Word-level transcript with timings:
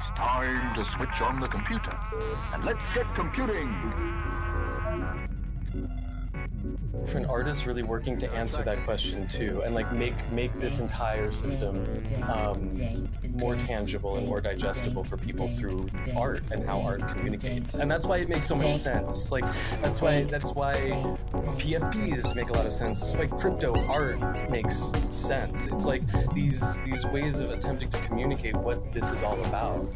It's 0.00 0.08
time 0.16 0.74
to 0.76 0.84
switch 0.92 1.20
on 1.20 1.40
the 1.40 1.48
computer. 1.48 1.92
And 2.54 2.64
let's 2.64 2.94
get 2.94 3.04
computing. 3.14 3.68
For 7.06 7.18
an 7.18 7.24
artist 7.26 7.66
really 7.66 7.82
working 7.82 8.16
to 8.18 8.30
answer 8.32 8.62
that 8.62 8.82
question 8.84 9.26
too 9.26 9.62
and 9.64 9.74
like 9.74 9.90
make 9.92 10.14
make 10.32 10.52
this 10.54 10.78
entire 10.78 11.32
system 11.32 11.84
um, 12.28 13.08
more 13.34 13.56
tangible 13.56 14.16
and 14.16 14.26
more 14.26 14.40
digestible 14.40 15.04
for 15.04 15.16
people 15.16 15.48
through 15.48 15.88
art 16.16 16.42
and 16.50 16.66
how 16.66 16.80
art 16.80 17.06
communicates. 17.08 17.74
And 17.74 17.90
that's 17.90 18.06
why 18.06 18.18
it 18.18 18.28
makes 18.28 18.46
so 18.46 18.54
much 18.54 18.72
sense. 18.72 19.30
Like 19.30 19.44
that's 19.80 20.00
why 20.00 20.24
that's 20.24 20.52
why 20.52 20.74
pfps 21.58 22.34
make 22.34 22.50
a 22.50 22.52
lot 22.52 22.66
of 22.66 22.72
sense. 22.72 23.00
That's 23.00 23.14
why 23.14 23.26
crypto 23.38 23.74
art 23.86 24.50
makes 24.50 24.92
sense. 25.08 25.66
It's 25.66 25.84
like 25.84 26.02
these 26.34 26.78
these 26.82 27.04
ways 27.06 27.40
of 27.40 27.50
attempting 27.50 27.90
to 27.90 27.98
communicate 28.00 28.56
what 28.56 28.92
this 28.92 29.10
is 29.10 29.22
all 29.22 29.42
about. 29.44 29.94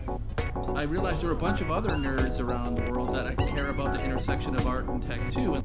I 0.75 0.83
realized 0.83 1.23
there 1.23 1.31
are 1.31 1.35
a 1.35 1.37
bunch 1.37 1.61
of 1.61 1.71
other 1.71 1.91
nerds 1.91 2.41
around 2.41 2.77
the 2.77 2.91
world 2.91 3.15
that 3.15 3.37
care 3.39 3.71
about 3.71 3.93
the 3.93 4.03
intersection 4.03 4.57
of 4.57 4.67
art 4.67 4.87
and 4.87 5.03
tech 5.03 5.33
too. 5.33 5.55
And 5.55 5.65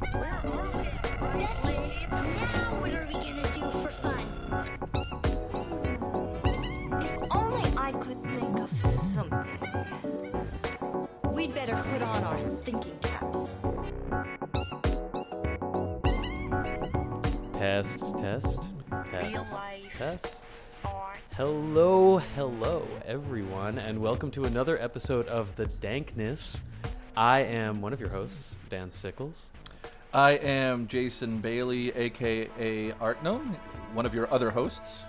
Now 0.00 0.08
what 2.80 2.90
are 2.94 3.06
we 3.06 3.12
gonna 3.12 3.52
do 3.54 3.70
for 3.80 3.90
fun? 3.90 4.24
If 7.02 7.36
only 7.36 7.64
I 7.76 7.92
could 7.92 8.24
think 8.24 8.58
of 8.60 8.72
something. 8.72 9.58
We'd 11.34 11.52
better 11.54 11.76
put 11.76 12.00
on 12.00 12.24
our 12.24 12.38
thinking 12.62 12.98
caps. 13.02 13.50
Test, 17.52 18.18
test, 18.18 18.72
test, 19.04 19.54
test. 19.98 20.44
Hello, 21.32 22.18
hello, 22.18 22.88
everyone, 23.04 23.78
and 23.78 24.00
welcome 24.00 24.30
to 24.30 24.44
another 24.44 24.80
episode 24.80 25.28
of 25.28 25.56
The 25.56 25.66
Dankness. 25.66 26.62
I 27.14 27.40
am 27.40 27.82
one 27.82 27.92
of 27.92 28.00
your 28.00 28.08
hosts, 28.08 28.56
Dan 28.70 28.88
Sickles. 28.88 29.50
I 30.12 30.32
am 30.32 30.88
Jason 30.88 31.38
Bailey, 31.38 31.92
aka 31.94 32.90
Artnome, 33.00 33.54
one 33.94 34.06
of 34.06 34.12
your 34.12 34.32
other 34.34 34.50
hosts. 34.50 35.04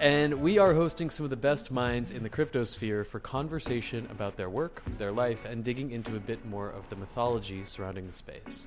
And 0.00 0.40
we 0.40 0.56
are 0.56 0.72
hosting 0.72 1.10
some 1.10 1.24
of 1.24 1.30
the 1.30 1.36
best 1.36 1.70
minds 1.70 2.10
in 2.10 2.22
the 2.22 2.30
cryptosphere 2.30 3.06
for 3.06 3.20
conversation 3.20 4.08
about 4.10 4.36
their 4.36 4.48
work, 4.48 4.82
their 4.96 5.12
life, 5.12 5.44
and 5.44 5.62
digging 5.62 5.90
into 5.90 6.16
a 6.16 6.18
bit 6.18 6.46
more 6.46 6.70
of 6.70 6.88
the 6.88 6.96
mythology 6.96 7.62
surrounding 7.64 8.06
the 8.06 8.14
space. 8.14 8.66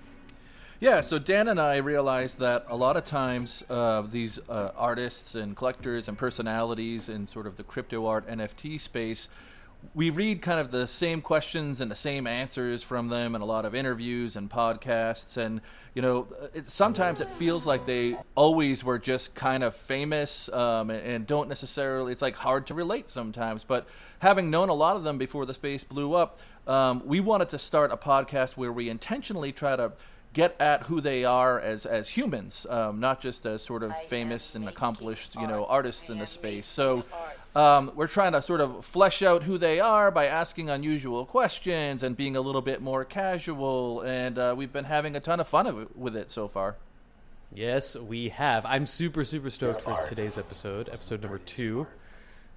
Yeah, 0.80 1.02
so 1.02 1.17
Dan 1.17 1.47
and 1.47 1.59
I 1.59 1.77
realized 1.77 2.38
that 2.38 2.67
a 2.69 2.75
lot 2.75 2.95
of 2.95 3.05
times 3.05 3.63
uh, 3.67 4.03
these 4.03 4.39
uh, 4.47 4.69
artists 4.77 5.33
and 5.33 5.55
collectors 5.55 6.08
and 6.08 6.16
personalities 6.16 7.09
in 7.09 7.25
sort 7.25 7.47
of 7.47 7.58
the 7.58 7.63
crypto 7.63 8.05
art 8.05 8.27
NFT 8.27 8.80
space, 8.80 9.30
we 9.94 10.09
read 10.09 10.41
kind 10.41 10.59
of 10.59 10.72
the 10.72 10.88
same 10.88 11.22
questions 11.22 11.81
and 11.81 11.89
the 11.91 11.95
same 11.95 12.28
answers 12.28 12.83
from 12.83 13.09
them 13.09 13.36
in 13.36 13.41
a 13.41 13.45
lot 13.45 13.66
of 13.66 13.75
interviews 13.75 14.36
and 14.36 14.50
podcasts. 14.50 15.38
And, 15.38 15.61
you 15.94 16.02
know, 16.02 16.27
it, 16.53 16.67
sometimes 16.67 17.22
it 17.22 17.27
feels 17.27 17.66
like 17.66 17.86
they 17.86 18.17
always 18.36 18.83
were 18.83 19.00
just 19.00 19.36
kind 19.36 19.64
of 19.64 19.75
famous 19.75 20.50
um, 20.50 20.89
and, 20.89 21.05
and 21.05 21.27
don't 21.27 21.50
necessarily, 21.50 22.11
it's 22.11 22.22
like 22.22 22.36
hard 22.36 22.67
to 22.67 22.73
relate 22.73 23.09
sometimes. 23.09 23.64
But 23.64 23.88
having 24.19 24.50
known 24.50 24.69
a 24.69 24.73
lot 24.73 24.95
of 24.95 25.03
them 25.03 25.17
before 25.17 25.45
the 25.45 25.53
space 25.53 25.83
blew 25.83 26.14
up, 26.14 26.39
um, 26.67 27.03
we 27.05 27.20
wanted 27.20 27.49
to 27.49 27.59
start 27.59 27.92
a 27.92 27.97
podcast 27.97 28.58
where 28.58 28.72
we 28.72 28.89
intentionally 28.89 29.52
try 29.52 29.75
to 29.75 29.94
get 30.33 30.55
at 30.59 30.83
who 30.83 30.99
they 30.99 31.23
are 31.23 31.59
as 31.61 31.86
as 31.86 32.09
humans, 32.09 32.66
um, 32.70 32.99
not 32.99 33.22
just 33.22 33.45
as 33.45 33.61
sort 33.61 33.81
of 33.81 33.95
famous 34.08 34.53
and 34.53 34.67
accomplished, 34.67 35.33
you 35.36 35.47
know, 35.47 35.66
artists 35.66 36.09
in 36.09 36.20
the 36.20 36.27
space. 36.27 36.66
So 36.66 37.05
um, 37.56 37.92
we're 37.95 38.08
trying 38.08 38.34
to 38.34 38.42
sort 38.42 38.59
of 38.59 38.84
flesh 38.84 39.22
out 39.22 39.44
who 39.44 39.58
they 39.58 39.80
are 39.80 40.11
by 40.11 40.25
asking 40.25 40.70
unusual 40.70 41.25
questions 41.25 42.03
and 42.03 42.17
being 42.17 42.36
a 42.36 42.42
little 42.42 42.61
bit 42.61 42.81
more 42.81 43.05
casual. 43.05 44.02
And 44.02 44.38
uh, 44.38 44.54
we've 44.58 44.73
been 44.73 44.86
having 44.86 45.16
a 45.16 45.20
ton 45.20 45.39
of 45.39 45.48
fun 45.48 45.66
of 45.66 45.95
with 45.95 46.16
it 46.16 46.30
so 46.30 46.48
far. 46.48 46.76
Yes, 47.54 47.95
we 47.95 48.30
have. 48.30 48.66
I'm 48.66 48.86
super, 48.86 49.23
super 49.23 49.49
stoked 49.49 49.82
for 49.82 50.05
today's 50.08 50.38
episode, 50.38 50.89
episode 50.89 51.21
number 51.21 51.38
two. 51.38 51.88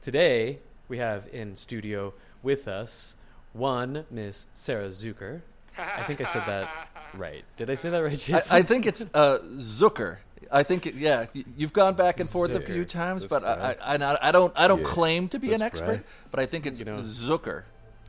Today, 0.03 0.59
we 0.88 0.98
have 0.98 1.28
in 1.32 1.54
studio 1.54 2.15
with 2.42 2.66
us 2.66 3.15
one 3.53 4.04
Miss 4.10 4.47
Sarah 4.54 4.88
Zucker. 4.88 5.42
I 5.76 6.03
think 6.03 6.20
I 6.20 6.25
said 6.25 6.42
that 6.47 6.69
right. 7.15 7.44
Did 7.56 7.70
I 7.70 7.75
say 7.75 7.91
that 7.91 7.98
right, 7.98 8.19
Jason? 8.19 8.34
I, 8.50 8.59
I 8.59 8.62
think 8.62 8.86
it's 8.86 9.06
uh, 9.15 9.38
Zucker. 9.59 10.19
I 10.50 10.62
think 10.62 10.86
it, 10.86 10.94
yeah, 10.94 11.26
you've 11.56 11.72
gone 11.72 11.94
back 11.94 12.20
and 12.20 12.28
forth 12.28 12.54
a 12.54 12.60
few 12.60 12.84
times, 12.84 13.22
That's 13.22 13.31
but 13.31 13.44
I, 13.44 13.56
right. 13.59 14.03
I, 14.03 14.12
I, 14.14 14.28
I 14.28 14.32
don't 14.32 14.53
I 14.56 14.66
don't 14.69 14.81
Yeah. 14.81 14.86
claim 14.86 15.28
to 15.31 15.38
be 15.38 15.53
an 15.53 15.60
That's 15.60 15.75
expert, 15.75 15.86
right. 15.88 16.04
but 16.31 16.41
I 16.41 16.47
think 16.47 16.64
it's 16.66 16.78
You 16.78 16.86
know. 16.86 16.98
Zucker. 17.00 17.64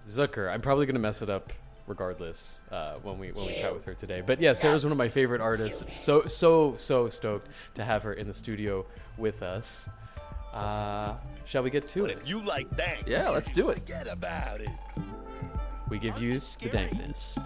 Zucker. 0.07 0.51
I'm 0.51 0.61
probably 0.61 0.85
gonna 0.85 0.99
mess 0.99 1.21
it 1.21 1.29
up 1.29 1.51
regardless 1.87 2.61
uh, 2.71 2.93
when 3.03 3.19
we 3.19 3.31
when 3.31 3.45
we 3.47 3.53
chat 3.55 3.73
with 3.73 3.83
her 3.85 3.93
today. 3.93 4.21
But 4.25 4.39
yeah, 4.39 4.53
Sarah's 4.53 4.85
one 4.85 4.91
of 4.91 4.97
my 4.97 5.09
favorite 5.09 5.41
artists. 5.41 5.95
So 5.95 6.25
so 6.27 6.75
so 6.77 7.09
stoked 7.09 7.47
to 7.75 7.83
have 7.83 8.03
her 8.03 8.13
in 8.13 8.27
the 8.27 8.33
studio 8.33 8.85
with 9.17 9.41
us. 9.43 9.89
Uh, 10.53 11.15
shall 11.45 11.61
we 11.63 11.69
get 11.69 11.87
to 11.89 12.05
it? 12.05 12.19
You 12.25 12.39
like 12.41 12.69
that? 12.77 13.07
Yeah, 13.07 13.29
let's 13.29 13.51
do 13.51 13.69
it. 13.69 13.79
Forget 13.79 14.07
about 14.07 14.61
it. 14.61 14.69
We 15.89 15.97
give 15.99 16.19
you 16.21 16.39
the 16.39 16.69
dankness. 16.71 17.37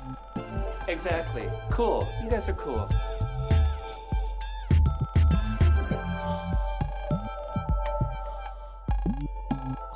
Exactly. 0.87 1.49
Cool. 1.69 2.07
You 2.23 2.29
guys 2.29 2.47
are 2.49 2.53
cool. 2.53 2.89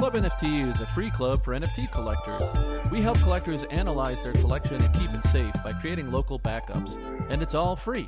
Club 0.08 0.24
NFT 0.24 0.66
is 0.66 0.80
a 0.80 0.86
free 0.86 1.12
club 1.12 1.44
for 1.44 1.54
NFT 1.54 1.92
collectors. 1.92 2.42
We 2.90 3.02
help 3.02 3.20
collectors 3.20 3.66
analyze 3.66 4.24
their 4.24 4.32
collection 4.32 4.82
and 4.82 4.94
keep 4.94 5.14
it 5.14 5.22
safe 5.22 5.54
by 5.66 5.74
creating 5.74 6.14
local 6.14 6.40
backups, 6.40 6.96
and 7.30 7.42
it's 7.42 7.54
all 7.54 7.76
free. 7.76 8.08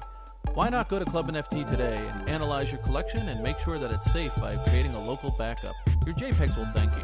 Why 0.53 0.69
not 0.69 0.87
go 0.87 0.97
to 0.97 1.03
Club 1.03 1.29
NFT 1.29 1.69
today 1.69 1.97
and 1.97 2.29
analyze 2.29 2.71
your 2.71 2.79
collection 2.83 3.27
and 3.27 3.43
make 3.43 3.59
sure 3.59 3.77
that 3.77 3.91
it's 3.93 4.09
safe 4.13 4.33
by 4.37 4.55
creating 4.67 4.95
a 4.95 5.05
local 5.05 5.31
backup? 5.31 5.75
Your 6.05 6.15
JPEGs 6.15 6.55
will 6.55 6.71
thank 6.73 6.93
you. 6.95 7.03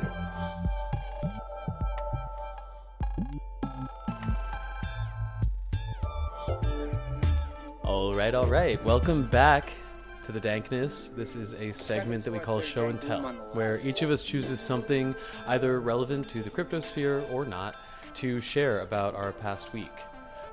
All 7.84 8.14
right, 8.14 8.34
all 8.34 8.48
right. 8.48 8.82
Welcome 8.86 9.24
back 9.24 9.74
to 10.26 10.32
the 10.32 10.40
Dankness. 10.40 11.10
This 11.16 11.36
is 11.36 11.54
a 11.54 11.72
segment 11.72 12.26
that 12.26 12.32
we 12.32 12.40
call 12.40 12.60
Show 12.60 12.88
and 12.88 13.00
Tell, 13.00 13.22
where 13.54 13.80
each 13.84 14.02
of 14.02 14.10
us 14.10 14.24
chooses 14.24 14.60
something 14.60 15.14
either 15.46 15.80
relevant 15.80 16.28
to 16.30 16.42
the 16.42 16.50
cryptosphere 16.50 17.32
or 17.32 17.46
not 17.46 17.76
to 18.16 18.42
share 18.42 18.80
about 18.80 19.14
our 19.14 19.32
past 19.32 19.72
week. 19.72 19.92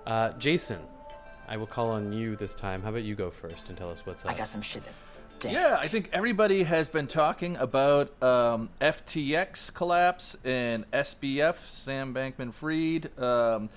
Uh, 0.06 0.32
Jason, 0.32 0.78
I 1.48 1.56
will 1.56 1.66
call 1.66 1.88
on 1.88 2.12
you 2.12 2.36
this 2.36 2.54
time. 2.54 2.82
How 2.82 2.90
about 2.90 3.04
you 3.04 3.14
go 3.14 3.30
first 3.30 3.70
and 3.70 3.78
tell 3.78 3.90
us 3.90 4.04
what's 4.04 4.26
up? 4.26 4.30
I 4.30 4.34
got 4.34 4.48
some 4.48 4.60
shit 4.60 4.84
that's 4.84 5.04
damn. 5.38 5.54
Yeah, 5.54 5.78
I 5.80 5.88
think 5.88 6.10
everybody 6.12 6.64
has 6.64 6.90
been 6.90 7.06
talking 7.06 7.56
about 7.56 8.22
um, 8.22 8.68
FTX 8.80 9.72
collapse 9.72 10.36
and 10.44 10.90
SBF, 10.90 11.56
Sam 11.66 12.12
Bankman 12.12 12.52
Fried. 12.52 13.18
Um, 13.18 13.70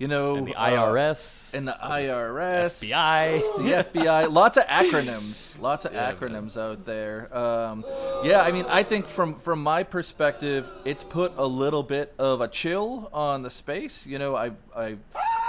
you 0.00 0.08
know, 0.08 0.34
and 0.34 0.46
the 0.46 0.54
uh, 0.54 0.70
IRS. 0.70 1.54
and 1.54 1.68
the 1.68 1.76
IRS, 1.78 2.82
FBI. 2.82 3.84
the 3.92 4.00
FBI. 4.00 4.32
Lots 4.32 4.56
of 4.56 4.64
acronyms. 4.64 5.60
Lots 5.60 5.84
of 5.84 5.92
Yeah, 5.92 6.10
acronyms 6.10 6.56
out 6.56 6.86
there. 6.86 7.36
Um, 7.36 7.84
yeah, 8.24 8.40
I 8.40 8.50
mean, 8.50 8.64
I 8.66 8.82
think 8.82 9.06
from 9.06 9.34
from 9.34 9.62
my 9.62 9.82
perspective, 9.82 10.66
it's 10.86 11.04
put 11.04 11.34
a 11.36 11.44
little 11.44 11.82
bit 11.82 12.14
of 12.18 12.40
a 12.40 12.48
chill 12.48 13.10
on 13.12 13.42
the 13.42 13.50
space. 13.50 14.06
You 14.06 14.18
know, 14.18 14.34
I 14.34 14.52
I 14.74 14.96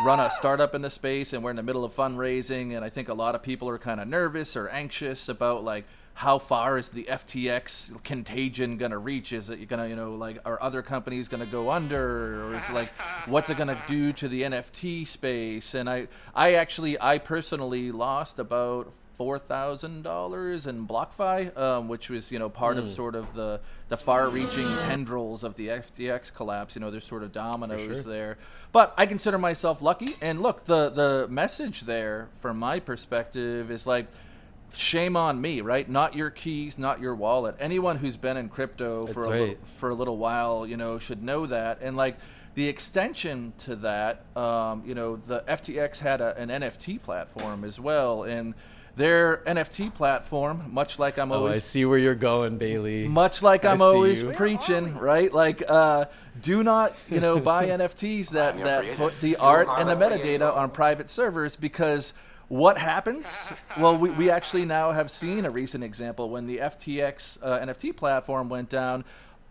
run 0.06 0.20
a 0.20 0.30
startup 0.30 0.76
in 0.76 0.82
the 0.82 0.90
space, 0.90 1.32
and 1.32 1.46
we're 1.46 1.52
in 1.52 1.56
the 1.56 1.64
middle 1.64 1.86
of 1.86 1.96
fundraising, 1.96 2.76
and 2.76 2.84
I 2.84 2.90
think 2.90 3.08
a 3.08 3.14
lot 3.14 3.36
of 3.36 3.42
people 3.42 3.70
are 3.70 3.80
kind 3.80 4.02
of 4.02 4.08
nervous 4.10 4.58
or 4.58 4.68
anxious 4.68 5.30
about 5.30 5.64
like 5.64 5.86
how 6.22 6.38
far 6.38 6.78
is 6.78 6.90
the 6.90 7.06
FTX 7.06 8.04
contagion 8.04 8.78
gonna 8.78 9.00
reach? 9.00 9.34
Is 9.34 9.50
it 9.50 9.68
gonna, 9.68 9.88
you 9.88 9.96
know, 9.96 10.14
like, 10.14 10.38
are 10.46 10.62
other 10.62 10.84
companies 10.84 11.28
gonna 11.28 11.48
go 11.48 11.72
under, 11.72 12.46
or 12.46 12.58
is 12.58 12.70
like, 12.70 12.90
what's 13.26 13.50
it 13.50 13.58
gonna 13.58 13.82
do 13.88 14.14
to 14.14 14.28
the 14.28 14.44
NFT 14.44 15.08
space? 15.08 15.74
And 15.74 15.90
I, 15.90 16.10
I 16.36 16.54
actually, 16.54 16.96
I 17.02 17.18
personally 17.18 17.92
lost 17.92 18.38
about 18.38 18.94
four 19.18 19.40
thousand 19.40 20.04
dollars 20.04 20.68
in 20.68 20.88
BlockFi, 20.88 21.58
um, 21.58 21.88
which 21.88 22.08
was, 22.08 22.32
you 22.32 22.38
know, 22.38 22.50
part 22.50 22.78
of 22.78 22.92
sort 22.92 23.16
of 23.16 23.34
the 23.34 23.60
the 23.90 23.98
far-reaching 23.98 24.78
tendrils 24.78 25.44
of 25.44 25.56
the 25.56 25.70
FTX 25.70 26.32
collapse. 26.32 26.76
You 26.76 26.82
know, 26.82 26.92
there's 26.92 27.08
sort 27.08 27.24
of 27.24 27.32
dominoes 27.32 27.82
sure. 27.82 27.98
there. 28.04 28.38
But 28.72 28.94
I 28.96 29.08
consider 29.08 29.40
myself 29.40 29.82
lucky. 29.82 30.10
And 30.22 30.40
look, 30.40 30.66
the 30.66 30.90
the 30.90 31.28
message 31.32 31.82
there, 31.82 32.30
from 32.42 32.60
my 32.60 32.80
perspective, 32.80 33.72
is 33.72 33.88
like 33.88 34.06
shame 34.76 35.16
on 35.18 35.40
me, 35.42 35.62
right? 35.62 35.90
Not 35.90 36.16
your 36.16 36.30
keys, 36.30 36.78
not 36.78 37.00
your 37.02 37.16
wallet. 37.16 37.56
Anyone 37.60 37.98
who's 37.98 38.18
been 38.18 38.38
in 38.38 38.50
crypto 38.50 39.02
for 39.04 39.14
That's 39.14 39.26
a 39.26 39.30
little, 39.30 39.56
for 39.78 39.90
a 39.90 39.94
little 39.96 40.18
while, 40.18 40.66
you 40.66 40.78
know, 40.78 41.00
should 41.00 41.22
know 41.24 41.46
that. 41.48 41.80
And 41.82 41.98
like 41.98 42.18
the 42.56 42.68
extension 42.68 43.54
to 43.60 43.76
that, 43.78 44.26
um, 44.36 44.84
you 44.86 44.96
know, 44.96 45.16
the 45.16 45.42
FTX 45.48 46.00
had 46.00 46.22
a, 46.22 46.38
an 46.38 46.50
NFT 46.50 47.02
platform 47.02 47.64
as 47.64 47.80
well, 47.80 48.24
and 48.24 48.54
their 48.98 49.38
NFT 49.48 49.94
platform, 49.94 50.66
much 50.70 51.00
like 51.00 51.18
I'm 51.18 51.32
Oh, 51.32 51.36
always 51.36 51.58
I 51.58 51.60
see 51.60 51.86
where 51.86 51.98
you're 51.98 52.14
going, 52.14 52.58
Bailey. 52.58 53.08
much 53.08 53.42
like 53.42 53.64
I 53.64 53.72
I'm 53.72 53.82
always 53.82 54.22
you. 54.22 54.32
preaching, 54.32 54.98
right? 54.98 55.34
Like, 55.34 55.64
uh, 55.66 56.06
do 56.42 56.62
not, 56.62 56.94
you 57.10 57.22
know, 57.22 57.40
buy 57.40 57.68
NFTs 57.78 58.32
that 58.32 58.62
that 58.64 58.98
put 58.98 59.20
the 59.22 59.38
art 59.38 59.70
and 59.70 59.90
the 59.90 59.96
the 59.96 60.06
metadata 60.06 60.54
on 60.56 60.72
private 60.72 61.08
servers 61.08 61.56
because 61.56 62.12
what 62.52 62.78
happens? 62.78 63.50
Well, 63.80 63.98
we, 63.98 64.10
we 64.10 64.30
actually 64.30 64.66
now 64.66 64.92
have 64.92 65.10
seen 65.10 65.46
a 65.46 65.50
recent 65.50 65.86
example 65.86 66.30
when 66.30 66.48
the 66.48 66.58
FTX 66.58 67.38
uh, 67.42 67.60
NFT 67.66 67.96
platform 67.96 68.50
went 68.50 68.68
down. 68.68 69.06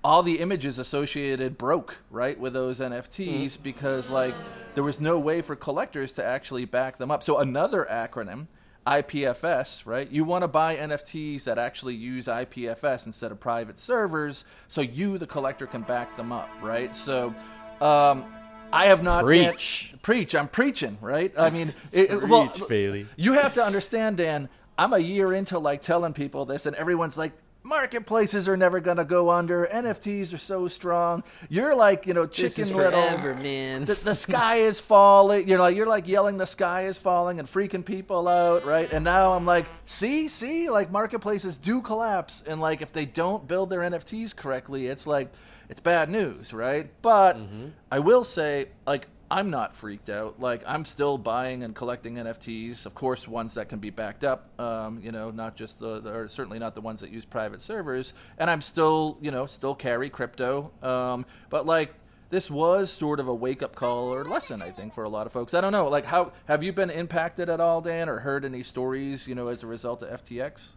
All 0.04 0.22
the 0.22 0.38
images 0.38 0.78
associated 0.78 1.56
broke, 1.56 2.02
right, 2.10 2.38
with 2.38 2.52
those 2.52 2.78
NFTs 2.78 3.56
Mm. 3.56 3.62
because, 3.62 4.10
like, 4.10 4.34
there 4.74 4.84
was 4.84 5.00
no 5.00 5.18
way 5.18 5.40
for 5.40 5.56
collectors 5.56 6.12
to 6.12 6.24
actually 6.24 6.66
back 6.66 6.98
them 6.98 7.10
up. 7.10 7.22
So, 7.22 7.38
another 7.38 7.86
acronym 7.90 8.48
IPFS, 8.86 9.86
right? 9.86 10.10
You 10.10 10.24
want 10.24 10.42
to 10.42 10.48
buy 10.48 10.76
NFTs 10.76 11.44
that 11.44 11.56
actually 11.56 11.94
use 11.94 12.26
IPFS 12.26 13.06
instead 13.06 13.32
of 13.32 13.40
private 13.40 13.78
servers, 13.78 14.44
so 14.68 14.82
you, 14.82 15.16
the 15.16 15.26
collector, 15.26 15.66
can 15.66 15.82
back 15.82 16.18
them 16.18 16.32
up, 16.32 16.50
right? 16.60 16.94
So, 16.94 17.34
um, 17.80 18.26
I 18.72 18.86
have 18.86 19.02
not 19.02 19.24
yet- 19.32 19.52
Preach. 19.54 19.94
preach. 20.02 20.34
I'm 20.34 20.48
preaching, 20.48 20.98
right? 21.00 21.32
I 21.36 21.50
mean, 21.50 21.74
it, 21.92 22.10
it- 22.10 22.28
well, 22.28 22.50
Bailey. 22.68 23.06
you 23.16 23.32
have 23.34 23.54
to 23.54 23.64
understand, 23.64 24.16
Dan. 24.18 24.48
I'm 24.78 24.92
a 24.92 24.98
year 24.98 25.32
into 25.32 25.58
like 25.58 25.82
telling 25.82 26.12
people 26.14 26.44
this, 26.46 26.64
and 26.66 26.74
everyone's 26.76 27.18
like, 27.18 27.32
marketplaces 27.70 28.46
are 28.48 28.56
never 28.56 28.80
gonna 28.80 29.06
go 29.06 29.30
under. 29.30 29.66
NFTs 29.66 30.34
are 30.34 30.38
so 30.38 30.68
strong. 30.68 31.24
You're 31.48 31.74
like, 31.74 32.06
you 32.06 32.12
know, 32.12 32.26
chicken 32.26 32.64
little. 32.76 32.92
forever, 32.92 33.34
man. 33.34 33.86
The, 33.86 33.94
the 33.94 34.14
sky 34.14 34.56
is 34.56 34.78
falling. 34.78 35.48
You're 35.48 35.60
like, 35.60 35.74
you're 35.74 35.86
like 35.86 36.06
yelling, 36.06 36.36
the 36.36 36.46
sky 36.46 36.82
is 36.82 36.98
falling, 36.98 37.38
and 37.38 37.48
freaking 37.48 37.84
people 37.84 38.28
out, 38.28 38.66
right? 38.66 38.92
And 38.92 39.04
now 39.04 39.32
I'm 39.32 39.46
like, 39.46 39.64
see, 39.86 40.28
see, 40.28 40.68
like 40.68 40.90
marketplaces 40.90 41.56
do 41.56 41.80
collapse, 41.80 42.42
and 42.46 42.60
like 42.60 42.82
if 42.82 42.92
they 42.92 43.06
don't 43.06 43.48
build 43.48 43.70
their 43.70 43.80
NFTs 43.80 44.36
correctly, 44.36 44.88
it's 44.88 45.06
like 45.06 45.32
it's 45.70 45.80
bad 45.80 46.10
news, 46.10 46.52
right? 46.52 46.90
But 47.00 47.38
mm-hmm. 47.38 47.68
I 47.90 48.00
will 48.00 48.24
say, 48.24 48.66
like, 48.86 49.06
I'm 49.30 49.50
not 49.50 49.76
freaked 49.76 50.10
out. 50.10 50.40
Like, 50.40 50.62
I'm 50.66 50.84
still 50.84 51.16
buying 51.16 51.62
and 51.62 51.74
collecting 51.74 52.16
NFTs. 52.16 52.84
Of 52.84 52.94
course, 52.94 53.28
ones 53.28 53.54
that 53.54 53.68
can 53.68 53.78
be 53.78 53.90
backed 53.90 54.24
up. 54.24 54.48
Um, 54.58 55.00
you 55.02 55.12
know, 55.12 55.30
not 55.30 55.56
just 55.56 55.78
the, 55.78 56.00
the, 56.00 56.12
or 56.12 56.28
certainly 56.28 56.58
not 56.58 56.74
the 56.74 56.80
ones 56.80 57.00
that 57.00 57.10
use 57.10 57.24
private 57.24 57.60
servers. 57.60 58.12
And 58.38 58.50
I'm 58.50 58.60
still, 58.60 59.18
you 59.20 59.30
know, 59.30 59.46
still 59.46 59.76
carry 59.76 60.10
crypto. 60.10 60.72
Um, 60.82 61.26
but 61.48 61.64
like, 61.64 61.94
this 62.30 62.50
was 62.50 62.90
sort 62.90 63.20
of 63.20 63.28
a 63.28 63.34
wake 63.34 63.62
up 63.62 63.74
call 63.76 64.12
or 64.12 64.24
lesson, 64.24 64.62
I 64.62 64.70
think, 64.70 64.94
for 64.94 65.04
a 65.04 65.08
lot 65.08 65.26
of 65.26 65.32
folks. 65.32 65.54
I 65.54 65.60
don't 65.60 65.72
know. 65.72 65.88
Like, 65.88 66.06
how 66.06 66.32
have 66.46 66.62
you 66.62 66.72
been 66.72 66.90
impacted 66.90 67.48
at 67.48 67.60
all, 67.60 67.80
Dan, 67.80 68.08
or 68.08 68.20
heard 68.20 68.44
any 68.44 68.62
stories, 68.62 69.28
you 69.28 69.34
know, 69.34 69.48
as 69.48 69.62
a 69.62 69.66
result 69.66 70.02
of 70.02 70.24
FTX? 70.24 70.70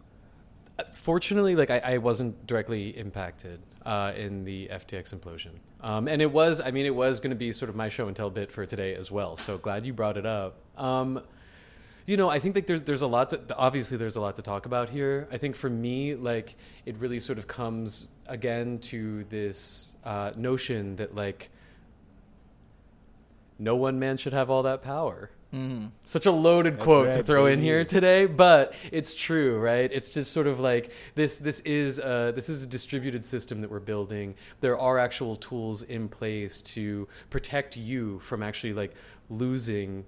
Fortunately, 0.92 1.54
like 1.54 1.70
I, 1.70 1.78
I 1.84 1.98
wasn't 1.98 2.46
directly 2.46 2.96
impacted 2.96 3.60
uh, 3.84 4.12
in 4.16 4.44
the 4.44 4.68
FTX 4.72 5.14
implosion, 5.14 5.50
um, 5.80 6.08
and 6.08 6.20
it 6.20 6.32
was. 6.32 6.60
I 6.60 6.72
mean, 6.72 6.84
it 6.84 6.94
was 6.94 7.20
going 7.20 7.30
to 7.30 7.36
be 7.36 7.52
sort 7.52 7.68
of 7.68 7.76
my 7.76 7.88
show 7.88 8.08
and 8.08 8.16
tell 8.16 8.30
bit 8.30 8.50
for 8.50 8.66
today 8.66 8.94
as 8.94 9.10
well. 9.10 9.36
So 9.36 9.56
glad 9.56 9.86
you 9.86 9.92
brought 9.92 10.16
it 10.16 10.26
up. 10.26 10.56
Um, 10.76 11.22
you 12.06 12.16
know, 12.16 12.28
I 12.28 12.38
think 12.38 12.54
like 12.54 12.66
there's 12.66 12.82
there's 12.82 13.02
a 13.02 13.06
lot 13.06 13.30
to 13.30 13.56
obviously 13.56 13.96
there's 13.96 14.16
a 14.16 14.20
lot 14.20 14.36
to 14.36 14.42
talk 14.42 14.66
about 14.66 14.90
here. 14.90 15.28
I 15.30 15.38
think 15.38 15.56
for 15.56 15.70
me, 15.70 16.14
like 16.16 16.56
it 16.84 16.96
really 16.98 17.18
sort 17.18 17.38
of 17.38 17.46
comes 17.46 18.08
again 18.26 18.78
to 18.80 19.24
this 19.24 19.94
uh, 20.04 20.32
notion 20.36 20.96
that 20.96 21.14
like 21.14 21.50
no 23.58 23.76
one 23.76 23.98
man 23.98 24.16
should 24.16 24.32
have 24.32 24.50
all 24.50 24.64
that 24.64 24.82
power. 24.82 25.30
Such 26.04 26.26
a 26.26 26.32
loaded 26.32 26.78
quote 26.78 27.12
to 27.12 27.16
right, 27.18 27.26
throw 27.26 27.46
in 27.46 27.60
here 27.60 27.84
today, 27.84 28.26
but 28.26 28.74
it's 28.90 29.14
true, 29.14 29.58
right? 29.58 29.90
It's 29.92 30.10
just 30.10 30.32
sort 30.32 30.46
of 30.46 30.58
like 30.58 30.90
this. 31.14 31.38
This 31.38 31.60
is 31.60 31.98
a, 31.98 32.32
this 32.34 32.48
is 32.48 32.64
a 32.64 32.66
distributed 32.66 33.24
system 33.24 33.60
that 33.60 33.70
we're 33.70 33.78
building. 33.78 34.34
There 34.60 34.78
are 34.78 34.98
actual 34.98 35.36
tools 35.36 35.82
in 35.82 36.08
place 36.08 36.60
to 36.62 37.06
protect 37.30 37.76
you 37.76 38.18
from 38.18 38.42
actually 38.42 38.72
like 38.72 38.94
losing 39.30 40.04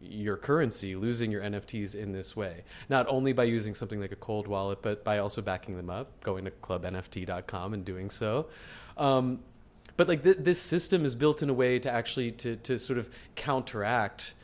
your 0.00 0.36
currency, 0.36 0.96
losing 0.96 1.30
your 1.30 1.42
NFTs 1.42 1.94
in 1.94 2.12
this 2.12 2.34
way. 2.34 2.64
Not 2.88 3.06
only 3.08 3.32
by 3.32 3.44
using 3.44 3.74
something 3.74 4.00
like 4.00 4.12
a 4.12 4.16
cold 4.16 4.48
wallet, 4.48 4.82
but 4.82 5.04
by 5.04 5.18
also 5.18 5.42
backing 5.42 5.76
them 5.76 5.90
up, 5.90 6.20
going 6.22 6.44
to 6.44 6.50
clubnft.com 6.50 7.74
and 7.74 7.84
doing 7.84 8.10
so. 8.10 8.48
Um, 8.98 9.40
but 9.96 10.08
like 10.08 10.22
th- 10.22 10.38
this 10.40 10.60
system 10.60 11.04
is 11.04 11.14
built 11.14 11.42
in 11.42 11.50
a 11.50 11.54
way 11.54 11.78
to 11.78 11.90
actually 11.90 12.32
to, 12.32 12.56
to 12.56 12.78
sort 12.78 12.98
of 12.98 13.08
counteract 13.36 14.34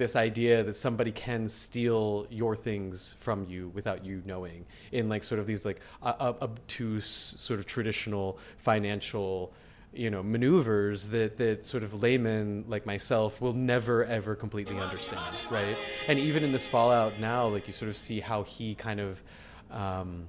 this 0.00 0.16
idea 0.16 0.62
that 0.62 0.74
somebody 0.74 1.12
can 1.12 1.46
steal 1.46 2.26
your 2.30 2.56
things 2.56 3.14
from 3.18 3.44
you 3.44 3.68
without 3.68 4.02
you 4.02 4.22
knowing 4.24 4.64
in 4.92 5.10
like 5.10 5.22
sort 5.22 5.38
of 5.38 5.46
these 5.46 5.64
like 5.64 5.78
uh, 6.02 6.14
uh, 6.18 6.32
obtuse 6.40 7.34
sort 7.36 7.60
of 7.60 7.66
traditional 7.66 8.38
financial 8.56 9.52
you 9.92 10.08
know 10.08 10.22
maneuvers 10.22 11.08
that 11.10 11.36
that 11.36 11.66
sort 11.66 11.82
of 11.82 12.02
laymen 12.02 12.64
like 12.66 12.86
myself 12.86 13.40
will 13.42 13.52
never 13.52 14.04
ever 14.06 14.34
completely 14.34 14.78
understand 14.78 15.36
right? 15.50 15.76
And 16.08 16.18
even 16.18 16.42
in 16.44 16.50
this 16.50 16.66
fallout 16.66 17.20
now 17.20 17.46
like 17.48 17.66
you 17.66 17.74
sort 17.74 17.90
of 17.90 17.96
see 17.96 18.20
how 18.20 18.42
he 18.42 18.74
kind 18.74 19.00
of 19.00 19.22
um, 19.70 20.26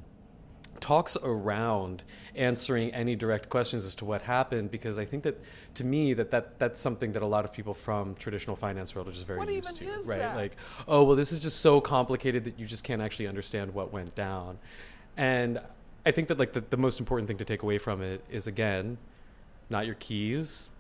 talks 0.82 1.16
around 1.24 2.04
answering 2.36 2.94
any 2.94 3.16
direct 3.16 3.50
questions 3.50 3.86
as 3.86 3.96
to 3.96 4.04
what 4.04 4.24
happened 4.24 4.72
because 4.72 4.98
I 4.98 5.06
think 5.06 5.24
that 5.24 5.40
to 5.76 5.86
me 5.86 6.14
that, 6.16 6.32
that 6.32 6.60
that's 6.60 6.80
something 6.80 7.14
that 7.14 7.22
a 7.22 7.26
lot 7.26 7.46
of 7.46 7.54
people 7.54 7.74
from 7.74 8.16
traditional 8.16 8.56
finance 8.56 8.94
world 8.96 9.08
are 9.08 9.12
just 9.12 9.28
very 9.28 9.40
used 9.58 9.78
to, 9.78 9.86
right? 10.10 10.20
Like, 10.36 10.58
oh 10.88 11.04
well, 11.04 11.16
this 11.16 11.32
is 11.32 11.40
just 11.40 11.62
so 11.62 11.80
complicated 11.80 12.44
that 12.46 12.60
you 12.60 12.66
just 12.66 12.84
can't 12.84 13.02
actually 13.02 13.28
understand 13.28 13.74
what 13.74 13.94
went 13.94 14.16
down, 14.16 14.58
and 15.16 15.60
I 16.06 16.12
think 16.12 16.28
that 16.30 16.40
like 16.40 16.54
the, 16.54 16.62
the 16.62 16.78
most 16.78 17.00
important 17.00 17.28
thing 17.28 17.38
to 17.38 17.46
take 17.46 17.62
away 17.64 17.78
from 17.78 18.02
it 18.02 18.24
is 18.30 18.48
again, 18.48 18.98
not 19.70 19.86
your 19.86 19.96
keys, 19.96 20.72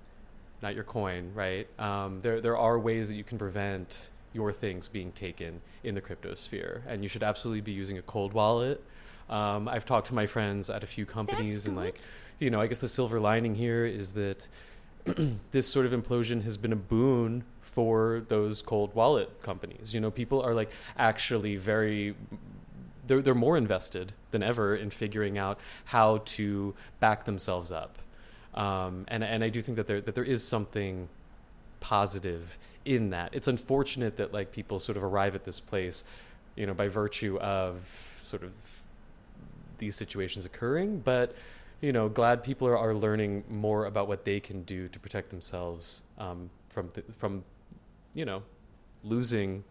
not 0.61 0.73
your 0.75 0.83
coin, 0.83 1.31
right? 1.35 1.67
Um, 1.79 2.19
there 2.21 2.41
there 2.41 2.57
are 2.57 2.79
ways 2.79 3.07
that 3.07 3.15
you 3.15 3.23
can 3.23 3.37
prevent 3.37 4.09
your 4.33 4.51
things 4.51 4.87
being 4.87 5.11
taken 5.11 5.61
in 5.83 5.93
the 5.93 6.01
crypto 6.01 6.35
sphere, 6.35 6.83
and 6.87 7.03
you 7.03 7.09
should 7.09 7.23
absolutely 7.23 7.61
be 7.61 7.71
using 7.71 7.97
a 7.97 8.01
cold 8.01 8.33
wallet. 8.33 8.83
Um, 9.31 9.67
I've 9.67 9.85
talked 9.85 10.07
to 10.07 10.13
my 10.13 10.27
friends 10.27 10.69
at 10.69 10.83
a 10.83 10.87
few 10.87 11.05
companies, 11.05 11.65
and 11.65 11.75
like, 11.75 11.99
you 12.39 12.49
know, 12.49 12.59
I 12.59 12.67
guess 12.67 12.81
the 12.81 12.89
silver 12.89 13.19
lining 13.19 13.55
here 13.55 13.85
is 13.85 14.13
that 14.13 14.47
this 15.51 15.67
sort 15.67 15.85
of 15.85 15.93
implosion 15.93 16.43
has 16.43 16.57
been 16.57 16.73
a 16.73 16.77
boon 16.77 17.43
for 17.61 18.23
those 18.27 18.61
cold 18.61 18.93
wallet 18.93 19.41
companies. 19.41 19.93
You 19.93 20.01
know, 20.01 20.11
people 20.11 20.41
are 20.41 20.53
like 20.53 20.69
actually 20.97 21.55
very 21.55 22.15
they're 23.07 23.21
they're 23.21 23.33
more 23.33 23.57
invested 23.57 24.13
than 24.31 24.43
ever 24.43 24.75
in 24.75 24.89
figuring 24.89 25.37
out 25.37 25.59
how 25.85 26.19
to 26.25 26.75
back 26.99 27.25
themselves 27.25 27.71
up. 27.71 27.97
Um, 28.53 29.05
and 29.07 29.23
and 29.23 29.43
I 29.43 29.49
do 29.49 29.61
think 29.61 29.77
that 29.77 29.87
there 29.87 30.01
that 30.01 30.15
there 30.15 30.25
is 30.25 30.43
something 30.43 31.07
positive 31.79 32.59
in 32.83 33.11
that. 33.11 33.33
It's 33.33 33.47
unfortunate 33.47 34.17
that 34.17 34.33
like 34.33 34.51
people 34.51 34.79
sort 34.79 34.97
of 34.97 35.03
arrive 35.03 35.35
at 35.35 35.45
this 35.45 35.59
place, 35.59 36.03
you 36.55 36.65
know, 36.65 36.73
by 36.73 36.89
virtue 36.89 37.37
of 37.39 38.17
sort 38.19 38.43
of 38.43 38.51
these 39.81 39.95
situations 39.97 40.45
occurring, 40.45 40.99
but 41.01 41.35
you 41.81 41.91
know, 41.91 42.07
glad 42.07 42.43
people 42.43 42.67
are, 42.69 42.77
are 42.77 42.93
learning 42.95 43.43
more 43.49 43.85
about 43.85 44.07
what 44.07 44.23
they 44.23 44.39
can 44.39 44.63
do 44.63 44.87
to 44.87 44.99
protect 44.99 45.31
themselves 45.31 46.03
um, 46.17 46.49
from 46.69 46.87
th- 46.89 47.07
from 47.17 47.43
you 48.13 48.23
know 48.23 48.43
losing 49.03 49.63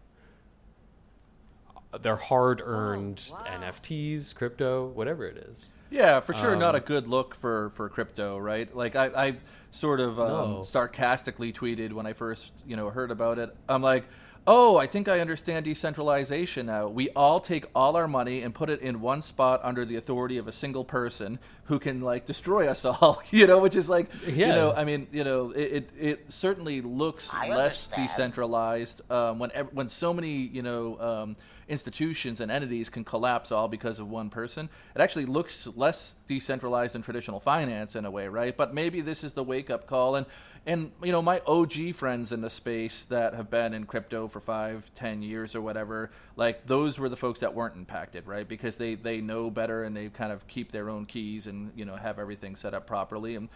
their 2.01 2.15
hard-earned 2.15 3.17
NFTs, 3.45 4.33
crypto, 4.35 4.87
whatever 4.87 5.25
it 5.25 5.37
is. 5.37 5.71
Yeah, 5.89 6.21
for 6.21 6.33
sure, 6.33 6.55
not 6.55 6.73
a 6.73 6.77
Um, 6.77 6.83
good 6.85 7.07
look 7.07 7.35
for, 7.35 7.69
for 7.71 7.89
crypto, 7.89 8.37
right? 8.37 8.73
Like 8.73 8.95
I, 8.95 9.07
I 9.07 9.35
sort 9.71 9.99
of 9.99 10.17
um, 10.19 10.27
No. 10.27 10.63
sarcastically 10.63 11.51
tweeted 11.51 11.91
when 11.91 12.05
I 12.05 12.13
first, 12.13 12.53
you 12.65 12.77
know, 12.77 12.89
heard 12.89 13.11
about 13.11 13.39
it. 13.39 13.53
I'm 13.67 13.81
like, 13.81 14.05
oh, 14.47 14.77
I 14.77 14.87
think 14.87 15.07
I 15.07 15.19
understand 15.19 15.65
decentralization 15.65 16.65
now. 16.65 16.87
We 16.87 17.09
all 17.09 17.39
take 17.39 17.65
all 17.75 17.95
our 17.95 18.07
money 18.07 18.41
and 18.41 18.53
put 18.53 18.69
it 18.69 18.81
in 18.81 19.01
one 19.01 19.21
spot 19.21 19.61
under 19.63 19.85
the 19.85 19.95
authority 19.95 20.37
of 20.37 20.47
a 20.47 20.51
single 20.51 20.83
person 20.83 21.39
who 21.65 21.79
can 21.79 22.01
like 22.01 22.25
destroy 22.25 22.67
us 22.67 22.85
all. 22.85 23.21
You 23.31 23.47
know, 23.47 23.59
which 23.59 23.75
is 23.75 23.89
like, 23.89 24.09
you 24.27 24.47
know, 24.47 24.73
I 24.73 24.83
mean, 24.83 25.07
you 25.11 25.23
know, 25.23 25.51
it 25.51 25.59
it, 25.59 25.89
it 25.97 26.31
certainly 26.31 26.81
looks 26.81 27.33
less 27.33 27.87
decentralized 27.87 29.01
um, 29.11 29.39
when 29.39 29.49
when 29.71 29.89
so 29.89 30.13
many, 30.13 30.33
you 30.47 30.61
know. 30.61 30.99
Um, 30.99 31.35
institutions 31.71 32.41
and 32.41 32.51
entities 32.51 32.89
can 32.89 33.05
collapse 33.05 33.49
all 33.49 33.69
because 33.69 33.97
of 33.97 34.09
one 34.09 34.29
person. 34.29 34.69
It 34.93 35.01
actually 35.01 35.25
looks 35.25 35.67
less 35.73 36.15
decentralized 36.27 36.93
than 36.95 37.01
traditional 37.01 37.39
finance 37.39 37.95
in 37.95 38.03
a 38.03 38.11
way, 38.11 38.27
right? 38.27 38.55
But 38.55 38.73
maybe 38.73 38.99
this 38.99 39.23
is 39.23 39.31
the 39.33 39.43
wake 39.43 39.69
up 39.69 39.87
call. 39.87 40.17
And 40.17 40.25
and 40.65 40.91
you 41.03 41.11
know, 41.11 41.21
my 41.21 41.41
OG 41.47 41.95
friends 41.95 42.31
in 42.31 42.41
the 42.41 42.49
space 42.49 43.05
that 43.05 43.33
have 43.33 43.49
been 43.49 43.73
in 43.73 43.85
crypto 43.85 44.27
for 44.27 44.39
five, 44.39 44.91
ten 44.93 45.21
years 45.21 45.55
or 45.55 45.61
whatever, 45.61 46.11
like 46.35 46.67
those 46.67 46.99
were 46.99 47.09
the 47.09 47.17
folks 47.17 47.39
that 47.39 47.53
weren't 47.53 47.75
impacted, 47.75 48.27
right? 48.27 48.47
Because 48.47 48.77
they 48.77 48.95
they 48.95 49.21
know 49.21 49.49
better 49.49 49.83
and 49.83 49.97
they 49.97 50.09
kind 50.09 50.31
of 50.31 50.47
keep 50.47 50.71
their 50.71 50.89
own 50.89 51.05
keys 51.05 51.47
and 51.47 51.71
you 51.75 51.85
know 51.85 51.95
have 51.95 52.19
everything 52.19 52.55
set 52.55 52.73
up 52.73 52.85
properly. 52.85 53.35
And 53.35 53.49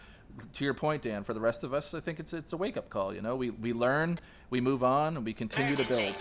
to 0.54 0.64
your 0.64 0.74
point, 0.74 1.02
Dan, 1.02 1.22
for 1.22 1.32
the 1.32 1.40
rest 1.40 1.62
of 1.62 1.72
us, 1.72 1.94
I 1.94 2.00
think 2.00 2.18
it's 2.18 2.32
it's 2.32 2.52
a 2.52 2.56
wake 2.56 2.76
up 2.76 2.90
call. 2.90 3.14
You 3.14 3.22
know, 3.22 3.36
we 3.36 3.50
we 3.50 3.72
learn, 3.72 4.18
we 4.50 4.60
move 4.60 4.82
on, 4.82 5.16
and 5.16 5.24
we 5.24 5.32
continue 5.32 5.76
to 5.76 5.84
build. 5.84 6.14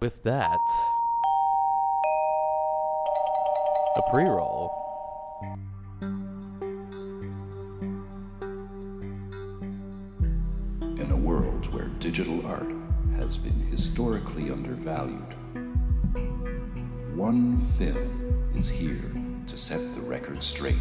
with 0.00 0.22
that, 0.24 0.58
a 3.96 4.02
pre 4.10 4.24
digital 12.04 12.46
art 12.46 12.70
has 13.16 13.38
been 13.38 13.58
historically 13.70 14.50
undervalued, 14.50 15.34
one 17.16 17.58
film 17.58 18.52
is 18.54 18.68
here 18.68 19.10
to 19.46 19.56
set 19.56 19.80
the 19.94 20.02
record 20.02 20.42
straight. 20.42 20.76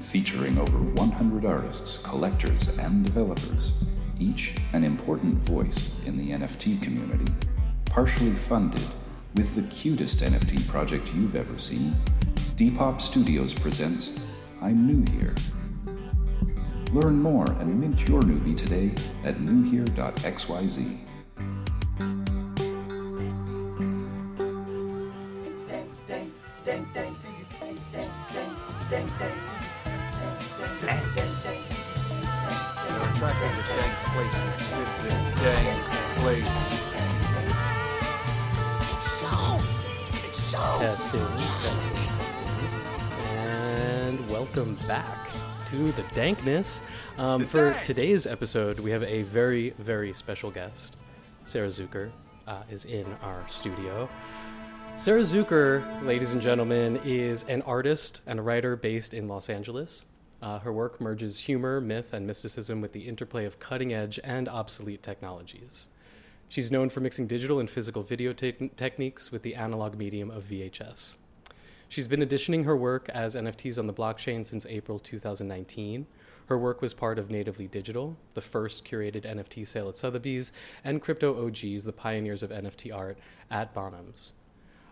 Featuring 0.00 0.58
over 0.58 0.78
100 0.78 1.44
artists, 1.44 1.98
collectors, 1.98 2.66
and 2.78 3.04
developers, 3.04 3.72
each 4.18 4.56
an 4.72 4.82
important 4.82 5.36
voice 5.36 6.04
in 6.04 6.18
the 6.18 6.32
NFT 6.32 6.82
community, 6.82 7.32
partially 7.84 8.32
funded 8.32 8.82
with 9.36 9.54
the 9.54 9.62
cutest 9.68 10.22
NFT 10.22 10.66
project 10.66 11.14
you've 11.14 11.36
ever 11.36 11.56
seen, 11.60 11.94
Depop 12.56 13.00
Studios 13.00 13.54
presents 13.54 14.18
I'm 14.60 14.88
New 14.88 15.08
Here. 15.12 15.36
Learn 16.92 17.22
more 17.22 17.50
and 17.52 17.80
mint 17.80 18.06
your 18.06 18.20
newbie 18.20 18.54
today 18.54 18.92
at 19.24 19.40
newhere.xyz. 19.40 20.98
Testing. 40.78 41.20
And 43.38 44.28
welcome 44.28 44.76
back 44.86 45.22
to 45.72 45.90
the 45.92 46.02
Dankness. 46.14 46.82
Um, 47.16 47.46
for 47.46 47.72
today's 47.82 48.26
episode, 48.26 48.78
we 48.78 48.90
have 48.90 49.02
a 49.04 49.22
very, 49.22 49.70
very 49.78 50.12
special 50.12 50.50
guest. 50.50 50.98
Sarah 51.44 51.68
Zucker 51.68 52.10
uh, 52.46 52.64
is 52.70 52.84
in 52.84 53.06
our 53.22 53.42
studio. 53.48 54.06
Sarah 54.98 55.22
Zucker, 55.22 55.82
ladies 56.04 56.34
and 56.34 56.42
gentlemen, 56.42 57.00
is 57.06 57.44
an 57.44 57.62
artist 57.62 58.20
and 58.26 58.38
a 58.38 58.42
writer 58.42 58.76
based 58.76 59.14
in 59.14 59.28
Los 59.28 59.48
Angeles. 59.48 60.04
Uh, 60.42 60.58
her 60.58 60.74
work 60.74 61.00
merges 61.00 61.40
humor, 61.40 61.80
myth, 61.80 62.12
and 62.12 62.26
mysticism 62.26 62.82
with 62.82 62.92
the 62.92 63.08
interplay 63.08 63.46
of 63.46 63.58
cutting 63.58 63.94
edge 63.94 64.20
and 64.22 64.50
obsolete 64.50 65.02
technologies. 65.02 65.88
She's 66.50 66.70
known 66.70 66.90
for 66.90 67.00
mixing 67.00 67.26
digital 67.26 67.58
and 67.58 67.70
physical 67.70 68.02
video 68.02 68.34
te- 68.34 68.70
techniques 68.76 69.32
with 69.32 69.42
the 69.42 69.54
analog 69.54 69.96
medium 69.96 70.30
of 70.30 70.44
VHS. 70.44 71.16
She's 71.92 72.08
been 72.08 72.22
editioning 72.22 72.64
her 72.64 72.74
work 72.74 73.10
as 73.10 73.36
NFTs 73.36 73.78
on 73.78 73.84
the 73.84 73.92
blockchain 73.92 74.46
since 74.46 74.64
April 74.64 74.98
2019. 74.98 76.06
Her 76.46 76.56
work 76.56 76.80
was 76.80 76.94
part 76.94 77.18
of 77.18 77.30
Natively 77.30 77.68
Digital, 77.68 78.16
the 78.32 78.40
first 78.40 78.86
curated 78.86 79.26
NFT 79.26 79.66
sale 79.66 79.90
at 79.90 79.98
Sotheby's, 79.98 80.52
and 80.82 81.02
Crypto 81.02 81.46
OGs, 81.46 81.84
the 81.84 81.92
pioneers 81.92 82.42
of 82.42 82.48
NFT 82.48 82.96
art, 82.96 83.18
at 83.50 83.74
Bonhams. 83.74 84.30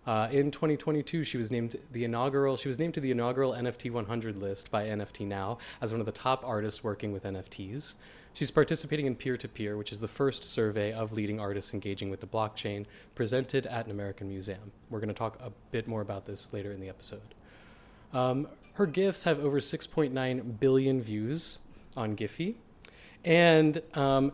Uh, 0.07 0.29
in 0.31 0.51
2022, 0.51 1.25
she 1.25 1.39
was 1.39 1.51
named 1.51 1.77
the 1.91 2.05
inaugural. 2.05 2.59
She 2.59 2.69
was 2.69 2.79
named 2.79 2.93
to 2.93 3.01
the 3.01 3.13
inaugural 3.13 3.53
NFT 3.53 3.91
100 3.91 4.37
list 4.37 4.71
by 4.71 4.85
NFT 4.85 5.27
Now 5.27 5.57
as 5.81 5.93
one 5.93 6.01
of 6.01 6.07
the 6.07 6.13
top 6.13 6.45
artists 6.47 6.85
working 6.85 7.13
with 7.13 7.25
NFTs. 7.25 7.95
She's 8.33 8.51
participating 8.51 9.07
in 9.07 9.17
Peer 9.17 9.37
to 9.37 9.49
Peer, 9.49 9.77
which 9.77 9.93
is 9.93 10.01
the 10.01 10.09
first 10.09 10.45
survey 10.45 10.93
of 10.93 11.13
leading 11.13 11.41
artists 11.41 11.75
engaging 11.75 12.11
with 12.11 12.21
the 12.21 12.27
blockchain, 12.27 12.87
presented 13.15 13.67
at 13.67 13.87
an 13.87 13.91
American 13.91 14.29
museum. 14.29 14.73
We're 14.89 15.01
going 15.01 15.09
to 15.09 15.15
talk 15.15 15.37
a 15.41 15.51
bit 15.73 15.89
more 15.89 16.01
about 16.01 16.27
this 16.27 16.53
later 16.53 16.73
in 16.73 16.81
the 16.81 16.89
episode. 16.89 17.35
Um, 18.13 18.49
her 18.75 18.87
GIFs 18.87 19.25
have 19.25 19.41
over 19.41 19.59
6.9 19.59 20.61
billion 20.61 21.03
views 21.03 21.61
on 21.97 22.17
Giphy, 22.17 22.55
and 23.25 23.83
um, 23.95 24.33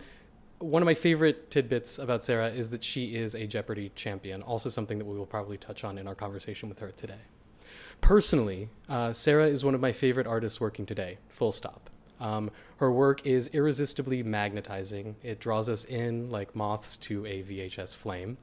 one 0.58 0.82
of 0.82 0.86
my 0.86 0.94
favorite 0.94 1.50
tidbits 1.50 1.98
about 1.98 2.22
Sarah 2.22 2.48
is 2.48 2.70
that 2.70 2.84
she 2.84 3.14
is 3.16 3.34
a 3.34 3.46
Jeopardy 3.46 3.90
champion, 3.94 4.42
also 4.42 4.68
something 4.68 4.98
that 4.98 5.04
we 5.04 5.16
will 5.16 5.26
probably 5.26 5.56
touch 5.56 5.84
on 5.84 5.98
in 5.98 6.06
our 6.06 6.14
conversation 6.14 6.68
with 6.68 6.78
her 6.78 6.90
today. 6.92 7.20
Personally, 8.00 8.68
uh, 8.88 9.12
Sarah 9.12 9.46
is 9.46 9.64
one 9.64 9.74
of 9.74 9.80
my 9.80 9.92
favorite 9.92 10.26
artists 10.26 10.60
working 10.60 10.86
today, 10.86 11.18
full 11.28 11.52
stop. 11.52 11.90
Um, 12.20 12.50
her 12.78 12.90
work 12.90 13.26
is 13.26 13.48
irresistibly 13.48 14.22
magnetizing. 14.22 15.16
It 15.22 15.40
draws 15.40 15.68
us 15.68 15.84
in 15.84 16.30
like 16.30 16.54
moths 16.54 16.96
to 16.98 17.24
a 17.26 17.42
VHS 17.42 17.96
flame. 17.96 18.38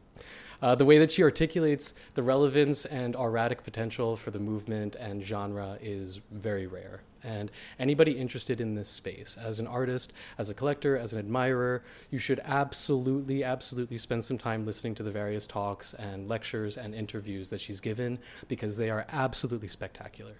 Uh, 0.61 0.75
the 0.75 0.85
way 0.85 0.97
that 0.97 1.11
she 1.11 1.21
articulates 1.21 1.93
the 2.13 2.23
relevance 2.23 2.85
and 2.85 3.15
auratic 3.15 3.63
potential 3.63 4.15
for 4.15 4.31
the 4.31 4.39
movement 4.39 4.95
and 4.95 5.21
genre 5.21 5.77
is 5.81 6.21
very 6.31 6.65
rare. 6.65 7.01
And 7.21 7.51
anybody 7.77 8.13
interested 8.13 8.61
in 8.61 8.75
this 8.75 8.89
space, 8.89 9.37
as 9.41 9.59
an 9.59 9.67
artist, 9.67 10.13
as 10.37 10.49
a 10.49 10.53
collector, 10.53 10.97
as 10.97 11.11
an 11.11 11.19
admirer, 11.19 11.83
you 12.09 12.17
should 12.17 12.39
absolutely, 12.45 13.43
absolutely 13.43 13.97
spend 13.97 14.23
some 14.23 14.37
time 14.37 14.65
listening 14.65 14.95
to 14.95 15.03
the 15.03 15.11
various 15.11 15.47
talks 15.47 15.93
and 15.93 16.29
lectures 16.29 16.77
and 16.77 16.95
interviews 16.95 17.49
that 17.49 17.59
she's 17.59 17.81
given 17.81 18.19
because 18.47 18.77
they 18.77 18.89
are 18.89 19.05
absolutely 19.09 19.67
spectacular. 19.67 20.35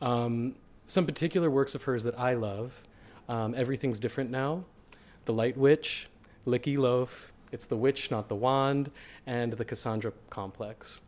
Um, 0.00 0.54
some 0.92 1.06
particular 1.06 1.50
works 1.50 1.74
of 1.74 1.84
hers 1.84 2.04
that 2.04 2.18
I 2.18 2.34
love 2.34 2.84
um, 3.26 3.54
Everything's 3.54 3.98
Different 3.98 4.30
Now, 4.30 4.64
The 5.24 5.32
Light 5.32 5.56
Witch, 5.56 6.08
Licky 6.46 6.76
Loaf, 6.76 7.32
It's 7.50 7.64
the 7.64 7.78
Witch, 7.78 8.10
Not 8.10 8.28
the 8.28 8.36
Wand, 8.36 8.90
and 9.26 9.54
The 9.54 9.64
Cassandra 9.64 10.12
Complex, 10.28 11.00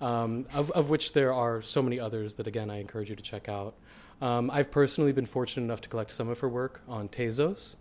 um, 0.00 0.46
of, 0.54 0.70
of 0.70 0.88
which 0.88 1.12
there 1.12 1.34
are 1.34 1.60
so 1.60 1.82
many 1.82 2.00
others 2.00 2.36
that, 2.36 2.46
again, 2.46 2.70
I 2.70 2.80
encourage 2.80 3.10
you 3.10 3.16
to 3.16 3.22
check 3.22 3.50
out. 3.50 3.74
Um, 4.22 4.50
I've 4.50 4.70
personally 4.70 5.12
been 5.12 5.26
fortunate 5.26 5.64
enough 5.64 5.82
to 5.82 5.90
collect 5.90 6.10
some 6.10 6.30
of 6.30 6.40
her 6.40 6.48
work 6.48 6.80
on 6.88 7.10
Tezos. 7.10 7.76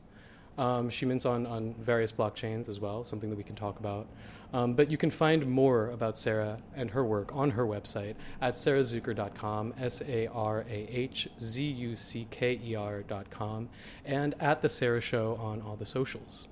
Um, 0.57 0.89
she 0.89 1.05
mints 1.05 1.25
on, 1.25 1.45
on 1.45 1.75
various 1.75 2.11
blockchains 2.11 2.67
as 2.67 2.81
well, 2.81 3.05
something 3.05 3.29
that 3.29 3.37
we 3.37 3.43
can 3.43 3.55
talk 3.55 3.79
about. 3.79 4.07
Um, 4.53 4.73
but 4.73 4.89
you 4.89 4.97
can 4.97 5.09
find 5.09 5.45
more 5.45 5.89
about 5.89 6.17
Sarah 6.17 6.57
and 6.75 6.91
her 6.91 7.03
work 7.03 7.35
on 7.35 7.51
her 7.51 7.65
website 7.65 8.15
at 8.41 8.53
sarahzucker.com, 8.53 9.73
S 9.79 10.01
A 10.07 10.27
R 10.27 10.65
A 10.69 10.87
H 10.89 11.27
Z 11.39 11.63
U 11.63 11.95
C 11.95 12.27
K 12.31 12.59
E 12.63 12.75
R.com, 12.75 13.69
and 14.05 14.35
at 14.39 14.61
The 14.61 14.69
Sarah 14.69 15.01
Show 15.01 15.35
on 15.35 15.61
all 15.61 15.75
the 15.75 15.85
socials. 15.85 16.47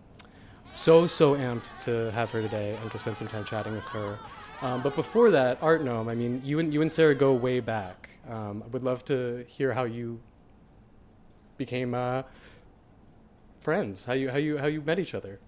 So, 0.72 1.08
so 1.08 1.36
amped 1.36 1.80
to 1.86 2.12
have 2.12 2.32
her 2.32 2.42
today 2.42 2.75
and 2.82 2.92
to 2.92 2.98
spend 2.98 3.16
some 3.16 3.28
time 3.28 3.46
chatting 3.46 3.74
with 3.74 3.88
her. 3.90 4.18
Um, 4.62 4.82
but 4.82 4.96
before 4.96 5.32
that, 5.32 5.62
Artnome, 5.62 6.10
I 6.10 6.16
mean, 6.16 6.42
you 6.44 6.60
and, 6.60 6.74
you 6.74 6.82
and 6.82 6.92
Sarah 6.92 7.16
go 7.16 7.34
way 7.34 7.62
back. 7.62 8.18
Um, 8.28 8.62
I 8.66 8.68
would 8.68 8.84
love 8.84 9.06
to 9.06 9.46
hear 9.48 9.74
how 9.74 9.86
you 9.86 10.20
became 11.58 11.94
uh, 11.94 12.24
friends, 13.60 14.06
how 14.06 14.14
you, 14.14 14.30
how, 14.32 14.38
you, 14.38 14.58
how 14.58 14.68
you 14.68 14.82
met 14.82 15.00
each 15.00 15.14
other. 15.14 15.40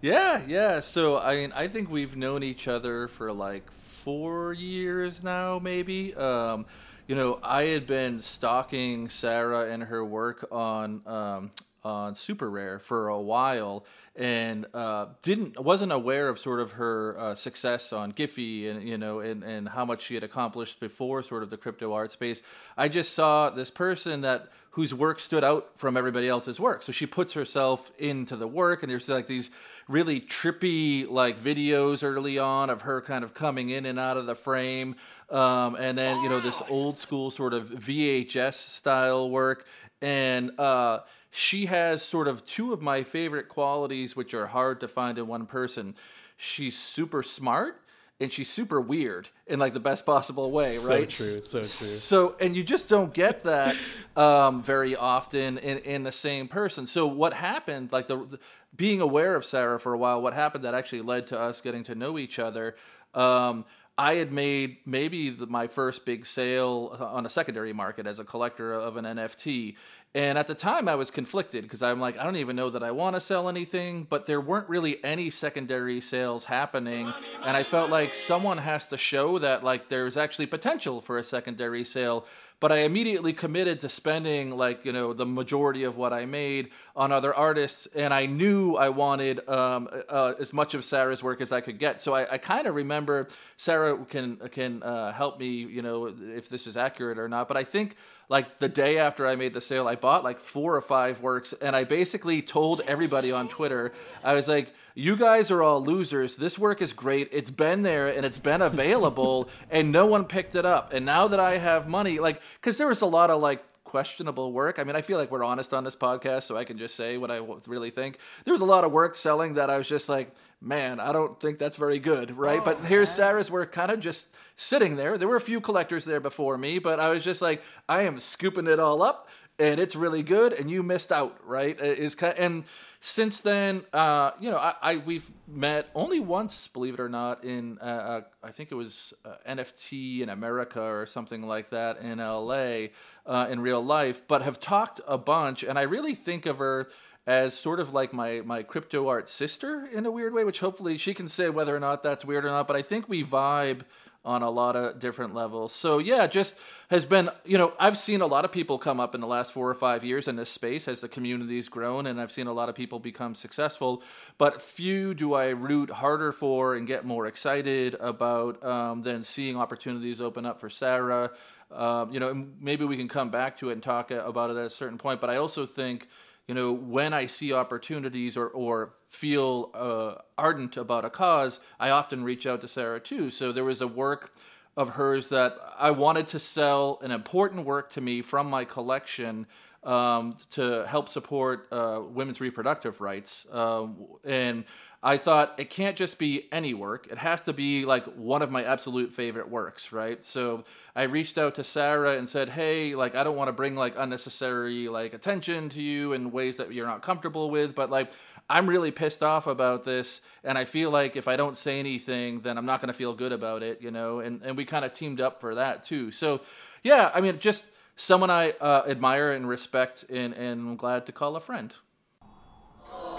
Yeah, 0.00 0.42
yeah. 0.46 0.80
So 0.80 1.18
I 1.18 1.36
mean, 1.36 1.52
I 1.54 1.66
think 1.68 1.90
we've 1.90 2.16
known 2.16 2.42
each 2.42 2.68
other 2.68 3.08
for 3.08 3.32
like 3.32 3.70
four 3.72 4.52
years 4.52 5.22
now, 5.22 5.58
maybe. 5.58 6.14
Um, 6.14 6.66
you 7.08 7.16
know, 7.16 7.40
I 7.42 7.64
had 7.64 7.86
been 7.86 8.20
stalking 8.20 9.08
Sarah 9.08 9.72
and 9.72 9.82
her 9.84 10.04
work 10.04 10.46
on 10.52 11.02
um, 11.06 11.50
on 11.82 12.14
Super 12.14 12.48
Rare 12.48 12.78
for 12.78 13.08
a 13.08 13.20
while, 13.20 13.84
and 14.18 14.66
uh, 14.74 15.06
didn't 15.22 15.58
wasn't 15.60 15.92
aware 15.92 16.28
of 16.28 16.40
sort 16.40 16.58
of 16.58 16.72
her 16.72 17.16
uh, 17.18 17.34
success 17.36 17.92
on 17.92 18.12
Giphy 18.12 18.68
and 18.68 18.86
you 18.86 18.98
know 18.98 19.20
and, 19.20 19.44
and 19.44 19.68
how 19.68 19.84
much 19.84 20.02
she 20.02 20.14
had 20.14 20.24
accomplished 20.24 20.80
before 20.80 21.22
sort 21.22 21.44
of 21.44 21.50
the 21.50 21.56
crypto 21.56 21.92
art 21.92 22.10
space. 22.10 22.42
I 22.76 22.88
just 22.88 23.14
saw 23.14 23.48
this 23.48 23.70
person 23.70 24.22
that 24.22 24.48
whose 24.72 24.92
work 24.92 25.18
stood 25.18 25.42
out 25.42 25.70
from 25.76 25.96
everybody 25.96 26.28
else's 26.28 26.60
work. 26.60 26.82
So 26.82 26.92
she 26.92 27.06
puts 27.06 27.32
herself 27.32 27.90
into 27.98 28.36
the 28.36 28.46
work, 28.46 28.82
and 28.82 28.90
there's 28.90 29.08
like 29.08 29.26
these 29.26 29.50
really 29.88 30.20
trippy 30.20 31.08
like 31.08 31.38
videos 31.38 32.02
early 32.02 32.38
on 32.38 32.70
of 32.70 32.82
her 32.82 33.00
kind 33.00 33.22
of 33.22 33.34
coming 33.34 33.70
in 33.70 33.86
and 33.86 34.00
out 34.00 34.16
of 34.16 34.26
the 34.26 34.34
frame, 34.34 34.96
um, 35.30 35.76
and 35.76 35.96
then 35.96 36.22
you 36.22 36.28
know 36.28 36.40
this 36.40 36.60
old 36.68 36.98
school 36.98 37.30
sort 37.30 37.54
of 37.54 37.70
VHS 37.70 38.54
style 38.54 39.30
work, 39.30 39.64
and 40.02 40.58
uh, 40.58 41.00
she 41.30 41.66
has 41.66 42.02
sort 42.02 42.28
of 42.28 42.44
two 42.44 42.72
of 42.72 42.80
my 42.80 43.02
favorite 43.02 43.48
qualities, 43.48 44.16
which 44.16 44.34
are 44.34 44.46
hard 44.46 44.80
to 44.80 44.88
find 44.88 45.18
in 45.18 45.26
one 45.26 45.46
person. 45.46 45.94
She's 46.36 46.78
super 46.78 47.22
smart 47.22 47.82
and 48.20 48.32
she's 48.32 48.50
super 48.50 48.80
weird 48.80 49.28
in 49.46 49.58
like 49.58 49.74
the 49.74 49.80
best 49.80 50.04
possible 50.04 50.50
way, 50.50 50.66
So 50.66 50.88
right? 50.88 51.10
So 51.10 51.24
true, 51.24 51.40
so 51.40 51.58
true. 51.58 51.66
So, 51.66 52.36
and 52.40 52.56
you 52.56 52.64
just 52.64 52.88
don't 52.88 53.14
get 53.14 53.40
that 53.44 53.76
um, 54.16 54.62
very 54.62 54.96
often 54.96 55.58
in, 55.58 55.78
in 55.78 56.02
the 56.02 56.12
same 56.12 56.48
person. 56.48 56.86
So, 56.86 57.06
what 57.06 57.34
happened? 57.34 57.92
Like 57.92 58.08
the, 58.08 58.38
being 58.74 59.00
aware 59.00 59.34
of 59.36 59.44
Sarah 59.44 59.78
for 59.78 59.92
a 59.92 59.98
while, 59.98 60.20
what 60.20 60.34
happened 60.34 60.64
that 60.64 60.74
actually 60.74 61.02
led 61.02 61.26
to 61.28 61.38
us 61.38 61.60
getting 61.60 61.84
to 61.84 61.94
know 61.94 62.18
each 62.18 62.38
other. 62.38 62.76
Um, 63.14 63.64
I 63.96 64.14
had 64.14 64.32
made 64.32 64.76
maybe 64.86 65.30
the, 65.30 65.48
my 65.48 65.66
first 65.66 66.06
big 66.06 66.24
sale 66.24 66.96
on 67.00 67.26
a 67.26 67.28
secondary 67.28 67.72
market 67.72 68.06
as 68.06 68.20
a 68.20 68.24
collector 68.24 68.72
of 68.72 68.96
an 68.96 69.04
NFT. 69.04 69.74
And 70.14 70.38
at 70.38 70.46
the 70.46 70.54
time, 70.54 70.88
I 70.88 70.94
was 70.94 71.10
conflicted 71.10 71.64
because 71.64 71.82
I'm 71.82 72.00
like, 72.00 72.18
I 72.18 72.24
don't 72.24 72.36
even 72.36 72.56
know 72.56 72.70
that 72.70 72.82
I 72.82 72.90
want 72.90 73.14
to 73.16 73.20
sell 73.20 73.48
anything, 73.48 74.06
but 74.08 74.24
there 74.26 74.40
weren't 74.40 74.68
really 74.68 75.02
any 75.04 75.28
secondary 75.28 76.00
sales 76.00 76.44
happening. 76.44 77.12
And 77.44 77.56
I 77.56 77.62
felt 77.62 77.90
like 77.90 78.14
someone 78.14 78.58
has 78.58 78.86
to 78.86 78.96
show 78.96 79.38
that, 79.38 79.62
like, 79.62 79.88
there's 79.88 80.16
actually 80.16 80.46
potential 80.46 81.00
for 81.02 81.18
a 81.18 81.24
secondary 81.24 81.84
sale 81.84 82.26
but 82.60 82.72
I 82.72 82.78
immediately 82.78 83.32
committed 83.32 83.80
to 83.80 83.88
spending 83.88 84.56
like 84.56 84.84
you 84.84 84.92
know 84.92 85.12
the 85.12 85.26
majority 85.26 85.84
of 85.84 85.96
what 85.96 86.12
I 86.12 86.26
made 86.26 86.70
on 86.96 87.12
other 87.12 87.32
artists, 87.32 87.86
and 87.94 88.12
I 88.12 88.26
knew 88.26 88.74
I 88.74 88.88
wanted 88.88 89.48
um, 89.48 89.88
uh, 90.08 90.34
as 90.40 90.52
much 90.52 90.74
of 90.74 90.84
Sarah's 90.84 91.22
work 91.22 91.40
as 91.40 91.52
I 91.52 91.60
could 91.60 91.78
get. 91.78 92.00
So 92.00 92.14
I, 92.14 92.32
I 92.32 92.38
kind 92.38 92.66
of 92.66 92.74
remember 92.74 93.28
Sarah 93.56 93.96
can 94.04 94.36
can 94.50 94.82
uh, 94.82 95.12
help 95.12 95.38
me, 95.38 95.46
you 95.46 95.82
know, 95.82 96.06
if 96.06 96.48
this 96.48 96.66
is 96.66 96.76
accurate 96.76 97.18
or 97.18 97.28
not. 97.28 97.46
But 97.46 97.56
I 97.56 97.64
think 97.64 97.94
like 98.28 98.58
the 98.58 98.68
day 98.68 98.98
after 98.98 99.26
I 99.26 99.36
made 99.36 99.54
the 99.54 99.60
sale, 99.60 99.88
I 99.88 99.94
bought 99.94 100.24
like 100.24 100.38
four 100.38 100.76
or 100.76 100.80
five 100.80 101.22
works, 101.22 101.52
and 101.54 101.74
I 101.74 101.84
basically 101.84 102.42
told 102.42 102.82
everybody 102.86 103.32
on 103.32 103.48
Twitter, 103.48 103.92
I 104.22 104.34
was 104.34 104.48
like 104.48 104.72
you 104.98 105.14
guys 105.14 105.52
are 105.52 105.62
all 105.62 105.80
losers. 105.80 106.34
This 106.34 106.58
work 106.58 106.82
is 106.82 106.92
great. 106.92 107.28
It's 107.30 107.52
been 107.52 107.82
there 107.82 108.08
and 108.08 108.26
it's 108.26 108.38
been 108.38 108.60
available, 108.60 109.48
and 109.70 109.92
no 109.92 110.06
one 110.06 110.24
picked 110.24 110.56
it 110.56 110.66
up. 110.66 110.92
And 110.92 111.06
now 111.06 111.28
that 111.28 111.38
I 111.38 111.58
have 111.58 111.86
money, 111.86 112.18
like, 112.18 112.42
because 112.60 112.78
there 112.78 112.88
was 112.88 113.00
a 113.00 113.06
lot 113.06 113.30
of 113.30 113.40
like 113.40 113.64
questionable 113.88 114.52
work. 114.52 114.78
I 114.78 114.84
mean, 114.84 114.94
I 114.94 115.00
feel 115.00 115.18
like 115.18 115.30
we're 115.30 115.42
honest 115.42 115.74
on 115.74 115.82
this 115.82 115.96
podcast, 115.96 116.42
so 116.42 116.56
I 116.56 116.64
can 116.64 116.78
just 116.78 116.94
say 116.94 117.16
what 117.16 117.30
I 117.30 117.40
really 117.66 117.90
think. 117.90 118.18
There 118.44 118.52
was 118.52 118.60
a 118.60 118.66
lot 118.66 118.84
of 118.84 118.92
work 118.92 119.14
selling 119.16 119.54
that 119.54 119.70
I 119.70 119.78
was 119.78 119.88
just 119.88 120.08
like, 120.08 120.30
man, 120.60 121.00
I 121.00 121.12
don't 121.12 121.40
think 121.40 121.58
that's 121.58 121.76
very 121.76 121.98
good, 121.98 122.36
right? 122.36 122.60
Oh, 122.60 122.64
but 122.64 122.80
here's 122.84 123.10
Sarah's 123.10 123.50
work 123.50 123.72
kind 123.72 123.90
of 123.90 124.00
just 124.00 124.34
sitting 124.56 124.96
there. 124.96 125.16
There 125.16 125.28
were 125.28 125.36
a 125.36 125.40
few 125.40 125.60
collectors 125.60 126.04
there 126.04 126.20
before 126.20 126.58
me, 126.58 126.78
but 126.78 127.00
I 127.00 127.08
was 127.08 127.24
just 127.24 127.40
like, 127.40 127.62
I 127.88 128.02
am 128.02 128.18
scooping 128.18 128.66
it 128.66 128.78
all 128.78 129.02
up 129.02 129.28
and 129.58 129.80
it's 129.80 129.96
really 129.96 130.22
good 130.22 130.52
and 130.52 130.70
you 130.70 130.82
missed 130.82 131.10
out, 131.10 131.38
right? 131.44 131.78
Is 131.80 132.14
kind 132.14 132.32
of, 132.32 132.44
and 132.44 132.64
since 133.00 133.40
then, 133.42 133.84
uh, 133.92 134.32
you 134.40 134.50
know, 134.50 134.58
I, 134.58 134.74
I, 134.82 134.96
we've 134.96 135.30
met 135.46 135.88
only 135.94 136.18
once, 136.18 136.66
believe 136.66 136.94
it 136.94 137.00
or 137.00 137.08
not, 137.08 137.44
in 137.44 137.78
uh, 137.80 137.84
uh 137.84 138.20
I 138.42 138.50
think 138.50 138.72
it 138.72 138.74
was 138.74 139.14
uh, 139.24 139.34
NFT 139.48 140.20
in 140.20 140.28
America 140.28 140.82
or 140.82 141.06
something 141.06 141.42
like 141.42 141.70
that 141.70 141.98
in 141.98 142.18
LA 142.18 142.88
uh, 143.24 143.46
in 143.48 143.60
real 143.60 143.84
life, 143.84 144.22
but 144.26 144.42
have 144.42 144.58
talked 144.58 145.00
a 145.06 145.16
bunch, 145.16 145.62
and 145.62 145.78
I 145.78 145.82
really 145.82 146.14
think 146.14 146.46
of 146.46 146.58
her 146.58 146.88
as 147.28 147.52
sort 147.52 147.78
of 147.78 147.92
like 147.92 148.12
my 148.12 148.40
my 148.40 148.62
crypto 148.62 149.06
art 149.06 149.28
sister 149.28 149.86
in 149.92 150.06
a 150.06 150.10
weird 150.10 150.32
way, 150.32 150.44
which 150.44 150.60
hopefully 150.60 150.96
she 150.96 151.14
can 151.14 151.28
say 151.28 151.50
whether 151.50 151.76
or 151.76 151.80
not 151.80 152.02
that's 152.02 152.24
weird 152.24 152.44
or 152.44 152.50
not. 152.50 152.66
But 152.66 152.76
I 152.76 152.82
think 152.82 153.08
we 153.08 153.22
vibe 153.22 153.82
on 154.28 154.42
a 154.42 154.50
lot 154.50 154.76
of 154.76 154.98
different 154.98 155.34
levels. 155.34 155.72
So 155.72 155.98
yeah, 155.98 156.26
just 156.26 156.54
has 156.90 157.06
been, 157.06 157.30
you 157.46 157.56
know, 157.56 157.72
I've 157.80 157.96
seen 157.96 158.20
a 158.20 158.26
lot 158.26 158.44
of 158.44 158.52
people 158.52 158.78
come 158.78 159.00
up 159.00 159.14
in 159.14 159.22
the 159.22 159.26
last 159.26 159.52
4 159.52 159.70
or 159.70 159.74
5 159.74 160.04
years 160.04 160.28
in 160.28 160.36
this 160.36 160.50
space 160.50 160.86
as 160.86 161.00
the 161.00 161.08
community's 161.08 161.70
grown 161.70 162.06
and 162.06 162.20
I've 162.20 162.30
seen 162.30 162.46
a 162.46 162.52
lot 162.52 162.68
of 162.68 162.74
people 162.74 162.98
become 162.98 163.34
successful, 163.34 164.02
but 164.36 164.60
few 164.60 165.14
do 165.14 165.32
I 165.32 165.48
root 165.48 165.88
harder 165.88 166.30
for 166.30 166.74
and 166.74 166.86
get 166.86 167.06
more 167.06 167.24
excited 167.24 167.96
about 168.00 168.62
um, 168.62 169.00
than 169.00 169.22
seeing 169.22 169.56
opportunities 169.56 170.20
open 170.20 170.44
up 170.44 170.60
for 170.60 170.68
Sarah. 170.68 171.30
Um, 171.70 172.12
you 172.12 172.20
know, 172.20 172.46
maybe 172.60 172.84
we 172.84 172.98
can 172.98 173.08
come 173.08 173.30
back 173.30 173.56
to 173.58 173.70
it 173.70 173.72
and 173.72 173.82
talk 173.82 174.10
about 174.10 174.50
it 174.50 174.58
at 174.58 174.66
a 174.66 174.70
certain 174.70 174.98
point, 174.98 175.22
but 175.22 175.30
I 175.30 175.38
also 175.38 175.64
think 175.64 176.06
you 176.46 176.54
know, 176.54 176.72
when 176.72 177.12
I 177.12 177.26
see 177.26 177.52
opportunities 177.52 178.36
or, 178.36 178.48
or 178.48 178.94
feel 179.08 179.70
uh, 179.74 180.14
ardent 180.36 180.76
about 180.76 181.04
a 181.04 181.10
cause, 181.10 181.60
I 181.80 181.90
often 181.90 182.24
reach 182.24 182.46
out 182.46 182.60
to 182.60 182.68
Sarah 182.68 183.00
too. 183.00 183.30
So 183.30 183.52
there 183.52 183.64
was 183.64 183.80
a 183.80 183.88
work 183.88 184.34
of 184.76 184.90
hers 184.90 185.30
that 185.30 185.56
I 185.76 185.90
wanted 185.90 186.28
to 186.28 186.38
sell 186.38 187.00
an 187.02 187.10
important 187.10 187.66
work 187.66 187.90
to 187.90 188.00
me 188.00 188.22
from 188.22 188.48
my 188.48 188.64
collection 188.64 189.46
um, 189.82 190.36
to 190.50 190.84
help 190.86 191.08
support 191.08 191.66
uh, 191.72 192.00
women's 192.06 192.40
reproductive 192.40 193.00
rights. 193.00 193.46
Um, 193.50 194.06
and 194.24 194.64
I 195.02 195.16
thought 195.16 195.54
it 195.58 195.70
can't 195.70 195.96
just 195.96 196.18
be 196.18 196.48
any 196.50 196.74
work. 196.74 197.06
It 197.10 197.18
has 197.18 197.42
to 197.42 197.52
be 197.52 197.84
like 197.84 198.04
one 198.16 198.42
of 198.42 198.50
my 198.50 198.64
absolute 198.64 199.12
favorite 199.12 199.48
works, 199.48 199.92
right? 199.92 200.22
So 200.22 200.64
I 200.96 201.04
reached 201.04 201.38
out 201.38 201.54
to 201.56 201.64
Sarah 201.64 202.16
and 202.18 202.28
said, 202.28 202.48
"Hey, 202.48 202.96
like 202.96 203.14
I 203.14 203.22
don't 203.22 203.36
want 203.36 203.48
to 203.48 203.52
bring 203.52 203.76
like 203.76 203.94
unnecessary 203.96 204.88
like 204.88 205.14
attention 205.14 205.68
to 205.70 205.80
you 205.80 206.12
in 206.12 206.32
ways 206.32 206.56
that 206.56 206.72
you're 206.72 206.86
not 206.86 207.02
comfortable 207.02 207.48
with, 207.48 207.76
but 207.76 207.90
like 207.90 208.10
I'm 208.50 208.68
really 208.68 208.90
pissed 208.90 209.22
off 209.22 209.46
about 209.46 209.84
this 209.84 210.20
and 210.42 210.56
I 210.56 210.64
feel 210.64 210.90
like 210.90 211.16
if 211.16 211.28
I 211.28 211.36
don't 211.36 211.56
say 211.56 211.78
anything, 211.78 212.40
then 212.40 212.56
I'm 212.56 212.66
not 212.66 212.80
going 212.80 212.88
to 212.88 212.94
feel 212.94 213.14
good 213.14 213.32
about 213.32 213.62
it, 213.62 213.82
you 213.82 213.90
know?" 213.90 214.20
And 214.20 214.42
and 214.42 214.56
we 214.56 214.64
kind 214.64 214.84
of 214.84 214.92
teamed 214.92 215.20
up 215.20 215.40
for 215.40 215.54
that 215.54 215.82
too. 215.82 216.10
So, 216.10 216.40
yeah, 216.82 217.10
I 217.14 217.20
mean, 217.20 217.38
just 217.38 217.66
someone 217.96 218.30
I 218.30 218.50
uh, 218.60 218.84
admire 218.86 219.32
and 219.32 219.48
respect 219.48 220.04
and 220.08 220.32
and 220.34 220.60
I'm 220.60 220.76
glad 220.76 221.06
to 221.06 221.12
call 221.12 221.36
a 221.36 221.40
friend. 221.40 221.74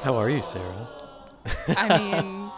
How 0.01 0.15
are 0.15 0.29
you, 0.29 0.41
Sarah? 0.41 0.87
I 1.67 1.97
mean, 1.99 2.51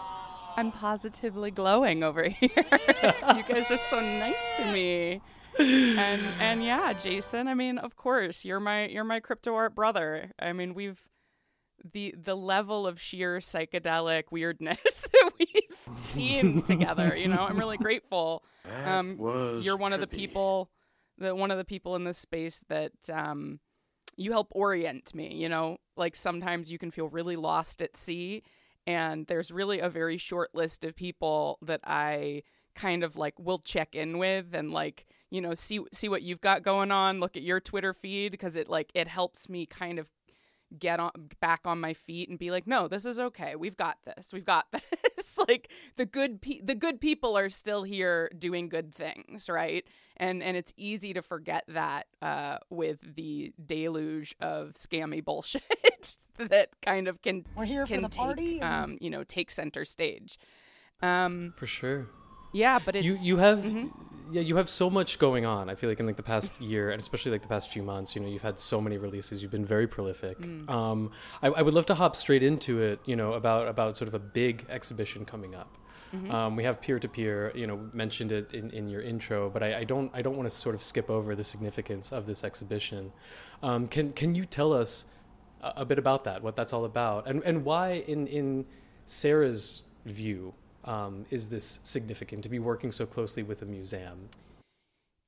I'm 0.55 0.71
positively 0.71 1.51
glowing 1.51 2.03
over 2.03 2.23
here. 2.23 2.49
you 2.55 3.43
guys 3.43 3.71
are 3.71 3.77
so 3.77 3.99
nice 3.99 4.61
to 4.61 4.73
me. 4.73 5.21
And 5.59 6.21
and 6.39 6.63
yeah, 6.63 6.93
Jason, 6.93 7.47
I 7.47 7.55
mean, 7.55 7.77
of 7.77 7.95
course, 7.95 8.45
you're 8.45 8.59
my 8.59 8.87
you're 8.87 9.03
my 9.03 9.19
crypto 9.19 9.53
art 9.55 9.75
brother. 9.75 10.31
I 10.39 10.53
mean, 10.53 10.73
we've 10.73 11.01
the 11.93 12.15
the 12.17 12.35
level 12.35 12.87
of 12.87 12.99
sheer 12.99 13.37
psychedelic 13.37 14.25
weirdness 14.31 15.07
that 15.11 15.31
we've 15.39 15.97
seen 15.97 16.61
together, 16.61 17.15
you 17.15 17.27
know, 17.27 17.45
I'm 17.47 17.57
really 17.57 17.77
grateful. 17.77 18.43
Um, 18.85 19.15
you're 19.61 19.77
one 19.77 19.91
trippy. 19.91 19.95
of 19.95 19.99
the 20.01 20.07
people 20.07 20.69
that 21.17 21.37
one 21.37 21.51
of 21.51 21.57
the 21.57 21.65
people 21.65 21.95
in 21.95 22.03
this 22.03 22.17
space 22.17 22.63
that 22.69 22.91
um, 23.11 23.59
you 24.17 24.31
help 24.31 24.47
orient 24.51 25.13
me, 25.13 25.33
you 25.33 25.49
know, 25.49 25.77
like 25.97 26.15
sometimes 26.15 26.71
you 26.71 26.77
can 26.77 26.91
feel 26.91 27.07
really 27.09 27.35
lost 27.35 27.81
at 27.81 27.97
sea 27.97 28.43
and 28.87 29.27
there's 29.27 29.51
really 29.51 29.79
a 29.79 29.89
very 29.89 30.17
short 30.17 30.49
list 30.53 30.83
of 30.83 30.95
people 30.95 31.57
that 31.61 31.81
I 31.83 32.43
kind 32.75 33.03
of 33.03 33.17
like 33.17 33.37
will 33.39 33.59
check 33.59 33.95
in 33.95 34.17
with 34.17 34.53
and 34.53 34.71
like 34.71 35.05
you 35.29 35.41
know 35.41 35.53
see 35.53 35.81
see 35.91 36.07
what 36.07 36.21
you've 36.21 36.39
got 36.39 36.63
going 36.63 36.89
on 36.89 37.19
look 37.19 37.35
at 37.35 37.43
your 37.43 37.59
twitter 37.59 37.93
feed 37.93 38.31
because 38.31 38.55
it 38.55 38.69
like 38.69 38.89
it 38.95 39.09
helps 39.09 39.49
me 39.49 39.65
kind 39.65 39.99
of 39.99 40.09
get 40.79 40.99
on 40.99 41.11
back 41.39 41.61
on 41.65 41.79
my 41.79 41.93
feet 41.93 42.29
and 42.29 42.39
be 42.39 42.49
like 42.51 42.65
no 42.65 42.87
this 42.87 43.05
is 43.05 43.19
okay 43.19 43.55
we've 43.55 43.75
got 43.77 43.97
this 44.05 44.31
we've 44.33 44.45
got 44.45 44.67
this 44.71 45.37
like 45.47 45.69
the 45.97 46.05
good 46.05 46.41
pe- 46.41 46.61
the 46.61 46.75
good 46.75 47.01
people 47.01 47.37
are 47.37 47.49
still 47.49 47.83
here 47.83 48.29
doing 48.37 48.69
good 48.69 48.93
things 48.95 49.49
right 49.49 49.85
and 50.17 50.41
and 50.41 50.55
it's 50.55 50.73
easy 50.77 51.13
to 51.13 51.21
forget 51.21 51.63
that 51.67 52.07
uh, 52.21 52.57
with 52.69 53.15
the 53.15 53.51
deluge 53.65 54.35
of 54.39 54.73
scammy 54.73 55.23
bullshit 55.23 56.15
that 56.37 56.69
kind 56.81 57.07
of 57.07 57.21
can 57.21 57.45
We're 57.55 57.65
here 57.65 57.85
can 57.85 57.97
for 57.97 58.01
the 58.03 58.09
take 58.09 58.17
party. 58.25 58.61
um, 58.61 58.97
you 59.01 59.09
know 59.09 59.23
take 59.23 59.51
center 59.51 59.83
stage. 59.85 60.37
Um, 61.01 61.53
For 61.57 61.65
sure. 61.65 62.07
Yeah, 62.51 62.79
but 62.85 62.95
it's 62.95 63.05
you 63.05 63.15
you 63.21 63.37
have 63.37 63.59
Mhm. 63.59 63.91
yeah 64.31 64.41
you 64.41 64.55
have 64.57 64.69
so 64.69 64.89
much 64.89 65.19
going 65.19 65.45
on. 65.45 65.69
I 65.69 65.75
feel 65.75 65.89
like 65.89 65.99
in 65.99 66.05
like 66.07 66.17
the 66.17 66.23
past 66.35 66.61
year 66.61 66.89
and 66.91 66.99
especially 66.99 67.31
like 67.31 67.41
the 67.41 67.47
past 67.55 67.69
few 67.69 67.83
months, 67.83 68.15
you 68.15 68.21
know, 68.21 68.29
you've 68.29 68.41
had 68.51 68.59
so 68.59 68.79
many 68.81 68.97
releases. 68.97 69.41
You've 69.41 69.51
been 69.51 69.65
very 69.65 69.87
prolific. 69.87 70.37
Mm. 70.39 70.69
Um, 70.69 71.11
I, 71.43 71.47
I 71.47 71.61
would 71.61 71.73
love 71.73 71.85
to 71.87 71.95
hop 71.95 72.15
straight 72.15 72.43
into 72.43 72.81
it. 72.81 72.99
You 73.05 73.15
know 73.15 73.33
about 73.33 73.67
about 73.67 73.97
sort 73.97 74.07
of 74.07 74.13
a 74.13 74.19
big 74.19 74.65
exhibition 74.69 75.25
coming 75.25 75.53
up. 75.55 75.77
Mhm. 76.13 76.29
Um, 76.33 76.55
we 76.57 76.63
have 76.65 76.81
peer 76.81 76.99
to 76.99 77.07
peer. 77.07 77.51
You 77.55 77.67
know, 77.67 77.77
mentioned 77.93 78.31
it 78.33 78.53
in, 78.53 78.69
in 78.71 78.89
your 78.89 79.01
intro, 79.01 79.49
but 79.49 79.61
I, 79.63 79.69
I 79.79 79.83
don't 79.85 80.09
I 80.13 80.21
don't 80.21 80.35
want 80.35 80.47
to 80.49 80.55
sort 80.55 80.75
of 80.75 80.81
skip 80.81 81.09
over 81.09 81.35
the 81.35 81.43
significance 81.43 82.11
of 82.11 82.25
this 82.25 82.43
exhibition. 82.43 83.13
Um, 83.63 83.87
can 83.87 84.11
can 84.13 84.35
you 84.35 84.43
tell 84.45 84.71
us 84.73 85.05
a, 85.61 85.71
a 85.83 85.85
bit 85.85 85.97
about 85.99 86.23
that? 86.25 86.41
What 86.43 86.55
that's 86.57 86.73
all 86.73 86.83
about, 86.85 87.27
and 87.27 87.41
and 87.43 87.63
why 87.63 88.03
in 88.13 88.27
in 88.27 88.65
Sarah's 89.05 89.83
view 90.05 90.53
um, 90.85 91.25
is 91.29 91.49
this 91.49 91.79
significant 91.83 92.43
to 92.43 92.49
be 92.49 92.59
working 92.59 92.91
so 92.91 93.05
closely 93.05 93.43
with 93.43 93.61
a 93.61 93.65
museum? 93.65 94.29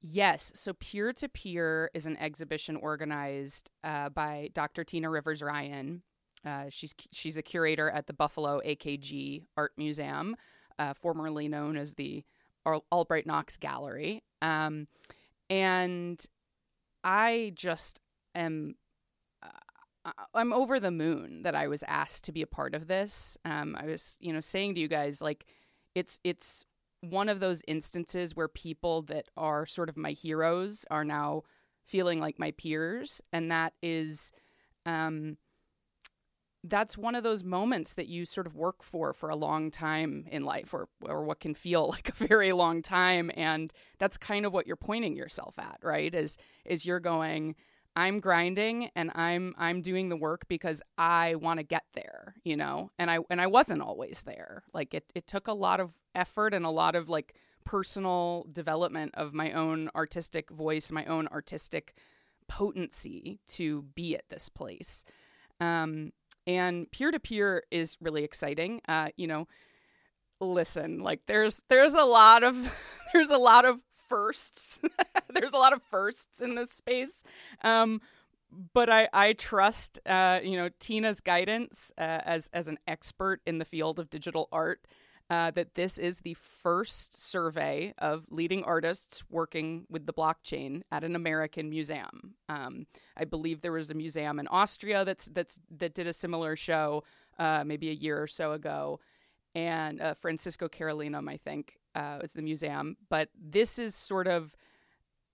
Yes. 0.01 0.51
So 0.55 0.73
Peer 0.73 1.13
to 1.13 1.29
Peer 1.29 1.89
is 1.93 2.05
an 2.05 2.17
exhibition 2.17 2.75
organized 2.75 3.69
uh, 3.83 4.09
by 4.09 4.49
Dr. 4.53 4.83
Tina 4.83 5.09
Rivers 5.09 5.41
Ryan. 5.41 6.03
Uh, 6.45 6.65
she's 6.69 6.93
she's 7.13 7.37
a 7.37 7.41
curator 7.41 7.89
at 7.89 8.07
the 8.07 8.13
Buffalo 8.13 8.59
AKG 8.65 9.43
Art 9.55 9.71
Museum, 9.77 10.35
uh, 10.77 10.93
formerly 10.93 11.47
known 11.47 11.77
as 11.77 11.93
the 11.93 12.25
Al- 12.65 12.83
Albright 12.91 13.25
Knox 13.25 13.55
Gallery. 13.55 14.23
Um, 14.41 14.87
and 15.49 16.23
I 17.03 17.53
just 17.55 18.01
am. 18.35 18.75
I'm 20.33 20.51
over 20.51 20.79
the 20.79 20.91
moon 20.91 21.43
that 21.43 21.55
I 21.55 21.67
was 21.67 21.83
asked 21.83 22.25
to 22.25 22.31
be 22.31 22.41
a 22.41 22.47
part 22.47 22.75
of 22.75 22.87
this. 22.87 23.37
Um, 23.45 23.75
I 23.79 23.85
was, 23.85 24.17
you 24.19 24.33
know, 24.33 24.41
saying 24.41 24.75
to 24.75 24.81
you 24.81 24.87
guys 24.87 25.21
like, 25.21 25.45
it's 25.95 26.19
it's 26.23 26.65
one 27.01 27.29
of 27.29 27.39
those 27.39 27.61
instances 27.67 28.35
where 28.35 28.47
people 28.47 29.01
that 29.03 29.27
are 29.37 29.65
sort 29.65 29.89
of 29.89 29.97
my 29.97 30.11
heroes 30.11 30.85
are 30.89 31.05
now 31.05 31.43
feeling 31.83 32.19
like 32.19 32.39
my 32.39 32.51
peers, 32.51 33.21
and 33.31 33.51
that 33.51 33.73
is, 33.81 34.31
um, 34.85 35.37
that's 36.63 36.97
one 36.97 37.15
of 37.15 37.23
those 37.23 37.43
moments 37.43 37.93
that 37.93 38.07
you 38.07 38.25
sort 38.25 38.47
of 38.47 38.55
work 38.55 38.83
for 38.83 39.11
for 39.13 39.29
a 39.29 39.35
long 39.35 39.69
time 39.69 40.25
in 40.31 40.43
life 40.43 40.73
or 40.73 40.87
or 41.01 41.23
what 41.23 41.39
can 41.39 41.53
feel 41.53 41.87
like 41.91 42.09
a 42.09 42.27
very 42.27 42.51
long 42.51 42.81
time. 42.81 43.31
And 43.35 43.71
that's 43.99 44.17
kind 44.17 44.45
of 44.45 44.53
what 44.53 44.67
you're 44.67 44.75
pointing 44.75 45.15
yourself 45.15 45.57
at 45.59 45.79
right? 45.81 46.13
Is 46.13 46.37
is 46.65 46.85
you're 46.85 46.99
going 46.99 47.55
I'm 47.95 48.19
grinding 48.19 48.89
and 48.95 49.11
I'm 49.13 49.53
I'm 49.57 49.81
doing 49.81 50.09
the 50.09 50.15
work 50.15 50.47
because 50.47 50.81
I 50.97 51.35
want 51.35 51.59
to 51.59 51.63
get 51.63 51.83
there, 51.93 52.35
you 52.43 52.57
know. 52.57 52.89
And 52.97 53.11
I 53.11 53.19
and 53.29 53.39
I 53.39 53.47
wasn't 53.47 53.81
always 53.81 54.23
there. 54.23 54.63
Like 54.73 54.93
it 54.93 55.11
it 55.13 55.27
took 55.27 55.47
a 55.47 55.53
lot 55.53 55.79
of 55.79 55.93
effort 56.15 56.53
and 56.53 56.65
a 56.65 56.71
lot 56.71 56.95
of 56.95 57.09
like 57.09 57.35
personal 57.63 58.47
development 58.51 59.11
of 59.15 59.33
my 59.33 59.51
own 59.51 59.89
artistic 59.95 60.49
voice, 60.49 60.91
my 60.91 61.05
own 61.05 61.27
artistic 61.27 61.93
potency 62.47 63.39
to 63.47 63.83
be 63.95 64.15
at 64.15 64.29
this 64.29 64.49
place. 64.49 65.03
Um, 65.59 66.11
and 66.45 66.91
peer 66.91 67.11
to 67.11 67.19
peer 67.19 67.63
is 67.71 67.97
really 68.01 68.23
exciting. 68.23 68.81
Uh, 68.87 69.09
you 69.15 69.27
know, 69.27 69.47
listen, 70.41 70.99
like 70.99 71.21
there's 71.27 71.63
there's 71.69 71.93
a 71.93 72.03
lot 72.03 72.43
of 72.43 72.75
there's 73.13 73.29
a 73.29 73.37
lot 73.37 73.65
of 73.65 73.81
firsts. 74.13 74.79
there's 75.33 75.53
a 75.53 75.57
lot 75.57 75.73
of 75.73 75.81
firsts 75.81 76.41
in 76.41 76.55
this 76.55 76.71
space. 76.71 77.23
Um, 77.63 77.99
but 78.73 78.89
I, 78.89 79.09
I 79.11 79.33
trust 79.33 79.99
uh, 80.05 80.39
you 80.43 80.57
know 80.57 80.69
Tina's 80.79 81.21
guidance 81.21 81.91
uh, 81.97 82.19
as 82.23 82.49
as 82.53 82.67
an 82.67 82.77
expert 82.87 83.41
in 83.47 83.57
the 83.57 83.65
field 83.65 83.99
of 83.99 84.09
digital 84.11 84.47
art 84.51 84.85
uh, 85.29 85.49
that 85.51 85.73
this 85.73 85.97
is 85.97 86.19
the 86.19 86.35
first 86.35 87.19
survey 87.19 87.93
of 87.97 88.27
leading 88.29 88.63
artists 88.63 89.23
working 89.29 89.85
with 89.89 90.05
the 90.05 90.13
blockchain 90.13 90.81
at 90.91 91.03
an 91.03 91.15
American 91.15 91.69
museum. 91.69 92.35
Um, 92.49 92.85
I 93.17 93.25
believe 93.25 93.61
there 93.61 93.71
was 93.71 93.89
a 93.89 93.95
museum 93.95 94.39
in 94.39 94.47
Austria 94.47 95.03
that's 95.03 95.25
that's 95.25 95.59
that 95.71 95.95
did 95.95 96.05
a 96.05 96.13
similar 96.13 96.55
show 96.55 97.03
uh, 97.39 97.63
maybe 97.65 97.89
a 97.89 97.93
year 97.93 98.21
or 98.21 98.27
so 98.27 98.51
ago, 98.51 98.99
and 99.55 99.99
uh, 99.99 100.13
Francisco 100.13 100.67
Carolinum, 100.67 101.27
I 101.27 101.37
think, 101.37 101.79
uh, 101.95 102.19
the 102.35 102.41
museum. 102.41 102.97
But 103.09 103.29
this 103.39 103.79
is 103.79 103.95
sort 103.95 104.27
of 104.27 104.55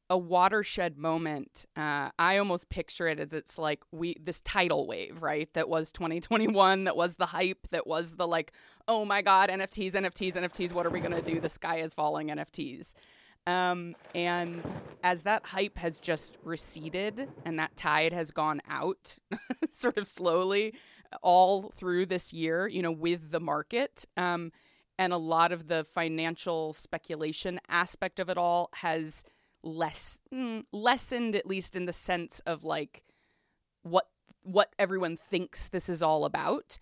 a 0.10 0.18
watershed 0.18 0.98
moment. 0.98 1.66
Uh, 1.76 2.10
I 2.18 2.38
almost 2.38 2.70
picture 2.70 3.08
it 3.08 3.20
as 3.20 3.34
it's 3.34 3.60
like 3.60 3.84
we 3.92 4.16
this 4.20 4.42
tidal 4.42 4.88
wave, 4.88 5.22
right? 5.22 5.52
That 5.54 5.70
was 5.70 5.92
2021. 5.92 6.86
That 6.86 6.98
was 6.98 7.18
the 7.18 7.28
hype. 7.28 7.68
That 7.70 7.86
was 7.86 8.16
the 8.16 8.28
like, 8.28 8.52
oh 8.88 9.06
my 9.06 9.22
god, 9.22 9.50
NFTs, 9.50 9.92
NFTs, 9.92 10.34
NFTs. 10.34 10.74
What 10.74 10.86
are 10.86 10.90
we 10.90 11.00
gonna 11.00 11.22
do? 11.22 11.40
The 11.40 11.50
sky 11.50 11.78
is 11.78 11.94
falling. 11.94 12.30
NFTs. 12.30 12.94
Um, 13.48 13.96
and 14.14 14.62
as 15.04 15.24
that 15.24 15.46
hype 15.46 15.78
has 15.78 16.00
just 16.00 16.38
receded 16.44 17.30
and 17.46 17.58
that 17.58 17.76
tide 17.76 18.14
has 18.14 18.32
gone 18.32 18.62
out, 18.70 19.18
sort 19.72 19.98
of 19.98 20.08
slowly, 20.08 20.76
all 21.22 21.72
through 21.76 22.06
this 22.08 22.34
year, 22.34 22.68
you 22.68 22.82
know, 22.82 22.92
with 22.92 23.32
the 23.32 23.40
market. 23.40 24.06
Um, 24.18 24.52
and 25.00 25.14
a 25.14 25.18
lot 25.18 25.54
of 25.54 25.70
the 25.70 25.86
financial 25.86 26.74
speculation 26.74 27.60
aspect 27.70 28.20
of 28.20 28.30
it 28.30 28.38
all 28.38 28.70
has 28.76 29.24
less 29.64 30.20
mm, 30.32 30.64
lessened 30.74 31.38
at 31.38 31.48
least 31.48 31.76
in 31.76 31.86
the 31.86 31.94
sense 31.94 32.42
of 32.42 32.66
like 32.66 33.04
what 33.82 34.10
what 34.44 34.74
everyone 34.78 35.16
thinks 35.16 35.70
this 35.70 35.90
is 35.90 36.04
all 36.04 36.26
about. 36.26 36.78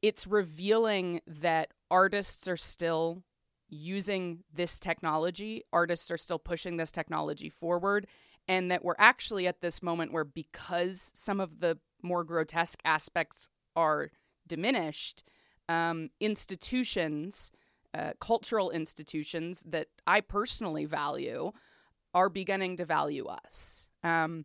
It's 0.00 0.26
revealing 0.26 1.20
that 1.26 1.72
artists 1.90 2.46
are 2.46 2.56
still 2.56 3.24
using 3.68 4.44
this 4.52 4.78
technology 4.78 5.64
artists 5.72 6.10
are 6.10 6.16
still 6.16 6.38
pushing 6.38 6.76
this 6.76 6.92
technology 6.92 7.48
forward 7.48 8.06
and 8.48 8.70
that 8.70 8.84
we're 8.84 8.94
actually 8.98 9.46
at 9.46 9.60
this 9.60 9.82
moment 9.82 10.12
where 10.12 10.24
because 10.24 11.12
some 11.14 11.40
of 11.40 11.60
the 11.60 11.78
more 12.02 12.24
grotesque 12.24 12.80
aspects 12.84 13.48
are 13.76 14.10
diminished 14.46 15.22
um, 15.70 16.10
institutions 16.18 17.52
uh, 17.92 18.12
cultural 18.20 18.70
institutions 18.70 19.64
that 19.68 19.86
i 20.06 20.20
personally 20.20 20.84
value 20.84 21.52
are 22.14 22.28
beginning 22.28 22.76
to 22.76 22.84
value 22.84 23.26
us. 23.26 23.88
Um, 24.02 24.44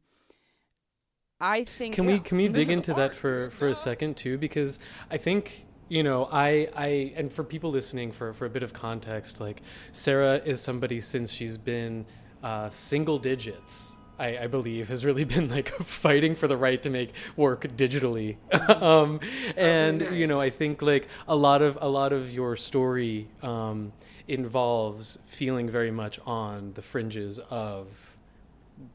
I 1.40 1.64
think. 1.64 1.96
Can 1.96 2.06
we 2.06 2.20
can 2.20 2.38
we 2.38 2.48
dig 2.48 2.70
into 2.70 2.94
that 2.94 3.14
for 3.14 3.50
for 3.50 3.68
a 3.68 3.76
second 3.76 4.16
too? 4.18 4.38
Because 4.38 4.80
I 5.12 5.18
think 5.18 5.66
you 5.90 6.04
know 6.04 6.30
I 6.32 6.68
I 6.76 7.14
and 7.16 7.32
for 7.32 7.44
people 7.44 7.72
listening 7.72 8.12
for 8.12 8.34
for 8.34 8.46
a 8.46 8.50
bit 8.50 8.64
of 8.64 8.74
context, 8.74 9.42
like 9.42 9.62
Sarah 9.92 10.36
is 10.46 10.62
somebody 10.62 11.02
since 11.02 11.34
she's 11.34 11.58
been 11.58 12.06
uh, 12.42 12.70
single 12.70 13.18
digits. 13.18 13.98
I, 14.17 14.38
I, 14.39 14.47
believe 14.47 14.89
has 14.89 15.06
really 15.06 15.23
been 15.36 15.49
like 15.49 15.69
fighting 15.82 16.36
for 16.36 16.47
the 16.47 16.58
right 16.58 16.82
to 16.84 16.89
make 16.89 17.13
work 17.36 17.63
digitally, 17.63 18.38
um, 18.82 19.19
and 19.58 20.01
you 20.12 20.28
know 20.28 20.39
I 20.39 20.49
think 20.49 20.82
like 20.82 21.08
a 21.28 21.36
lot 21.36 21.62
of 21.62 21.78
a 21.82 21.88
lot 21.89 22.13
of 22.13 22.32
your 22.32 22.56
story 22.56 23.28
um, 23.41 23.93
involves 24.28 25.19
feeling 25.25 25.69
very 25.69 25.91
much 25.91 26.19
on 26.25 26.73
the 26.73 26.82
fringes 26.82 27.39
of 27.39 28.17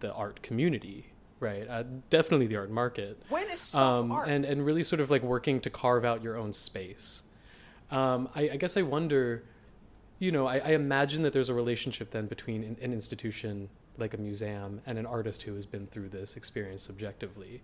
the 0.00 0.12
art 0.12 0.42
community 0.42 1.06
right? 1.40 1.66
Uh, 1.68 1.85
definitely 2.11 2.46
the 2.46 2.56
art 2.56 2.70
market. 2.70 3.20
When 3.30 3.44
is 3.44 3.61
stuff 3.61 3.83
um, 3.83 4.12
art? 4.12 4.28
and 4.28 4.44
and 4.44 4.64
really 4.64 4.83
sort 4.83 5.00
of 5.00 5.11
like 5.11 5.22
working 5.22 5.59
to 5.61 5.70
carve 5.70 6.04
out 6.04 6.22
your 6.22 6.37
own 6.37 6.52
space. 6.52 7.22
Um, 7.90 8.28
I, 8.37 8.50
I, 8.50 8.56
guess 8.56 8.76
i 8.76 8.83
wonder 8.83 9.42
you 10.20 10.30
know 10.30 10.46
I, 10.46 10.59
I, 10.59 10.68
imagine 10.74 11.24
that 11.24 11.33
there's 11.33 11.48
a 11.48 11.54
relationship 11.54 12.12
then 12.12 12.26
between 12.26 12.62
an, 12.62 12.76
an, 12.80 12.92
institution 12.92 13.68
like 14.01 14.15
a 14.15 14.19
museum 14.19 14.81
and 14.87 14.99
an 14.99 15.07
artist 15.07 15.43
who 15.43 15.55
has 15.55 15.67
been 15.67 15.87
through 15.87 16.09
this 16.09 16.37
experience 16.37 16.83
subjectively 16.83 17.63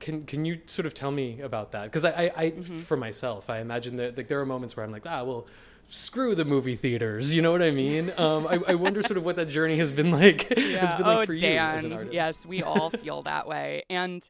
can 0.00 0.24
can 0.24 0.44
you 0.44 0.60
sort 0.66 0.86
of 0.86 0.94
tell 0.94 1.10
me 1.10 1.40
about 1.40 1.72
that 1.72 1.84
because 1.84 2.04
I, 2.04 2.10
I, 2.10 2.32
I 2.36 2.50
mm-hmm. 2.50 2.74
for 2.74 2.96
myself 2.96 3.48
I 3.48 3.60
imagine 3.60 3.96
that 3.96 4.16
like 4.16 4.28
there 4.28 4.40
are 4.40 4.46
moments 4.46 4.76
where 4.76 4.84
I'm 4.84 4.92
like 4.92 5.06
ah 5.06 5.22
well 5.22 5.46
screw 5.92 6.34
the 6.34 6.44
movie 6.44 6.74
theaters. 6.74 7.34
You 7.34 7.42
know 7.42 7.52
what 7.52 7.62
I 7.62 7.70
mean? 7.70 8.12
Um, 8.16 8.46
I, 8.46 8.58
I, 8.68 8.74
wonder 8.74 9.02
sort 9.02 9.18
of 9.18 9.24
what 9.24 9.36
that 9.36 9.46
journey 9.46 9.76
has 9.76 9.92
been 9.92 10.10
like. 10.22 10.48
Yeah. 10.56 10.78
has 10.78 10.94
been 10.94 11.06
like 11.06 11.18
oh, 11.18 11.26
for 11.26 11.36
Dan. 11.36 11.52
you 11.52 11.58
as 11.58 11.84
an 11.84 11.92
artist. 11.92 12.14
Yes, 12.14 12.46
we 12.46 12.62
all 12.62 12.90
feel 12.90 13.22
that 13.22 13.46
way, 13.46 13.84
and 13.90 14.28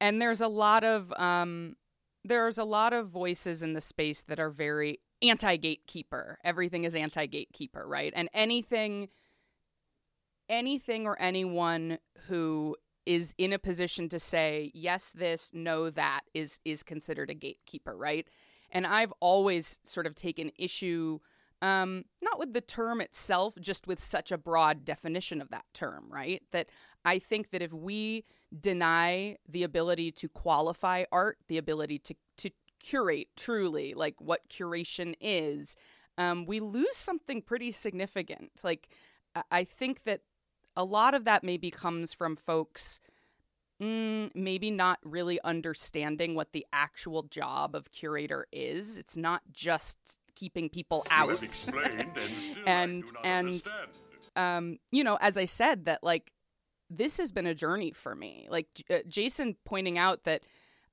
and 0.00 0.20
there's 0.20 0.40
a 0.40 0.48
lot 0.48 0.84
of 0.84 1.12
um, 1.12 1.76
there's 2.24 2.58
a 2.58 2.64
lot 2.64 2.92
of 2.92 3.08
voices 3.08 3.62
in 3.62 3.72
the 3.72 3.80
space 3.80 4.22
that 4.24 4.40
are 4.40 4.50
very 4.50 5.00
anti 5.22 5.56
gatekeeper. 5.56 6.38
Everything 6.44 6.84
is 6.84 6.94
anti 6.94 7.26
gatekeeper, 7.26 7.86
right? 7.86 8.12
And 8.16 8.28
anything, 8.34 9.08
anything 10.50 11.06
or 11.06 11.16
anyone 11.18 11.98
who 12.28 12.76
is 13.06 13.34
in 13.38 13.52
a 13.52 13.58
position 13.58 14.08
to 14.10 14.18
say 14.18 14.70
yes, 14.74 15.10
this, 15.10 15.52
no, 15.54 15.88
that 15.88 16.20
is 16.34 16.60
is 16.66 16.82
considered 16.82 17.30
a 17.30 17.34
gatekeeper, 17.34 17.96
right? 17.96 18.28
And 18.70 18.86
I've 18.86 19.12
always 19.20 19.78
sort 19.84 20.06
of 20.06 20.14
taken 20.14 20.52
issue, 20.58 21.18
um, 21.62 22.04
not 22.22 22.38
with 22.38 22.52
the 22.52 22.60
term 22.60 23.00
itself, 23.00 23.54
just 23.60 23.86
with 23.86 24.00
such 24.00 24.30
a 24.30 24.38
broad 24.38 24.84
definition 24.84 25.40
of 25.40 25.50
that 25.50 25.64
term, 25.72 26.04
right? 26.10 26.42
That 26.52 26.68
I 27.04 27.18
think 27.18 27.50
that 27.50 27.62
if 27.62 27.72
we 27.72 28.24
deny 28.58 29.36
the 29.48 29.62
ability 29.62 30.12
to 30.12 30.28
qualify 30.28 31.04
art, 31.10 31.38
the 31.48 31.58
ability 31.58 31.98
to, 32.00 32.14
to 32.38 32.50
curate 32.78 33.28
truly, 33.36 33.94
like 33.94 34.20
what 34.20 34.48
curation 34.48 35.14
is, 35.20 35.76
um, 36.18 36.46
we 36.46 36.60
lose 36.60 36.96
something 36.96 37.42
pretty 37.42 37.70
significant. 37.70 38.50
Like, 38.62 38.88
I 39.50 39.64
think 39.64 40.02
that 40.04 40.20
a 40.80 40.84
lot 40.84 41.12
of 41.14 41.24
that 41.26 41.44
maybe 41.44 41.70
comes 41.70 42.14
from 42.14 42.34
folks 42.36 43.00
mm, 43.80 44.30
maybe 44.34 44.70
not 44.70 44.98
really 45.04 45.38
understanding 45.42 46.34
what 46.34 46.52
the 46.52 46.66
actual 46.72 47.22
job 47.24 47.74
of 47.74 47.90
curator 47.90 48.46
is. 48.50 48.98
It's 48.98 49.16
not 49.16 49.42
just 49.52 49.98
keeping 50.34 50.68
people 50.68 51.06
out. 51.10 51.58
and 52.66 53.04
and 53.24 53.62
um, 54.36 54.78
you 54.90 55.04
know, 55.04 55.18
as 55.20 55.36
I 55.36 55.44
said, 55.44 55.86
that 55.86 56.02
like 56.02 56.32
this 56.88 57.18
has 57.18 57.30
been 57.30 57.46
a 57.46 57.54
journey 57.54 57.92
for 57.92 58.14
me. 58.14 58.46
Like 58.50 58.68
uh, 58.90 58.98
Jason 59.06 59.56
pointing 59.64 59.98
out 59.98 60.24
that 60.24 60.42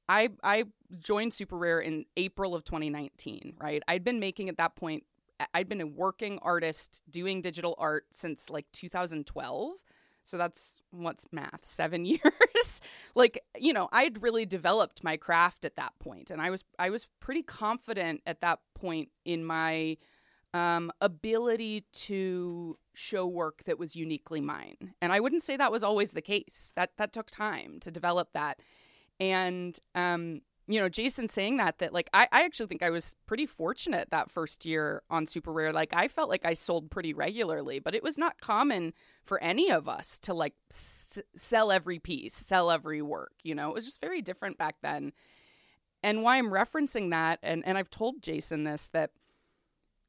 I 0.09 0.29
I 0.43 0.65
joined 0.99 1.33
Super 1.33 1.57
Rare 1.57 1.79
in 1.79 2.05
April 2.15 2.55
of 2.55 2.63
2019. 2.63 3.55
Right, 3.61 3.83
I'd 3.87 4.03
been 4.03 4.19
making 4.19 4.49
at 4.49 4.57
that 4.57 4.75
point. 4.75 5.03
I'd 5.53 5.69
been 5.69 5.81
a 5.81 5.87
working 5.87 6.39
artist 6.41 7.03
doing 7.09 7.41
digital 7.41 7.75
art 7.77 8.05
since 8.11 8.49
like 8.49 8.65
2012 8.71 9.83
so 10.27 10.37
that's 10.37 10.81
what's 10.91 11.25
math, 11.31 11.65
seven 11.65 12.03
years. 12.05 12.81
like, 13.15 13.41
you 13.57 13.71
know, 13.71 13.87
I'd 13.93 14.21
really 14.21 14.45
developed 14.45 15.01
my 15.01 15.15
craft 15.15 15.63
at 15.63 15.77
that 15.77 15.93
point, 15.99 16.29
and 16.29 16.41
I 16.41 16.49
was 16.49 16.65
I 16.77 16.89
was 16.89 17.07
pretty 17.21 17.43
confident 17.43 18.21
at 18.25 18.41
that 18.41 18.59
point 18.75 19.07
in 19.23 19.45
my 19.45 19.95
um, 20.53 20.91
ability 20.99 21.85
to 21.93 22.77
show 22.93 23.25
work 23.25 23.63
that 23.63 23.79
was 23.79 23.95
uniquely 23.95 24.41
mine. 24.41 24.95
And 25.01 25.13
I 25.13 25.21
wouldn't 25.21 25.43
say 25.43 25.55
that 25.55 25.71
was 25.71 25.83
always 25.83 26.11
the 26.11 26.21
case. 26.21 26.73
That 26.75 26.91
that 26.97 27.13
took 27.13 27.31
time 27.31 27.79
to 27.79 27.89
develop 27.89 28.33
that. 28.33 28.59
And 29.21 29.79
um, 29.95 30.41
you 30.67 30.79
know, 30.81 30.89
Jason 30.89 31.27
saying 31.27 31.57
that, 31.57 31.77
that 31.77 31.93
like, 31.93 32.09
I, 32.13 32.27
I 32.31 32.43
actually 32.43 32.67
think 32.67 32.83
I 32.83 32.89
was 32.89 33.15
pretty 33.25 33.45
fortunate 33.45 34.09
that 34.11 34.29
first 34.29 34.65
year 34.65 35.01
on 35.09 35.25
Super 35.25 35.51
Rare. 35.51 35.71
Like, 35.71 35.93
I 35.93 36.07
felt 36.09 36.29
like 36.29 36.45
I 36.45 36.53
sold 36.53 36.91
pretty 36.91 37.13
regularly, 37.13 37.79
but 37.79 37.95
it 37.95 38.03
was 38.03 38.17
not 38.17 38.41
common 38.41 38.93
for 39.23 39.41
any 39.41 39.71
of 39.71 39.87
us 39.87 40.19
to 40.19 40.33
like 40.33 40.53
s- 40.71 41.21
sell 41.35 41.71
every 41.71 41.99
piece, 41.99 42.33
sell 42.35 42.69
every 42.69 43.01
work. 43.01 43.31
You 43.43 43.55
know, 43.55 43.69
it 43.69 43.75
was 43.75 43.85
just 43.85 44.01
very 44.01 44.21
different 44.21 44.57
back 44.57 44.75
then. 44.81 45.13
and 46.03 46.21
why 46.21 46.37
I'm 46.37 46.51
referencing 46.51 47.09
that, 47.11 47.39
and 47.41 47.65
and 47.65 47.77
I've 47.77 47.89
told 47.89 48.21
Jason 48.21 48.63
this 48.65 48.89
that 48.89 49.11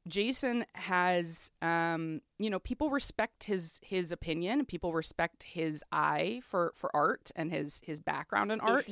Jason 0.07 0.65
has, 0.75 1.51
um, 1.61 2.21
you 2.39 2.49
know, 2.49 2.59
people 2.59 2.89
respect 2.89 3.43
his 3.43 3.79
his 3.83 4.11
opinion. 4.11 4.65
People 4.65 4.93
respect 4.93 5.43
his 5.43 5.83
eye 5.91 6.41
for 6.43 6.71
for 6.73 6.89
art 6.95 7.31
and 7.35 7.51
his 7.51 7.81
his 7.85 7.99
background 7.99 8.51
in 8.51 8.59
art. 8.61 8.85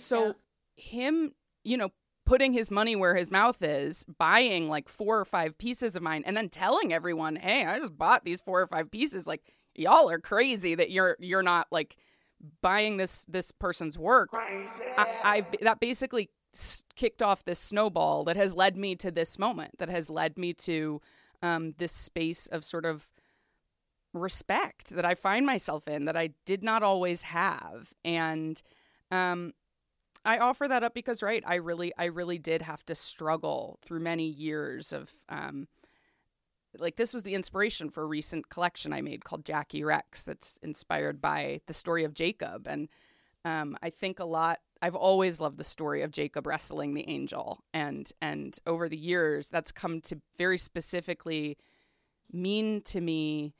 so 0.00 0.34
him, 0.76 1.32
you 1.64 1.76
know, 1.76 1.90
putting 2.24 2.52
his 2.52 2.70
money 2.70 2.96
where 2.96 3.14
his 3.14 3.30
mouth 3.30 3.62
is, 3.62 4.04
buying 4.18 4.68
like 4.68 4.88
four 4.88 5.18
or 5.18 5.24
five 5.24 5.56
pieces 5.58 5.96
of 5.96 6.02
mine, 6.02 6.22
and 6.26 6.36
then 6.36 6.48
telling 6.48 6.92
everyone, 6.92 7.36
"Hey, 7.36 7.64
I 7.64 7.78
just 7.78 7.96
bought 7.96 8.24
these 8.24 8.40
four 8.40 8.60
or 8.60 8.66
five 8.66 8.90
pieces." 8.90 9.26
Like 9.26 9.42
y'all 9.74 10.10
are 10.10 10.18
crazy 10.18 10.74
that 10.74 10.90
you're 10.90 11.16
you're 11.20 11.42
not 11.42 11.66
like 11.70 11.96
buying 12.60 12.96
this 12.96 13.24
this 13.26 13.52
person's 13.52 13.98
work. 13.98 14.30
I, 14.98 15.08
I've 15.24 15.46
that 15.62 15.80
basically 15.80 16.30
kicked 16.94 17.22
off 17.22 17.44
this 17.44 17.58
snowball 17.58 18.24
that 18.24 18.36
has 18.36 18.54
led 18.54 18.76
me 18.76 18.96
to 18.96 19.10
this 19.10 19.38
moment. 19.38 19.78
That 19.78 19.88
has 19.88 20.10
led 20.10 20.38
me 20.38 20.52
to 20.54 21.00
um, 21.42 21.74
this 21.78 21.92
space 21.92 22.46
of 22.46 22.64
sort 22.64 22.84
of 22.84 23.10
respect 24.12 24.90
that 24.90 25.04
I 25.04 25.14
find 25.14 25.44
myself 25.44 25.86
in 25.86 26.06
that 26.06 26.16
I 26.16 26.30
did 26.44 26.64
not 26.64 26.82
always 26.82 27.22
have, 27.22 27.92
and 28.04 28.60
um, 29.10 29.52
I 30.26 30.38
offer 30.38 30.66
that 30.66 30.82
up 30.82 30.92
because 30.92 31.22
right, 31.22 31.42
I 31.46 31.54
really, 31.54 31.92
I 31.96 32.06
really 32.06 32.38
did 32.38 32.62
have 32.62 32.84
to 32.86 32.94
struggle 32.94 33.78
through 33.82 34.00
many 34.00 34.26
years 34.26 34.92
of, 34.92 35.12
um, 35.28 35.68
like 36.76 36.96
this 36.96 37.14
was 37.14 37.22
the 37.22 37.34
inspiration 37.34 37.88
for 37.88 38.02
a 38.02 38.06
recent 38.06 38.48
collection 38.48 38.92
I 38.92 39.00
made 39.00 39.24
called 39.24 39.44
Jackie 39.44 39.84
Rex. 39.84 40.24
That's 40.24 40.58
inspired 40.62 41.22
by 41.22 41.60
the 41.66 41.72
story 41.72 42.04
of 42.04 42.12
Jacob, 42.12 42.66
and 42.68 42.88
um, 43.44 43.78
I 43.82 43.88
think 43.88 44.18
a 44.18 44.24
lot. 44.24 44.58
I've 44.82 44.96
always 44.96 45.40
loved 45.40 45.56
the 45.56 45.64
story 45.64 46.02
of 46.02 46.10
Jacob 46.10 46.46
wrestling 46.46 46.92
the 46.92 47.08
angel, 47.08 47.62
and 47.72 48.10
and 48.20 48.58
over 48.66 48.90
the 48.90 48.98
years, 48.98 49.48
that's 49.48 49.72
come 49.72 50.02
to 50.02 50.20
very 50.36 50.58
specifically 50.58 51.56
mean 52.30 52.82
to 52.82 53.00
me 53.00 53.54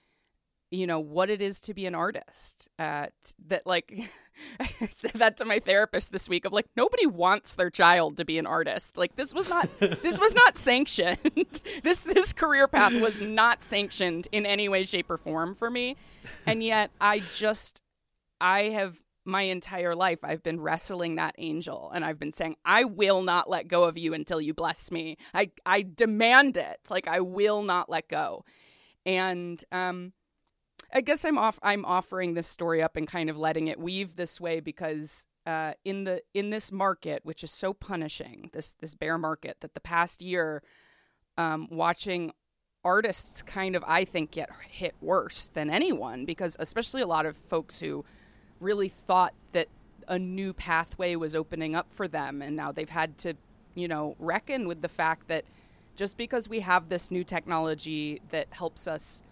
you 0.70 0.86
know 0.86 1.00
what 1.00 1.30
it 1.30 1.40
is 1.40 1.60
to 1.62 1.74
be 1.74 1.86
an 1.86 1.94
artist 1.94 2.68
uh, 2.78 3.06
t- 3.06 3.34
that 3.46 3.66
like 3.66 4.10
i 4.60 4.86
said 4.90 5.12
that 5.12 5.36
to 5.36 5.44
my 5.44 5.58
therapist 5.58 6.12
this 6.12 6.28
week 6.28 6.44
of 6.44 6.52
like 6.52 6.66
nobody 6.76 7.06
wants 7.06 7.54
their 7.54 7.70
child 7.70 8.16
to 8.16 8.24
be 8.24 8.38
an 8.38 8.46
artist. 8.46 8.98
Like 8.98 9.16
this 9.16 9.34
was 9.34 9.48
not 9.48 9.68
this 9.80 10.18
was 10.18 10.34
not 10.34 10.56
sanctioned. 10.56 11.18
This 11.82 12.04
this 12.04 12.32
career 12.32 12.66
path 12.68 12.98
was 13.00 13.20
not 13.20 13.62
sanctioned 13.62 14.28
in 14.32 14.44
any 14.46 14.68
way 14.68 14.84
shape 14.84 15.10
or 15.10 15.16
form 15.16 15.54
for 15.54 15.70
me. 15.70 15.96
And 16.46 16.62
yet 16.62 16.90
i 17.00 17.20
just 17.34 17.82
i 18.40 18.64
have 18.64 18.98
my 19.24 19.42
entire 19.42 19.94
life 19.94 20.20
i've 20.22 20.42
been 20.42 20.60
wrestling 20.60 21.16
that 21.16 21.34
angel 21.38 21.90
and 21.94 22.04
i've 22.04 22.18
been 22.18 22.32
saying 22.32 22.56
i 22.64 22.84
will 22.84 23.22
not 23.22 23.50
let 23.50 23.66
go 23.66 23.84
of 23.84 23.98
you 23.98 24.14
until 24.14 24.40
you 24.40 24.54
bless 24.54 24.90
me. 24.90 25.16
I 25.34 25.50
i 25.64 25.82
demand 25.82 26.56
it. 26.56 26.78
Like 26.90 27.06
i 27.08 27.20
will 27.20 27.62
not 27.62 27.88
let 27.88 28.08
go. 28.08 28.44
And 29.04 29.62
um 29.72 30.12
I 30.92 31.00
guess 31.00 31.24
I'm 31.24 31.38
off. 31.38 31.58
I'm 31.62 31.84
offering 31.84 32.34
this 32.34 32.46
story 32.46 32.82
up 32.82 32.96
and 32.96 33.06
kind 33.06 33.28
of 33.28 33.38
letting 33.38 33.66
it 33.66 33.78
weave 33.78 34.16
this 34.16 34.40
way 34.40 34.60
because 34.60 35.26
uh, 35.46 35.72
in 35.84 36.04
the 36.04 36.22
in 36.34 36.50
this 36.50 36.72
market, 36.72 37.20
which 37.24 37.42
is 37.44 37.50
so 37.50 37.72
punishing, 37.72 38.50
this 38.52 38.74
this 38.74 38.94
bear 38.94 39.18
market, 39.18 39.58
that 39.60 39.74
the 39.74 39.80
past 39.80 40.22
year, 40.22 40.62
um, 41.36 41.68
watching 41.70 42.32
artists 42.84 43.42
kind 43.42 43.74
of 43.74 43.82
I 43.86 44.04
think 44.04 44.30
get 44.30 44.50
hit 44.70 44.94
worse 45.00 45.48
than 45.48 45.70
anyone 45.70 46.24
because 46.24 46.56
especially 46.60 47.02
a 47.02 47.06
lot 47.06 47.26
of 47.26 47.36
folks 47.36 47.80
who 47.80 48.04
really 48.60 48.88
thought 48.88 49.34
that 49.52 49.66
a 50.08 50.18
new 50.18 50.52
pathway 50.52 51.16
was 51.16 51.34
opening 51.34 51.74
up 51.74 51.92
for 51.92 52.06
them, 52.08 52.42
and 52.42 52.56
now 52.56 52.70
they've 52.72 52.88
had 52.88 53.18
to, 53.18 53.34
you 53.74 53.88
know, 53.88 54.14
reckon 54.18 54.68
with 54.68 54.82
the 54.82 54.88
fact 54.88 55.28
that 55.28 55.44
just 55.96 56.16
because 56.16 56.48
we 56.48 56.60
have 56.60 56.88
this 56.88 57.10
new 57.10 57.24
technology 57.24 58.20
that 58.30 58.46
helps 58.50 58.86
us 58.86 59.22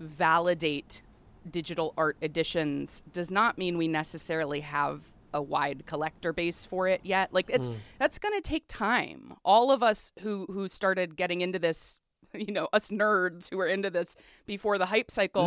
validate 0.00 1.02
digital 1.48 1.94
art 1.96 2.16
editions 2.20 3.02
does 3.12 3.30
not 3.30 3.56
mean 3.58 3.78
we 3.78 3.88
necessarily 3.88 4.60
have 4.60 5.02
a 5.32 5.40
wide 5.40 5.86
collector 5.86 6.32
base 6.32 6.66
for 6.66 6.88
it 6.88 7.00
yet. 7.04 7.32
Like 7.32 7.48
it's 7.48 7.68
Mm. 7.68 7.76
that's 7.98 8.18
going 8.18 8.34
to 8.34 8.40
take 8.46 8.64
time. 8.66 9.34
All 9.44 9.70
of 9.70 9.82
us 9.82 10.12
who 10.20 10.46
who 10.46 10.66
started 10.66 11.14
getting 11.16 11.40
into 11.40 11.58
this, 11.58 12.00
you 12.34 12.52
know, 12.52 12.68
us 12.72 12.90
nerds 12.90 13.48
who 13.50 13.56
were 13.56 13.66
into 13.68 13.90
this 13.90 14.16
before 14.44 14.76
the 14.76 14.86
hype 14.86 15.08
cycle, 15.10 15.46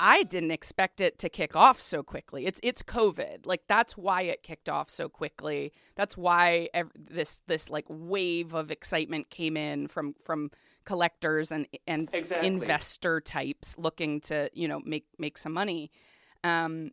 I 0.00 0.22
didn't 0.22 0.50
expect 0.50 1.00
it 1.02 1.18
to 1.18 1.28
kick 1.28 1.54
off 1.54 1.78
so 1.78 2.02
quickly. 2.02 2.46
It's 2.46 2.58
it's 2.62 2.82
COVID. 2.82 3.46
Like 3.46 3.62
that's 3.68 3.98
why 3.98 4.22
it 4.22 4.42
kicked 4.42 4.68
off 4.70 4.88
so 4.88 5.08
quickly. 5.10 5.72
That's 5.94 6.16
why 6.16 6.70
ev- 6.72 6.90
this 6.96 7.42
this 7.46 7.68
like 7.68 7.86
wave 7.90 8.54
of 8.54 8.70
excitement 8.70 9.28
came 9.28 9.58
in 9.58 9.88
from 9.88 10.14
from 10.14 10.50
collectors 10.84 11.52
and 11.52 11.66
and 11.86 12.08
Exactly. 12.12 12.46
investor 12.46 13.20
types 13.20 13.76
looking 13.78 14.20
to 14.22 14.50
you 14.54 14.68
know 14.68 14.80
make 14.84 15.06
make 15.18 15.38
some 15.38 15.52
money. 15.52 15.90
Um, 16.44 16.90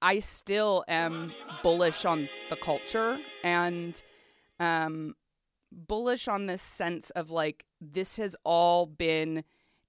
I 0.00 0.20
still 0.20 0.84
am 0.86 1.32
bullish 1.62 2.04
on 2.04 2.28
the 2.50 2.56
culture 2.56 3.18
and 3.42 4.00
um, 4.60 5.14
bullish 5.72 6.28
on 6.28 6.46
this 6.46 6.62
sense 6.62 7.10
of 7.10 7.30
like 7.30 7.64
this 7.80 8.16
has 8.16 8.36
all 8.44 8.86
been 8.86 9.44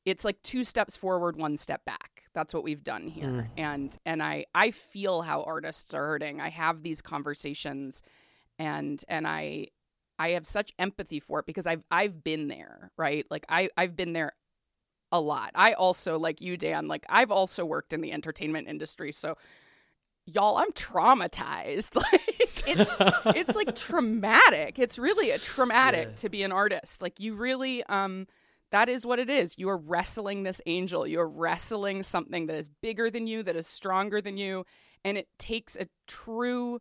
it's 0.05 0.25
like 0.25 0.41
two 0.41 0.63
steps 0.63 0.97
forward 0.97 1.37
one 1.37 1.57
step 1.57 1.85
back 1.85 2.23
that's 2.33 2.53
what 2.53 2.63
we've 2.63 2.83
done 2.83 3.07
here 3.07 3.27
Mm. 3.29 3.47
and 3.57 3.97
and 4.05 4.23
i 4.23 4.45
i 4.53 4.71
feel 4.71 5.21
how 5.21 5.43
artists 5.43 5.93
are 5.93 6.05
hurting 6.05 6.41
i 6.41 6.49
have 6.49 6.83
these 6.83 7.01
conversations 7.01 8.01
and 8.57 9.03
and 9.07 9.27
i 9.27 9.67
i 10.19 10.29
have 10.31 10.45
such 10.45 10.71
empathy 10.77 11.19
for 11.19 11.39
it 11.39 11.45
because 11.47 11.65
i've 11.65 11.83
i've 11.89 12.23
been 12.23 12.47
there 12.47 12.91
right? 12.97 13.25
Like 13.31 13.45
i 13.49 13.69
i've 13.77 13.95
been 13.95 14.13
there 14.13 14.33
a 15.11 15.19
lot. 15.19 15.49
I 15.55 15.73
also 15.73 16.19
like 16.19 16.39
you 16.41 16.55
dan 16.57 16.87
like 16.87 17.05
i've 17.09 17.31
also 17.31 17.65
worked 17.65 17.93
in 17.93 18.01
the 18.01 18.11
entertainment 18.11 18.67
industry. 18.67 19.11
So 19.11 19.37
y'all 20.27 20.57
i'm 20.57 20.71
traumatized. 20.73 21.95
Like 22.11 22.77
it's 22.77 22.95
it's 23.37 23.55
like 23.55 23.73
traumatic. 23.89 24.77
It's 24.77 24.99
really 24.99 25.31
a 25.31 25.39
traumatic 25.39 26.09
Yeah. 26.09 26.15
to 26.17 26.29
be 26.29 26.43
an 26.43 26.51
artist. 26.51 27.01
Like 27.01 27.19
you 27.19 27.33
really 27.33 27.83
um 27.85 28.27
that 28.71 28.87
is 28.89 29.03
what 29.05 29.17
it 29.17 29.29
is. 29.31 29.57
You 29.57 29.69
are 29.69 29.77
wrestling 29.77 30.43
this 30.43 30.61
angel. 30.67 31.07
You're 31.07 31.27
wrestling 31.27 32.03
something 32.03 32.45
that 32.45 32.55
is 32.55 32.69
bigger 32.69 33.09
than 33.09 33.25
you 33.25 33.41
that 33.41 33.55
is 33.55 33.65
stronger 33.65 34.21
than 34.21 34.37
you 34.37 34.65
and 35.03 35.17
it 35.17 35.27
takes 35.39 35.75
a 35.77 35.87
true 36.07 36.79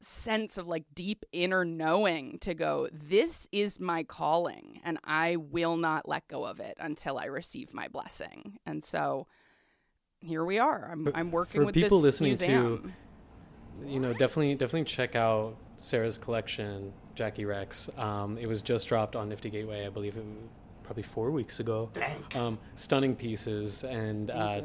sense 0.00 0.58
of 0.58 0.68
like 0.68 0.84
deep 0.94 1.24
inner 1.32 1.64
knowing 1.64 2.38
to 2.38 2.54
go 2.54 2.88
this 2.92 3.48
is 3.50 3.80
my 3.80 4.02
calling 4.04 4.80
and 4.84 4.98
i 5.02 5.34
will 5.34 5.76
not 5.76 6.08
let 6.08 6.26
go 6.28 6.44
of 6.44 6.60
it 6.60 6.76
until 6.78 7.18
i 7.18 7.24
receive 7.24 7.74
my 7.74 7.88
blessing 7.88 8.58
and 8.64 8.84
so 8.84 9.26
here 10.20 10.44
we 10.44 10.58
are 10.58 10.88
i'm, 10.92 11.10
I'm 11.14 11.30
working 11.32 11.62
for 11.62 11.66
with 11.66 11.74
people 11.74 12.00
this 12.00 12.20
listening 12.20 12.36
to- 12.36 12.60
museum. 12.60 12.94
you 13.86 14.00
know, 14.00 14.12
definitely, 14.12 14.54
definitely 14.54 14.84
check 14.84 15.14
out 15.16 15.56
Sarah's 15.76 16.18
collection, 16.18 16.92
Jackie 17.14 17.44
Rex. 17.44 17.88
Um, 17.96 18.36
it 18.36 18.46
was 18.46 18.60
just 18.62 18.88
dropped 18.88 19.14
on 19.14 19.28
Nifty 19.28 19.50
Gateway, 19.50 19.86
I 19.86 19.88
believe, 19.88 20.16
it 20.16 20.24
probably 20.88 21.02
four 21.02 21.30
weeks 21.30 21.60
ago. 21.60 21.90
Um, 22.34 22.58
stunning 22.74 23.14
pieces, 23.14 23.84
and 23.84 24.30
uh, 24.30 24.62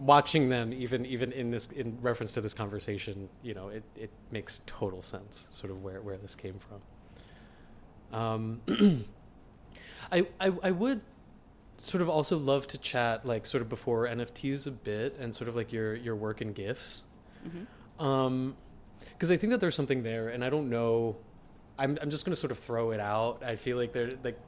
watching 0.00 0.48
them, 0.48 0.72
even 0.72 1.04
even 1.04 1.32
in 1.32 1.50
this 1.50 1.66
in 1.66 1.98
reference 2.00 2.32
to 2.32 2.40
this 2.40 2.54
conversation, 2.54 3.28
you 3.42 3.52
know, 3.52 3.68
it, 3.68 3.84
it 3.94 4.10
makes 4.30 4.62
total 4.64 5.02
sense, 5.02 5.48
sort 5.50 5.70
of 5.70 5.82
where 5.82 6.00
where 6.00 6.16
this 6.16 6.34
came 6.34 6.54
from. 6.58 8.18
Um, 8.18 8.60
I, 10.10 10.26
I 10.40 10.52
I 10.62 10.70
would 10.70 11.02
sort 11.76 12.00
of 12.00 12.08
also 12.08 12.38
love 12.38 12.66
to 12.68 12.78
chat 12.78 13.26
like 13.26 13.44
sort 13.44 13.60
of 13.60 13.68
before 13.68 14.06
NFTs 14.06 14.66
a 14.66 14.70
bit 14.70 15.14
and 15.20 15.34
sort 15.34 15.46
of 15.48 15.56
like 15.56 15.74
your 15.74 15.94
your 15.94 16.16
work 16.16 16.40
in 16.40 16.54
gifs. 16.54 17.04
Um, 18.02 18.56
because 19.12 19.30
I 19.30 19.36
think 19.36 19.50
that 19.50 19.60
there's 19.60 19.74
something 19.76 20.02
there, 20.02 20.30
and 20.30 20.42
I 20.42 20.48
don't 20.48 20.70
know. 20.70 21.16
I'm 21.78 21.98
I'm 22.00 22.08
just 22.08 22.24
gonna 22.24 22.34
sort 22.34 22.50
of 22.50 22.58
throw 22.58 22.92
it 22.92 23.00
out. 23.00 23.42
I 23.44 23.56
feel 23.56 23.76
like 23.76 23.92
they're 23.92 24.12
like. 24.24 24.40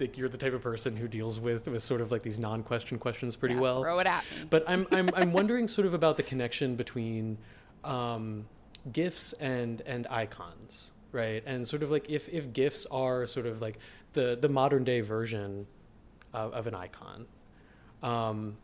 Like 0.00 0.16
you're 0.18 0.28
the 0.28 0.38
type 0.38 0.52
of 0.52 0.62
person 0.62 0.96
who 0.96 1.06
deals 1.08 1.38
with 1.38 1.68
with 1.68 1.82
sort 1.82 2.00
of 2.00 2.10
like 2.10 2.22
these 2.22 2.38
non-question 2.38 2.98
questions 2.98 3.36
pretty 3.36 3.54
Yeah, 3.54 3.60
well. 3.60 3.82
throw 3.82 3.98
it 3.98 4.06
at 4.06 4.24
me 4.30 4.46
But 4.50 4.64
I'm 4.68 4.86
I'm 4.90 5.10
I'm 5.14 5.32
wondering 5.32 5.68
sort 5.68 5.86
of 5.86 5.94
about 5.94 6.16
the 6.16 6.22
connection 6.22 6.76
between 6.76 7.38
um, 7.84 8.46
gifs 8.92 9.32
and 9.34 9.80
and 9.82 10.06
icons, 10.10 10.92
right? 11.12 11.42
And 11.46 11.66
sort 11.66 11.82
of 11.82 11.90
like 11.90 12.08
if 12.10 12.28
if 12.28 12.52
gifs 12.52 12.86
are 12.86 13.26
sort 13.26 13.46
of 13.46 13.60
like 13.60 13.78
the 14.14 14.36
the 14.40 14.48
modern 14.48 14.84
day 14.84 15.00
version 15.02 15.66
of, 16.32 16.52
of 16.52 16.66
an 16.66 16.74
icon. 16.74 17.26
Um, 18.02 18.56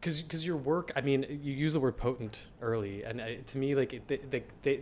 because 0.00 0.46
your 0.46 0.58
work, 0.58 0.92
I 0.94 1.00
mean, 1.00 1.24
you 1.42 1.54
use 1.54 1.72
the 1.72 1.80
word 1.80 1.96
potent 1.96 2.48
early, 2.60 3.02
and 3.04 3.22
uh, 3.22 3.26
to 3.46 3.56
me, 3.58 3.74
like 3.74 4.06
they, 4.06 4.18
they, 4.62 4.80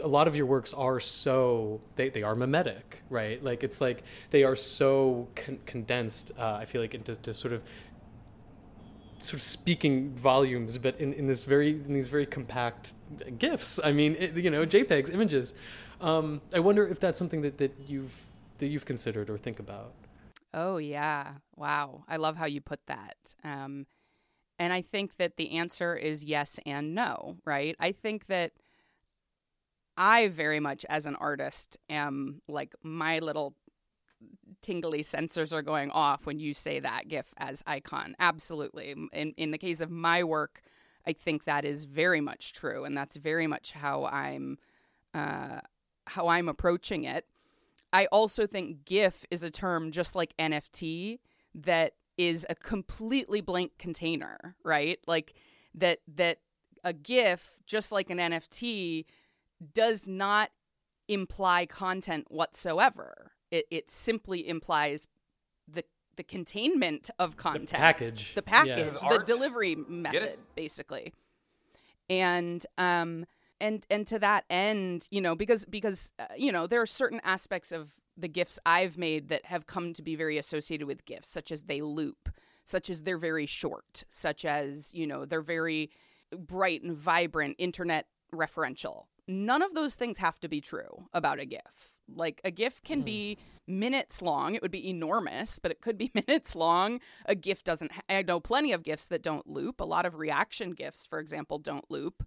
a 0.00 0.08
lot 0.08 0.28
of 0.28 0.36
your 0.36 0.46
works 0.46 0.74
are 0.74 1.00
so 1.00 1.80
they, 1.96 2.08
they 2.08 2.22
are 2.22 2.34
mimetic, 2.34 3.02
right? 3.10 3.42
Like 3.42 3.62
it's 3.64 3.80
like 3.80 4.02
they 4.30 4.44
are 4.44 4.56
so 4.56 5.28
con- 5.34 5.60
condensed. 5.66 6.32
Uh, 6.38 6.58
I 6.60 6.64
feel 6.64 6.80
like 6.80 6.94
into 6.94 7.16
to 7.16 7.34
sort 7.34 7.52
of 7.52 7.62
sort 9.20 9.34
of 9.34 9.42
speaking 9.42 10.10
volumes, 10.14 10.78
but 10.78 10.98
in, 10.98 11.12
in 11.12 11.26
this 11.26 11.44
very 11.44 11.70
in 11.70 11.92
these 11.92 12.08
very 12.08 12.26
compact 12.26 12.94
gifs. 13.38 13.78
I 13.82 13.92
mean, 13.92 14.16
it, 14.18 14.36
you 14.36 14.50
know, 14.50 14.64
JPEGs, 14.64 15.12
images. 15.12 15.54
Um, 16.00 16.40
I 16.54 16.60
wonder 16.60 16.86
if 16.86 16.98
that's 16.98 17.18
something 17.18 17.42
that, 17.42 17.58
that 17.58 17.76
you've 17.86 18.26
that 18.58 18.68
you've 18.68 18.86
considered 18.86 19.28
or 19.30 19.38
think 19.38 19.58
about. 19.58 19.92
Oh 20.52 20.78
yeah, 20.78 21.34
wow! 21.56 22.04
I 22.08 22.16
love 22.16 22.36
how 22.36 22.46
you 22.46 22.60
put 22.60 22.86
that. 22.86 23.16
Um, 23.44 23.86
and 24.58 24.72
I 24.72 24.82
think 24.82 25.16
that 25.16 25.36
the 25.36 25.52
answer 25.52 25.94
is 25.94 26.24
yes 26.24 26.58
and 26.66 26.94
no. 26.94 27.36
Right? 27.44 27.76
I 27.78 27.92
think 27.92 28.26
that 28.26 28.52
I 30.00 30.28
very 30.28 30.60
much, 30.60 30.86
as 30.88 31.04
an 31.04 31.14
artist, 31.16 31.76
am 31.90 32.40
like 32.48 32.74
my 32.82 33.18
little 33.18 33.54
tingly 34.62 35.02
sensors 35.02 35.52
are 35.52 35.60
going 35.60 35.90
off 35.90 36.24
when 36.24 36.38
you 36.38 36.54
say 36.54 36.80
that 36.80 37.08
GIF 37.08 37.34
as 37.36 37.62
icon. 37.66 38.16
Absolutely. 38.18 38.94
In 39.12 39.34
in 39.36 39.50
the 39.50 39.58
case 39.58 39.82
of 39.82 39.90
my 39.90 40.24
work, 40.24 40.62
I 41.06 41.12
think 41.12 41.44
that 41.44 41.66
is 41.66 41.84
very 41.84 42.22
much 42.22 42.54
true, 42.54 42.84
and 42.84 42.96
that's 42.96 43.16
very 43.16 43.46
much 43.46 43.72
how 43.72 44.06
I'm 44.06 44.56
uh, 45.12 45.60
how 46.06 46.28
I'm 46.28 46.48
approaching 46.48 47.04
it. 47.04 47.26
I 47.92 48.06
also 48.06 48.46
think 48.46 48.86
GIF 48.86 49.26
is 49.30 49.42
a 49.42 49.50
term 49.50 49.90
just 49.90 50.16
like 50.16 50.34
NFT 50.38 51.18
that 51.54 51.92
is 52.16 52.46
a 52.48 52.54
completely 52.54 53.42
blank 53.42 53.72
container, 53.78 54.56
right? 54.64 54.98
Like 55.06 55.34
that 55.74 55.98
that 56.08 56.38
a 56.84 56.94
GIF, 56.94 57.60
just 57.66 57.92
like 57.92 58.08
an 58.08 58.16
NFT, 58.16 59.04
does 59.72 60.08
not 60.08 60.50
imply 61.08 61.66
content 61.66 62.26
whatsoever. 62.30 63.32
It, 63.50 63.66
it 63.70 63.90
simply 63.90 64.48
implies 64.48 65.08
the 65.66 65.84
the 66.16 66.22
containment 66.22 67.10
of 67.18 67.36
content, 67.36 67.70
the 67.70 67.76
package, 67.76 68.34
the 68.34 68.42
package, 68.42 69.02
yeah. 69.02 69.08
the 69.08 69.22
delivery 69.24 69.74
method, 69.74 70.38
basically. 70.54 71.12
And 72.08 72.64
um 72.78 73.26
and 73.60 73.86
and 73.90 74.06
to 74.06 74.18
that 74.18 74.44
end, 74.50 75.06
you 75.10 75.20
know, 75.20 75.34
because 75.34 75.64
because 75.64 76.12
uh, 76.18 76.26
you 76.36 76.52
know 76.52 76.66
there 76.66 76.80
are 76.80 76.86
certain 76.86 77.20
aspects 77.24 77.72
of 77.72 77.92
the 78.16 78.28
gifs 78.28 78.58
I've 78.66 78.98
made 78.98 79.28
that 79.28 79.46
have 79.46 79.66
come 79.66 79.92
to 79.94 80.02
be 80.02 80.14
very 80.14 80.38
associated 80.38 80.86
with 80.86 81.04
gifs, 81.04 81.28
such 81.28 81.50
as 81.50 81.64
they 81.64 81.80
loop, 81.80 82.28
such 82.64 82.90
as 82.90 83.02
they're 83.02 83.18
very 83.18 83.46
short, 83.46 84.04
such 84.08 84.44
as 84.44 84.92
you 84.94 85.06
know 85.06 85.24
they're 85.24 85.40
very 85.40 85.90
bright 86.36 86.82
and 86.82 86.96
vibrant, 86.96 87.56
internet 87.58 88.06
referential. 88.32 89.04
None 89.30 89.62
of 89.62 89.74
those 89.74 89.94
things 89.94 90.18
have 90.18 90.40
to 90.40 90.48
be 90.48 90.60
true 90.60 91.06
about 91.12 91.38
a 91.38 91.44
GIF. 91.44 91.92
Like 92.12 92.40
a 92.44 92.50
GIF 92.50 92.82
can 92.82 93.02
mm. 93.02 93.04
be 93.04 93.38
minutes 93.68 94.20
long. 94.20 94.56
It 94.56 94.62
would 94.62 94.72
be 94.72 94.90
enormous, 94.90 95.60
but 95.60 95.70
it 95.70 95.80
could 95.80 95.96
be 95.96 96.10
minutes 96.26 96.56
long. 96.56 97.00
A 97.26 97.36
GIF 97.36 97.62
doesn't. 97.62 97.92
Ha- 97.92 98.02
I 98.08 98.22
know 98.22 98.40
plenty 98.40 98.72
of 98.72 98.82
GIFs 98.82 99.06
that 99.06 99.22
don't 99.22 99.46
loop. 99.46 99.80
A 99.80 99.84
lot 99.84 100.04
of 100.04 100.16
reaction 100.16 100.72
GIFs, 100.72 101.06
for 101.06 101.20
example, 101.20 101.58
don't 101.58 101.88
loop. 101.90 102.26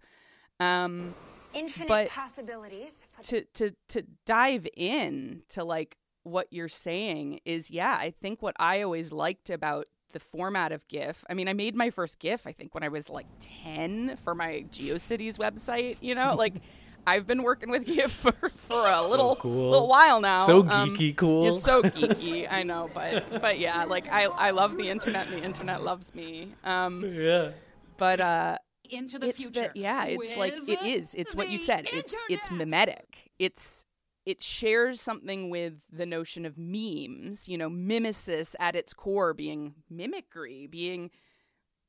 Um, 0.62 1.14
Infinite 1.54 2.10
possibilities. 2.10 3.10
To 3.24 3.44
to 3.56 3.72
to 3.90 4.04
dive 4.26 4.66
in 4.78 5.44
to 5.50 5.66
like 5.66 5.98
what 6.24 6.48
you're 6.52 6.70
saying 6.70 7.42
is 7.44 7.70
yeah. 7.70 7.98
I 8.00 8.12
think 8.12 8.42
what 8.42 8.56
I 8.60 8.82
always 8.82 9.12
liked 9.12 9.50
about 9.50 9.88
the 10.14 10.22
format 10.22 10.72
of 10.72 10.88
GIF. 10.88 11.26
I 11.30 11.34
mean, 11.34 11.50
I 11.50 11.54
made 11.54 11.76
my 11.76 11.90
first 11.90 12.20
GIF 12.20 12.48
I 12.48 12.54
think 12.54 12.74
when 12.74 12.84
I 12.84 12.88
was 12.88 13.10
like 13.10 13.28
ten 13.42 14.16
for 14.16 14.34
my 14.34 14.66
GeoCities 14.72 15.38
website. 15.38 15.98
You 16.00 16.16
know, 16.16 16.36
like. 16.36 16.54
I've 17.06 17.28
been 17.28 17.44
working 17.44 17.70
with 17.70 17.86
GIF 17.94 18.12
for, 18.12 18.32
for 18.32 18.88
a 18.88 19.02
little 19.08 19.36
cool. 19.36 19.70
little 19.70 19.88
while 19.88 20.22
now. 20.22 20.46
So 20.46 20.64
geeky, 20.64 21.10
um, 21.10 21.16
cool. 21.16 21.48
It's 21.48 21.64
so 21.64 21.82
geeky, 21.84 22.52
I 22.52 22.64
know, 22.64 22.90
but 22.94 23.42
but 23.42 23.60
yeah, 23.60 23.84
like 23.86 24.12
I 24.12 24.26
I 24.26 24.52
love 24.52 24.78
the 24.78 24.90
internet, 24.90 25.28
and 25.28 25.42
the 25.42 25.46
internet 25.46 25.84
loves 25.84 26.14
me. 26.16 26.50
Um, 26.64 27.04
yeah. 27.06 27.52
But 27.98 28.20
uh, 28.20 28.58
into 28.90 29.20
the 29.20 29.30
it's 29.30 29.38
future. 29.38 29.72
The, 29.74 29.80
yeah, 29.80 30.06
it's 30.06 30.38
like 30.38 30.54
it 30.68 30.82
is. 30.84 31.14
It's 31.16 31.36
what 31.36 31.50
you 31.50 31.58
the 31.58 31.64
said. 31.64 31.88
It's 31.92 32.16
it's 32.30 32.52
mimetic. 32.52 33.32
It's 33.40 33.86
it 34.26 34.42
shares 34.42 35.02
something 35.02 35.50
with 35.50 35.82
the 35.92 36.06
notion 36.06 36.46
of 36.46 36.58
memes. 36.58 37.48
You 37.48 37.58
know, 37.58 37.70
mimesis 37.70 38.56
at 38.60 38.76
its 38.76 38.94
core 38.94 39.34
being 39.34 39.76
mimicry, 39.90 40.68
being 40.68 41.12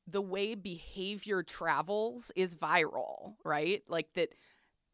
the 0.07 0.21
way 0.21 0.55
behavior 0.55 1.41
travels 1.43 2.31
is 2.35 2.55
viral, 2.55 3.35
right? 3.43 3.83
Like 3.87 4.13
that 4.13 4.33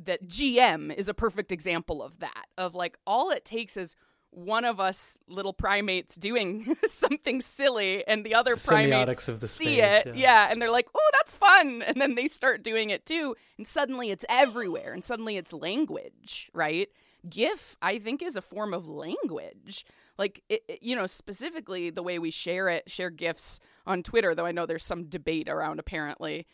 that 0.06 0.28
GM 0.28 0.94
is 0.96 1.08
a 1.10 1.14
perfect 1.14 1.52
example 1.52 2.02
of 2.04 2.20
that. 2.20 2.48
Of 2.58 2.76
like 2.76 2.98
all 3.06 3.32
it 3.32 3.46
takes 3.46 3.78
is 3.78 3.96
one 4.34 4.64
of 4.64 4.80
us 4.80 5.18
little 5.28 5.52
primates 5.52 6.16
doing 6.16 6.74
something 6.88 7.42
silly 7.42 8.08
and 8.08 8.26
the 8.26 8.34
other 8.34 8.56
The 8.56 8.62
primates 8.90 9.28
the 9.42 9.48
see 9.50 9.76
space, 9.76 10.06
it 10.06 10.16
yeah. 10.16 10.48
and 10.50 10.62
they're 10.62 10.72
like 10.72 10.88
oh 10.96 11.10
that's 11.20 11.36
fun 11.36 11.82
and 11.86 12.00
then 12.00 12.16
they 12.16 12.28
start 12.28 12.64
doing 12.64 12.92
it 12.92 13.06
too 13.06 13.36
and 13.58 13.68
suddenly 13.68 14.10
it's 14.10 14.24
everywhere 14.30 14.94
and 14.94 15.04
suddenly 15.04 15.36
it's 15.36 15.52
language 15.52 16.50
right 16.54 16.88
gif 17.30 17.76
i 17.82 18.00
think 18.00 18.22
is 18.24 18.38
a 18.38 18.42
form 18.42 18.74
of 18.74 18.88
language 18.88 19.86
like 20.18 20.42
it, 20.48 20.64
it- 20.70 20.82
you 20.82 20.96
know 20.96 21.08
specifically 21.08 21.90
the 21.90 22.02
way 22.02 22.18
we 22.18 22.32
share 22.32 22.70
it 22.70 22.90
share 22.90 23.10
gifs 23.10 23.60
on 23.86 24.02
twitter 24.02 24.34
though 24.34 24.46
i 24.46 24.54
know 24.54 24.66
there's 24.66 24.86
some 24.86 25.04
debate 25.10 25.50
around 25.50 25.78
apparently 25.78 26.48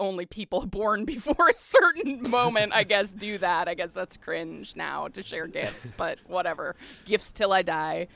only 0.00 0.26
people 0.26 0.66
born 0.66 1.04
before 1.04 1.48
a 1.48 1.56
certain 1.56 2.22
moment, 2.30 2.72
I 2.74 2.84
guess, 2.84 3.12
do 3.12 3.38
that. 3.38 3.68
I 3.68 3.74
guess 3.74 3.94
that's 3.94 4.16
cringe 4.16 4.76
now 4.76 5.08
to 5.08 5.22
share 5.22 5.46
gifs, 5.46 5.92
but 5.96 6.18
whatever. 6.26 6.76
Gifs 7.04 7.32
till 7.32 7.52
I 7.52 7.62
die. 7.62 8.08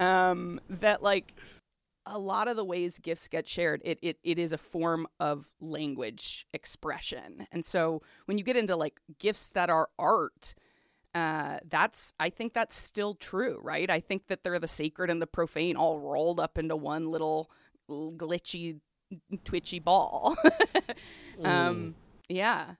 Um, 0.00 0.60
that 0.68 1.02
like 1.02 1.34
a 2.06 2.18
lot 2.18 2.48
of 2.48 2.56
the 2.56 2.64
ways 2.64 2.98
gifs 2.98 3.28
get 3.28 3.46
shared, 3.46 3.82
it, 3.84 3.98
it 4.00 4.18
it 4.22 4.38
is 4.38 4.52
a 4.52 4.58
form 4.58 5.06
of 5.20 5.52
language 5.60 6.46
expression. 6.54 7.46
And 7.52 7.64
so 7.64 8.02
when 8.26 8.38
you 8.38 8.44
get 8.44 8.56
into 8.56 8.76
like 8.76 9.00
gifs 9.18 9.50
that 9.52 9.70
are 9.70 9.88
art, 9.98 10.54
uh, 11.14 11.58
that's 11.68 12.14
I 12.18 12.30
think 12.30 12.54
that's 12.54 12.76
still 12.76 13.14
true, 13.14 13.60
right? 13.62 13.90
I 13.90 14.00
think 14.00 14.28
that 14.28 14.42
they're 14.42 14.58
the 14.58 14.68
sacred 14.68 15.10
and 15.10 15.20
the 15.20 15.26
profane 15.26 15.76
all 15.76 15.98
rolled 15.98 16.40
up 16.40 16.58
into 16.58 16.76
one 16.76 17.10
little 17.10 17.50
glitchy 17.90 18.80
twitchy 19.44 19.78
ball. 19.78 20.36
um, 21.44 21.94
yeah. 22.28 22.72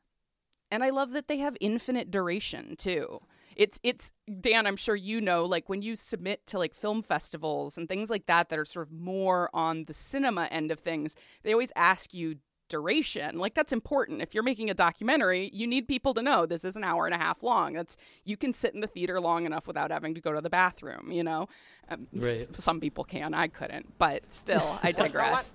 And 0.71 0.85
I 0.85 0.91
love 0.91 1.12
that 1.12 1.29
they 1.29 1.38
have 1.38 1.57
infinite 1.61 2.11
duration 2.11 2.77
too. 2.77 3.21
It's 3.57 3.81
it's 3.83 4.12
Dan, 4.41 4.67
I'm 4.67 4.77
sure 4.77 4.95
you 4.95 5.21
know, 5.21 5.45
like 5.45 5.69
when 5.69 5.83
you 5.83 5.97
submit 5.97 6.47
to 6.49 6.59
like 6.59 6.75
film 6.75 7.03
festivals 7.03 7.77
and 7.77 7.88
things 7.88 8.11
like 8.11 8.27
that 8.27 8.51
that 8.51 8.59
are 8.59 8.64
sort 8.64 8.87
of 8.87 8.93
more 8.93 9.51
on 9.53 9.85
the 9.87 9.95
cinema 9.95 10.45
end 10.51 10.71
of 10.71 10.79
things, 10.81 11.17
they 11.43 11.53
always 11.53 11.73
ask 11.75 12.14
you 12.14 12.37
duration. 12.69 13.38
Like 13.38 13.55
that's 13.55 13.73
important. 13.73 14.21
If 14.23 14.35
you're 14.35 14.43
making 14.45 14.69
a 14.71 14.75
documentary, 14.75 15.51
you 15.55 15.67
need 15.67 15.88
people 15.88 16.12
to 16.14 16.23
know 16.23 16.45
this 16.47 16.64
is 16.64 16.77
an 16.77 16.85
hour 16.85 17.07
and 17.07 17.14
a 17.14 17.19
half 17.19 17.43
long. 17.43 17.73
That's 17.73 17.97
you 18.25 18.37
can 18.37 18.53
sit 18.53 18.75
in 18.75 18.81
the 18.81 18.87
theater 18.87 19.21
long 19.21 19.47
enough 19.47 19.67
without 19.67 19.91
having 19.91 20.14
to 20.14 20.21
go 20.21 20.33
to 20.35 20.41
the 20.43 20.51
bathroom, 20.51 21.11
you 21.11 21.25
know. 21.25 21.49
Um, 21.88 22.07
Right. 22.12 22.35
s- 22.35 22.47
Some 22.62 22.79
people 22.79 23.03
can, 23.05 23.33
I 23.35 23.49
couldn't, 23.49 23.99
but 23.99 24.31
still, 24.31 24.79
I 24.83 24.93
digress. 25.05 25.55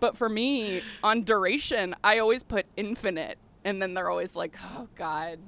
But 0.00 0.16
for 0.16 0.28
me, 0.28 0.82
on 1.02 1.22
duration, 1.22 1.94
I 2.02 2.18
always 2.18 2.42
put 2.42 2.66
infinite, 2.76 3.38
and 3.64 3.80
then 3.80 3.94
they're 3.94 4.10
always 4.10 4.34
like, 4.34 4.56
"Oh 4.74 4.88
God, 4.96 5.38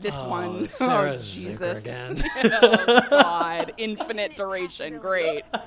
this 0.00 0.20
Oh, 0.22 0.28
one, 0.28 0.68
Sarah 0.68 1.12
oh 1.12 1.18
Jesus, 1.18 1.84
again. 1.84 2.22
oh 2.62 3.06
God, 3.10 3.72
infinite 3.76 4.36
duration, 4.36 4.98
great." 4.98 5.42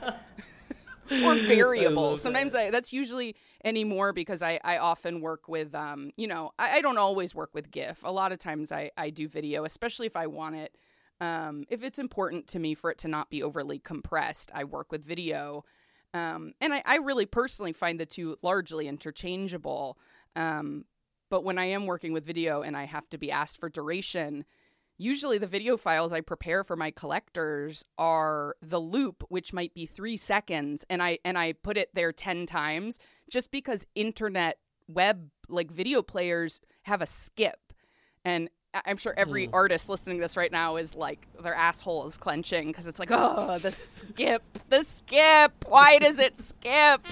or 1.25 1.35
variables. 1.35 2.21
Sometimes 2.21 2.53
I, 2.53 2.69
that's 2.69 2.91
usually 2.91 3.35
anymore 3.63 4.11
because 4.11 4.41
I, 4.41 4.59
I 4.63 4.77
often 4.77 5.21
work 5.21 5.47
with, 5.47 5.73
um, 5.73 6.11
you 6.17 6.27
know, 6.27 6.51
I, 6.59 6.77
I 6.77 6.81
don't 6.81 6.97
always 6.97 7.33
work 7.33 7.51
with 7.53 7.71
GIF. 7.71 8.01
A 8.03 8.11
lot 8.11 8.33
of 8.33 8.39
times 8.39 8.71
I, 8.73 8.91
I 8.97 9.09
do 9.09 9.27
video, 9.27 9.63
especially 9.63 10.05
if 10.05 10.17
I 10.17 10.27
want 10.27 10.55
it. 10.55 10.75
Um, 11.19 11.63
if 11.69 11.81
it's 11.81 11.97
important 11.97 12.47
to 12.47 12.59
me 12.59 12.73
for 12.75 12.91
it 12.91 12.97
to 12.99 13.07
not 13.07 13.29
be 13.29 13.41
overly 13.41 13.79
compressed, 13.79 14.51
I 14.53 14.65
work 14.65 14.91
with 14.91 15.03
video. 15.03 15.63
Um, 16.13 16.53
and 16.61 16.73
I, 16.73 16.81
I 16.85 16.97
really 16.97 17.25
personally 17.25 17.73
find 17.73 17.99
the 17.99 18.05
two 18.05 18.37
largely 18.41 18.87
interchangeable. 18.87 19.97
Um, 20.35 20.85
but 21.29 21.43
when 21.43 21.57
I 21.57 21.65
am 21.65 21.85
working 21.85 22.13
with 22.13 22.25
video 22.25 22.61
and 22.61 22.77
I 22.77 22.85
have 22.85 23.09
to 23.09 23.17
be 23.17 23.31
asked 23.31 23.59
for 23.59 23.69
duration, 23.69 24.45
usually 24.97 25.37
the 25.37 25.47
video 25.47 25.77
files 25.77 26.13
I 26.13 26.21
prepare 26.21 26.63
for 26.63 26.75
my 26.75 26.91
collectors 26.91 27.83
are 27.97 28.55
the 28.61 28.79
loop, 28.79 29.23
which 29.29 29.53
might 29.53 29.73
be 29.73 29.85
three 29.85 30.17
seconds, 30.17 30.85
and 30.89 31.03
I 31.03 31.19
and 31.23 31.37
I 31.37 31.53
put 31.53 31.77
it 31.77 31.93
there 31.93 32.11
ten 32.11 32.45
times 32.45 32.99
just 33.29 33.51
because 33.51 33.85
internet 33.93 34.57
web 34.87 35.29
like 35.49 35.69
video 35.69 36.01
players 36.01 36.61
have 36.83 37.01
a 37.01 37.05
skip, 37.05 37.73
and 38.23 38.49
I'm 38.85 38.97
sure 38.97 39.13
every 39.17 39.49
artist 39.53 39.89
listening 39.89 40.17
to 40.17 40.21
this 40.21 40.37
right 40.37 40.51
now 40.51 40.75
is 40.75 40.95
like 40.95 41.27
their 41.41 41.53
asshole 41.53 42.05
is 42.05 42.17
clenching 42.17 42.67
because 42.67 42.87
it's 42.87 42.99
like, 42.99 43.09
oh, 43.11 43.57
the 43.59 43.71
skip, 43.71 44.43
the 44.69 44.83
skip. 44.83 45.65
Why 45.67 45.99
does 45.99 46.19
it 46.19 46.39
skip? 46.39 47.05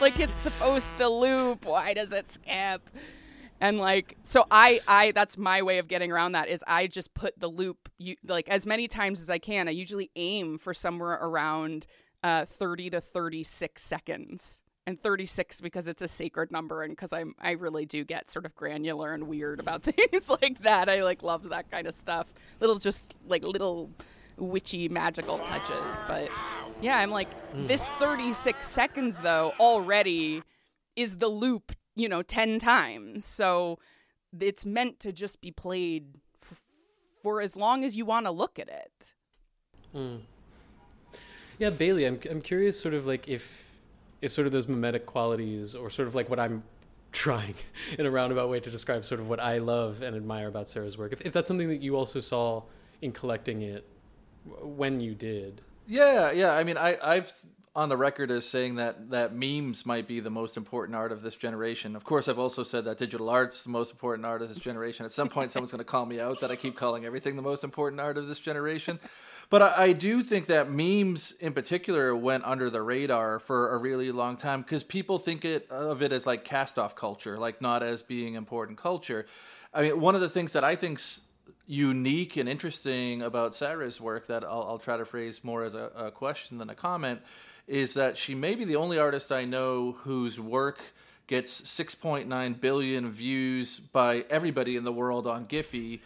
Like 0.00 0.18
it's 0.18 0.34
supposed 0.34 0.96
to 0.98 1.08
loop. 1.08 1.64
Why 1.64 1.94
does 1.94 2.12
it 2.12 2.30
skip? 2.30 2.88
And 3.60 3.78
like, 3.78 4.16
so 4.24 4.44
I, 4.50 4.80
I, 4.88 5.12
that's 5.12 5.38
my 5.38 5.62
way 5.62 5.78
of 5.78 5.86
getting 5.86 6.10
around 6.10 6.32
that 6.32 6.48
is 6.48 6.64
I 6.66 6.88
just 6.88 7.14
put 7.14 7.38
the 7.38 7.46
loop, 7.46 7.88
you 7.96 8.16
like 8.26 8.48
as 8.48 8.66
many 8.66 8.88
times 8.88 9.20
as 9.20 9.30
I 9.30 9.38
can. 9.38 9.68
I 9.68 9.70
usually 9.70 10.10
aim 10.16 10.58
for 10.58 10.74
somewhere 10.74 11.18
around 11.22 11.86
uh, 12.24 12.44
30 12.44 12.90
to 12.90 13.00
36 13.00 13.80
seconds. 13.80 14.61
And 14.86 15.00
36 15.00 15.60
because 15.60 15.86
it's 15.86 16.02
a 16.02 16.08
sacred 16.08 16.50
number 16.50 16.82
and 16.82 16.92
because 16.92 17.12
I'm 17.12 17.34
I 17.40 17.52
really 17.52 17.86
do 17.86 18.04
get 18.04 18.28
sort 18.28 18.44
of 18.44 18.54
granular 18.54 19.12
and 19.12 19.28
weird 19.28 19.60
about 19.60 19.82
things 19.82 20.30
like 20.42 20.62
that. 20.62 20.88
I 20.88 21.02
like 21.02 21.22
love 21.22 21.48
that 21.50 21.70
kind 21.70 21.86
of 21.86 21.94
stuff. 21.94 22.32
Little 22.60 22.78
just 22.78 23.14
like 23.26 23.44
little 23.44 23.90
witchy 24.36 24.88
magical 24.88 25.38
touches. 25.38 26.02
But 26.08 26.30
yeah, 26.80 26.98
I'm 26.98 27.10
like 27.10 27.30
mm. 27.54 27.66
this 27.66 27.88
36 27.88 28.66
seconds 28.66 29.20
though 29.20 29.52
already 29.60 30.42
is 30.96 31.18
the 31.18 31.28
loop, 31.28 31.72
you 31.94 32.08
know, 32.08 32.22
10 32.22 32.58
times. 32.58 33.24
So 33.24 33.78
it's 34.38 34.66
meant 34.66 35.00
to 35.00 35.12
just 35.12 35.40
be 35.40 35.50
played 35.50 36.18
f- 36.40 36.60
for 37.22 37.40
as 37.40 37.56
long 37.56 37.84
as 37.84 37.96
you 37.96 38.04
want 38.04 38.26
to 38.26 38.32
look 38.32 38.58
at 38.58 38.68
it. 38.68 39.14
Hmm. 39.92 40.16
Yeah, 41.58 41.70
Bailey, 41.70 42.06
I'm 42.06 42.18
I'm 42.28 42.40
curious, 42.40 42.80
sort 42.80 42.94
of 42.94 43.06
like 43.06 43.28
if 43.28 43.71
if 44.22 44.32
sort 44.32 44.46
of 44.46 44.52
those 44.52 44.68
mimetic 44.68 45.04
qualities, 45.04 45.74
or 45.74 45.90
sort 45.90 46.08
of 46.08 46.14
like 46.14 46.30
what 46.30 46.40
I'm 46.40 46.62
trying 47.12 47.54
in 47.98 48.06
a 48.06 48.10
roundabout 48.10 48.48
way 48.48 48.60
to 48.60 48.70
describe 48.70 49.04
sort 49.04 49.20
of 49.20 49.28
what 49.28 49.40
I 49.40 49.58
love 49.58 50.00
and 50.00 50.16
admire 50.16 50.48
about 50.48 50.70
Sarah's 50.70 50.96
work. 50.96 51.12
If, 51.12 51.20
if 51.20 51.32
that's 51.32 51.48
something 51.48 51.68
that 51.68 51.82
you 51.82 51.96
also 51.96 52.20
saw 52.20 52.62
in 53.02 53.12
collecting 53.12 53.60
it 53.60 53.86
when 54.62 55.00
you 55.00 55.14
did. 55.14 55.60
Yeah, 55.86 56.32
yeah. 56.32 56.52
I 56.52 56.64
mean, 56.64 56.78
I, 56.78 56.96
I've 57.02 57.30
on 57.74 57.88
the 57.88 57.96
record 57.96 58.30
as 58.30 58.46
saying 58.46 58.74
that 58.76 59.10
that 59.10 59.34
memes 59.34 59.86
might 59.86 60.06
be 60.06 60.20
the 60.20 60.30
most 60.30 60.56
important 60.56 60.94
art 60.94 61.10
of 61.10 61.22
this 61.22 61.36
generation. 61.36 61.96
Of 61.96 62.04
course, 62.04 62.28
I've 62.28 62.38
also 62.38 62.62
said 62.62 62.84
that 62.84 62.98
digital 62.98 63.30
art's 63.30 63.64
the 63.64 63.70
most 63.70 63.92
important 63.92 64.26
art 64.26 64.42
of 64.42 64.48
this 64.48 64.58
generation. 64.58 65.06
At 65.06 65.12
some 65.12 65.28
point, 65.28 65.50
someone's 65.50 65.72
going 65.72 65.78
to 65.78 65.84
call 65.84 66.04
me 66.04 66.20
out 66.20 66.40
that 66.40 66.50
I 66.50 66.56
keep 66.56 66.76
calling 66.76 67.06
everything 67.06 67.34
the 67.36 67.42
most 67.42 67.64
important 67.64 68.00
art 68.00 68.18
of 68.18 68.26
this 68.26 68.38
generation. 68.38 69.00
But 69.52 69.60
I, 69.60 69.82
I 69.82 69.92
do 69.92 70.22
think 70.22 70.46
that 70.46 70.70
memes, 70.70 71.32
in 71.32 71.52
particular, 71.52 72.16
went 72.16 72.42
under 72.46 72.70
the 72.70 72.80
radar 72.80 73.38
for 73.38 73.74
a 73.74 73.76
really 73.76 74.10
long 74.10 74.38
time 74.38 74.62
because 74.62 74.82
people 74.82 75.18
think 75.18 75.44
it 75.44 75.70
of 75.70 76.00
it 76.00 76.10
as 76.10 76.26
like 76.26 76.42
cast-off 76.42 76.96
culture, 76.96 77.38
like 77.38 77.60
not 77.60 77.82
as 77.82 78.02
being 78.02 78.34
important 78.34 78.78
culture. 78.78 79.26
I 79.74 79.82
mean, 79.82 80.00
one 80.00 80.14
of 80.14 80.22
the 80.22 80.30
things 80.30 80.54
that 80.54 80.64
I 80.64 80.74
think's 80.74 81.20
unique 81.66 82.38
and 82.38 82.48
interesting 82.48 83.20
about 83.20 83.52
Sarah's 83.52 84.00
work 84.00 84.26
that 84.28 84.42
I'll, 84.42 84.62
I'll 84.62 84.78
try 84.78 84.96
to 84.96 85.04
phrase 85.04 85.44
more 85.44 85.64
as 85.64 85.74
a, 85.74 85.90
a 85.94 86.10
question 86.10 86.56
than 86.56 86.70
a 86.70 86.74
comment 86.74 87.20
is 87.68 87.92
that 87.92 88.16
she 88.16 88.34
may 88.34 88.54
be 88.54 88.64
the 88.64 88.76
only 88.76 88.98
artist 88.98 89.30
I 89.30 89.44
know 89.44 89.92
whose 89.92 90.40
work 90.40 90.80
gets 91.26 91.60
6.9 91.60 92.58
billion 92.58 93.10
views 93.10 93.80
by 93.80 94.24
everybody 94.30 94.76
in 94.76 94.84
the 94.84 94.92
world 94.92 95.26
on 95.26 95.44
Giphy, 95.44 96.00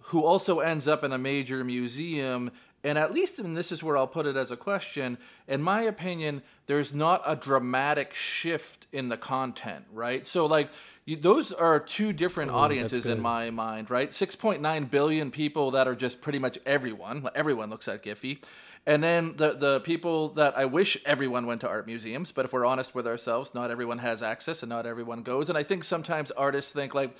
who 0.00 0.24
also 0.24 0.60
ends 0.60 0.88
up 0.88 1.04
in 1.04 1.12
a 1.12 1.18
major 1.18 1.62
museum. 1.62 2.50
And 2.86 2.98
at 2.98 3.12
least, 3.12 3.40
and 3.40 3.56
this 3.56 3.72
is 3.72 3.82
where 3.82 3.96
I'll 3.96 4.06
put 4.06 4.26
it 4.26 4.36
as 4.36 4.52
a 4.52 4.56
question, 4.56 5.18
in 5.48 5.60
my 5.60 5.82
opinion, 5.82 6.42
there's 6.66 6.94
not 6.94 7.20
a 7.26 7.34
dramatic 7.34 8.14
shift 8.14 8.86
in 8.92 9.08
the 9.08 9.16
content, 9.16 9.84
right? 9.92 10.24
So, 10.24 10.46
like, 10.46 10.68
you, 11.04 11.16
those 11.16 11.50
are 11.50 11.80
two 11.80 12.12
different 12.12 12.52
Oh, 12.52 12.58
audiences 12.58 13.06
in 13.06 13.20
my 13.20 13.50
mind, 13.50 13.90
right? 13.90 14.10
6.9 14.10 14.88
billion 14.88 15.32
people 15.32 15.72
that 15.72 15.88
are 15.88 15.96
just 15.96 16.20
pretty 16.20 16.38
much 16.38 16.60
everyone. 16.64 17.28
Everyone 17.34 17.70
looks 17.70 17.88
at 17.88 18.04
Giphy. 18.04 18.44
And 18.86 19.02
then 19.02 19.34
the, 19.34 19.54
the 19.54 19.80
people 19.80 20.28
that 20.30 20.56
I 20.56 20.66
wish 20.66 20.96
everyone 21.04 21.46
went 21.46 21.62
to 21.62 21.68
art 21.68 21.86
museums, 21.86 22.30
but 22.30 22.44
if 22.44 22.52
we're 22.52 22.64
honest 22.64 22.94
with 22.94 23.08
ourselves, 23.08 23.52
not 23.52 23.72
everyone 23.72 23.98
has 23.98 24.22
access 24.22 24.62
and 24.62 24.70
not 24.70 24.86
everyone 24.86 25.22
goes. 25.22 25.48
And 25.48 25.58
I 25.58 25.64
think 25.64 25.82
sometimes 25.82 26.30
artists 26.30 26.70
think, 26.70 26.94
like, 26.94 27.16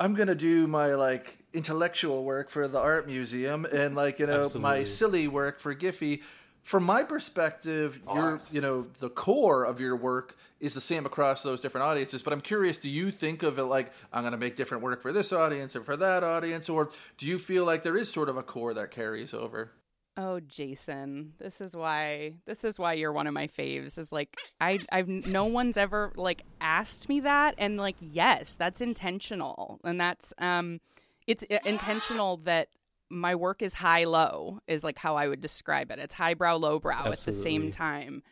I'm 0.00 0.14
gonna 0.14 0.34
do 0.34 0.66
my 0.66 0.94
like 0.94 1.38
intellectual 1.52 2.24
work 2.24 2.50
for 2.50 2.66
the 2.68 2.80
art 2.80 3.06
museum 3.06 3.64
and 3.64 3.94
like 3.94 4.18
you 4.18 4.26
know 4.26 4.48
my 4.58 4.84
silly 4.84 5.28
work 5.28 5.60
for 5.60 5.74
Giphy. 5.74 6.22
From 6.62 6.84
my 6.84 7.02
perspective, 7.02 8.00
your 8.14 8.40
you 8.50 8.60
know 8.60 8.86
the 9.00 9.10
core 9.10 9.64
of 9.64 9.80
your 9.80 9.96
work 9.96 10.36
is 10.60 10.72
the 10.72 10.80
same 10.80 11.04
across 11.04 11.42
those 11.42 11.60
different 11.60 11.84
audiences. 11.84 12.22
But 12.22 12.32
I'm 12.32 12.40
curious, 12.40 12.78
do 12.78 12.88
you 12.88 13.10
think 13.10 13.42
of 13.42 13.58
it 13.58 13.64
like 13.64 13.92
I'm 14.12 14.24
gonna 14.24 14.38
make 14.38 14.56
different 14.56 14.82
work 14.82 15.02
for 15.02 15.12
this 15.12 15.32
audience 15.32 15.74
and 15.74 15.84
for 15.84 15.96
that 15.96 16.24
audience, 16.24 16.68
or 16.68 16.90
do 17.18 17.26
you 17.26 17.38
feel 17.38 17.64
like 17.64 17.82
there 17.82 17.96
is 17.96 18.10
sort 18.10 18.28
of 18.28 18.36
a 18.36 18.42
core 18.42 18.72
that 18.74 18.90
carries 18.90 19.34
over? 19.34 19.72
Oh, 20.16 20.38
Jason, 20.38 21.32
this 21.38 21.60
is 21.60 21.74
why 21.74 22.34
this 22.46 22.64
is 22.64 22.78
why 22.78 22.92
you're 22.92 23.12
one 23.12 23.26
of 23.26 23.34
my 23.34 23.48
faves. 23.48 23.98
Is 23.98 24.12
like 24.12 24.36
I 24.60 24.78
I've 24.92 25.08
no 25.08 25.46
one's 25.46 25.76
ever 25.76 26.12
like 26.14 26.42
asked 26.60 27.08
me 27.08 27.18
that, 27.20 27.54
and 27.58 27.76
like 27.76 27.96
yes, 28.00 28.54
that's 28.54 28.80
intentional, 28.80 29.80
and 29.82 30.00
that's 30.00 30.32
um, 30.38 30.80
it's 31.26 31.44
i- 31.50 31.58
intentional 31.64 32.36
that 32.38 32.68
my 33.10 33.34
work 33.34 33.60
is 33.60 33.74
high 33.74 34.04
low 34.04 34.60
is 34.68 34.84
like 34.84 34.98
how 34.98 35.16
I 35.16 35.26
would 35.26 35.40
describe 35.40 35.90
it. 35.90 35.98
It's 35.98 36.14
highbrow, 36.14 36.56
lowbrow 36.56 37.06
at 37.06 37.18
the 37.18 37.32
same 37.32 37.70
time, 37.72 38.22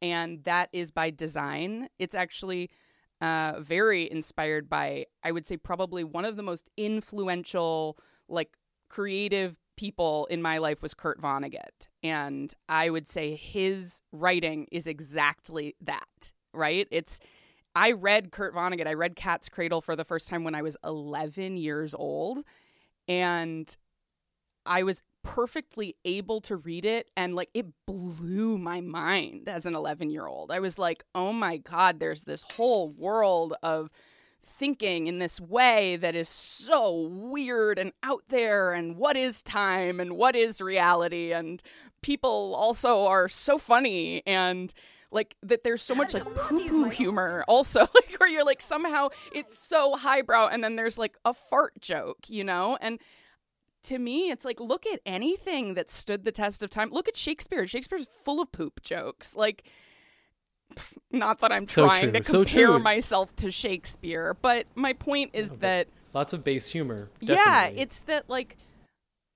and 0.00 0.42
that 0.44 0.70
is 0.72 0.90
by 0.90 1.10
design. 1.10 1.88
It's 1.98 2.14
actually 2.14 2.70
uh, 3.20 3.56
very 3.60 4.10
inspired 4.10 4.68
by 4.70 5.04
I 5.22 5.32
would 5.32 5.46
say 5.46 5.58
probably 5.58 6.04
one 6.04 6.24
of 6.24 6.36
the 6.36 6.42
most 6.42 6.70
influential 6.78 7.98
like 8.28 8.56
creative 8.88 9.58
people 9.78 10.26
in 10.26 10.42
my 10.42 10.58
life 10.58 10.82
was 10.82 10.92
Kurt 10.92 11.20
Vonnegut. 11.20 11.88
And 12.02 12.52
I 12.68 12.90
would 12.90 13.06
say 13.06 13.36
his 13.36 14.02
writing 14.12 14.66
is 14.72 14.86
exactly 14.86 15.76
that, 15.80 16.32
right? 16.52 16.88
It's 16.90 17.20
I 17.74 17.92
read 17.92 18.32
Kurt 18.32 18.54
Vonnegut. 18.54 18.88
I 18.88 18.94
read 18.94 19.14
Cat's 19.14 19.48
Cradle 19.48 19.80
for 19.80 19.94
the 19.94 20.04
first 20.04 20.28
time 20.28 20.42
when 20.42 20.54
I 20.54 20.62
was 20.62 20.76
11 20.84 21.56
years 21.56 21.94
old 21.94 22.38
and 23.06 23.74
I 24.66 24.82
was 24.82 25.02
perfectly 25.22 25.94
able 26.04 26.40
to 26.40 26.56
read 26.56 26.84
it 26.84 27.10
and 27.16 27.34
like 27.34 27.50
it 27.54 27.66
blew 27.86 28.58
my 28.58 28.80
mind 28.80 29.48
as 29.48 29.64
an 29.64 29.76
11 29.76 30.10
year 30.10 30.26
old. 30.26 30.50
I 30.50 30.58
was 30.58 30.78
like, 30.78 31.04
oh 31.14 31.32
my 31.32 31.56
God, 31.56 32.00
there's 32.00 32.24
this 32.24 32.44
whole 32.56 32.92
world 32.98 33.54
of 33.62 33.90
thinking 34.42 35.06
in 35.06 35.18
this 35.18 35.40
way 35.40 35.96
that 35.96 36.14
is 36.14 36.28
so 36.28 37.08
weird 37.12 37.78
and 37.78 37.92
out 38.02 38.22
there 38.28 38.72
and 38.72 38.96
what 38.96 39.16
is 39.16 39.42
time 39.42 40.00
and 40.00 40.16
what 40.16 40.34
is 40.34 40.60
reality 40.60 41.32
and 41.32 41.62
people 42.02 42.54
also 42.56 43.04
are 43.04 43.28
so 43.28 43.58
funny 43.58 44.22
and 44.26 44.72
like 45.10 45.36
that 45.42 45.64
there's 45.64 45.82
so 45.82 45.94
much 45.94 46.14
like 46.14 46.24
poo-poo 46.24 46.88
humor 46.88 47.44
also 47.48 47.80
like 47.94 48.14
where 48.18 48.28
you're 48.28 48.44
like 48.44 48.60
somehow 48.60 49.08
it's 49.32 49.58
so 49.58 49.96
highbrow 49.96 50.48
and 50.48 50.62
then 50.62 50.76
there's 50.76 50.98
like 50.98 51.16
a 51.24 51.34
fart 51.34 51.72
joke 51.80 52.28
you 52.28 52.44
know 52.44 52.78
and 52.80 52.98
to 53.84 53.98
me, 53.98 54.30
it's 54.30 54.44
like 54.44 54.60
look 54.60 54.86
at 54.86 55.00
anything 55.06 55.74
that 55.74 55.88
stood 55.88 56.24
the 56.24 56.32
test 56.32 56.62
of 56.62 56.70
time. 56.70 56.90
Look 56.90 57.08
at 57.08 57.16
Shakespeare. 57.16 57.66
Shakespeare's 57.66 58.06
full 58.06 58.40
of 58.40 58.52
poop 58.52 58.82
jokes. 58.82 59.34
Like, 59.34 59.66
not 61.10 61.38
that 61.38 61.52
I'm 61.52 61.66
So 61.66 61.86
trying 61.86 62.10
true, 62.10 62.12
to 62.12 62.24
so 62.24 62.44
compare 62.44 62.66
true. 62.68 62.78
myself 62.78 63.34
to 63.36 63.50
Shakespeare, 63.50 64.34
but 64.40 64.66
my 64.74 64.92
point 64.92 65.30
is 65.32 65.56
that 65.58 65.88
Lots 66.14 66.32
of 66.32 66.42
base 66.44 66.70
humor. 66.70 67.10
yeah, 67.20 67.66
it's 67.68 68.00
that 68.00 68.28
like 68.28 68.56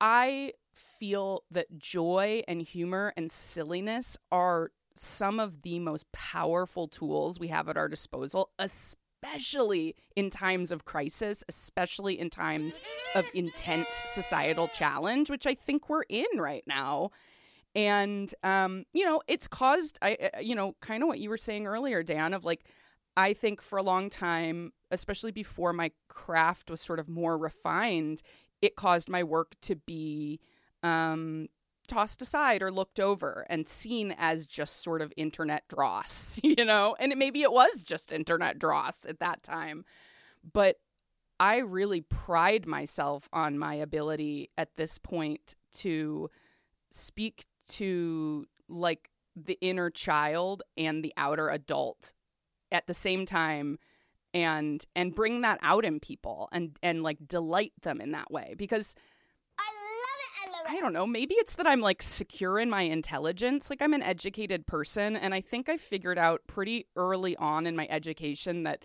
I 0.01 0.53
feel 0.75 1.45
that 1.51 1.79
joy 1.79 2.43
and 2.49 2.63
humor 2.63 3.13
and 3.17 3.31
silliness 3.31 4.17
are 4.31 4.71
some 4.95 5.39
of 5.41 5.63
the 5.63 5.79
most 5.79 6.11
powerful 6.13 6.89
tools 6.89 7.39
we 7.41 7.49
have 7.49 7.69
at 7.69 7.77
our 7.77 7.89
disposal, 7.89 8.51
especially 8.59 9.95
in 10.17 10.29
times 10.31 10.71
of 10.73 10.85
crisis, 10.85 11.45
especially 11.49 12.19
in 12.19 12.31
times 12.31 12.81
of 13.15 13.31
intense 13.35 13.89
societal 13.89 14.69
challenge, 14.69 15.31
which 15.31 15.47
I 15.47 15.55
think 15.55 15.89
we're 15.89 16.03
in 16.09 16.27
right 16.37 16.65
now. 16.67 17.11
And 17.75 18.35
um, 18.43 18.85
you 18.93 19.05
know, 19.05 19.23
it's 19.27 19.49
caused 19.49 19.99
I 20.03 20.17
uh, 20.35 20.41
you 20.41 20.55
know, 20.55 20.77
kind 20.81 21.03
of 21.03 21.09
what 21.09 21.19
you 21.19 21.31
were 21.31 21.37
saying 21.37 21.67
earlier, 21.67 22.03
Dan, 22.03 22.35
of 22.35 22.45
like 22.45 22.65
I 23.17 23.33
think 23.33 23.61
for 23.61 23.79
a 23.79 23.83
long 23.83 24.11
time, 24.11 24.73
especially 24.91 25.33
before 25.33 25.73
my 25.73 25.91
craft 26.09 26.71
was 26.71 26.81
sort 26.81 26.99
of 26.99 27.09
more 27.09 27.37
refined, 27.37 28.23
it 28.61 28.77
caused 28.77 29.09
my 29.09 29.23
work 29.23 29.55
to 29.63 29.77
be 29.77 30.41
um, 30.83 31.49
tossed 31.89 32.23
aside 32.23 32.63
or 32.63 32.71
looked 32.71 33.01
over 33.01 33.45
and 33.51 33.69
seen 33.69 34.15
as 34.17 34.47
just 34.47 34.83
sort 34.83 35.03
of 35.03 35.13
internet 35.17 35.65
dross, 35.69 36.41
you 36.45 36.65
know? 36.65 36.97
And 36.99 37.13
it, 37.13 37.19
maybe 37.19 37.43
it 37.43 37.53
was 37.53 37.85
just 37.85 38.13
internet 38.13 38.59
dross 38.59 39.05
at 39.05 39.19
that 39.21 39.43
time. 39.43 39.85
But 40.53 40.77
I 41.39 41.59
really 41.59 42.01
pride 42.01 42.67
myself 42.67 43.29
on 43.33 43.59
my 43.59 43.75
ability 43.75 44.51
at 44.57 44.77
this 44.77 44.99
point 44.99 45.55
to 45.73 46.31
speak 46.91 47.47
to 47.73 48.47
like 48.69 49.11
the 49.37 49.59
inner 49.61 49.91
child 49.91 50.63
and 50.77 51.05
the 51.05 51.13
outer 51.17 51.49
adult 51.49 52.13
at 52.71 52.87
the 52.87 52.95
same 52.95 53.27
time 53.27 53.79
and 54.35 54.85
and 54.97 55.15
bring 55.15 55.43
that 55.43 55.59
out 55.63 55.85
in 55.85 56.01
people 56.01 56.49
and 56.53 56.77
and 56.83 57.03
like 57.03 57.19
delight 57.27 57.73
them 57.83 58.01
in 58.01 58.13
that 58.13 58.31
way 58.31 58.55
because 58.57 58.95
I 59.59 59.63
love 59.63 60.19
it. 60.21 60.49
I 60.49 60.59
love 60.59 60.67
it. 60.67 60.79
I 60.79 60.81
don't 60.81 60.93
know. 60.93 61.07
Maybe 61.07 61.35
it's 61.35 61.55
that 61.57 61.67
I'm 61.67 61.81
like 61.81 62.03
secure 62.03 62.59
in 62.59 62.71
my 62.71 62.83
intelligence. 62.83 63.69
Like 63.69 63.83
I'm 63.83 63.95
an 63.95 64.03
educated 64.03 64.67
person, 64.67 65.17
and 65.17 65.35
I 65.35 65.41
think 65.41 65.69
I 65.69 65.77
figured 65.77 66.19
out 66.19 66.43
pretty 66.47 66.87
early 66.97 67.37
on 67.37 67.67
in 67.67 67.77
my 67.77 67.87
education 67.91 68.63
that 68.63 68.85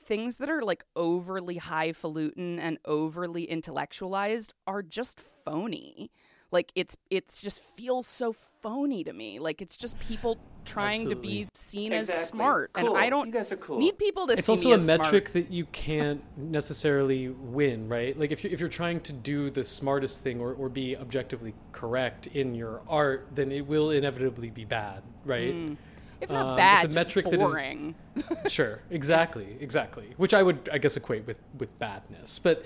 things 0.00 0.38
that 0.38 0.48
are 0.48 0.62
like 0.62 0.84
overly 0.96 1.58
highfalutin 1.58 2.58
and 2.58 2.78
overly 2.86 3.44
intellectualized 3.44 4.54
are 4.66 4.82
just 4.82 5.20
phony. 5.20 6.10
Like 6.50 6.72
it's 6.74 6.96
it's 7.10 7.42
just 7.42 7.62
feels 7.62 8.06
so 8.06 8.32
phony 8.32 9.04
to 9.04 9.12
me. 9.12 9.38
Like 9.38 9.60
it's 9.60 9.76
just 9.76 9.98
people 9.98 10.38
trying 10.64 11.02
Absolutely. 11.02 11.28
to 11.44 11.44
be 11.46 11.48
seen 11.54 11.92
Exactly. 11.92 12.22
as 12.22 12.28
smart, 12.28 12.72
Cool. 12.74 12.88
and 12.88 12.98
I 12.98 13.08
don't 13.10 13.26
You 13.26 13.32
guys 13.32 13.50
are 13.52 13.56
cool. 13.56 13.78
need 13.78 13.98
people 13.98 14.26
to 14.26 14.34
it's 14.34 14.46
see 14.46 14.52
also 14.52 14.68
me 14.68 14.72
a 14.72 14.76
as 14.76 14.86
metric 14.86 15.28
smart. 15.28 15.46
that 15.46 15.52
you 15.52 15.64
can't 15.66 16.22
necessarily 16.36 17.28
win, 17.28 17.88
right? 17.88 18.18
Like 18.18 18.32
if 18.32 18.44
you're, 18.44 18.52
if 18.52 18.60
you're 18.60 18.68
trying 18.68 19.00
to 19.00 19.12
do 19.14 19.48
the 19.50 19.64
smartest 19.64 20.22
thing 20.22 20.40
or, 20.40 20.52
or 20.54 20.68
be 20.68 20.94
objectively 20.96 21.54
correct 21.72 22.26
in 22.28 22.54
your 22.54 22.82
art, 22.88 23.28
then 23.34 23.50
it 23.50 23.66
will 23.66 23.90
inevitably 23.90 24.50
be 24.50 24.64
bad, 24.66 25.02
right? 25.24 25.54
Mm. 25.54 25.76
If 26.20 26.30
not 26.30 26.46
Um, 26.46 26.56
bad, 26.56 26.74
it's 26.76 26.84
a 26.84 26.88
just 26.88 26.94
metric 26.96 27.24
that 27.26 27.40
is- 27.40 27.46
boring. 27.46 27.94
sure, 28.48 28.80
exactly, 28.90 29.56
exactly. 29.60 30.08
Which 30.18 30.34
I 30.34 30.42
would, 30.42 30.68
I 30.72 30.78
guess, 30.78 30.96
equate 30.96 31.26
with 31.26 31.38
with 31.58 31.78
badness. 31.78 32.38
But 32.38 32.64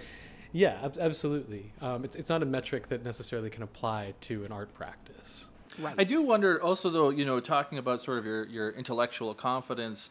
yeah, 0.52 0.78
ab- 0.82 0.98
absolutely. 1.00 1.72
Um, 1.80 2.04
it's 2.04 2.16
it's 2.16 2.30
not 2.30 2.42
a 2.42 2.46
metric 2.46 2.88
that 2.88 3.04
necessarily 3.04 3.50
can 3.50 3.62
apply 3.62 4.14
to 4.22 4.44
an 4.44 4.52
art 4.52 4.72
practice. 4.74 5.48
Right. 5.78 5.94
I 5.98 6.04
do 6.04 6.22
wonder 6.22 6.62
also 6.62 6.90
though, 6.90 7.10
you 7.10 7.24
know, 7.24 7.40
talking 7.40 7.78
about 7.78 8.00
sort 8.00 8.18
of 8.18 8.26
your, 8.26 8.44
your 8.46 8.70
intellectual 8.70 9.34
confidence 9.34 10.10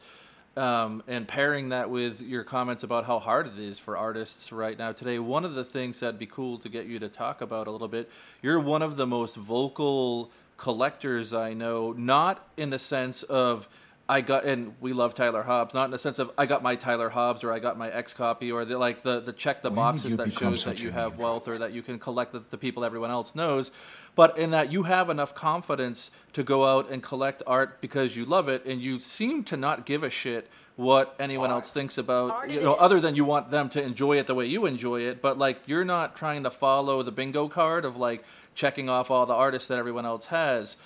um, 0.58 1.04
and 1.08 1.28
pairing 1.28 1.70
that 1.70 1.89
with 1.89 2.22
your 2.22 2.44
comments 2.44 2.84
about 2.84 3.06
how 3.06 3.20
hard 3.20 3.48
it 3.48 3.60
is 3.60 3.80
for 3.80 3.96
artists 3.96 4.52
right 4.52 4.78
now 4.78 4.92
today. 4.92 5.20
One 5.20 5.46
of 5.46 5.54
the 5.54 5.64
things 5.64 6.00
that'd 6.00 6.20
be 6.20 6.26
cool 6.26 6.58
to 6.60 6.70
get 6.70 6.88
you 6.88 7.00
to 7.00 7.10
talk 7.10 7.42
about 7.42 7.68
a 7.68 7.72
little 7.72 7.88
bit. 7.88 8.10
You're 8.42 8.60
one 8.60 8.82
of 8.82 8.98
the 8.98 9.08
most 9.08 9.36
vocal 9.36 10.32
collectors 10.58 11.34
I 11.34 11.54
know, 11.54 11.92
not 11.94 12.48
in 12.58 12.70
the 12.70 12.80
sense 12.80 13.24
of 13.24 13.70
I 14.10 14.22
got 14.22 14.45
and 14.45 14.74
we 14.82 14.93
love 14.93 15.16
Tyler 15.16 15.43
Hobbs, 15.43 15.74
not 15.74 15.86
in 15.86 15.91
the 15.91 15.99
sense 15.99 16.20
of 16.20 16.32
I 16.38 16.45
got 16.45 16.62
my 16.62 16.76
Tyler 16.76 17.10
Hobbs 17.10 17.43
or 17.43 17.54
I 17.54 17.60
got 17.60 17.78
my 17.78 17.89
XCOPY 17.89 18.54
or 18.54 18.66
the 18.66 18.78
like 18.78 19.02
the 19.04 19.20
the 19.22 19.32
check 19.34 19.62
the 19.62 19.70
When 19.70 19.76
boxes 19.76 20.18
that 20.18 20.34
shows 20.34 20.66
that 20.66 20.82
you 20.82 20.91
have 20.91 21.14
nerd? 21.14 21.18
wealth 21.18 21.47
or 21.47 21.58
that 21.60 21.72
you 21.72 21.82
can 21.82 21.97
collect 21.99 22.34
the, 22.34 22.43
the 22.49 22.58
people 22.58 22.84
everyone 22.84 23.10
else 23.12 23.36
knows, 23.36 23.72
but 24.16 24.38
in 24.38 24.52
that 24.52 24.72
you 24.72 24.84
have 24.84 25.10
enough 25.10 25.34
confidence 25.34 26.12
to 26.34 26.43
go 26.43 26.66
out 26.66 26.89
and 26.91 27.02
collect 27.02 27.41
art 27.47 27.80
because 27.80 28.16
you 28.18 28.26
love 28.26 28.49
it 28.49 28.66
and 28.66 28.82
you 28.82 28.99
seem 28.99 29.43
to 29.45 29.56
not 29.56 29.86
give 29.86 30.04
a 30.04 30.10
shit 30.10 30.49
what 30.78 31.16
anyone 31.20 31.52
else 31.52 31.70
thinks 31.72 31.97
about 31.97 32.49
you 32.49 32.60
know 32.62 32.74
other 32.76 32.99
than 32.99 33.14
you 33.16 33.26
want 33.26 33.52
them 33.52 33.70
to 33.70 33.84
enjoy 33.84 34.18
it 34.18 34.26
the 34.26 34.34
way 34.34 34.45
you 34.45 34.66
enjoy 34.66 35.02
it 35.02 35.22
but 35.22 35.38
like 35.38 35.60
you're 35.68 35.86
not 35.86 36.16
trying 36.16 36.43
to 36.43 36.49
follow 36.49 37.04
the 37.04 37.12
bingo 37.12 37.47
card 37.49 37.84
of 37.86 37.97
like 37.97 38.24
checking 38.56 38.89
off 38.89 39.12
all 39.12 39.26
the 39.26 39.34
artists 39.34 39.68
that 39.68 39.78
everyone 39.78 40.06
else 40.06 40.28
has 40.28 40.78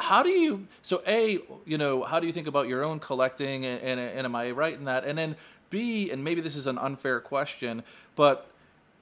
how 0.00 0.22
do 0.22 0.30
you 0.30 0.66
so 0.80 1.02
a 1.06 1.38
you 1.66 1.76
know 1.76 2.02
how 2.02 2.18
do 2.20 2.26
you 2.26 2.32
think 2.32 2.46
about 2.46 2.66
your 2.66 2.82
own 2.82 2.98
collecting 2.98 3.66
and, 3.66 3.80
and, 3.82 4.00
and 4.00 4.24
am 4.24 4.34
i 4.34 4.50
right 4.50 4.74
in 4.74 4.86
that? 4.86 5.04
And 5.04 5.16
then 5.16 5.36
b 5.68 6.10
and 6.10 6.24
maybe 6.24 6.40
this 6.40 6.56
is 6.56 6.66
an 6.66 6.78
unfair 6.78 7.20
question 7.20 7.82
but 8.16 8.50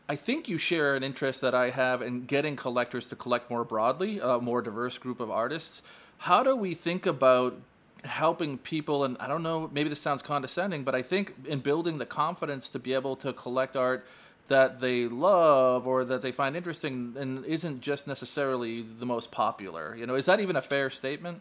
i 0.08 0.16
think 0.16 0.48
you 0.48 0.58
share 0.58 0.96
an 0.96 1.02
interest 1.02 1.40
that 1.40 1.54
i 1.54 1.70
have 1.70 2.02
in 2.02 2.24
getting 2.24 2.56
collectors 2.56 3.06
to 3.06 3.16
collect 3.16 3.48
more 3.48 3.64
broadly 3.64 4.18
a 4.18 4.38
more 4.40 4.60
diverse 4.60 4.98
group 4.98 5.20
of 5.20 5.30
artists. 5.30 5.82
How 6.22 6.42
do 6.42 6.56
we 6.56 6.74
think 6.74 7.06
about 7.06 7.56
helping 8.04 8.58
people 8.58 9.04
and 9.04 9.16
i 9.18 9.26
don't 9.26 9.42
know 9.42 9.68
maybe 9.72 9.88
this 9.88 10.00
sounds 10.00 10.22
condescending 10.22 10.84
but 10.84 10.94
i 10.94 11.02
think 11.02 11.34
in 11.46 11.58
building 11.58 11.98
the 11.98 12.06
confidence 12.06 12.68
to 12.68 12.78
be 12.78 12.92
able 12.92 13.16
to 13.16 13.32
collect 13.32 13.76
art 13.76 14.06
that 14.48 14.80
they 14.80 15.06
love 15.06 15.86
or 15.86 16.04
that 16.04 16.22
they 16.22 16.32
find 16.32 16.56
interesting 16.56 17.14
and 17.18 17.44
isn't 17.44 17.80
just 17.80 18.06
necessarily 18.06 18.82
the 18.82 19.06
most 19.06 19.30
popular. 19.30 19.94
You 19.94 20.06
know, 20.06 20.14
is 20.14 20.26
that 20.26 20.40
even 20.40 20.56
a 20.56 20.62
fair 20.62 20.90
statement? 20.90 21.40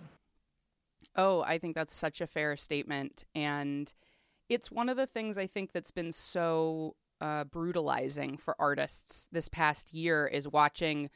Oh, 1.16 1.42
I 1.42 1.58
think 1.58 1.76
that's 1.76 1.94
such 1.94 2.22
a 2.22 2.28
fair 2.28 2.56
statement. 2.56 3.24
And 3.34 3.92
it's 4.50 4.72
one 4.72 4.90
of 4.90 4.98
the 4.98 5.08
things 5.08 5.38
I 5.38 5.48
think 5.48 5.72
that's 5.72 5.92
been 5.92 6.12
so 6.12 6.96
uh, 7.20 7.46
brutalizing 7.46 8.38
for 8.38 8.56
artists 8.60 9.28
this 9.32 9.50
past 9.50 9.94
year 9.94 10.28
is 10.28 10.48
watching 10.48 11.10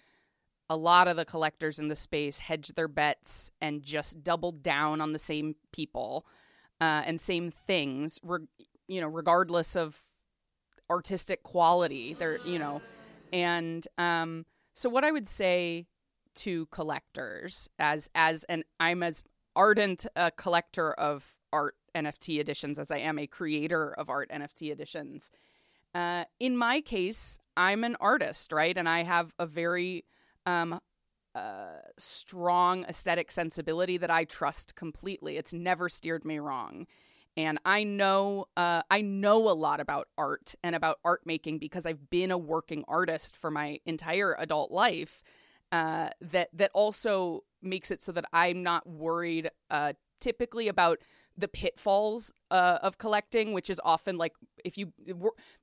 a 0.69 0.75
lot 0.75 1.07
of 1.07 1.17
the 1.17 1.25
collectors 1.25 1.79
in 1.79 1.89
the 1.89 1.95
space 1.95 2.39
hedge 2.39 2.69
their 2.69 2.87
bets 2.87 3.51
and 3.59 3.83
just 3.83 4.23
double 4.23 4.51
down 4.51 5.01
on 5.01 5.13
the 5.13 5.19
same 5.19 5.55
people 5.71 6.25
uh, 6.79 7.03
and 7.05 7.19
same 7.19 7.51
things, 7.51 8.19
re- 8.23 8.47
you 8.87 9.01
know, 9.01 9.07
regardless 9.07 9.75
of 9.75 9.99
artistic 10.91 11.41
quality. 11.41 12.13
They're, 12.13 12.39
you 12.45 12.59
know, 12.59 12.81
and 13.31 13.87
um, 13.97 14.45
so 14.73 14.89
what 14.89 15.03
I 15.03 15.11
would 15.11 15.25
say 15.25 15.87
to 16.33 16.65
collectors 16.67 17.69
as 17.79 18.09
as 18.13 18.43
an 18.45 18.63
I'm 18.79 19.01
as 19.01 19.23
ardent 19.55 20.05
a 20.15 20.31
collector 20.31 20.93
of 20.93 21.37
art 21.51 21.75
NFT 21.95 22.39
editions 22.39 22.77
as 22.77 22.91
I 22.91 22.97
am 22.97 23.17
a 23.17 23.27
creator 23.27 23.93
of 23.93 24.09
art 24.09 24.29
NFT 24.29 24.71
editions. 24.71 25.31
Uh, 25.93 26.23
in 26.39 26.55
my 26.55 26.79
case, 26.79 27.37
I'm 27.57 27.83
an 27.83 27.97
artist, 27.99 28.53
right? 28.53 28.77
And 28.77 28.87
I 28.87 29.03
have 29.03 29.33
a 29.37 29.45
very 29.45 30.05
um, 30.45 30.79
uh, 31.35 31.79
strong 31.97 32.85
aesthetic 32.85 33.29
sensibility 33.29 33.97
that 33.97 34.09
I 34.09 34.23
trust 34.23 34.75
completely. 34.75 35.37
It's 35.37 35.53
never 35.53 35.89
steered 35.89 36.23
me 36.23 36.39
wrong. 36.39 36.87
And 37.37 37.59
I 37.65 37.83
know 37.83 38.45
uh, 38.57 38.81
I 38.91 39.01
know 39.01 39.49
a 39.49 39.53
lot 39.53 39.79
about 39.79 40.07
art 40.17 40.55
and 40.63 40.75
about 40.75 40.99
art 41.05 41.21
making 41.25 41.59
because 41.59 41.85
I've 41.85 42.09
been 42.09 42.31
a 42.31 42.37
working 42.37 42.83
artist 42.87 43.35
for 43.35 43.49
my 43.49 43.79
entire 43.85 44.35
adult 44.37 44.71
life. 44.71 45.23
Uh, 45.71 46.09
that 46.19 46.49
that 46.51 46.69
also 46.73 47.45
makes 47.61 47.91
it 47.91 48.01
so 48.01 48.11
that 48.11 48.25
I'm 48.33 48.61
not 48.61 48.85
worried 48.85 49.49
uh, 49.69 49.93
typically 50.19 50.67
about 50.67 50.99
the 51.37 51.47
pitfalls 51.47 52.31
uh, 52.51 52.79
of 52.81 52.97
collecting, 52.97 53.53
which 53.53 53.69
is 53.69 53.79
often 53.83 54.17
like 54.17 54.33
if 54.65 54.77
you 54.77 54.91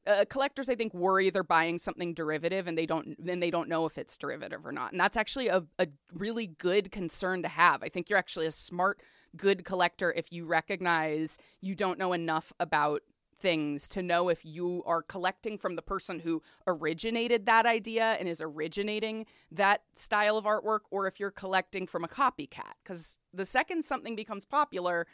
uh, 0.06 0.24
collectors, 0.28 0.68
I 0.68 0.74
think 0.74 0.94
worry 0.94 1.30
they're 1.30 1.44
buying 1.44 1.78
something 1.78 2.14
derivative 2.14 2.66
and 2.66 2.76
they 2.76 2.86
don't 2.86 3.14
then 3.22 3.40
they 3.40 3.50
don't 3.50 3.68
know 3.68 3.86
if 3.86 3.98
it's 3.98 4.16
derivative 4.16 4.64
or 4.64 4.72
not, 4.72 4.92
and 4.92 5.00
that's 5.00 5.16
actually 5.16 5.48
a, 5.48 5.64
a 5.78 5.88
really 6.14 6.46
good 6.46 6.90
concern 6.90 7.42
to 7.42 7.48
have. 7.48 7.82
I 7.82 7.88
think 7.88 8.08
you're 8.08 8.18
actually 8.18 8.46
a 8.46 8.50
smart, 8.50 9.00
good 9.36 9.64
collector 9.64 10.12
if 10.16 10.32
you 10.32 10.44
recognize 10.44 11.38
you 11.60 11.74
don't 11.74 11.98
know 11.98 12.12
enough 12.12 12.52
about 12.58 13.02
things 13.40 13.88
to 13.88 14.02
know 14.02 14.28
if 14.28 14.44
you 14.44 14.82
are 14.84 15.00
collecting 15.00 15.56
from 15.56 15.76
the 15.76 15.82
person 15.82 16.18
who 16.18 16.42
originated 16.66 17.46
that 17.46 17.66
idea 17.66 18.16
and 18.18 18.28
is 18.28 18.40
originating 18.40 19.26
that 19.52 19.82
style 19.94 20.36
of 20.36 20.44
artwork 20.44 20.80
or 20.90 21.06
if 21.06 21.20
you're 21.20 21.30
collecting 21.30 21.86
from 21.86 22.02
a 22.02 22.08
copycat. 22.08 22.72
Because 22.82 23.20
the 23.32 23.44
second 23.44 23.84
something 23.84 24.16
becomes 24.16 24.44
popular 24.44 25.06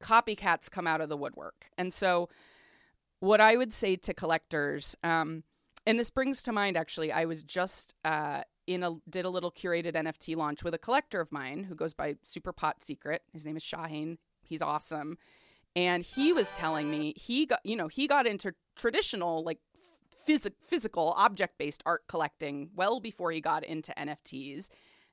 copycats 0.00 0.70
come 0.70 0.86
out 0.86 1.02
of 1.02 1.10
the 1.10 1.18
woodwork. 1.18 1.66
And 1.76 1.92
so 1.92 2.30
what 3.20 3.40
i 3.40 3.56
would 3.56 3.72
say 3.72 3.96
to 3.96 4.14
collectors 4.14 4.96
um, 5.02 5.42
and 5.86 5.98
this 5.98 6.10
brings 6.10 6.42
to 6.42 6.52
mind 6.52 6.76
actually 6.76 7.12
i 7.12 7.24
was 7.24 7.42
just 7.42 7.94
uh, 8.04 8.42
in 8.66 8.82
a 8.82 8.96
did 9.08 9.24
a 9.24 9.30
little 9.30 9.50
curated 9.50 9.94
nft 9.94 10.36
launch 10.36 10.64
with 10.64 10.74
a 10.74 10.78
collector 10.78 11.20
of 11.20 11.32
mine 11.32 11.64
who 11.64 11.74
goes 11.74 11.94
by 11.94 12.16
super 12.22 12.52
pot 12.52 12.82
secret. 12.82 13.22
His 13.32 13.46
name 13.46 13.56
is 13.56 13.62
shaheen. 13.62 14.18
He's 14.42 14.62
awesome. 14.62 15.18
And 15.74 16.02
he 16.04 16.32
was 16.32 16.52
telling 16.52 16.90
me 16.90 17.14
he 17.16 17.46
got 17.46 17.60
you 17.64 17.76
know 17.76 17.88
he 17.88 18.06
got 18.06 18.26
into 18.26 18.54
traditional 18.74 19.44
like 19.44 19.58
phys- 20.26 20.50
physical 20.60 21.14
object 21.16 21.58
based 21.58 21.82
art 21.86 22.04
collecting 22.08 22.70
well 22.74 23.00
before 23.00 23.30
he 23.30 23.40
got 23.40 23.64
into 23.64 23.92
nfts 23.92 24.68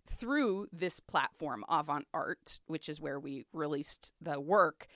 through 0.05 0.67
this 0.73 0.99
platform 0.99 1.63
avant 1.69 2.05
art 2.13 2.59
which 2.67 2.89
is 2.89 2.99
where 2.99 3.19
we 3.19 3.45
released 3.53 4.13
the 4.21 4.39
work. 4.39 4.87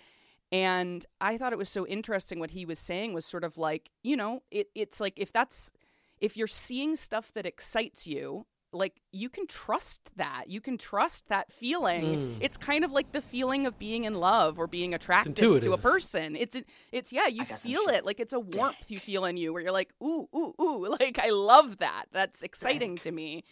And 0.51 1.05
i 1.20 1.38
thought 1.38 1.53
it 1.53 1.60
was 1.60 1.70
so 1.70 1.86
interesting 1.86 2.39
what 2.39 2.51
he 2.51 2.66
was 2.66 2.80
saying 2.80 3.14
was 3.14 3.26
sort 3.26 3.43
of 3.43 3.58
like 3.58 3.91
you 4.03 4.16
know 4.16 4.43
it, 4.49 4.70
it's 4.74 4.99
like 5.01 5.20
if 5.20 5.32
that's 5.34 5.72
if 6.20 6.38
you're 6.38 6.47
seeing 6.47 6.95
stuff 6.95 7.32
that 7.34 7.45
excites 7.45 8.07
you 8.07 8.45
like 8.74 9.01
you 9.11 9.30
can 9.30 9.47
trust 9.47 10.11
that. 10.18 10.45
You 10.47 10.61
can 10.61 10.78
trust 10.78 11.30
that 11.30 11.51
feeling. 11.51 12.03
Mm. 12.03 12.38
it's 12.41 12.57
kind 12.57 12.84
of 12.84 12.91
like 12.91 13.11
the 13.11 13.22
feeling 13.22 13.65
of 13.65 13.80
being 13.80 14.03
in 14.03 14.15
love 14.15 14.59
or 14.59 14.68
being 14.68 14.93
attracted 14.93 15.61
to 15.61 15.74
a 15.74 15.78
person. 15.78 16.36
It's 16.36 16.61
it's 16.91 17.11
yeah 17.11 17.28
you 17.28 17.45
feel 17.45 17.82
it. 17.89 18.05
like 18.05 18.20
it's 18.20 18.34
a 18.34 18.39
warmth 18.39 18.89
you 18.89 18.99
feel 18.99 19.26
in 19.26 19.38
you 19.38 19.53
where 19.53 19.61
you're 19.61 19.72
like 19.72 19.93
ooh 20.03 20.28
ooh 20.36 20.53
ooh. 20.61 20.88
Like 20.99 21.20
i 21.20 21.30
love 21.30 21.78
that. 21.78 22.05
That's 22.11 22.43
exciting 22.43 22.97
to 22.99 23.11
me. 23.11 23.43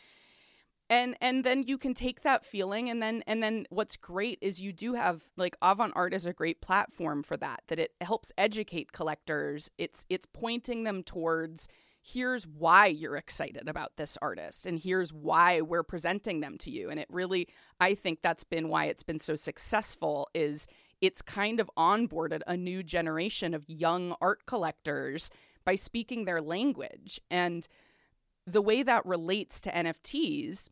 And 0.89 1.15
and 1.19 1.43
then 1.43 1.63
you 1.63 1.77
can 1.77 1.93
take 1.93 2.21
that 2.21 2.45
feeling 2.45 2.89
and 2.89 3.01
then 3.01 3.23
and 3.25 3.41
then 3.41 3.65
what's 3.69 3.97
great 3.97 4.37
is 4.41 4.61
you 4.61 4.71
do 4.71 4.93
have 4.93 5.23
like 5.35 5.55
avant 5.61 5.93
art 5.95 6.13
is 6.13 6.25
a 6.25 6.33
great 6.33 6.61
platform 6.61 7.23
for 7.23 7.37
that 7.37 7.61
that 7.67 7.79
it 7.79 7.93
helps 8.01 8.31
educate 8.37 8.91
collectors. 8.91 9.71
It's 9.77 10.05
it's 10.09 10.27
pointing 10.27 10.83
them 10.83 11.01
towards 11.01 11.67
here's 12.05 12.45
why 12.45 12.85
you're 12.85 13.17
excited 13.17 13.67
about 13.67 13.97
this 13.97 14.17
artist 14.21 14.65
and 14.65 14.79
here's 14.79 15.11
why 15.11 15.61
we're 15.61 15.83
presenting 15.83 16.39
them 16.39 16.57
to 16.57 16.69
you. 16.69 16.89
And 16.89 16.99
it 16.99 17.07
really 17.09 17.47
i 17.79 17.93
think 17.93 18.21
that's 18.21 18.43
been 18.43 18.69
why 18.69 18.85
it's 18.85 19.03
been 19.03 19.19
so 19.19 19.35
successful 19.35 20.27
is 20.33 20.67
it's 21.01 21.21
kind 21.21 21.59
of 21.59 21.69
onboarded 21.77 22.41
a 22.47 22.55
new 22.55 22.83
generation 22.83 23.53
of 23.53 23.63
young 23.67 24.15
art 24.21 24.45
collectors 24.45 25.29
by 25.65 25.75
speaking 25.75 26.25
their 26.25 26.41
language. 26.41 27.19
And 27.29 27.67
the 28.47 28.61
way 28.61 28.83
that 28.83 29.05
relates 29.05 29.59
to 29.61 29.71
NFTs 29.71 30.69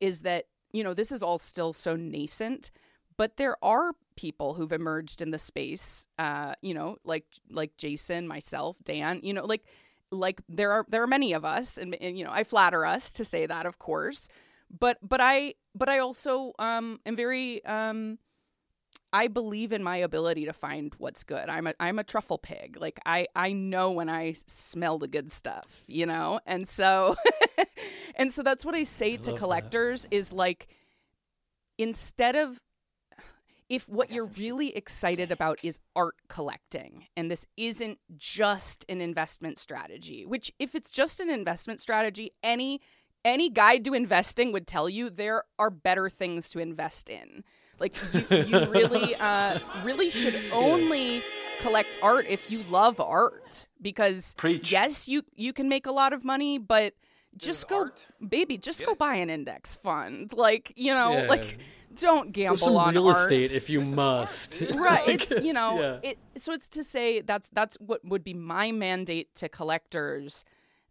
is 0.00 0.22
that, 0.22 0.44
you 0.72 0.82
know, 0.82 0.94
this 0.94 1.12
is 1.12 1.22
all 1.22 1.38
still 1.38 1.72
so 1.72 1.94
nascent, 1.94 2.70
but 3.16 3.36
there 3.36 3.56
are 3.62 3.92
people 4.16 4.54
who've 4.54 4.72
emerged 4.72 5.20
in 5.20 5.30
the 5.30 5.38
space, 5.38 6.06
uh, 6.18 6.54
you 6.62 6.74
know, 6.74 6.96
like 7.04 7.26
like 7.50 7.76
Jason, 7.76 8.26
myself, 8.26 8.76
Dan, 8.82 9.20
you 9.22 9.32
know, 9.32 9.44
like 9.44 9.64
like 10.10 10.40
there 10.48 10.72
are 10.72 10.86
there 10.88 11.02
are 11.02 11.06
many 11.08 11.32
of 11.32 11.44
us 11.44 11.76
and, 11.76 11.94
and 12.00 12.18
you 12.18 12.24
know 12.24 12.32
I 12.32 12.44
flatter 12.44 12.84
us 12.84 13.12
to 13.14 13.24
say 13.24 13.46
that 13.46 13.66
of 13.66 13.78
course 13.78 14.28
but 14.70 14.98
but 15.02 15.20
I 15.20 15.54
but 15.74 15.88
I 15.88 15.98
also 15.98 16.52
um 16.58 17.00
am 17.06 17.16
very 17.16 17.64
um 17.64 18.18
I 19.12 19.28
believe 19.28 19.72
in 19.72 19.82
my 19.82 19.96
ability 19.96 20.44
to 20.44 20.52
find 20.52 20.94
what's 20.98 21.24
good. 21.24 21.48
I'm 21.48 21.66
a 21.66 21.74
I'm 21.80 21.98
a 21.98 22.04
truffle 22.04 22.38
pig. 22.38 22.76
Like 22.78 23.00
I 23.06 23.26
I 23.34 23.52
know 23.52 23.90
when 23.90 24.08
I 24.08 24.34
smell 24.46 24.98
the 24.98 25.08
good 25.08 25.30
stuff, 25.32 25.82
you 25.86 26.04
know? 26.04 26.40
And 26.46 26.68
so 26.68 27.16
and 28.16 28.32
so 28.32 28.42
that's 28.42 28.64
what 28.64 28.74
I 28.74 28.82
say 28.82 29.16
to 29.16 29.34
collectors 29.34 30.06
is 30.10 30.32
like 30.32 30.68
instead 31.78 32.36
of 32.36 32.60
if 33.68 33.88
what 33.88 34.10
you're 34.10 34.26
really 34.26 34.74
excited 34.76 35.30
about 35.30 35.58
is 35.62 35.78
art 35.94 36.14
collecting 36.28 37.06
and 37.16 37.30
this 37.30 37.46
isn't 37.56 37.98
just 38.16 38.84
an 38.88 39.00
investment 39.00 39.58
strategy, 39.58 40.24
which 40.24 40.50
if 40.58 40.74
it's 40.74 40.90
just 40.90 41.20
an 41.20 41.28
investment 41.30 41.80
strategy, 41.80 42.30
any 42.42 42.80
any 43.24 43.50
guide 43.50 43.84
to 43.84 43.94
investing 43.94 44.52
would 44.52 44.66
tell 44.66 44.88
you 44.88 45.10
there 45.10 45.42
are 45.58 45.70
better 45.70 46.08
things 46.08 46.48
to 46.50 46.60
invest 46.60 47.10
in. 47.10 47.44
Like 47.80 47.94
you, 48.14 48.36
you 48.38 48.64
really, 48.70 49.14
uh, 49.20 49.58
really 49.82 50.08
should 50.08 50.36
only 50.52 51.22
collect 51.60 51.98
art 52.00 52.26
if 52.28 52.50
you 52.50 52.62
love 52.70 53.00
art 53.00 53.66
because 53.82 54.34
Preach. 54.36 54.70
yes, 54.72 55.08
you 55.08 55.22
you 55.34 55.52
can 55.52 55.68
make 55.68 55.86
a 55.86 55.92
lot 55.92 56.12
of 56.12 56.24
money, 56.24 56.58
but 56.58 56.94
just 57.36 57.68
go, 57.68 57.90
baby, 58.26 58.56
just 58.56 58.84
go 58.86 58.94
buy 58.94 59.16
an 59.16 59.30
index 59.30 59.76
fund. 59.76 60.32
Like 60.32 60.72
you 60.76 60.94
know, 60.94 61.12
Yeah. 61.18 61.26
like 61.28 61.58
don't 61.98 62.32
gamble 62.32 62.56
some 62.56 62.76
on 62.76 62.94
real 62.94 63.08
art 63.08 63.16
estate 63.16 63.54
if 63.54 63.68
you 63.68 63.80
must. 63.96 64.62
right 64.74 65.06
it's 65.06 65.30
you 65.30 65.52
know 65.52 65.80
yeah. 65.80 66.10
it 66.10 66.18
so 66.36 66.52
it's 66.52 66.68
to 66.68 66.84
say 66.84 67.20
that's 67.20 67.50
that's 67.50 67.76
what 67.80 68.04
would 68.04 68.24
be 68.24 68.34
my 68.34 68.72
mandate 68.72 69.34
to 69.34 69.48
collectors 69.48 70.44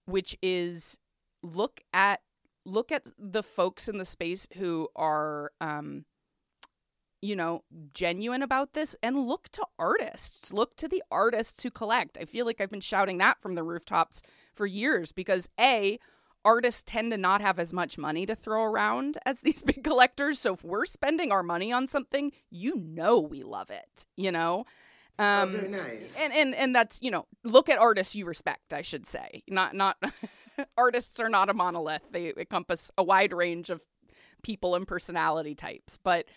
which 0.05 0.38
is 0.41 0.99
look 1.43 1.82
at 1.93 2.22
look 2.66 2.91
at 2.91 3.08
the 3.18 3.43
folks 3.43 3.88
in 3.88 3.97
the 3.97 4.05
space 4.05 4.47
who 4.58 4.89
are 4.95 5.51
um 5.62 6.05
you 7.22 7.36
know 7.36 7.64
genuine 7.93 8.43
about 8.43 8.74
this 8.74 8.95
and 9.01 9.18
look 9.18 9.49
to 9.49 9.66
artists 9.80 10.53
look 10.53 10.76
to 10.76 10.88
the 10.88 11.03
artists 11.12 11.64
who 11.64 11.72
collect 11.72 12.18
i 12.20 12.26
feel 12.26 12.45
like 12.45 12.62
i've 12.62 12.70
been 12.70 12.80
shouting 12.80 13.18
that 13.18 13.41
from 13.41 13.55
the 13.55 13.64
rooftops 13.64 14.22
for 14.53 14.66
years 14.66 15.12
because 15.12 15.49
a 15.60 15.99
artists 16.47 16.81
tend 16.81 17.11
to 17.11 17.17
not 17.17 17.41
have 17.41 17.59
as 17.59 17.73
much 17.73 17.97
money 17.97 18.25
to 18.25 18.33
throw 18.33 18.63
around 18.63 19.17
as 19.25 19.41
these 19.41 19.61
big 19.61 19.83
collectors. 19.83 20.39
So 20.39 20.53
if 20.53 20.63
we're 20.63 20.85
spending 20.85 21.31
our 21.31 21.43
money 21.43 21.71
on 21.71 21.87
something, 21.87 22.31
you 22.49 22.75
know 22.75 23.19
we 23.19 23.43
love 23.43 23.69
it, 23.69 24.05
you 24.15 24.31
know? 24.31 24.65
Um, 25.19 25.51
very 25.51 25.67
nice. 25.67 26.17
And, 26.21 26.31
and 26.31 26.53
and 26.53 26.75
that's 26.75 27.01
you 27.01 27.09
know 27.09 27.25
look 27.43 27.69
at 27.69 27.79
artists 27.79 28.15
you 28.15 28.25
respect 28.25 28.71
I 28.71 28.83
should 28.83 29.07
say 29.07 29.41
not 29.47 29.73
not 29.73 29.97
artists 30.77 31.19
are 31.19 31.27
not 31.27 31.49
a 31.49 31.55
monolith 31.55 32.03
they 32.11 32.33
encompass 32.37 32.91
a 32.99 33.03
wide 33.03 33.33
range 33.33 33.71
of 33.71 33.81
people 34.43 34.75
and 34.75 34.87
personality 34.87 35.55
types 35.55 35.97
but 35.97 36.27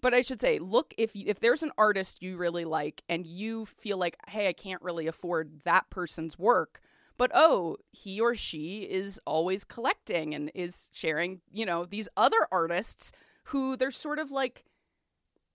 but 0.00 0.14
I 0.14 0.20
should 0.20 0.40
say 0.40 0.60
look 0.60 0.94
if 0.96 1.16
you, 1.16 1.24
if 1.26 1.40
there's 1.40 1.64
an 1.64 1.72
artist 1.76 2.22
you 2.22 2.36
really 2.36 2.64
like 2.64 3.02
and 3.08 3.26
you 3.26 3.66
feel 3.66 3.98
like 3.98 4.16
hey 4.28 4.46
I 4.46 4.52
can't 4.52 4.82
really 4.82 5.08
afford 5.08 5.62
that 5.64 5.90
person's 5.90 6.38
work 6.38 6.80
but 7.18 7.30
oh 7.34 7.76
he 7.92 8.20
or 8.20 8.34
she 8.34 8.82
is 8.82 9.20
always 9.26 9.64
collecting 9.64 10.34
and 10.34 10.50
is 10.54 10.88
sharing 10.92 11.40
you 11.52 11.66
know 11.66 11.84
these 11.84 12.08
other 12.16 12.46
artists 12.50 13.12
who 13.44 13.76
they're 13.76 13.90
sort 13.90 14.18
of 14.18 14.30
like 14.30 14.64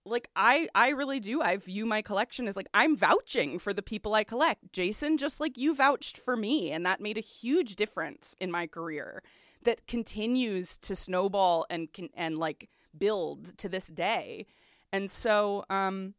like 0.06 0.30
I 0.36 0.68
I 0.76 0.90
really 0.90 1.20
do. 1.20 1.42
I 1.42 1.58
view 1.58 1.86
my 1.86 2.02
collection 2.02 2.48
as 2.48 2.58
like 2.58 2.68
I'm 2.74 2.96
vouching 2.96 3.60
for 3.60 3.74
the 3.74 3.82
people 3.82 4.14
I 4.14 4.24
collect. 4.24 4.74
Jason, 4.74 5.18
just 5.18 5.40
like 5.40 5.58
you 5.58 5.76
vouched 5.76 6.18
for 6.18 6.36
me, 6.36 6.72
and 6.72 6.86
that 6.86 7.02
made 7.02 7.18
a 7.18 7.22
huge 7.22 7.76
difference 7.76 8.36
in 8.40 8.52
my 8.52 8.68
career. 8.68 9.24
That 9.64 9.88
continues 9.88 10.78
to 10.80 10.96
snowball 10.96 11.66
and 11.70 11.92
can 11.94 12.10
and 12.16 12.38
like 12.38 12.70
build 12.98 13.58
to 13.60 13.70
this 13.70 13.88
day. 13.88 14.46
And 14.92 15.10
so, 15.10 15.64
um, 15.70 16.16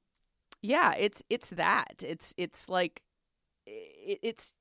yeah, 0.63 0.95
it's 0.95 1.23
it's 1.29 1.51
that. 1.51 2.03
It's 2.03 2.33
it's 2.39 2.69
like 2.69 3.03
it, 3.67 4.19
it's 4.23 4.55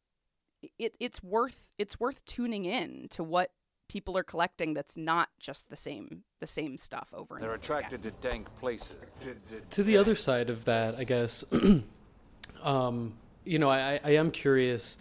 it 0.78 0.96
it's 1.00 1.24
worth 1.24 1.72
it's 1.78 2.00
worth 2.00 2.24
tuning 2.26 2.66
in 2.66 3.08
to 3.10 3.24
what 3.24 3.52
people 3.90 4.18
are 4.18 4.24
collecting 4.24 4.74
that's 4.74 4.98
not 4.98 5.30
just 5.40 5.70
the 5.70 5.76
same 5.76 6.24
the 6.40 6.48
same 6.48 6.78
stuff 6.78 7.14
over 7.14 7.36
and 7.36 7.44
They're 7.44 7.52
over 7.52 7.58
attracted 7.58 8.04
to 8.04 8.12
dank 8.12 8.48
places. 8.60 8.98
To, 9.22 9.34
to, 9.34 9.62
to 9.70 9.84
the 9.84 9.98
other 9.98 10.16
side 10.16 10.50
of 10.50 10.66
that, 10.66 10.96
I 10.96 11.04
guess, 11.04 11.46
um, 12.64 13.14
you 13.46 13.60
know, 13.60 13.70
I, 13.70 14.00
I 14.04 14.16
am 14.16 14.32
curious, 14.32 14.98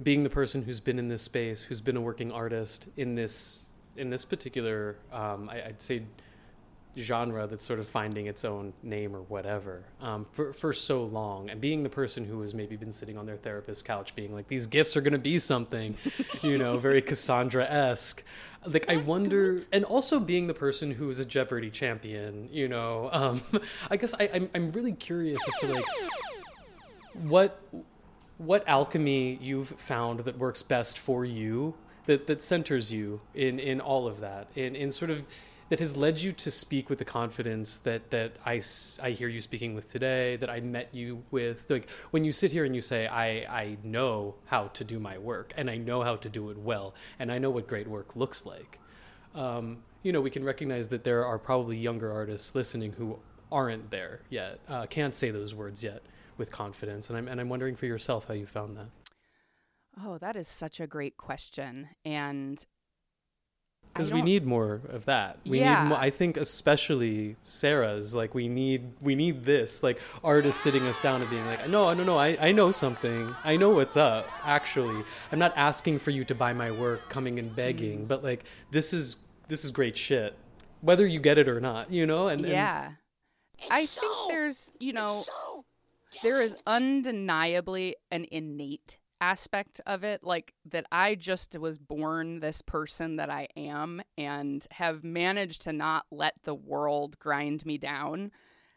being 0.00 0.22
the 0.22 0.30
person 0.30 0.62
who's 0.62 0.78
been 0.78 0.98
in 0.98 1.08
this 1.08 1.22
space, 1.22 1.62
who's 1.62 1.80
been 1.80 1.96
a 1.96 2.00
working 2.00 2.30
artist 2.30 2.88
in 2.96 3.14
this 3.14 3.64
in 3.96 4.10
this 4.10 4.24
particular, 4.24 4.96
um, 5.12 5.48
I, 5.50 5.66
I'd 5.66 5.82
say, 5.82 6.02
genre 6.98 7.46
that's 7.46 7.64
sort 7.64 7.78
of 7.78 7.86
finding 7.86 8.26
its 8.26 8.44
own 8.44 8.72
name 8.82 9.14
or 9.14 9.22
whatever 9.22 9.84
um, 10.00 10.24
for 10.24 10.52
for 10.52 10.72
so 10.72 11.04
long, 11.04 11.50
and 11.50 11.60
being 11.60 11.82
the 11.82 11.88
person 11.88 12.24
who 12.24 12.40
has 12.40 12.54
maybe 12.54 12.76
been 12.76 12.92
sitting 12.92 13.16
on 13.16 13.26
their 13.26 13.36
therapist's 13.36 13.82
couch, 13.82 14.14
being 14.14 14.34
like, 14.34 14.48
these 14.48 14.66
gifs 14.66 14.96
are 14.96 15.00
going 15.00 15.12
to 15.12 15.18
be 15.18 15.38
something, 15.38 15.96
you 16.42 16.58
know, 16.58 16.78
very 16.78 17.00
Cassandra 17.02 17.64
esque. 17.64 18.24
Like 18.66 18.90
I 18.90 18.96
wonder, 18.96 19.58
and 19.72 19.84
also 19.84 20.18
being 20.18 20.48
the 20.48 20.54
person 20.54 20.90
who 20.90 21.08
is 21.10 21.20
a 21.20 21.24
Jeopardy 21.24 21.70
champion, 21.70 22.48
you 22.50 22.68
know, 22.68 23.08
um, 23.12 23.40
I 23.90 23.96
guess 23.96 24.14
I, 24.14 24.28
I'm 24.34 24.50
I'm 24.54 24.72
really 24.72 24.92
curious 24.92 25.40
as 25.46 25.54
to 25.56 25.66
like 25.68 25.84
what 27.14 27.62
what 28.38 28.66
alchemy 28.68 29.38
you've 29.40 29.68
found 29.68 30.20
that 30.20 30.38
works 30.38 30.62
best 30.62 30.98
for 30.98 31.24
you 31.24 31.74
that 32.06 32.26
that 32.26 32.42
centers 32.42 32.92
you 32.92 33.20
in 33.34 33.58
in 33.58 33.80
all 33.80 34.06
of 34.06 34.20
that 34.20 34.48
in 34.56 34.74
in 34.74 34.90
sort 34.90 35.10
of 35.10 35.28
that 35.68 35.80
has 35.80 35.96
led 35.96 36.20
you 36.20 36.32
to 36.32 36.50
speak 36.50 36.88
with 36.88 36.98
the 36.98 37.04
confidence 37.04 37.78
that 37.78 38.10
that 38.10 38.32
I, 38.44 38.60
I 39.02 39.10
hear 39.10 39.28
you 39.28 39.40
speaking 39.40 39.74
with 39.74 39.88
today 39.88 40.36
that 40.36 40.50
I 40.50 40.60
met 40.60 40.94
you 40.94 41.24
with 41.30 41.70
like 41.70 41.90
when 42.10 42.24
you 42.24 42.32
sit 42.32 42.52
here 42.52 42.64
and 42.64 42.74
you 42.74 42.80
say 42.80 43.06
I 43.06 43.28
I 43.48 43.78
know 43.82 44.36
how 44.46 44.68
to 44.68 44.84
do 44.84 44.98
my 44.98 45.18
work 45.18 45.52
and 45.56 45.70
I 45.70 45.76
know 45.76 46.02
how 46.02 46.16
to 46.16 46.28
do 46.28 46.50
it 46.50 46.58
well 46.58 46.94
and 47.18 47.30
I 47.30 47.38
know 47.38 47.50
what 47.50 47.66
great 47.66 47.88
work 47.88 48.16
looks 48.16 48.46
like 48.46 48.78
um, 49.34 49.78
you 50.02 50.12
know 50.12 50.20
we 50.20 50.30
can 50.30 50.44
recognize 50.44 50.88
that 50.88 51.04
there 51.04 51.24
are 51.24 51.38
probably 51.38 51.76
younger 51.76 52.12
artists 52.12 52.54
listening 52.54 52.92
who 52.92 53.18
aren't 53.50 53.90
there 53.90 54.20
yet 54.28 54.60
uh, 54.68 54.86
can't 54.86 55.14
say 55.14 55.30
those 55.30 55.54
words 55.54 55.82
yet 55.82 56.02
with 56.36 56.50
confidence 56.50 57.08
and 57.08 57.18
I'm 57.18 57.28
and 57.28 57.40
I'm 57.40 57.48
wondering 57.48 57.74
for 57.74 57.86
yourself 57.86 58.28
how 58.28 58.34
you 58.34 58.46
found 58.46 58.76
that 58.76 58.88
Oh, 60.04 60.18
that 60.18 60.36
is 60.36 60.46
such 60.46 60.78
a 60.78 60.86
great 60.86 61.16
question. 61.16 61.88
And 62.04 62.64
because 63.98 64.12
we 64.12 64.22
need 64.22 64.46
more 64.46 64.80
of 64.88 65.04
that 65.06 65.38
we 65.44 65.58
Yeah. 65.60 65.82
need 65.82 65.88
more, 65.90 65.98
i 65.98 66.10
think 66.10 66.36
especially 66.36 67.36
sarah's 67.44 68.14
like 68.14 68.34
we 68.34 68.48
need 68.48 68.92
we 69.00 69.14
need 69.14 69.44
this 69.44 69.82
like 69.82 70.00
artists 70.22 70.62
sitting 70.62 70.82
us 70.86 71.00
down 71.00 71.20
and 71.20 71.28
being 71.30 71.44
like 71.46 71.68
no 71.68 71.92
no 71.92 72.04
no 72.04 72.16
I, 72.16 72.36
I 72.40 72.52
know 72.52 72.70
something 72.70 73.34
i 73.44 73.56
know 73.56 73.70
what's 73.70 73.96
up 73.96 74.26
actually 74.44 75.04
i'm 75.32 75.38
not 75.38 75.52
asking 75.56 75.98
for 75.98 76.10
you 76.10 76.24
to 76.24 76.34
buy 76.34 76.52
my 76.52 76.70
work 76.70 77.08
coming 77.08 77.38
and 77.38 77.54
begging 77.54 78.00
Mm. 78.04 78.08
but 78.08 78.22
like 78.24 78.44
this 78.70 78.92
is 78.92 79.16
this 79.48 79.64
is 79.64 79.70
great 79.70 79.96
shit 79.96 80.34
whether 80.80 81.06
you 81.06 81.20
get 81.20 81.38
it 81.38 81.48
or 81.48 81.60
not 81.60 81.90
you 81.90 82.06
know 82.06 82.28
and 82.28 82.44
and- 82.44 82.52
yeah. 82.52 82.92
I 83.72 83.86
think 83.86 84.12
there's, 84.28 84.70
you 84.78 84.92
know, 84.92 85.24
there 86.22 86.40
is 86.40 86.54
undeniably 86.64 87.96
an 88.12 88.26
innate 88.30 88.98
aspect 89.20 89.80
of 89.86 90.04
it 90.04 90.22
like 90.22 90.54
that 90.64 90.86
I 90.92 91.14
just 91.14 91.58
was 91.58 91.78
born 91.78 92.40
this 92.40 92.62
person 92.62 93.16
that 93.16 93.30
I 93.30 93.48
am 93.56 94.02
and 94.16 94.66
have 94.72 95.04
managed 95.04 95.62
to 95.62 95.72
not 95.72 96.06
let 96.10 96.42
the 96.44 96.54
world 96.54 97.18
grind 97.18 97.66
me 97.66 97.78
down. 97.78 98.30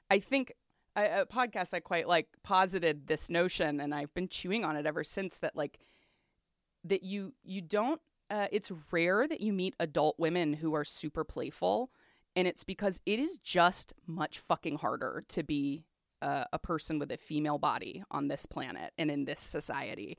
I 0.09 0.19
think 0.19 0.53
a, 0.95 1.21
a 1.21 1.25
podcast 1.25 1.73
I 1.73 1.79
quite 1.79 2.07
like 2.07 2.27
posited 2.43 3.07
this 3.07 3.29
notion 3.29 3.79
and 3.79 3.93
I've 3.93 4.13
been 4.13 4.27
chewing 4.27 4.65
on 4.65 4.75
it 4.75 4.85
ever 4.85 5.03
since 5.03 5.37
that 5.39 5.55
like 5.55 5.79
that 6.83 7.03
you 7.03 7.33
you 7.43 7.61
don't 7.61 8.01
uh, 8.29 8.47
it's 8.51 8.71
rare 8.91 9.27
that 9.27 9.41
you 9.41 9.53
meet 9.53 9.75
adult 9.79 10.15
women 10.17 10.53
who 10.53 10.73
are 10.73 10.85
super 10.85 11.23
playful 11.23 11.91
and 12.35 12.47
it's 12.47 12.63
because 12.63 13.01
it 13.05 13.19
is 13.19 13.37
just 13.37 13.93
much 14.07 14.39
fucking 14.39 14.77
harder 14.77 15.23
to 15.27 15.43
be 15.43 15.83
a 16.21 16.59
person 16.59 16.99
with 16.99 17.11
a 17.11 17.17
female 17.17 17.57
body 17.57 18.03
on 18.11 18.27
this 18.27 18.45
planet 18.45 18.91
and 18.97 19.09
in 19.09 19.25
this 19.25 19.41
society. 19.41 20.17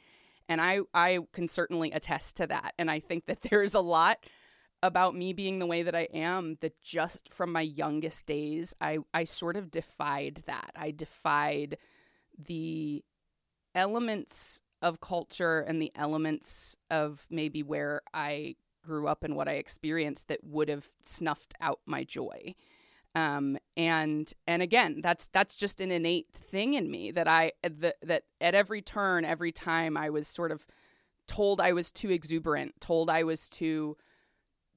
And 0.48 0.60
i 0.60 0.80
i 0.92 1.20
can 1.32 1.48
certainly 1.48 1.92
attest 1.92 2.36
to 2.38 2.46
that. 2.48 2.74
And 2.78 2.90
i 2.90 3.00
think 3.00 3.26
that 3.26 3.40
there's 3.50 3.74
a 3.74 3.80
lot 3.80 4.18
about 4.84 5.14
me 5.14 5.32
being 5.32 5.60
the 5.60 5.66
way 5.66 5.84
that 5.84 5.94
i 5.94 6.08
am 6.12 6.56
that 6.60 6.82
just 6.82 7.32
from 7.32 7.52
my 7.52 7.60
youngest 7.60 8.26
days 8.26 8.74
i 8.80 8.98
i 9.14 9.22
sort 9.24 9.56
of 9.56 9.70
defied 9.70 10.42
that. 10.46 10.72
I 10.74 10.90
defied 10.90 11.78
the 12.38 13.04
elements 13.74 14.60
of 14.80 15.00
culture 15.00 15.60
and 15.60 15.80
the 15.80 15.92
elements 15.94 16.76
of 16.90 17.26
maybe 17.30 17.62
where 17.62 18.02
I 18.12 18.56
grew 18.84 19.06
up 19.06 19.22
and 19.22 19.36
what 19.36 19.48
I 19.48 19.52
experienced 19.52 20.28
that 20.28 20.42
would 20.42 20.68
have 20.68 20.88
snuffed 21.02 21.54
out 21.60 21.80
my 21.86 22.02
joy. 22.04 22.54
Um, 23.14 23.58
and 23.76 24.32
and 24.46 24.62
again, 24.62 25.00
that's 25.02 25.28
that's 25.28 25.54
just 25.54 25.80
an 25.80 25.90
innate 25.90 26.28
thing 26.32 26.74
in 26.74 26.90
me 26.90 27.10
that 27.10 27.28
I 27.28 27.52
that 27.62 27.96
that 28.02 28.22
at 28.40 28.54
every 28.54 28.80
turn, 28.80 29.24
every 29.24 29.52
time 29.52 29.96
I 29.96 30.08
was 30.10 30.26
sort 30.26 30.50
of 30.50 30.66
told 31.28 31.60
I 31.60 31.72
was 31.72 31.92
too 31.92 32.10
exuberant, 32.10 32.80
told 32.80 33.10
I 33.10 33.22
was 33.22 33.48
too 33.48 33.96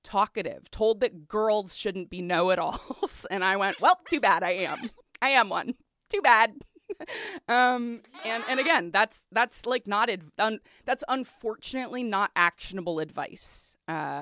talkative, 0.04 0.70
told 0.70 1.00
that 1.00 1.28
girls 1.28 1.76
shouldn't 1.76 2.10
be 2.10 2.22
know 2.22 2.50
it 2.50 2.60
alls. 2.60 3.26
and 3.32 3.44
I 3.44 3.58
went, 3.58 3.82
well, 3.82 4.00
too 4.10 4.20
bad 4.20 4.44
I 4.44 4.52
am. 4.52 4.90
I 5.22 5.30
am 5.30 5.50
one. 5.50 5.76
Too 6.10 6.22
bad. 6.22 6.54
um 7.48 8.02
and 8.24 8.44
and 8.48 8.60
again 8.60 8.92
that's 8.92 9.26
that's 9.32 9.66
like 9.66 9.88
not 9.88 10.08
adv- 10.08 10.32
un- 10.38 10.60
that's 10.86 11.04
unfortunately 11.08 12.04
not 12.04 12.30
actionable 12.36 13.00
advice 13.00 13.76
uh 13.88 14.22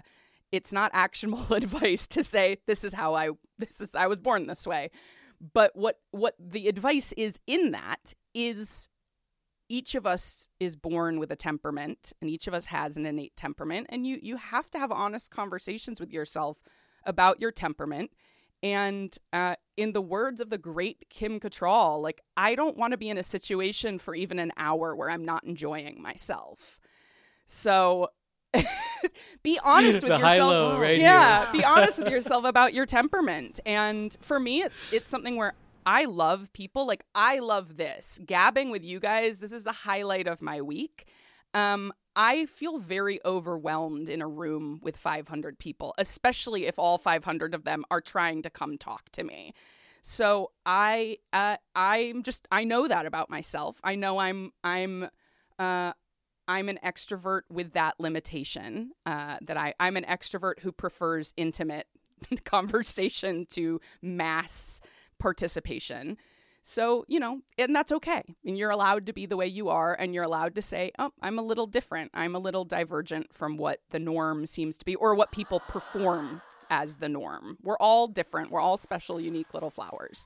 it's 0.53 0.71
not 0.71 0.91
actionable 0.93 1.53
advice 1.53 2.07
to 2.07 2.23
say 2.23 2.59
this 2.67 2.85
is 2.85 2.93
how 2.93 3.15
i 3.15 3.31
this 3.57 3.81
is 3.81 3.95
i 3.95 4.07
was 4.07 4.19
born 4.19 4.47
this 4.47 4.65
way. 4.65 4.89
But 5.53 5.71
what 5.75 5.99
what 6.11 6.35
the 6.39 6.69
advice 6.69 7.11
is 7.13 7.39
in 7.45 7.71
that 7.71 8.13
is 8.33 8.87
each 9.67 9.95
of 9.95 10.05
us 10.05 10.47
is 10.59 10.75
born 10.75 11.19
with 11.19 11.31
a 11.31 11.35
temperament 11.35 12.13
and 12.21 12.29
each 12.29 12.47
of 12.47 12.53
us 12.53 12.67
has 12.67 12.95
an 12.95 13.05
innate 13.05 13.35
temperament. 13.35 13.87
And 13.89 14.07
you 14.07 14.19
you 14.21 14.37
have 14.37 14.69
to 14.71 14.79
have 14.79 14.91
honest 14.91 15.31
conversations 15.31 15.99
with 15.99 16.13
yourself 16.13 16.61
about 17.03 17.41
your 17.41 17.51
temperament. 17.51 18.11
And 18.61 19.13
uh, 19.33 19.55
in 19.75 19.91
the 19.91 20.01
words 20.01 20.39
of 20.39 20.49
the 20.49 20.57
great 20.57 21.09
Kim 21.09 21.41
Cattrall, 21.41 22.01
like 22.01 22.21
I 22.37 22.55
don't 22.55 22.77
want 22.77 22.91
to 22.91 22.97
be 22.97 23.09
in 23.09 23.17
a 23.17 23.23
situation 23.23 23.99
for 23.99 24.15
even 24.15 24.39
an 24.39 24.53
hour 24.55 24.95
where 24.95 25.09
I'm 25.09 25.25
not 25.25 25.43
enjoying 25.43 26.01
myself. 26.01 26.79
So 27.45 28.07
be 29.43 29.59
honest 29.63 30.01
with 30.03 30.11
yourself. 30.11 30.79
right 30.79 30.99
yeah, 30.99 31.51
here. 31.51 31.61
be 31.61 31.65
honest 31.65 31.99
with 31.99 32.11
yourself 32.11 32.45
about 32.45 32.73
your 32.73 32.85
temperament. 32.85 33.59
And 33.65 34.15
for 34.21 34.39
me, 34.39 34.61
it's 34.61 34.91
it's 34.93 35.09
something 35.09 35.35
where 35.35 35.53
I 35.85 36.05
love 36.05 36.51
people. 36.53 36.87
Like 36.87 37.03
I 37.13 37.39
love 37.39 37.77
this 37.77 38.19
gabbing 38.25 38.71
with 38.71 38.83
you 38.85 38.99
guys. 38.99 39.39
This 39.39 39.51
is 39.51 39.63
the 39.63 39.71
highlight 39.71 40.27
of 40.27 40.41
my 40.41 40.61
week. 40.61 41.07
Um, 41.53 41.93
I 42.15 42.45
feel 42.45 42.77
very 42.77 43.19
overwhelmed 43.25 44.07
in 44.07 44.21
a 44.21 44.27
room 44.27 44.79
with 44.83 44.97
500 44.97 45.57
people, 45.57 45.95
especially 45.97 46.65
if 46.65 46.77
all 46.77 46.97
500 46.97 47.55
of 47.55 47.63
them 47.63 47.85
are 47.89 48.01
trying 48.01 48.43
to 48.43 48.49
come 48.49 48.77
talk 48.77 49.09
to 49.13 49.23
me. 49.23 49.53
So 50.01 50.51
I, 50.65 51.17
uh, 51.31 51.57
I'm 51.75 52.23
just, 52.23 52.47
I 52.51 52.65
know 52.65 52.87
that 52.87 53.05
about 53.05 53.29
myself. 53.29 53.79
I 53.83 53.95
know 53.95 54.19
I'm, 54.19 54.51
I'm, 54.63 55.09
uh, 55.57 55.93
I'm 56.47 56.69
an 56.69 56.79
extrovert 56.83 57.41
with 57.49 57.73
that 57.73 57.99
limitation. 57.99 58.91
Uh, 59.05 59.37
that 59.41 59.57
I, 59.57 59.73
I'm 59.79 59.97
an 59.97 60.05
extrovert 60.05 60.59
who 60.59 60.71
prefers 60.71 61.33
intimate 61.37 61.87
conversation 62.43 63.45
to 63.51 63.79
mass 64.01 64.81
participation. 65.19 66.17
So, 66.65 67.03
you 67.09 67.19
know, 67.19 67.41
and 67.57 67.75
that's 67.75 67.91
okay. 67.91 68.23
And 68.45 68.57
you're 68.57 68.69
allowed 68.69 69.05
to 69.07 69.13
be 69.13 69.25
the 69.25 69.35
way 69.35 69.47
you 69.47 69.67
are, 69.67 69.93
and 69.93 70.13
you're 70.13 70.23
allowed 70.23 70.55
to 70.55 70.61
say, 70.61 70.91
oh, 70.97 71.11
I'm 71.21 71.37
a 71.37 71.41
little 71.41 71.67
different. 71.67 72.11
I'm 72.13 72.35
a 72.35 72.39
little 72.39 72.63
divergent 72.63 73.33
from 73.33 73.57
what 73.57 73.79
the 73.89 73.99
norm 73.99 74.45
seems 74.45 74.77
to 74.77 74.85
be, 74.85 74.95
or 74.95 75.13
what 75.13 75.33
people 75.33 75.59
perform 75.59 76.41
as 76.69 76.97
the 76.97 77.09
norm. 77.09 77.57
We're 77.61 77.77
all 77.77 78.07
different. 78.07 78.49
We're 78.49 78.61
all 78.61 78.77
special, 78.77 79.19
unique 79.19 79.53
little 79.53 79.69
flowers. 79.69 80.25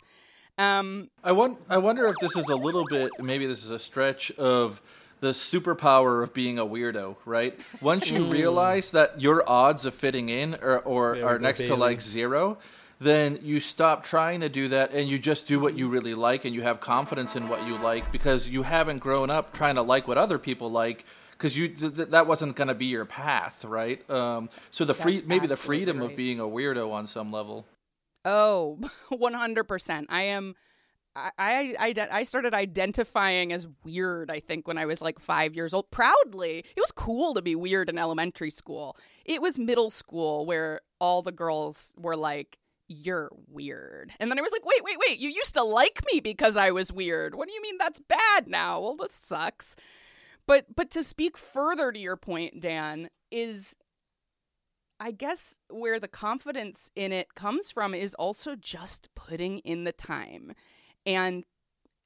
Um, 0.59 1.09
I 1.23 1.31
want. 1.31 1.59
I 1.69 1.77
wonder 1.77 2.07
if 2.07 2.15
this 2.19 2.35
is 2.35 2.49
a 2.49 2.55
little 2.55 2.85
bit. 2.85 3.11
Maybe 3.19 3.45
this 3.45 3.63
is 3.63 3.71
a 3.71 3.79
stretch 3.79 4.31
of 4.31 4.81
the 5.19 5.29
superpower 5.29 6.21
of 6.23 6.33
being 6.33 6.59
a 6.59 6.65
weirdo, 6.65 7.15
right? 7.25 7.59
Once 7.81 8.11
you 8.11 8.19
Mm. 8.25 8.31
realize 8.31 8.91
that 8.91 9.19
your 9.19 9.43
odds 9.49 9.85
of 9.85 9.93
fitting 9.93 10.29
in 10.29 10.55
are, 10.55 10.79
or 10.79 11.21
are 11.23 11.39
next 11.39 11.59
to 11.59 11.75
like 11.75 12.01
zero, 12.01 12.57
then 12.99 13.39
you 13.41 13.59
stop 13.59 14.03
trying 14.03 14.41
to 14.41 14.49
do 14.49 14.67
that 14.69 14.91
and 14.91 15.07
you 15.09 15.19
just 15.19 15.47
do 15.47 15.59
what 15.59 15.75
you 15.77 15.87
really 15.87 16.13
like 16.15 16.45
and 16.45 16.53
you 16.55 16.61
have 16.63 16.79
confidence 16.79 17.35
in 17.35 17.47
what 17.47 17.65
you 17.67 17.77
like 17.77 18.11
because 18.11 18.47
you 18.47 18.63
haven't 18.63 18.99
grown 18.99 19.29
up 19.29 19.53
trying 19.53 19.75
to 19.75 19.81
like 19.83 20.07
what 20.07 20.17
other 20.17 20.39
people 20.39 20.71
like 20.71 21.05
because 21.31 21.55
you 21.55 21.67
th- 21.67 21.93
th- 21.95 22.07
that 22.09 22.25
wasn't 22.25 22.55
going 22.55 22.67
to 22.67 22.73
be 22.73 22.87
your 22.87 23.05
path, 23.05 23.63
right? 23.65 24.07
Um, 24.09 24.49
so 24.71 24.83
the 24.85 24.95
free 24.95 25.17
That's 25.17 25.27
maybe 25.27 25.45
the 25.45 25.55
freedom 25.55 25.99
right. 25.99 26.09
of 26.09 26.17
being 26.17 26.39
a 26.39 26.45
weirdo 26.45 26.91
on 26.91 27.05
some 27.05 27.31
level. 27.31 27.67
Oh, 28.25 28.79
100%. 29.11 30.05
I 30.09 30.23
am. 30.23 30.55
I, 31.37 31.75
I, 31.79 32.07
I 32.11 32.23
started 32.23 32.53
identifying 32.53 33.51
as 33.51 33.67
weird, 33.83 34.29
I 34.29 34.39
think, 34.39 34.67
when 34.67 34.77
I 34.77 34.85
was 34.85 35.01
like 35.01 35.19
five 35.19 35.55
years 35.55 35.73
old. 35.73 35.89
Proudly. 35.91 36.59
It 36.59 36.79
was 36.79 36.91
cool 36.91 37.33
to 37.33 37.41
be 37.41 37.55
weird 37.55 37.89
in 37.89 37.97
elementary 37.97 38.51
school. 38.51 38.97
It 39.25 39.41
was 39.41 39.57
middle 39.57 39.89
school 39.89 40.45
where 40.45 40.81
all 40.99 41.21
the 41.21 41.31
girls 41.31 41.95
were 41.97 42.15
like, 42.15 42.57
You're 42.87 43.31
weird. 43.47 44.11
And 44.19 44.29
then 44.29 44.37
I 44.37 44.41
was 44.41 44.51
like, 44.51 44.65
Wait, 44.65 44.83
wait, 44.83 44.97
wait. 45.07 45.19
You 45.19 45.29
used 45.29 45.55
to 45.55 45.63
like 45.63 46.01
me 46.13 46.19
because 46.19 46.57
I 46.57 46.71
was 46.71 46.93
weird. 46.93 47.35
What 47.35 47.47
do 47.47 47.53
you 47.53 47.61
mean 47.61 47.77
that's 47.77 47.99
bad 47.99 48.47
now? 48.47 48.79
Well, 48.79 48.95
this 48.95 49.13
sucks. 49.13 49.75
But 50.45 50.75
but 50.75 50.89
to 50.91 51.03
speak 51.03 51.37
further 51.37 51.91
to 51.91 51.99
your 51.99 52.17
point, 52.17 52.61
Dan, 52.61 53.09
is 53.31 53.75
I 54.99 55.11
guess 55.11 55.59
where 55.69 55.99
the 55.99 56.07
confidence 56.07 56.89
in 56.95 57.11
it 57.11 57.35
comes 57.35 57.71
from 57.71 57.93
is 57.93 58.15
also 58.15 58.55
just 58.55 59.09
putting 59.15 59.59
in 59.59 59.83
the 59.83 59.91
time. 59.91 60.53
And 61.07 61.43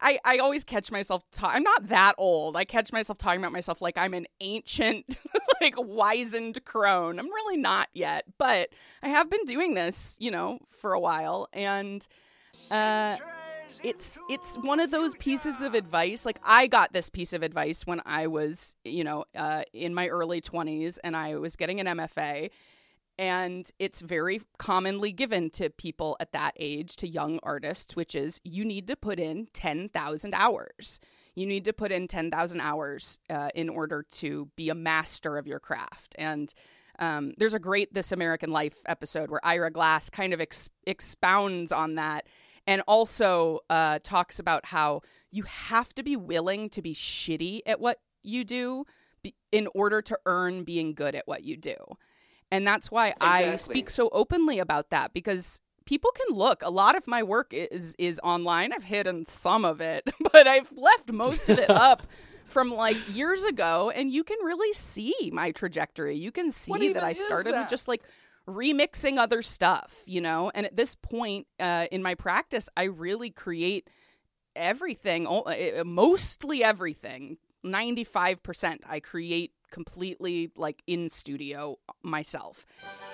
I 0.00 0.18
I 0.24 0.38
always 0.38 0.64
catch 0.64 0.90
myself 0.90 1.22
ta- 1.30 1.52
I'm 1.54 1.62
not 1.62 1.88
that 1.88 2.14
old. 2.18 2.56
I 2.56 2.64
catch 2.64 2.92
myself 2.92 3.18
talking 3.18 3.40
about 3.40 3.52
myself 3.52 3.80
like 3.80 3.96
I'm 3.96 4.14
an 4.14 4.26
ancient 4.40 5.18
like 5.60 5.74
wizened 5.78 6.64
crone. 6.64 7.18
I'm 7.20 7.26
really 7.26 7.56
not 7.56 7.88
yet, 7.94 8.24
but 8.38 8.70
I 9.02 9.08
have 9.10 9.30
been 9.30 9.44
doing 9.44 9.74
this, 9.74 10.16
you 10.18 10.30
know, 10.32 10.58
for 10.70 10.92
a 10.92 11.00
while 11.00 11.48
and 11.52 12.06
uh 12.70 13.16
it's 13.82 14.18
it's 14.30 14.56
one 14.62 14.80
of 14.80 14.90
those 14.90 15.14
pieces 15.16 15.60
of 15.60 15.74
advice 15.74 16.24
like 16.24 16.38
i 16.42 16.66
got 16.66 16.92
this 16.94 17.10
piece 17.10 17.34
of 17.34 17.42
advice 17.42 17.86
when 17.86 18.00
i 18.06 18.26
was 18.26 18.74
you 18.84 19.04
know 19.04 19.24
uh, 19.34 19.62
in 19.74 19.94
my 19.94 20.08
early 20.08 20.40
20s 20.40 20.98
and 21.04 21.14
i 21.16 21.36
was 21.36 21.56
getting 21.56 21.78
an 21.78 21.86
mfa 21.86 22.50
and 23.18 23.70
it's 23.78 24.02
very 24.02 24.40
commonly 24.58 25.12
given 25.12 25.50
to 25.50 25.70
people 25.70 26.16
at 26.20 26.32
that 26.32 26.52
age 26.56 26.96
to 26.96 27.06
young 27.06 27.38
artists 27.42 27.96
which 27.96 28.14
is 28.14 28.40
you 28.44 28.64
need 28.64 28.86
to 28.86 28.96
put 28.96 29.18
in 29.18 29.46
10000 29.52 30.34
hours 30.34 31.00
you 31.34 31.46
need 31.46 31.64
to 31.64 31.72
put 31.72 31.92
in 31.92 32.08
10000 32.08 32.60
hours 32.60 33.18
uh, 33.28 33.48
in 33.54 33.68
order 33.68 34.02
to 34.02 34.48
be 34.56 34.68
a 34.68 34.74
master 34.74 35.38
of 35.38 35.46
your 35.46 35.60
craft 35.60 36.14
and 36.18 36.52
um, 36.98 37.34
there's 37.36 37.54
a 37.54 37.58
great 37.58 37.92
This 37.92 38.12
American 38.12 38.50
Life 38.50 38.78
episode 38.86 39.30
where 39.30 39.44
Ira 39.44 39.70
Glass 39.70 40.10
kind 40.10 40.32
of 40.32 40.40
ex- 40.40 40.70
expounds 40.86 41.72
on 41.72 41.96
that 41.96 42.26
and 42.66 42.82
also 42.88 43.60
uh, 43.70 43.98
talks 44.02 44.38
about 44.38 44.66
how 44.66 45.02
you 45.30 45.44
have 45.44 45.94
to 45.94 46.02
be 46.02 46.16
willing 46.16 46.68
to 46.70 46.82
be 46.82 46.94
shitty 46.94 47.60
at 47.66 47.80
what 47.80 48.00
you 48.22 48.44
do 48.44 48.84
be- 49.22 49.34
in 49.52 49.68
order 49.74 50.02
to 50.02 50.18
earn 50.26 50.64
being 50.64 50.94
good 50.94 51.14
at 51.14 51.26
what 51.26 51.44
you 51.44 51.56
do. 51.56 51.76
And 52.50 52.66
that's 52.66 52.90
why 52.90 53.14
I 53.20 53.56
speak 53.56 53.90
so 53.90 54.08
openly 54.12 54.58
about 54.58 54.90
that 54.90 55.12
because 55.12 55.60
people 55.84 56.10
can 56.12 56.36
look. 56.36 56.62
A 56.62 56.70
lot 56.70 56.96
of 56.96 57.06
my 57.06 57.22
work 57.22 57.52
is 57.52 57.94
is 57.98 58.20
online. 58.22 58.72
I've 58.72 58.84
hidden 58.84 59.24
some 59.24 59.64
of 59.64 59.80
it, 59.80 60.08
but 60.32 60.46
I've 60.46 60.70
left 60.72 61.10
most 61.12 61.48
of 61.48 61.58
it 61.58 61.70
up 61.88 62.02
from 62.46 62.72
like 62.72 62.96
years 63.08 63.44
ago 63.44 63.90
and 63.94 64.10
you 64.10 64.22
can 64.22 64.38
really 64.44 64.72
see 64.72 65.14
my 65.32 65.50
trajectory. 65.50 66.16
You 66.16 66.30
can 66.30 66.52
see 66.52 66.92
that 66.92 67.02
I 67.02 67.12
started 67.12 67.54
with 67.54 67.68
just 67.68 67.88
like 67.88 68.02
remixing 68.48 69.18
other 69.18 69.42
stuff, 69.42 70.02
you 70.06 70.20
know? 70.20 70.50
And 70.54 70.66
at 70.66 70.76
this 70.76 70.94
point 70.94 71.46
uh, 71.58 71.86
in 71.90 72.02
my 72.02 72.14
practice, 72.14 72.68
I 72.76 72.84
really 72.84 73.30
create 73.30 73.88
everything, 74.54 75.26
uh, 75.26 75.82
mostly 75.84 76.62
everything. 76.62 77.38
95% 77.64 78.78
I 78.88 79.00
create 79.00 79.52
completely 79.70 80.50
like 80.56 80.82
in 80.86 81.08
studio 81.08 81.76
myself. 82.02 82.66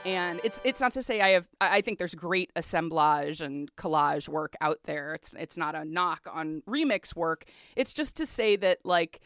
And 0.05 0.41
it's 0.45 0.61
it's 0.65 0.81
not 0.81 0.93
to 0.93 1.03
say 1.03 1.21
I 1.21 1.31
have 1.31 1.49
I 1.61 1.81
think 1.81 1.99
there's 1.99 2.15
great 2.15 2.51
assemblage 2.57 3.41
and 3.41 3.75
collage 3.77 4.29
work 4.29 4.55
out 4.61 4.79
there. 4.85 5.15
It's 5.15 5.35
it's 5.35 5.57
not 5.57 5.75
a 5.75 5.85
knock 5.85 6.27
on 6.31 6.63
remix 6.69 7.15
work. 7.17 7.45
It's 7.77 7.93
just 7.93 8.17
to 8.17 8.27
say 8.27 8.57
that 8.57 8.79
like 8.85 9.21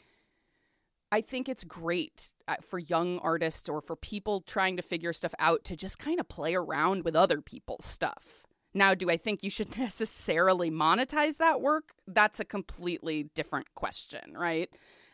I 1.12 1.20
think 1.20 1.48
it's 1.48 1.64
great 1.64 2.32
uh, 2.48 2.56
for 2.60 2.78
young 2.78 3.18
artists 3.20 3.68
or 3.68 3.80
for 3.80 3.94
people 3.94 4.40
trying 4.40 4.76
to 4.76 4.82
figure 4.82 5.12
stuff 5.12 5.34
out 5.38 5.64
to 5.64 5.76
just 5.76 5.98
kind 5.98 6.18
of 6.18 6.28
play 6.28 6.54
around 6.54 7.04
with 7.04 7.14
other 7.14 7.40
people's 7.40 7.84
stuff. 7.84 8.46
Now, 8.74 8.94
do 8.94 9.08
I 9.08 9.16
think 9.16 9.42
you 9.42 9.50
should 9.50 9.78
necessarily 9.78 10.70
monetize 10.70 11.38
that 11.38 11.60
work? 11.60 11.92
That's 12.06 12.40
a 12.40 12.44
completely 12.44 13.30
different 13.34 13.74
question, 13.74 14.34
right? 14.34 14.68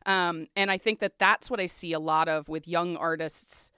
Um, 0.07 0.47
and 0.57 0.71
I 0.71 0.79
think 0.79 1.01
that 1.01 1.19
that's 1.19 1.51
what 1.51 1.61
I 1.61 1.67
see 1.67 1.93
a 1.93 2.01
lot 2.01 2.29
of 2.29 2.49
with 2.49 2.67
young 2.69 2.97
artists 2.97 3.73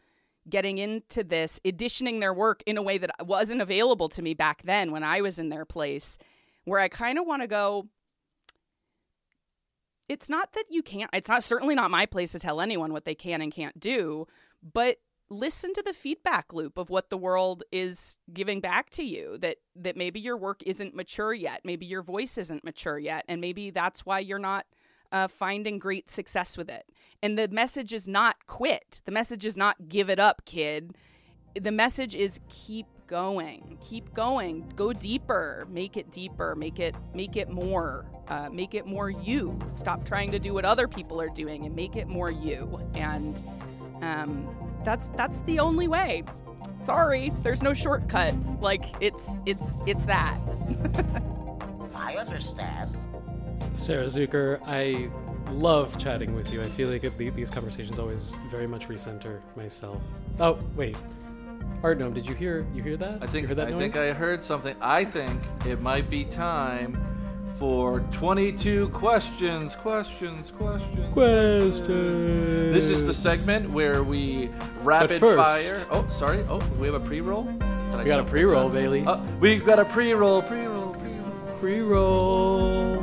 getting 0.49 0.79
into 0.79 1.25
this, 1.25 1.61
editioning 1.65 2.21
their 2.21 2.35
work 2.35 2.63
in 2.67 2.77
a 2.77 2.83
way 2.83 2.99
that 2.99 3.11
wasn't 3.27 3.63
available 3.63 4.09
to 4.11 4.23
me 4.23 4.35
back 4.35 4.63
then 4.63 4.91
when 4.91 5.03
I 5.03 5.21
was 5.21 5.39
in 5.39 5.49
their 5.49 5.65
place, 5.65 6.19
where 6.65 6.81
I 6.81 6.89
kind 6.89 7.19
of 7.19 7.27
want 7.27 7.43
to 7.43 7.49
go, 7.49 7.89
it's 10.09 10.29
not 10.29 10.53
that 10.53 10.65
you 10.69 10.83
can't 10.83 11.11
it's 11.13 11.29
not 11.29 11.43
certainly 11.43 11.75
not 11.75 11.91
my 11.91 12.07
place 12.07 12.33
to 12.33 12.39
tell 12.39 12.61
anyone 12.61 12.93
what 12.93 13.05
they 13.05 13.15
can 13.15 13.41
and 13.41 13.53
can't 13.53 13.79
do 13.79 14.27
but 14.63 14.99
listen 15.31 15.73
to 15.73 15.83
the 15.83 15.93
feedback 15.93 16.53
loop 16.53 16.79
of 16.79 16.91
what 16.91 17.11
the 17.11 17.17
world 17.17 17.63
is 17.73 18.17
giving 18.33 18.61
back 18.61 18.91
to 18.91 19.03
you 19.03 19.39
that 19.39 19.57
that 19.75 19.97
maybe 19.97 20.21
your 20.21 20.37
work 20.37 20.63
isn't 20.65 20.95
mature 20.95 21.33
yet 21.33 21.63
maybe 21.65 21.87
your 21.87 22.03
voice 22.03 22.37
isn't 22.37 22.65
mature 22.65 22.99
yet 22.99 23.25
and 23.29 23.41
maybe 23.41 23.71
that's 23.71 24.05
why 24.05 24.19
you're 24.19 24.39
not 24.39 24.67
uh, 25.15 25.29
finding 25.29 25.79
great 25.79 26.11
success 26.11 26.59
with 26.59 26.69
it. 26.69 26.85
And 27.23 27.39
the 27.39 27.49
message 27.49 27.93
is 27.93 28.09
not 28.09 28.47
quit. 28.47 29.01
The 29.05 29.13
message 29.13 29.45
is 29.45 29.57
not 29.57 29.89
give 29.89 30.11
it 30.11 30.19
up, 30.19 30.45
kid. 30.45 30.97
The 31.59 31.71
message 31.71 32.17
is 32.17 32.41
keep 32.49 32.87
going, 33.07 33.79
keep 33.81 34.13
going, 34.13 34.69
go 34.75 34.93
deeper, 34.93 35.67
make 35.71 35.97
it 35.97 36.11
deeper, 36.11 36.57
make 36.57 36.81
it 36.81 36.97
make 37.15 37.37
it 37.37 37.49
more, 37.49 38.07
uh, 38.27 38.51
make 38.51 38.75
it 38.75 38.87
more 38.87 39.09
you. 39.09 39.57
Stop 39.71 40.05
trying 40.05 40.33
to 40.33 40.41
do 40.41 40.53
what 40.53 40.65
other 40.65 40.89
people 40.89 41.21
are 41.21 41.29
doing 41.29 41.65
and 41.65 41.77
make 41.77 41.95
it 41.95 42.09
more 42.09 42.31
you. 42.31 42.81
And 42.95 43.41
um, 44.03 44.53
that's 44.83 45.09
that's 45.11 45.43
the 45.43 45.61
only 45.61 45.87
way. 45.87 46.25
Sorry, 46.79 47.33
there's 47.45 47.63
no 47.63 47.73
shortcut. 47.73 48.35
Like 48.61 48.85
it's 49.01 49.41
it's 49.47 49.81
it's 49.87 50.07
that. 50.07 50.41
I 51.95 52.17
understand. 52.17 52.91
Sarah 53.75 54.05
Zucker, 54.07 54.61
I 54.67 55.11
love 55.53 55.99
chatting 55.99 56.35
with 56.35 56.53
you. 56.53 56.61
I 56.61 56.65
feel 56.65 56.89
like 56.89 57.03
the- 57.17 57.31
these 57.31 57.51
conversations 57.51 57.99
always 57.99 58.35
very 58.51 58.67
much 58.67 58.89
recenter 58.89 59.39
myself. 59.57 60.01
Oh, 60.41 60.59
wait. 60.77 60.97
Artnome, 61.83 62.15
did 62.15 62.27
you 62.27 62.35
hear 62.35 62.65
you 62.75 62.83
hear 62.83 62.97
that? 62.97 63.19
I 63.21 63.27
think 63.27 63.43
you 63.43 63.49
heard 63.49 63.59
that 63.59 63.67
I 63.69 63.71
noise? 63.71 63.79
think 63.79 63.97
I 63.97 64.13
heard 64.13 64.43
something. 64.43 64.75
I 64.81 65.05
think 65.05 65.39
it 65.67 65.83
might 65.83 66.09
be 66.09 66.25
time 66.25 66.97
for 67.59 68.01
22 68.13 68.89
questions, 68.89 69.77
questions, 69.77 70.51
questions. 70.51 71.13
Questions. 71.13 71.83
This 72.75 72.89
is 72.89 73.05
the 73.05 73.13
segment 73.13 73.71
where 73.71 74.03
we 74.03 74.51
rapid 74.83 75.21
first- 75.21 75.87
fire. 75.87 75.99
Oh, 76.01 76.07
sorry. 76.11 76.45
Oh, 76.49 76.61
we 76.81 76.87
have 76.87 76.95
a 76.95 77.01
pre-roll. 77.01 77.43
Did 77.45 77.63
I 77.63 77.99
We 77.99 78.05
got 78.05 78.21
a 78.21 78.25
pre-roll. 78.25 78.71
Bailey. 78.71 79.05
Oh, 79.07 79.21
we've 79.41 79.65
got 79.65 79.79
a 79.79 79.85
pre-roll, 79.85 80.43
pre-roll, 80.43 80.95
pre-roll, 80.95 81.59
pre-roll. 81.61 82.94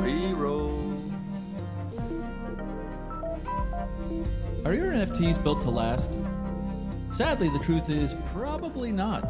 Are 4.64 4.74
your 4.74 4.92
NFTs 4.92 5.42
built 5.42 5.60
to 5.62 5.70
last? 5.70 6.12
Sadly, 7.10 7.48
the 7.48 7.58
truth 7.58 7.90
is 7.90 8.14
probably 8.26 8.92
not. 8.92 9.24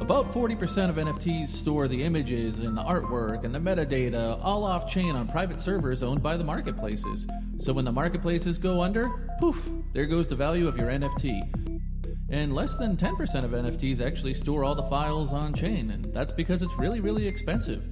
About 0.00 0.32
40% 0.32 0.90
of 0.90 0.96
NFTs 0.96 1.48
store 1.48 1.86
the 1.86 2.02
images 2.02 2.58
and 2.58 2.76
the 2.76 2.82
artwork 2.82 3.44
and 3.44 3.54
the 3.54 3.60
metadata 3.60 4.40
all 4.42 4.64
off 4.64 4.88
chain 4.88 5.14
on 5.14 5.28
private 5.28 5.60
servers 5.60 6.02
owned 6.02 6.20
by 6.20 6.36
the 6.36 6.42
marketplaces. 6.42 7.28
So 7.58 7.72
when 7.72 7.84
the 7.84 7.92
marketplaces 7.92 8.58
go 8.58 8.82
under, 8.82 9.08
poof, 9.38 9.68
there 9.92 10.06
goes 10.06 10.26
the 10.26 10.34
value 10.34 10.66
of 10.66 10.76
your 10.76 10.88
NFT. 10.88 11.88
And 12.28 12.52
less 12.52 12.76
than 12.76 12.96
10% 12.96 13.44
of 13.44 13.52
NFTs 13.52 14.04
actually 14.04 14.34
store 14.34 14.64
all 14.64 14.74
the 14.74 14.82
files 14.82 15.32
on 15.32 15.54
chain, 15.54 15.92
and 15.92 16.12
that's 16.12 16.32
because 16.32 16.62
it's 16.62 16.76
really, 16.76 16.98
really 16.98 17.28
expensive. 17.28 17.84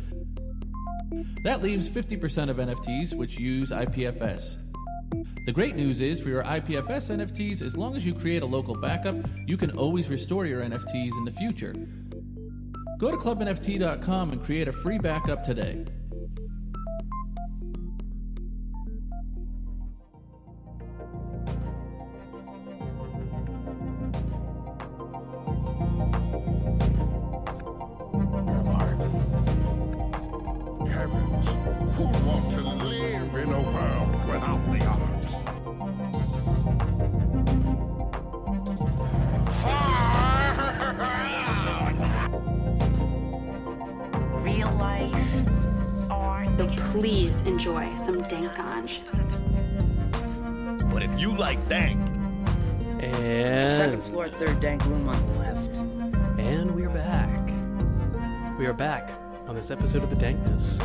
That 1.44 1.62
leaves 1.62 1.88
50% 1.88 2.50
of 2.50 2.56
NFTs 2.56 3.14
which 3.14 3.38
use 3.38 3.70
IPFS. 3.70 4.56
The 5.46 5.52
great 5.52 5.76
news 5.76 6.00
is 6.00 6.20
for 6.20 6.28
your 6.28 6.42
IPFS 6.42 7.10
NFTs, 7.10 7.62
as 7.62 7.76
long 7.76 7.96
as 7.96 8.04
you 8.04 8.12
create 8.12 8.42
a 8.42 8.46
local 8.46 8.74
backup, 8.74 9.16
you 9.46 9.56
can 9.56 9.70
always 9.78 10.08
restore 10.08 10.44
your 10.46 10.62
NFTs 10.62 11.16
in 11.16 11.24
the 11.24 11.32
future. 11.32 11.72
Go 12.98 13.10
to 13.10 13.16
clubnft.com 13.16 14.32
and 14.32 14.42
create 14.42 14.68
a 14.68 14.72
free 14.72 14.98
backup 14.98 15.44
today. 15.44 15.84
Please 47.00 47.42
enjoy 47.42 47.94
some 47.96 48.22
Dankange. 48.22 49.00
But 50.90 51.02
if 51.02 51.20
you 51.20 51.36
like 51.36 51.68
dank, 51.68 52.00
And 53.00 53.76
Second 53.76 54.04
floor, 54.04 54.30
third 54.30 54.60
dank 54.60 54.82
room 54.86 55.06
on 55.06 55.26
the 55.26 55.38
left. 55.38 55.76
And 56.38 56.74
we're 56.74 56.88
back. 56.88 57.50
We 58.58 58.64
are 58.64 58.72
back 58.72 59.10
on 59.46 59.54
this 59.54 59.70
episode 59.70 60.04
of 60.04 60.08
The 60.08 60.16
Dankness. 60.16 60.78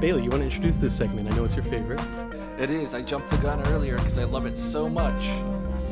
Bailey, 0.00 0.24
you 0.24 0.30
want 0.30 0.40
to 0.40 0.46
introduce 0.46 0.78
this 0.78 0.96
segment? 0.96 1.32
I 1.32 1.36
know 1.36 1.44
it's 1.44 1.54
your 1.54 1.64
favorite. 1.64 2.02
It 2.58 2.70
is. 2.70 2.92
I 2.92 3.02
jumped 3.02 3.30
the 3.30 3.36
gun 3.36 3.64
earlier 3.68 3.96
because 3.98 4.18
I 4.18 4.24
love 4.24 4.46
it 4.46 4.56
so 4.56 4.88
much. 4.88 5.28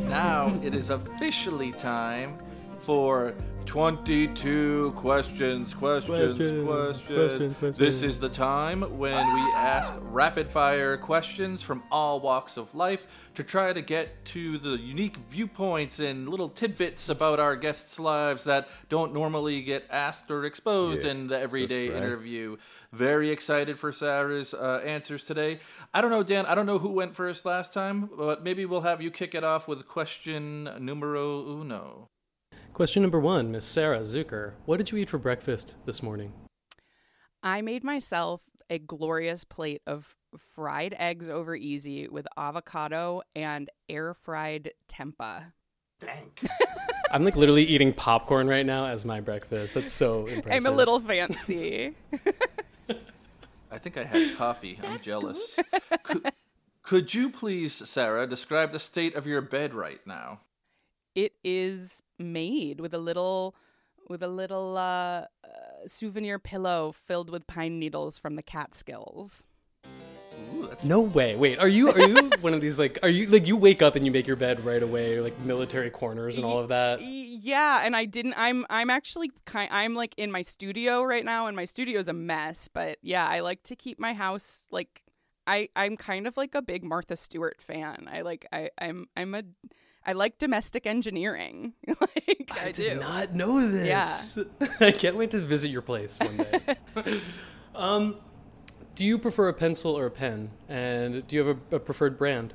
Now 0.08 0.52
it 0.64 0.74
is 0.74 0.90
officially 0.90 1.70
time 1.70 2.38
for 2.78 3.34
22 3.66 4.92
questions, 4.96 5.72
questions, 5.74 6.32
Questions, 6.32 6.64
questions. 6.66 7.06
questions, 7.06 7.56
questions. 7.56 7.76
This 7.76 8.02
is 8.02 8.18
the 8.18 8.28
time 8.28 8.82
when 8.98 9.14
we 9.34 9.40
ask 9.56 9.94
rapid 10.02 10.48
fire 10.48 10.96
questions 10.96 11.62
from 11.62 11.82
all 11.90 12.20
walks 12.20 12.56
of 12.56 12.74
life 12.74 13.06
to 13.34 13.42
try 13.42 13.72
to 13.72 13.80
get 13.80 14.24
to 14.26 14.58
the 14.58 14.76
unique 14.78 15.16
viewpoints 15.28 15.98
and 15.98 16.28
little 16.28 16.48
tidbits 16.48 17.08
about 17.08 17.40
our 17.40 17.56
guests' 17.56 17.98
lives 17.98 18.44
that 18.44 18.68
don't 18.88 19.14
normally 19.14 19.62
get 19.62 19.86
asked 19.90 20.30
or 20.30 20.44
exposed 20.44 21.04
Yeah, 21.04 21.12
in 21.12 21.26
the 21.28 21.38
everyday 21.40 21.88
right. 21.88 21.96
interview. 22.02 22.56
Very 22.92 23.30
excited 23.30 23.78
for 23.78 23.90
Sarah's 23.90 24.52
uh, 24.52 24.82
answers 24.84 25.24
today. 25.24 25.60
I 25.94 26.02
don't 26.02 26.10
know, 26.10 26.22
Dan. 26.22 26.44
I 26.44 26.54
don't 26.54 26.66
know 26.66 26.78
who 26.78 26.90
went 26.90 27.14
first 27.16 27.46
last 27.46 27.72
time, 27.72 28.10
but 28.16 28.42
maybe 28.44 28.66
we'll 28.66 28.82
have 28.82 29.00
you 29.00 29.10
kick 29.10 29.34
it 29.34 29.44
off 29.44 29.66
with 29.66 29.88
question 29.88 30.64
numero 30.78 31.40
uno. 31.60 32.10
Question 32.72 33.02
number 33.02 33.20
one, 33.20 33.50
Miss 33.50 33.66
Sarah 33.66 34.00
Zucker. 34.00 34.54
What 34.64 34.78
did 34.78 34.90
you 34.90 34.96
eat 34.96 35.10
for 35.10 35.18
breakfast 35.18 35.76
this 35.84 36.02
morning? 36.02 36.32
I 37.42 37.60
made 37.60 37.84
myself 37.84 38.44
a 38.70 38.78
glorious 38.78 39.44
plate 39.44 39.82
of 39.86 40.16
fried 40.38 40.96
eggs 40.98 41.28
over 41.28 41.54
easy 41.54 42.08
with 42.08 42.26
avocado 42.34 43.20
and 43.36 43.68
air 43.90 44.14
fried 44.14 44.70
tempeh. 44.88 45.52
I'm 47.12 47.24
like 47.24 47.36
literally 47.36 47.64
eating 47.64 47.92
popcorn 47.92 48.48
right 48.48 48.64
now 48.64 48.86
as 48.86 49.04
my 49.04 49.20
breakfast. 49.20 49.74
That's 49.74 49.92
so 49.92 50.26
impressive. 50.26 50.52
I'm 50.66 50.72
a 50.72 50.74
little 50.74 50.98
fancy. 50.98 51.94
I 53.70 53.78
think 53.78 53.98
I 53.98 54.04
had 54.04 54.34
coffee. 54.38 54.78
I'm 54.82 54.98
jealous. 54.98 55.58
could, 56.04 56.32
could 56.82 57.12
you 57.12 57.28
please, 57.28 57.74
Sarah, 57.74 58.26
describe 58.26 58.70
the 58.70 58.78
state 58.78 59.14
of 59.14 59.26
your 59.26 59.42
bed 59.42 59.74
right 59.74 60.00
now? 60.06 60.40
it 61.14 61.32
is 61.44 62.02
made 62.22 62.80
with 62.80 62.94
a 62.94 62.98
little 62.98 63.54
with 64.08 64.22
a 64.22 64.28
little 64.28 64.76
uh, 64.76 64.80
uh, 64.80 65.26
souvenir 65.86 66.38
pillow 66.38 66.92
filled 66.92 67.30
with 67.30 67.46
pine 67.46 67.78
needles 67.78 68.18
from 68.18 68.36
the 68.36 68.42
Catskills. 68.42 69.46
Ooh, 70.54 70.68
No 70.84 71.00
way. 71.00 71.36
Wait, 71.36 71.58
are 71.58 71.68
you 71.68 71.90
are 71.90 72.08
you 72.08 72.30
one 72.40 72.54
of 72.54 72.60
these 72.60 72.78
like 72.78 72.98
are 73.02 73.08
you 73.08 73.26
like 73.26 73.46
you 73.46 73.56
wake 73.56 73.82
up 73.82 73.96
and 73.96 74.04
you 74.04 74.12
make 74.12 74.26
your 74.26 74.36
bed 74.36 74.64
right 74.64 74.82
away, 74.82 75.20
like 75.20 75.38
military 75.40 75.90
corners 75.90 76.36
and 76.36 76.44
all 76.44 76.58
of 76.58 76.68
that? 76.68 77.00
Yeah, 77.00 77.82
and 77.84 77.94
I 77.94 78.04
didn't. 78.04 78.34
I'm 78.36 78.66
I'm 78.70 78.90
actually 78.90 79.30
kind. 79.44 79.68
I'm 79.72 79.94
like 79.94 80.14
in 80.16 80.30
my 80.30 80.42
studio 80.42 81.02
right 81.02 81.24
now, 81.24 81.46
and 81.46 81.56
my 81.56 81.64
studio's 81.64 82.08
a 82.08 82.12
mess. 82.12 82.68
But 82.68 82.98
yeah, 83.02 83.26
I 83.26 83.40
like 83.40 83.62
to 83.64 83.76
keep 83.76 83.98
my 83.98 84.14
house 84.14 84.66
like. 84.70 85.02
I 85.44 85.68
I'm 85.74 85.96
kind 85.96 86.28
of 86.28 86.36
like 86.36 86.54
a 86.54 86.62
big 86.62 86.84
Martha 86.84 87.16
Stewart 87.16 87.60
fan. 87.60 88.08
I 88.10 88.22
like 88.22 88.46
I 88.52 88.70
I'm 88.80 89.06
I'm 89.16 89.34
a 89.34 89.42
I 90.04 90.12
like 90.12 90.38
domestic 90.38 90.86
engineering. 90.86 91.74
like 91.86 92.50
I, 92.50 92.66
I 92.66 92.72
do. 92.72 92.82
did 92.82 93.00
not 93.00 93.34
know 93.34 93.66
this. 93.66 94.38
Yeah. 94.60 94.66
I 94.80 94.92
can't 94.92 95.16
wait 95.16 95.30
to 95.32 95.38
visit 95.38 95.70
your 95.70 95.82
place 95.82 96.18
one 96.18 96.36
day. 96.36 97.20
um, 97.74 98.16
do 98.94 99.06
you 99.06 99.18
prefer 99.18 99.48
a 99.48 99.54
pencil 99.54 99.96
or 99.96 100.06
a 100.06 100.10
pen? 100.10 100.50
And 100.68 101.26
do 101.26 101.36
you 101.36 101.46
have 101.46 101.58
a, 101.72 101.76
a 101.76 101.80
preferred 101.80 102.16
brand? 102.16 102.54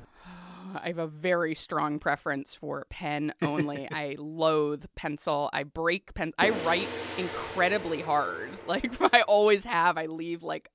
I 0.74 0.88
have 0.88 0.98
a 0.98 1.06
very 1.06 1.54
strong 1.54 1.98
preference 1.98 2.54
for 2.54 2.86
pen 2.90 3.32
only. 3.42 3.88
I 3.90 4.16
loathe 4.18 4.84
pencil. 4.96 5.48
I 5.52 5.64
break 5.64 6.14
pen. 6.14 6.32
I 6.38 6.50
write 6.50 6.88
incredibly 7.16 8.02
hard. 8.02 8.50
Like 8.66 8.94
I 9.14 9.22
always 9.22 9.64
have. 9.64 9.96
I 9.96 10.06
leave 10.06 10.42
like 10.42 10.70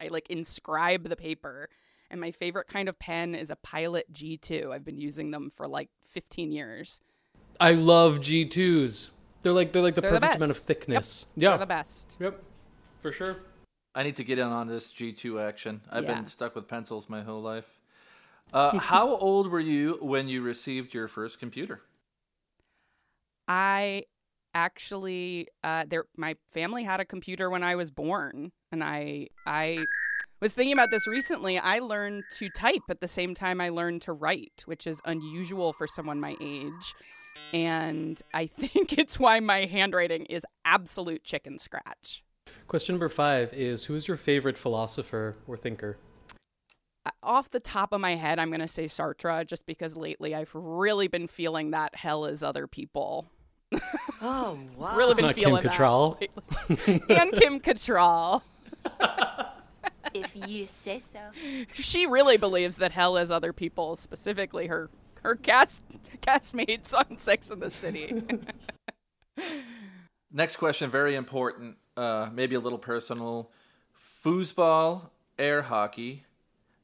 I 0.00 0.08
like 0.08 0.28
inscribe 0.28 1.08
the 1.08 1.16
paper. 1.16 1.70
And 2.10 2.20
my 2.20 2.30
favorite 2.30 2.66
kind 2.68 2.88
of 2.88 2.98
pen 2.98 3.34
is 3.34 3.50
a 3.50 3.56
Pilot 3.56 4.12
G2. 4.12 4.72
I've 4.72 4.84
been 4.84 4.98
using 4.98 5.30
them 5.30 5.50
for 5.50 5.66
like 5.68 5.90
15 6.04 6.52
years. 6.52 7.00
I 7.60 7.72
love 7.72 8.20
G2s. 8.20 9.10
They're 9.42 9.52
like 9.52 9.72
they're 9.72 9.82
like 9.82 9.94
the 9.94 10.00
They're 10.00 10.12
the 10.12 10.20
perfect 10.20 10.36
amount 10.36 10.50
of 10.50 10.56
thickness. 10.56 11.26
Yep, 11.36 11.42
Yeah. 11.42 11.50
They're 11.50 11.58
the 11.58 11.66
best. 11.66 12.16
Yep. 12.18 12.42
For 13.00 13.12
sure. 13.12 13.36
I 13.94 14.02
need 14.02 14.16
to 14.16 14.24
get 14.24 14.38
in 14.38 14.46
on 14.48 14.68
this 14.68 14.92
G2 14.92 15.40
action. 15.40 15.80
I've 15.90 16.04
Yeah. 16.04 16.14
been 16.14 16.24
stuck 16.24 16.54
with 16.54 16.66
pencils 16.66 17.08
my 17.08 17.22
whole 17.22 17.42
life. 17.42 17.78
Uh, 18.52 18.78
how 18.78 19.16
old 19.16 19.50
were 19.50 19.60
you 19.60 19.98
when 20.00 20.28
you 20.28 20.40
received 20.42 20.94
your 20.94 21.08
first 21.08 21.38
computer? 21.38 21.82
I 23.46 24.04
actually 24.54 25.46
uh 25.62 25.84
there 25.86 26.06
my 26.16 26.34
family 26.48 26.82
had 26.82 27.00
a 27.00 27.04
computer 27.04 27.50
when 27.50 27.62
I 27.62 27.76
was 27.76 27.90
born 27.90 28.50
and 28.72 28.82
I 28.82 29.28
I 29.46 29.84
was 30.40 30.54
thinking 30.54 30.72
about 30.72 30.90
this 30.90 31.06
recently. 31.06 31.58
I 31.58 31.78
learned 31.80 32.24
to 32.38 32.48
type 32.50 32.82
at 32.88 33.00
the 33.00 33.08
same 33.08 33.34
time 33.34 33.60
I 33.60 33.68
learned 33.70 34.02
to 34.02 34.12
write, 34.12 34.62
which 34.66 34.86
is 34.86 35.00
unusual 35.04 35.72
for 35.72 35.86
someone 35.86 36.20
my 36.20 36.36
age. 36.40 36.94
And 37.52 38.20
I 38.34 38.46
think 38.48 38.98
it's 38.98 39.18
why 39.18 39.40
my 39.40 39.64
handwriting 39.64 40.26
is 40.26 40.44
absolute 40.64 41.24
chicken 41.24 41.58
scratch. 41.58 42.22
Question 42.66 42.94
number 42.94 43.08
five 43.08 43.52
is 43.52 43.86
Who 43.86 43.94
is 43.94 44.08
your 44.08 44.16
favorite 44.16 44.58
philosopher 44.58 45.36
or 45.46 45.56
thinker? 45.56 45.98
Uh, 47.04 47.10
Off 47.22 47.50
the 47.50 47.60
top 47.60 47.92
of 47.92 48.00
my 48.00 48.14
head, 48.14 48.38
I'm 48.38 48.48
going 48.48 48.60
to 48.60 48.68
say 48.68 48.84
Sartre 48.84 49.46
just 49.46 49.66
because 49.66 49.96
lately 49.96 50.34
I've 50.34 50.54
really 50.54 51.08
been 51.08 51.26
feeling 51.26 51.70
that 51.72 51.94
hell 51.94 52.24
is 52.26 52.42
other 52.42 52.66
people. 52.66 53.30
Oh, 54.20 54.58
wow. 54.76 54.96
really 54.96 55.10
It's 55.12 55.20
been 55.20 55.26
not 55.26 55.34
Kim 55.36 55.44
feeling 55.44 55.62
that 55.62 55.72
Cattrall. 55.72 56.18
and 57.08 57.32
Kim 57.34 57.60
Cattrall. 57.60 58.42
If 60.14 60.34
you 60.34 60.64
say 60.64 60.98
so. 60.98 61.18
She 61.72 62.06
really 62.06 62.36
believes 62.36 62.76
that 62.78 62.92
hell 62.92 63.16
is 63.16 63.30
other 63.30 63.52
people, 63.52 63.96
specifically 63.96 64.68
her 64.68 64.90
her 65.22 65.34
cast 65.34 65.82
castmates 66.20 66.94
on 66.94 67.18
Sex 67.18 67.50
in 67.50 67.60
the 67.60 67.70
City. 67.70 68.22
Next 70.32 70.56
question, 70.56 70.90
very 70.90 71.14
important, 71.14 71.76
uh, 71.96 72.28
maybe 72.32 72.54
a 72.54 72.60
little 72.60 72.78
personal. 72.78 73.50
Foosball, 74.24 75.10
air 75.38 75.62
hockey, 75.62 76.24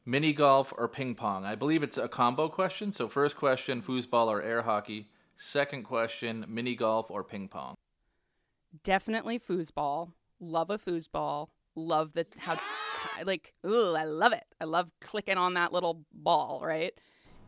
mini 0.06 0.32
golf, 0.32 0.72
or 0.76 0.88
ping 0.88 1.14
pong? 1.14 1.44
I 1.44 1.54
believe 1.54 1.82
it's 1.82 1.98
a 1.98 2.08
combo 2.08 2.48
question. 2.48 2.90
So, 2.90 3.08
first 3.08 3.36
question, 3.36 3.82
foosball 3.82 4.28
or 4.28 4.42
air 4.42 4.62
hockey. 4.62 5.08
Second 5.36 5.82
question, 5.82 6.44
mini 6.48 6.74
golf 6.74 7.10
or 7.10 7.22
ping 7.22 7.48
pong? 7.48 7.74
Definitely 8.82 9.38
foosball. 9.38 10.12
Love 10.40 10.70
a 10.70 10.78
foosball. 10.78 11.48
Love 11.74 12.12
the 12.14 12.26
how 12.38 12.56
like 13.24 13.52
ooh, 13.66 13.94
I 13.94 14.04
love 14.04 14.32
it. 14.32 14.44
I 14.60 14.64
love 14.64 14.90
clicking 15.00 15.36
on 15.38 15.54
that 15.54 15.72
little 15.72 16.04
ball, 16.12 16.62
right? 16.64 16.92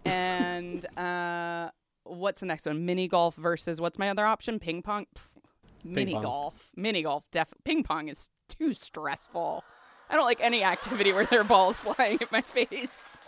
And 0.04 0.84
uh 0.98 1.70
what's 2.04 2.40
the 2.40 2.46
next 2.46 2.66
one? 2.66 2.84
Mini 2.86 3.08
golf 3.08 3.34
versus 3.36 3.80
what's 3.80 3.98
my 3.98 4.08
other 4.10 4.26
option? 4.26 4.58
Ping 4.58 4.82
pong. 4.82 5.06
Pff, 5.14 5.28
mini 5.84 6.12
pong. 6.14 6.22
golf. 6.22 6.70
Mini 6.76 7.02
golf. 7.02 7.24
Def 7.32 7.52
ping 7.64 7.82
pong 7.82 8.08
is 8.08 8.30
too 8.48 8.74
stressful. 8.74 9.64
I 10.08 10.14
don't 10.14 10.24
like 10.24 10.40
any 10.40 10.62
activity 10.62 11.12
where 11.12 11.24
there 11.24 11.40
are 11.40 11.44
balls 11.44 11.80
flying 11.82 12.18
at 12.22 12.30
my 12.30 12.40
face. 12.40 13.18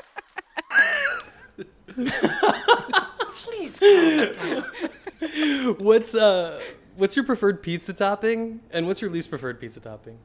Please. 3.30 3.80
What's 5.78 6.14
uh 6.14 6.60
what's 6.96 7.16
your 7.16 7.24
preferred 7.24 7.62
pizza 7.62 7.92
topping 7.92 8.60
and 8.70 8.86
what's 8.86 9.02
your 9.02 9.10
least 9.10 9.30
preferred 9.30 9.58
pizza 9.60 9.80
topping? 9.80 10.18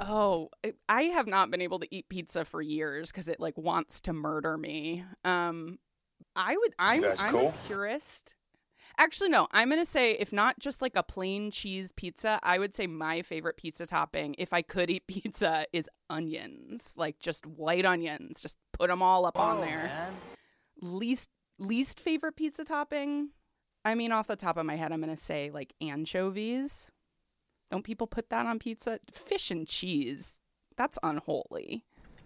Oh, 0.00 0.50
I- 0.88 1.02
have 1.04 1.26
not 1.26 1.50
been 1.50 1.60
able 1.60 1.78
to 1.80 1.94
eat 1.94 2.08
pizza 2.08 2.44
for 2.44 2.60
years 2.62 3.10
because 3.10 3.28
it 3.28 3.40
like 3.40 3.56
wants 3.58 4.00
to 4.02 4.12
murder 4.12 4.56
me. 4.56 5.04
Um, 5.24 5.78
I 6.36 6.56
would. 6.56 6.74
I'm. 6.78 7.00
That's 7.02 7.22
I'm 7.22 7.30
cool. 7.32 7.48
a 7.48 7.66
purist. 7.66 8.34
Actually, 8.96 9.28
no. 9.30 9.48
I'm 9.52 9.68
gonna 9.68 9.84
say 9.84 10.12
if 10.12 10.32
not 10.32 10.58
just 10.58 10.80
like 10.82 10.96
a 10.96 11.02
plain 11.02 11.50
cheese 11.50 11.92
pizza, 11.92 12.38
I 12.42 12.58
would 12.58 12.74
say 12.74 12.86
my 12.86 13.22
favorite 13.22 13.56
pizza 13.56 13.86
topping, 13.86 14.34
if 14.38 14.52
I 14.52 14.62
could 14.62 14.90
eat 14.90 15.06
pizza, 15.08 15.66
is 15.72 15.88
onions. 16.08 16.94
Like 16.96 17.18
just 17.18 17.46
white 17.46 17.84
onions. 17.84 18.40
Just 18.40 18.56
put 18.72 18.88
them 18.88 19.02
all 19.02 19.26
up 19.26 19.38
on 19.38 19.60
there. 19.60 19.90
Least 20.80 21.30
least 21.58 22.00
favorite 22.00 22.36
pizza 22.36 22.64
topping. 22.64 23.30
I 23.84 23.94
mean, 23.94 24.12
off 24.12 24.26
the 24.26 24.36
top 24.36 24.56
of 24.56 24.66
my 24.66 24.76
head, 24.76 24.92
I'm 24.92 25.00
gonna 25.00 25.16
say 25.16 25.50
like 25.52 25.74
anchovies. 25.80 26.90
Don't 27.70 27.84
people 27.84 28.06
put 28.06 28.30
that 28.30 28.46
on 28.46 28.58
pizza? 28.58 28.98
Fish 29.10 29.50
and 29.50 29.66
cheese. 29.66 30.40
That's 30.76 30.98
unholy. 31.02 31.84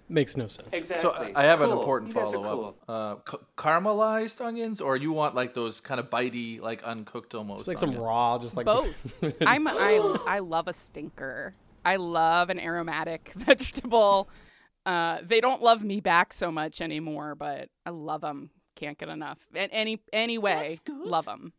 Makes 0.08 0.36
no 0.36 0.46
sense. 0.46 0.68
Exactly. 0.72 1.02
So, 1.02 1.10
I 1.12 1.32
I 1.34 1.44
have 1.44 1.62
an 1.62 1.70
important 1.70 2.10
You 2.10 2.16
guys 2.16 2.28
are 2.28 2.32
follow 2.34 2.64
up. 2.64 2.76
Uh, 2.86 3.14
ca- 3.16 3.38
caramelized 3.56 4.44
onions, 4.44 4.80
or 4.80 4.96
you 4.96 5.10
want 5.12 5.34
like 5.34 5.54
those 5.54 5.80
kind 5.80 5.98
of 5.98 6.10
bitey, 6.10 6.60
like 6.60 6.82
uncooked 6.84 7.34
almost? 7.34 7.60
Just 7.60 7.68
like 7.68 7.78
some 7.78 7.94
raw, 7.96 8.38
just 8.38 8.56
like 8.56 8.66
Both. 8.66 9.22
I'm 9.46 9.66
I 9.66 10.18
I 10.26 10.40
love 10.40 10.68
a 10.68 10.72
stinker. 10.72 11.54
I 11.84 11.96
love 11.96 12.50
an 12.50 12.60
aromatic 12.60 13.32
vegetable. 13.36 14.28
Uh, 14.84 15.18
they 15.22 15.40
don't 15.40 15.62
love 15.62 15.82
me 15.84 16.00
back 16.00 16.32
so 16.32 16.50
much 16.50 16.80
anymore, 16.80 17.34
but 17.34 17.70
I 17.86 17.90
love 17.90 18.20
them. 18.20 18.50
Can't 18.74 18.98
get 18.98 19.08
enough. 19.08 19.46
And 19.54 19.70
any 19.72 20.00
any 20.12 20.36
way, 20.38 20.78
love 20.88 21.24
them. 21.24 21.52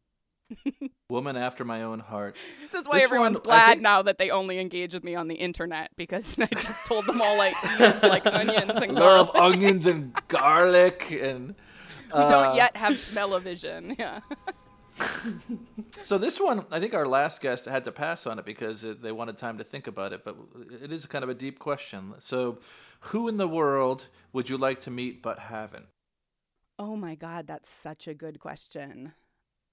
Woman 1.09 1.35
after 1.35 1.63
my 1.65 1.83
own 1.83 1.99
heart. 1.99 2.35
This 2.71 2.81
is 2.81 2.87
why 2.87 2.95
This 2.95 3.03
everyone's 3.03 3.37
one, 3.39 3.43
glad 3.45 3.69
think- 3.71 3.81
now 3.81 4.01
that 4.01 4.17
they 4.17 4.29
only 4.29 4.59
engage 4.59 4.93
with 4.93 5.03
me 5.03 5.15
on 5.15 5.27
the 5.27 5.35
internet 5.35 5.91
because 5.95 6.37
I 6.39 6.47
just 6.47 6.85
told 6.85 7.05
them 7.05 7.21
all 7.21 7.37
like 7.37 7.55
use 7.79 8.03
like 8.03 8.25
onions 8.25 8.71
and 8.71 8.93
Love 8.93 9.33
garlic. 9.33 9.41
onions 9.55 9.85
and 9.87 10.13
garlic 10.27 11.11
and. 11.11 11.55
Who 12.11 12.19
don't 12.19 12.51
uh, 12.51 12.53
yet 12.55 12.77
have 12.77 12.99
smell-o-vision. 12.99 13.95
Yeah. 13.97 14.19
So 16.01 16.17
this 16.19 16.39
one, 16.39 16.65
I 16.69 16.79
think 16.79 16.93
our 16.93 17.07
last 17.07 17.41
guest 17.41 17.65
had 17.65 17.83
to 17.85 17.91
pass 17.91 18.27
on 18.27 18.37
it 18.37 18.45
because 18.45 18.83
uh, 18.85 18.93
they 19.01 19.11
wanted 19.11 19.37
time 19.37 19.57
to 19.57 19.63
think 19.63 19.87
about 19.87 20.13
it. 20.13 20.23
But 20.23 20.35
it 20.81 20.91
is 20.91 21.05
kind 21.07 21.23
of 21.23 21.29
a 21.29 21.33
deep 21.33 21.57
question. 21.57 22.13
So, 22.19 22.59
who 22.99 23.27
in 23.27 23.37
the 23.37 23.47
world 23.47 24.07
would 24.33 24.49
you 24.49 24.57
like 24.57 24.81
to 24.81 24.91
meet 24.91 25.23
but 25.23 25.39
haven't? 25.39 25.87
Oh 26.77 26.95
my 26.95 27.15
god, 27.15 27.47
that's 27.47 27.69
such 27.69 28.07
a 28.07 28.13
good 28.13 28.39
question. 28.39 29.13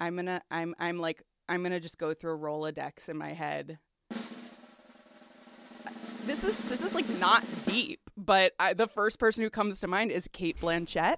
I'm 0.01 0.16
gonna 0.16 0.42
I'm 0.51 0.74
I'm 0.78 0.98
like 0.98 1.22
I'm 1.48 1.62
gonna 1.62 1.80
just 1.80 1.98
go 1.98 2.14
through 2.14 2.34
a 2.34 2.38
Rolodex 2.38 3.09
in 3.09 3.16
my 3.18 3.32
head. 3.34 3.78
This 6.26 6.44
is 6.44 6.57
this 6.68 6.82
is 6.84 6.94
like 6.94 7.09
not 7.18 7.44
deep, 7.64 8.01
but 8.16 8.53
I, 8.59 8.72
the 8.72 8.86
first 8.86 9.18
person 9.18 9.42
who 9.44 9.51
comes 9.51 9.80
to 9.80 9.88
mind 9.88 10.11
is 10.11 10.28
Cate 10.28 10.59
Blanchett. 10.59 11.16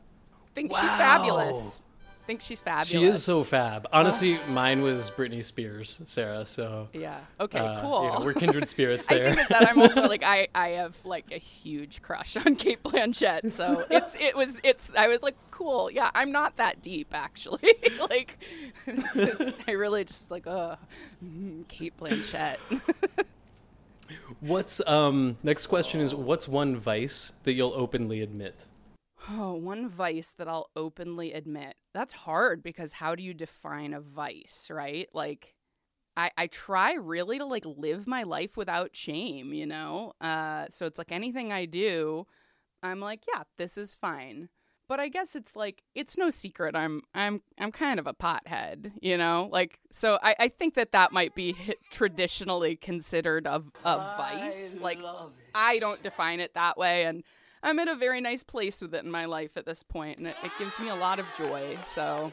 Think 0.55 0.73
she's 0.73 0.91
fabulous. 0.95 1.83
Think 2.27 2.41
she's 2.41 2.63
fabulous. 2.63 2.89
She 2.89 3.03
is 3.03 3.23
so 3.25 3.43
fab. 3.43 3.89
Honestly, 3.93 4.39
mine 4.51 4.83
was 4.83 5.11
Britney 5.11 5.43
Spears, 5.45 6.01
Sarah. 6.07 6.47
So 6.47 6.89
Yeah. 6.93 7.19
Okay. 7.41 7.59
uh, 7.59 7.81
cool. 7.83 8.05
know, 8.05 8.25
we're 8.25 8.33
kindred 8.35 8.69
spirits 8.69 9.07
there. 9.07 9.27
I 9.27 9.35
think 9.35 9.49
that 9.49 9.69
I'm 9.69 9.81
also 9.81 10.03
like 10.07 10.23
I 10.25 10.47
I 10.55 10.69
have 10.71 11.05
like 11.05 11.33
a 11.33 11.39
huge 11.39 12.01
crush 12.01 12.37
on 12.37 12.55
Cate 12.55 12.83
Blanchett. 12.85 13.51
So 13.51 13.85
it's 13.91 14.15
it 14.21 14.37
was 14.37 14.61
it's 14.63 14.95
I 14.95 15.09
was 15.09 15.23
like 15.23 15.35
cool. 15.51 15.91
Yeah, 15.91 16.11
I'm 16.15 16.31
not 16.31 16.57
that 16.57 16.81
deep 16.81 17.09
actually. 17.13 17.75
like 18.11 18.39
it's, 18.87 19.17
it's, 19.17 19.59
I 19.67 19.73
really 19.73 20.05
just 20.05 20.31
like 20.31 20.47
uh 20.47 20.77
Cate 21.69 21.97
Blanchett. 21.99 22.59
what's 24.41 24.87
um 24.87 25.39
next 25.43 25.67
question 25.67 26.01
is 26.01 26.15
what's 26.15 26.47
one 26.47 26.77
vice 26.77 27.33
that 27.43 27.55
you'll 27.55 27.73
openly 27.75 28.21
admit? 28.21 28.67
Oh, 29.31 29.55
one 29.55 29.89
vice 29.89 30.33
that 30.39 30.49
I'll 30.49 30.71
openly 30.77 31.33
admit. 31.33 31.75
That's 31.95 32.13
hard 32.13 32.63
because 32.63 32.95
how 32.95 33.15
do 33.15 33.23
you 33.23 33.35
define 33.35 33.93
a 33.95 34.01
vice, 34.01 34.69
right? 34.71 35.09
Like 35.13 35.55
I, 36.17 36.31
I 36.37 36.47
try 36.47 36.95
really 36.95 37.39
to 37.39 37.45
like 37.45 37.65
live 37.65 38.07
my 38.07 38.23
life 38.23 38.57
without 38.57 38.95
shame, 38.95 39.53
you 39.53 39.67
know? 39.67 40.13
Uh, 40.21 40.67
so 40.71 40.87
it's 40.87 40.99
like 40.99 41.13
anything 41.13 41.53
I 41.53 41.65
do, 41.65 42.27
I'm 42.83 43.01
like, 43.01 43.21
yeah, 43.33 43.43
this 43.59 43.79
is 43.79 43.95
fine. 43.95 44.49
But 44.89 45.01
I 45.01 45.09
guess 45.09 45.35
it's 45.35 45.57
like 45.57 45.83
it's 45.95 46.19
no 46.19 46.29
secret 46.29 46.77
I'm 46.77 47.01
I'm 47.15 47.41
I'm 47.59 47.73
kind 47.73 47.99
of 47.99 48.07
a 48.07 48.13
pothead, 48.13 48.93
you 49.01 49.17
know? 49.17 49.49
Like 49.51 49.79
so 49.91 50.19
I, 50.23 50.35
I 50.39 50.49
think 50.49 50.75
that 50.75 50.93
that 50.93 51.13
might 51.13 51.35
be 51.35 51.57
traditionally 51.91 52.77
considered 52.77 53.47
a, 53.47 53.63
a 53.85 53.97
vice. 54.19 54.79
Like 54.79 54.99
I 55.55 55.79
don't 55.79 56.03
define 56.03 56.41
it 56.41 56.53
that 56.55 56.77
way 56.77 57.05
and 57.05 57.23
I'm 57.63 57.79
in 57.79 57.89
a 57.89 57.95
very 57.95 58.21
nice 58.21 58.43
place 58.43 58.81
with 58.81 58.95
it 58.95 59.05
in 59.05 59.11
my 59.11 59.25
life 59.27 59.57
at 59.57 59.67
this 59.67 59.83
point 59.83 60.19
and 60.19 60.27
it, 60.27 60.37
it 60.43 60.51
gives 60.59 60.79
me 60.79 60.89
a 60.89 60.95
lot 60.95 61.19
of 61.19 61.27
joy. 61.37 61.77
So 61.85 62.33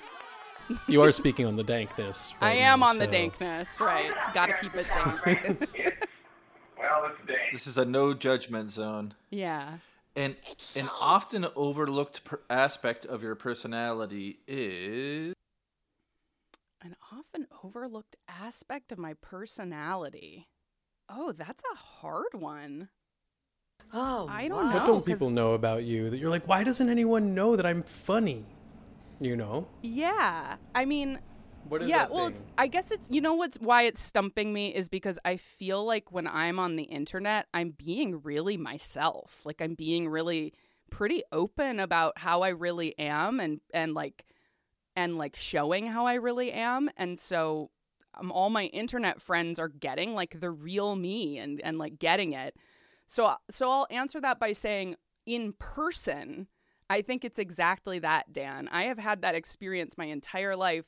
You 0.88 1.02
are 1.04 1.12
speaking 1.12 1.46
on 1.46 1.56
the 1.56 1.64
dankness. 1.64 2.34
I 2.42 2.54
am 2.54 2.80
now, 2.80 2.88
on 2.88 2.98
the 2.98 3.08
dankness, 3.08 3.80
right? 3.80 4.12
Got 4.34 4.48
to 4.48 4.54
keep 4.54 4.76
it 4.76 4.88
dank. 4.88 5.70
Well, 6.78 7.12
it's 7.12 7.28
dank. 7.28 7.52
This 7.52 7.68
is 7.68 7.78
a 7.78 7.84
no 7.86 8.14
judgment 8.14 8.70
zone. 8.70 9.14
yeah. 9.30 9.78
And 10.16 10.36
an 10.76 10.90
often 11.00 11.46
overlooked 11.56 12.24
per- 12.24 12.40
aspect 12.50 13.06
of 13.06 13.22
your 13.22 13.36
personality 13.36 14.40
is 14.48 15.34
An 16.82 16.96
often 17.12 17.48
overlooked 17.64 18.16
aspect 18.28 18.92
of 18.92 18.98
my 18.98 19.14
personality. 19.14 20.48
Oh, 21.10 21.32
that's 21.32 21.64
a 21.72 21.76
hard 21.76 22.34
one. 22.34 22.90
Oh, 23.92 24.28
I 24.30 24.48
don't 24.48 24.70
know. 24.70 24.80
What 24.80 24.86
don't 24.86 25.06
people 25.06 25.30
know 25.30 25.54
about 25.54 25.84
you 25.84 26.10
that 26.10 26.18
you're 26.20 26.30
like, 26.30 26.48
why 26.48 26.64
doesn't 26.64 26.90
anyone 26.90 27.34
know 27.34 27.56
that 27.56 27.66
I'm 27.66 27.84
funny? 27.84 28.46
You 29.20 29.36
know? 29.36 29.68
Yeah. 29.82 30.58
I 30.76 30.86
mean, 30.86 31.20
What 31.64 31.82
is 31.84 31.90
yeah, 31.90 32.00
that 32.00 32.12
well, 32.12 32.26
thing? 32.26 32.32
it's, 32.32 32.46
I 32.58 32.68
guess 32.68 32.92
it's 32.92 33.10
you 33.12 33.22
know 33.22 33.36
what's 33.36 33.58
why 33.60 33.84
it's 33.84 34.02
stumping 34.02 34.54
me 34.54 34.74
is 34.74 34.90
because 34.90 35.20
I 35.26 35.38
feel 35.38 35.84
like 35.86 36.12
when 36.12 36.28
I'm 36.28 36.60
on 36.60 36.76
the 36.76 36.84
internet, 36.84 37.48
I'm 37.54 37.72
being 37.72 38.22
really 38.22 38.58
myself. 38.58 39.42
Like 39.46 39.62
I'm 39.62 39.76
being 39.76 40.08
really 40.10 40.54
pretty 40.92 41.24
open 41.32 41.80
about 41.80 42.18
how 42.20 42.42
I 42.42 42.50
really 42.50 42.98
am 43.00 43.40
and 43.40 43.62
and 43.74 43.94
like 43.94 44.26
and 44.96 45.18
like 45.18 45.36
showing 45.36 45.88
how 45.88 46.06
I 46.06 46.16
really 46.16 46.52
am. 46.52 46.90
And 46.98 47.20
so 47.20 47.72
um, 48.16 48.32
all 48.32 48.50
my 48.50 48.66
internet 48.66 49.22
friends 49.22 49.60
are 49.60 49.70
getting 49.70 50.14
like 50.16 50.40
the 50.40 50.52
real 50.52 50.96
me 50.96 51.38
and 51.38 51.62
and 51.62 51.78
like 51.78 52.00
getting 52.00 52.34
it. 52.34 52.56
So 53.10 53.34
so 53.50 53.72
I'll 53.72 53.88
answer 53.90 54.22
that 54.22 54.40
by 54.40 54.52
saying 54.52 54.96
in 55.26 55.54
person, 55.54 56.48
I 56.92 57.02
think 57.02 57.26
it's 57.26 57.40
exactly 57.40 57.98
that, 58.00 58.32
Dan. 58.32 58.70
I 58.72 58.84
have 58.84 59.00
had 59.00 59.24
that 59.24 59.34
experience 59.34 59.98
my 59.98 60.06
entire 60.06 60.56
life 60.56 60.86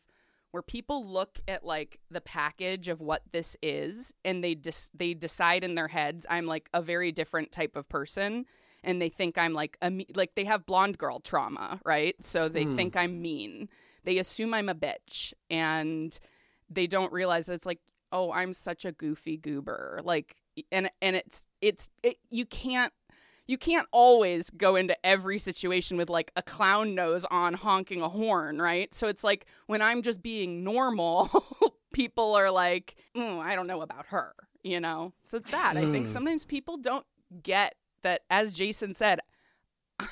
where 0.51 0.61
people 0.61 1.03
look 1.03 1.39
at 1.47 1.65
like 1.65 1.99
the 2.11 2.22
package 2.22 2.88
of 2.89 3.01
what 3.01 3.24
this 3.32 3.57
is 3.63 4.13
and 4.24 4.43
they 4.43 4.53
dis- 4.53 4.91
they 4.93 5.15
decide 5.15 5.63
in 5.63 5.74
their 5.74 5.88
heads 5.88 6.28
I'm 6.30 6.45
like 6.45 6.69
a 6.76 6.82
very 6.82 7.11
different 7.11 7.51
type 7.51 7.76
of 7.76 7.89
person 7.89 8.45
and 8.84 9.01
they 9.01 9.09
think 9.09 9.39
I'm 9.39 9.53
like 9.53 9.78
a 9.82 9.89
me- 9.89 10.07
like 10.13 10.36
they 10.36 10.45
have 10.45 10.67
blonde 10.67 10.99
girl 10.99 11.22
trauma, 11.22 11.80
right? 11.84 12.15
So 12.24 12.49
they 12.49 12.65
Hmm. 12.65 12.76
think 12.76 12.95
I'm 12.95 13.19
mean. 13.19 13.67
They 14.03 14.19
assume 14.19 14.53
I'm 14.53 14.69
a 14.69 14.76
bitch 14.76 15.34
and 15.49 16.17
they 16.69 16.86
don't 16.86 17.11
realize 17.11 17.49
it's 17.49 17.65
like, 17.65 17.80
"Oh, 18.11 18.32
I'm 18.32 18.53
such 18.53 18.86
a 18.86 18.91
goofy 18.91 19.38
goober." 19.38 20.01
Like 20.03 20.36
and 20.72 20.89
and 21.02 21.16
it's 21.16 21.45
it's 21.62 21.89
it, 22.04 22.18
you 22.30 22.45
can't 22.45 22.93
you 23.47 23.58
can't 23.58 23.88
always 23.91 24.49
go 24.52 24.76
into 24.76 24.95
every 25.06 25.38
situation 25.38 25.97
with 25.97 26.10
like 26.10 26.32
a 26.36 26.41
clown 26.41 26.95
nose 26.95 27.26
on 27.32 27.54
honking 27.56 28.02
a 28.02 28.08
horn, 28.10 28.62
right? 28.62 28.93
So 28.93 29.08
it's 29.08 29.24
like 29.24 29.45
when 29.68 29.82
I'm 29.82 30.02
just 30.02 30.22
being 30.22 30.64
normal, 30.64 31.30
people 31.93 32.36
are 32.36 32.49
like, 32.52 32.95
mm, 33.16 33.39
I 33.39 33.56
don't 33.56 33.68
know 33.68 33.82
about 33.82 34.06
her, 34.08 34.34
you 34.64 34.80
know? 34.80 35.14
So 35.24 35.38
it's 35.38 35.49
that. 35.52 35.76
I 35.76 35.86
think 35.86 36.08
Hmm. 36.08 36.12
sometimes 36.12 36.45
people 36.45 36.78
don't 36.78 37.06
get 37.43 37.76
that, 38.04 38.22
as 38.30 38.54
Jason 38.54 38.93
said, 38.93 39.20
I 39.99 40.06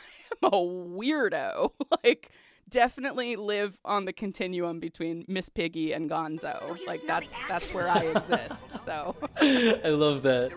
am 0.44 0.50
a 0.52 0.52
weirdo. 0.52 1.70
like, 2.04 2.30
definitely 2.70 3.36
live 3.36 3.80
on 3.84 4.06
the 4.06 4.14
continuum 4.14 4.80
between 4.80 5.26
Miss 5.28 5.50
Piggy 5.50 5.94
and 5.94 6.10
Gonzo. 6.10 6.78
Like, 6.88 7.02
that's 7.08 7.38
that's 7.48 7.74
where 7.74 7.90
I 7.90 8.04
exist. 8.16 8.80
So. 8.80 9.16
I 9.42 9.90
love 9.90 10.24
that. 10.24 10.52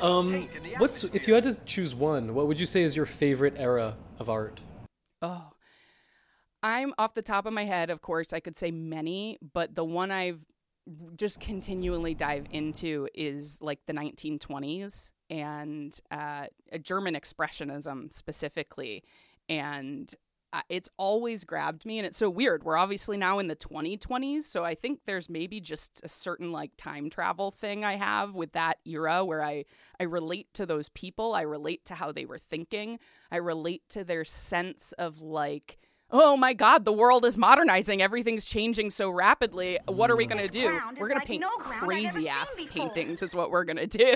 Um, 0.00 0.48
what's 0.78 1.04
if 1.04 1.28
you 1.28 1.34
had 1.34 1.44
to 1.44 1.58
choose 1.64 1.94
one? 1.94 2.34
What 2.34 2.46
would 2.46 2.60
you 2.60 2.66
say 2.66 2.82
is 2.82 2.96
your 2.96 3.06
favorite 3.06 3.54
era 3.58 3.96
of 4.18 4.28
art? 4.28 4.60
Oh, 5.22 5.50
I'm 6.62 6.92
off 6.98 7.14
the 7.14 7.22
top 7.22 7.46
of 7.46 7.52
my 7.52 7.64
head, 7.64 7.90
of 7.90 8.02
course, 8.02 8.32
I 8.32 8.40
could 8.40 8.56
say 8.56 8.70
many, 8.70 9.38
but 9.54 9.74
the 9.74 9.84
one 9.84 10.10
I've 10.10 10.44
just 11.16 11.40
continually 11.40 12.14
dive 12.14 12.46
into 12.50 13.08
is 13.14 13.60
like 13.60 13.80
the 13.86 13.92
1920s 13.92 15.12
and 15.30 15.98
uh, 16.10 16.46
German 16.82 17.14
expressionism 17.14 18.12
specifically. 18.12 19.04
And 19.48 20.12
uh, 20.12 20.16
it's 20.68 20.88
always 20.96 21.44
grabbed 21.44 21.86
me. 21.86 21.98
And 21.98 22.06
it's 22.06 22.16
so 22.16 22.30
weird. 22.30 22.64
We're 22.64 22.76
obviously 22.76 23.16
now 23.16 23.38
in 23.38 23.48
the 23.48 23.56
2020s. 23.56 24.42
So 24.42 24.64
I 24.64 24.74
think 24.74 25.00
there's 25.06 25.28
maybe 25.28 25.60
just 25.60 26.00
a 26.04 26.08
certain 26.08 26.52
like 26.52 26.72
time 26.76 27.10
travel 27.10 27.50
thing 27.50 27.84
I 27.84 27.96
have 27.96 28.34
with 28.34 28.52
that 28.52 28.78
era 28.84 29.24
where 29.24 29.42
I, 29.42 29.64
I 29.98 30.04
relate 30.04 30.52
to 30.54 30.66
those 30.66 30.88
people. 30.90 31.34
I 31.34 31.42
relate 31.42 31.84
to 31.86 31.94
how 31.94 32.12
they 32.12 32.26
were 32.26 32.38
thinking. 32.38 32.98
I 33.30 33.36
relate 33.36 33.82
to 33.90 34.04
their 34.04 34.24
sense 34.24 34.92
of 34.92 35.22
like, 35.22 35.78
oh 36.10 36.36
my 36.36 36.52
God, 36.52 36.84
the 36.84 36.92
world 36.92 37.24
is 37.24 37.36
modernizing. 37.36 38.00
Everything's 38.00 38.44
changing 38.44 38.90
so 38.90 39.10
rapidly. 39.10 39.78
What 39.86 40.10
are 40.10 40.16
we 40.16 40.26
going 40.26 40.44
to 40.44 40.52
do? 40.52 40.78
We're 40.98 41.08
going 41.08 41.18
like 41.18 41.22
to 41.22 41.26
paint 41.26 41.40
no 41.40 41.50
ground 41.58 41.72
I've 41.72 41.76
ever 41.76 41.86
crazy 41.86 42.28
ass 42.28 42.62
paintings, 42.70 43.22
is 43.22 43.34
what 43.34 43.50
we're 43.50 43.64
going 43.64 43.76
to 43.88 43.98
do. 43.98 44.14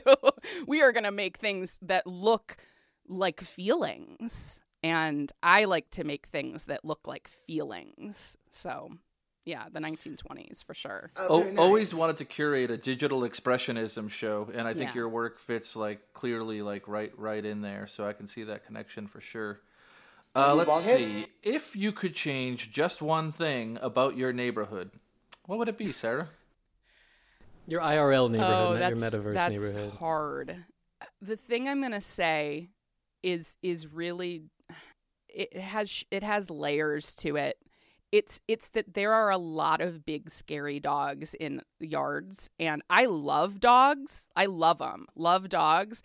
we 0.66 0.82
are 0.82 0.93
going 0.93 1.05
to 1.05 1.11
make 1.11 1.38
things 1.38 1.78
that 1.82 2.07
look 2.07 2.57
like 3.09 3.41
feelings. 3.41 4.62
And 4.82 5.30
I 5.42 5.64
like 5.64 5.90
to 5.90 6.04
make 6.04 6.26
things 6.26 6.64
that 6.66 6.84
look 6.84 7.06
like 7.06 7.28
feelings. 7.28 8.36
So, 8.50 8.92
yeah, 9.44 9.64
the 9.70 9.80
1920s 9.80 10.62
for 10.64 10.74
sure. 10.74 11.10
O- 11.16 11.54
Always 11.56 11.94
wanted 11.94 12.16
to 12.18 12.24
curate 12.24 12.70
a 12.70 12.76
digital 12.78 13.20
expressionism 13.22 14.10
show, 14.10 14.48
and 14.54 14.66
I 14.66 14.72
think 14.72 14.90
Yeah. 14.90 14.94
your 14.96 15.08
work 15.08 15.38
fits 15.38 15.76
like 15.76 16.12
clearly 16.14 16.62
like 16.62 16.88
right 16.88 17.12
right 17.18 17.44
in 17.44 17.60
there. 17.60 17.86
So 17.86 18.06
I 18.06 18.12
can 18.14 18.26
see 18.26 18.44
that 18.44 18.64
connection 18.64 19.06
for 19.06 19.20
sure. 19.20 19.60
Uh, 20.34 20.54
let's 20.54 20.68
bong 20.68 20.82
hit? 20.84 20.96
see. 20.98 21.26
If 21.42 21.74
you 21.74 21.90
could 21.92 22.14
change 22.14 22.70
just 22.70 23.02
one 23.02 23.32
thing 23.32 23.78
about 23.82 24.16
your 24.16 24.32
neighborhood, 24.32 24.92
what 25.46 25.58
would 25.58 25.68
it 25.68 25.76
be, 25.76 25.90
Sarah? 25.92 26.28
Your 27.66 27.80
IRL 27.80 28.30
neighborhood, 28.30 28.56
oh, 28.56 28.72
not 28.72 28.78
that's, 28.78 29.00
your 29.02 29.10
metaverse 29.10 29.34
that's 29.34 29.50
neighborhood. 29.50 29.92
hard. 29.98 30.64
The 31.20 31.36
thing 31.36 31.68
I'm 31.68 31.80
gonna 31.82 32.00
say 32.00 32.70
is 33.22 33.56
is 33.62 33.92
really 33.92 34.44
it 35.34 35.56
has 35.56 36.04
it 36.10 36.22
has 36.22 36.50
layers 36.50 37.14
to 37.16 37.36
it. 37.36 37.58
It's 38.12 38.40
it's 38.48 38.70
that 38.70 38.94
there 38.94 39.12
are 39.12 39.30
a 39.30 39.38
lot 39.38 39.80
of 39.80 40.04
big 40.04 40.30
scary 40.30 40.80
dogs 40.80 41.34
in 41.34 41.62
yards, 41.78 42.50
and 42.58 42.82
I 42.90 43.06
love 43.06 43.60
dogs. 43.60 44.28
I 44.34 44.46
love 44.46 44.78
them. 44.78 45.06
Love 45.14 45.48
dogs. 45.48 46.02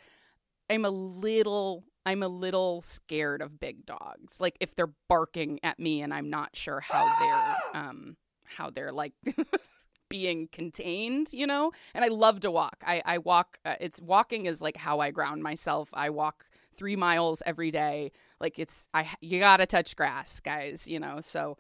I'm 0.70 0.86
a 0.86 0.90
little 0.90 1.84
I'm 2.06 2.22
a 2.22 2.28
little 2.28 2.82
scared 2.82 3.42
of 3.42 3.60
big 3.60 3.86
dogs. 3.86 4.40
Like 4.40 4.58
if 4.60 4.76
they're 4.76 4.94
barking 5.10 5.60
at 5.64 5.80
me 5.80 6.02
and 6.02 6.14
I'm 6.14 6.30
not 6.30 6.56
sure 6.56 6.80
how 6.82 7.12
they're 7.20 7.56
um 7.82 8.18
how 8.44 8.70
they're 8.70 8.92
like 8.92 9.14
being 10.10 10.48
contained, 10.52 11.34
you 11.34 11.48
know? 11.48 11.72
And 11.94 12.06
I 12.06 12.10
love 12.10 12.40
to 12.42 12.52
walk. 12.52 12.84
I 12.86 13.02
I 13.06 13.18
walk 13.18 13.58
uh, 13.66 13.76
it's 13.80 14.02
walking 14.02 14.46
is 14.46 14.62
like 14.62 14.78
how 14.78 15.00
I 15.00 15.12
ground 15.12 15.42
myself. 15.42 15.90
I 15.94 16.12
walk 16.12 16.46
3 16.76 16.96
miles 16.96 17.42
every 17.46 17.72
day. 17.72 18.12
Like 18.40 18.60
it's 18.60 18.88
I 18.94 19.10
you 19.22 19.40
got 19.40 19.58
to 19.58 19.66
touch 19.66 19.96
grass, 19.96 20.40
guys, 20.40 20.88
you 20.88 21.00
know. 21.00 21.22
So 21.22 21.58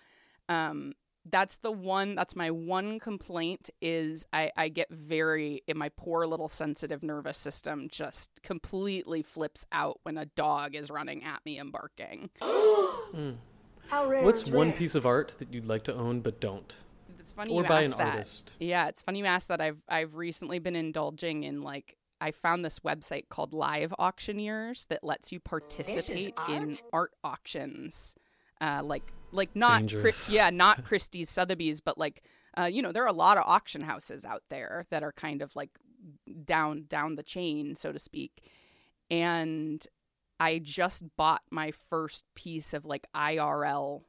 um 0.49 0.93
that's 1.27 1.57
the 1.57 1.71
one 1.71 2.13
that's 2.13 2.35
my 2.35 2.51
one 2.51 2.99
complaint 2.99 3.71
is 3.81 4.27
I, 4.31 4.51
I 4.55 4.69
get 4.69 4.91
very 4.91 5.63
in 5.67 5.75
my 5.77 5.89
poor 5.97 6.27
little 6.27 6.49
sensitive 6.49 7.01
nervous 7.01 7.37
system 7.39 7.87
just 7.89 8.43
completely 8.43 9.23
flips 9.23 9.65
out 9.71 9.99
when 10.03 10.17
a 10.19 10.25
dog 10.27 10.75
is 10.75 10.91
running 10.91 11.23
at 11.23 11.43
me 11.43 11.57
and 11.57 11.71
barking 11.71 12.29
Mm. 12.41 13.37
How 13.87 14.07
rare 14.07 14.23
What's 14.23 14.43
is 14.43 14.51
one 14.51 14.69
rare? 14.69 14.77
piece 14.77 14.95
of 14.95 15.05
art 15.05 15.35
that 15.39 15.53
you'd 15.53 15.65
like 15.65 15.83
to 15.85 15.93
own 15.93 16.21
but 16.21 16.39
don't? 16.39 16.75
It's 17.19 17.31
funny 17.31 17.53
or 17.53 17.63
you 17.63 17.67
by 17.67 17.81
asked 17.81 17.93
an 17.93 17.97
that. 17.99 18.15
artist. 18.15 18.55
Yeah, 18.59 18.87
it's 18.87 19.03
funny 19.03 19.19
you 19.19 19.25
asked 19.25 19.47
that. 19.49 19.61
I've 19.61 19.81
I've 19.87 20.15
recently 20.15 20.59
been 20.59 20.75
indulging 20.75 21.43
in 21.43 21.61
like 21.61 21.97
I 22.21 22.31
found 22.31 22.63
this 22.63 22.79
website 22.79 23.29
called 23.29 23.53
Live 23.53 23.93
Auctioneers 23.99 24.85
that 24.87 25.03
lets 25.03 25.31
you 25.31 25.39
participate 25.39 26.33
in 26.49 26.77
art? 26.93 27.11
auctions, 27.23 28.15
uh, 28.61 28.81
like 28.83 29.11
like 29.31 29.55
not 29.55 29.89
Chris, 29.89 30.31
yeah, 30.31 30.49
not 30.49 30.83
Christie's 30.85 31.29
Sotheby's, 31.29 31.81
but 31.81 31.97
like 31.97 32.23
uh, 32.57 32.65
you 32.65 32.81
know 32.81 32.91
there 32.91 33.03
are 33.03 33.09
a 33.09 33.13
lot 33.13 33.37
of 33.37 33.43
auction 33.45 33.81
houses 33.81 34.25
out 34.25 34.43
there 34.49 34.85
that 34.89 35.03
are 35.03 35.11
kind 35.11 35.41
of 35.41 35.55
like 35.55 35.71
down 36.45 36.85
down 36.87 37.15
the 37.15 37.23
chain, 37.23 37.75
so 37.75 37.91
to 37.91 37.99
speak, 37.99 38.43
and 39.11 39.85
I 40.39 40.59
just 40.59 41.03
bought 41.17 41.43
my 41.51 41.71
first 41.71 42.25
piece 42.35 42.73
of 42.73 42.85
like 42.85 43.07
IRL 43.15 44.03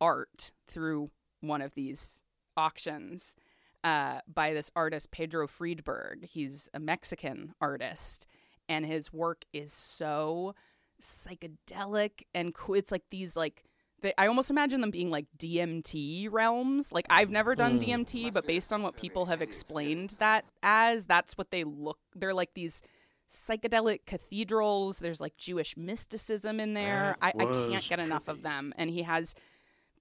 art 0.00 0.52
through 0.66 1.10
one 1.40 1.62
of 1.62 1.74
these 1.74 2.22
auctions 2.56 3.36
uh, 3.84 4.20
by 4.32 4.52
this 4.52 4.70
artist 4.76 5.10
Pedro 5.10 5.46
Friedeberg. 5.46 6.24
He's 6.24 6.68
a 6.74 6.80
Mexican 6.80 7.54
artist, 7.60 8.26
and 8.68 8.86
his 8.86 9.12
work 9.12 9.44
is 9.52 9.72
so 9.72 10.54
psychedelic 11.00 12.22
and 12.34 12.54
cool. 12.54 12.74
It's 12.76 12.92
like 12.92 13.04
these 13.10 13.36
like. 13.36 13.64
They, 14.00 14.12
I 14.18 14.26
almost 14.26 14.50
imagine 14.50 14.80
them 14.80 14.90
being 14.90 15.10
like 15.10 15.26
DMT 15.38 16.26
realms. 16.32 16.90
Like 16.92 17.06
I've 17.08 17.30
never 17.30 17.54
done 17.54 17.78
Mm. 17.78 18.04
DMT, 18.04 18.32
but 18.32 18.46
based 18.48 18.72
on 18.72 18.82
what 18.82 18.96
people 18.96 19.26
have 19.26 19.40
explained 19.40 20.16
that 20.18 20.44
as, 20.60 21.06
that's 21.06 21.38
what 21.38 21.52
they 21.52 21.62
look. 21.62 21.98
They're 22.12 22.34
like 22.34 22.54
these 22.54 22.82
psychedelic 23.28 24.00
cathedrals. 24.04 24.98
There's 24.98 25.20
like 25.20 25.36
Jewish 25.36 25.76
mysticism 25.76 26.58
in 26.58 26.74
there. 26.74 27.16
I, 27.22 27.28
I 27.28 27.44
can't 27.44 27.88
get 27.88 28.00
enough 28.00 28.26
of 28.26 28.42
them. 28.42 28.74
And 28.76 28.90
he 28.90 29.02
has 29.02 29.36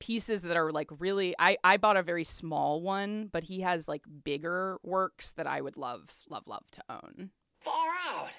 pieces 0.01 0.41
that 0.43 0.57
are 0.57 0.71
like 0.71 0.89
really 0.99 1.33
I, 1.39 1.57
I 1.63 1.77
bought 1.77 1.95
a 1.95 2.03
very 2.03 2.23
small 2.25 2.81
one, 2.81 3.29
but 3.31 3.45
he 3.45 3.61
has 3.61 3.87
like 3.87 4.01
bigger 4.23 4.77
works 4.83 5.31
that 5.33 5.47
I 5.47 5.61
would 5.61 5.77
love, 5.77 6.13
love, 6.29 6.47
love 6.47 6.69
to 6.71 6.83
own. 6.89 7.29
Far 7.61 7.89
out. 8.09 8.29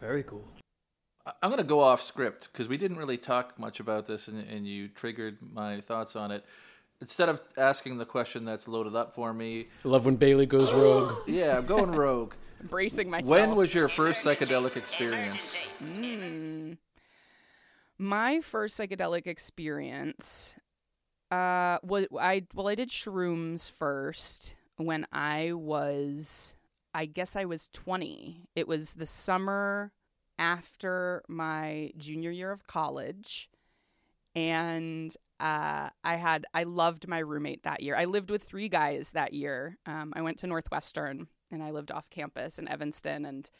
Very 0.00 0.22
cool. 0.22 0.46
I- 1.24 1.32
I'm 1.42 1.50
going 1.50 1.62
to 1.62 1.68
go 1.68 1.80
off 1.80 2.02
script 2.02 2.48
because 2.52 2.68
we 2.68 2.76
didn't 2.76 2.98
really 2.98 3.18
talk 3.18 3.58
much 3.58 3.80
about 3.80 4.06
this, 4.06 4.28
and, 4.28 4.46
and 4.48 4.66
you 4.66 4.88
triggered 4.88 5.38
my 5.40 5.80
thoughts 5.80 6.16
on 6.16 6.30
it. 6.30 6.44
Instead 7.00 7.28
of 7.28 7.40
asking 7.58 7.98
the 7.98 8.06
question 8.06 8.44
that's 8.44 8.66
loaded 8.66 8.94
up 8.96 9.14
for 9.14 9.32
me, 9.32 9.66
I 9.84 9.88
love 9.88 10.06
when 10.06 10.16
Bailey 10.16 10.46
goes 10.46 10.72
rogue. 10.72 11.14
yeah, 11.26 11.56
I'm 11.58 11.66
going 11.66 11.92
rogue. 11.92 12.34
Bracing 12.62 13.10
myself. 13.10 13.30
When 13.30 13.54
was 13.54 13.74
your 13.74 13.88
first 13.88 14.24
psychedelic 14.24 14.76
experience? 14.76 15.54
Mm. 15.82 16.78
My 17.98 18.40
first 18.40 18.78
psychedelic 18.78 19.26
experience 19.26 20.56
uh 21.30 21.78
was 21.82 22.06
I 22.18 22.44
well 22.54 22.68
I 22.68 22.74
did 22.74 22.90
shrooms 22.90 23.70
first 23.70 24.54
when 24.76 25.06
I 25.12 25.52
was 25.52 26.56
I 26.94 27.04
guess 27.04 27.36
I 27.36 27.44
was 27.44 27.68
20. 27.74 28.48
It 28.54 28.66
was 28.66 28.94
the 28.94 29.04
summer 29.06 29.92
after 30.38 31.22
my 31.28 31.92
junior 31.98 32.30
year 32.30 32.52
of 32.52 32.66
college 32.66 33.50
and 34.34 35.14
uh, 35.38 35.90
I 36.04 36.16
had 36.16 36.46
I 36.54 36.62
loved 36.64 37.08
my 37.08 37.18
roommate 37.18 37.62
that 37.64 37.82
year. 37.82 37.94
I 37.96 38.04
lived 38.04 38.30
with 38.30 38.42
three 38.42 38.68
guys 38.68 39.12
that 39.12 39.34
year. 39.34 39.78
Um, 39.86 40.12
I 40.16 40.22
went 40.22 40.38
to 40.38 40.46
Northwestern 40.46 41.28
and 41.50 41.62
I 41.62 41.70
lived 41.70 41.90
off 41.90 42.10
campus 42.10 42.58
in 42.58 42.68
Evanston 42.68 43.24
and 43.24 43.50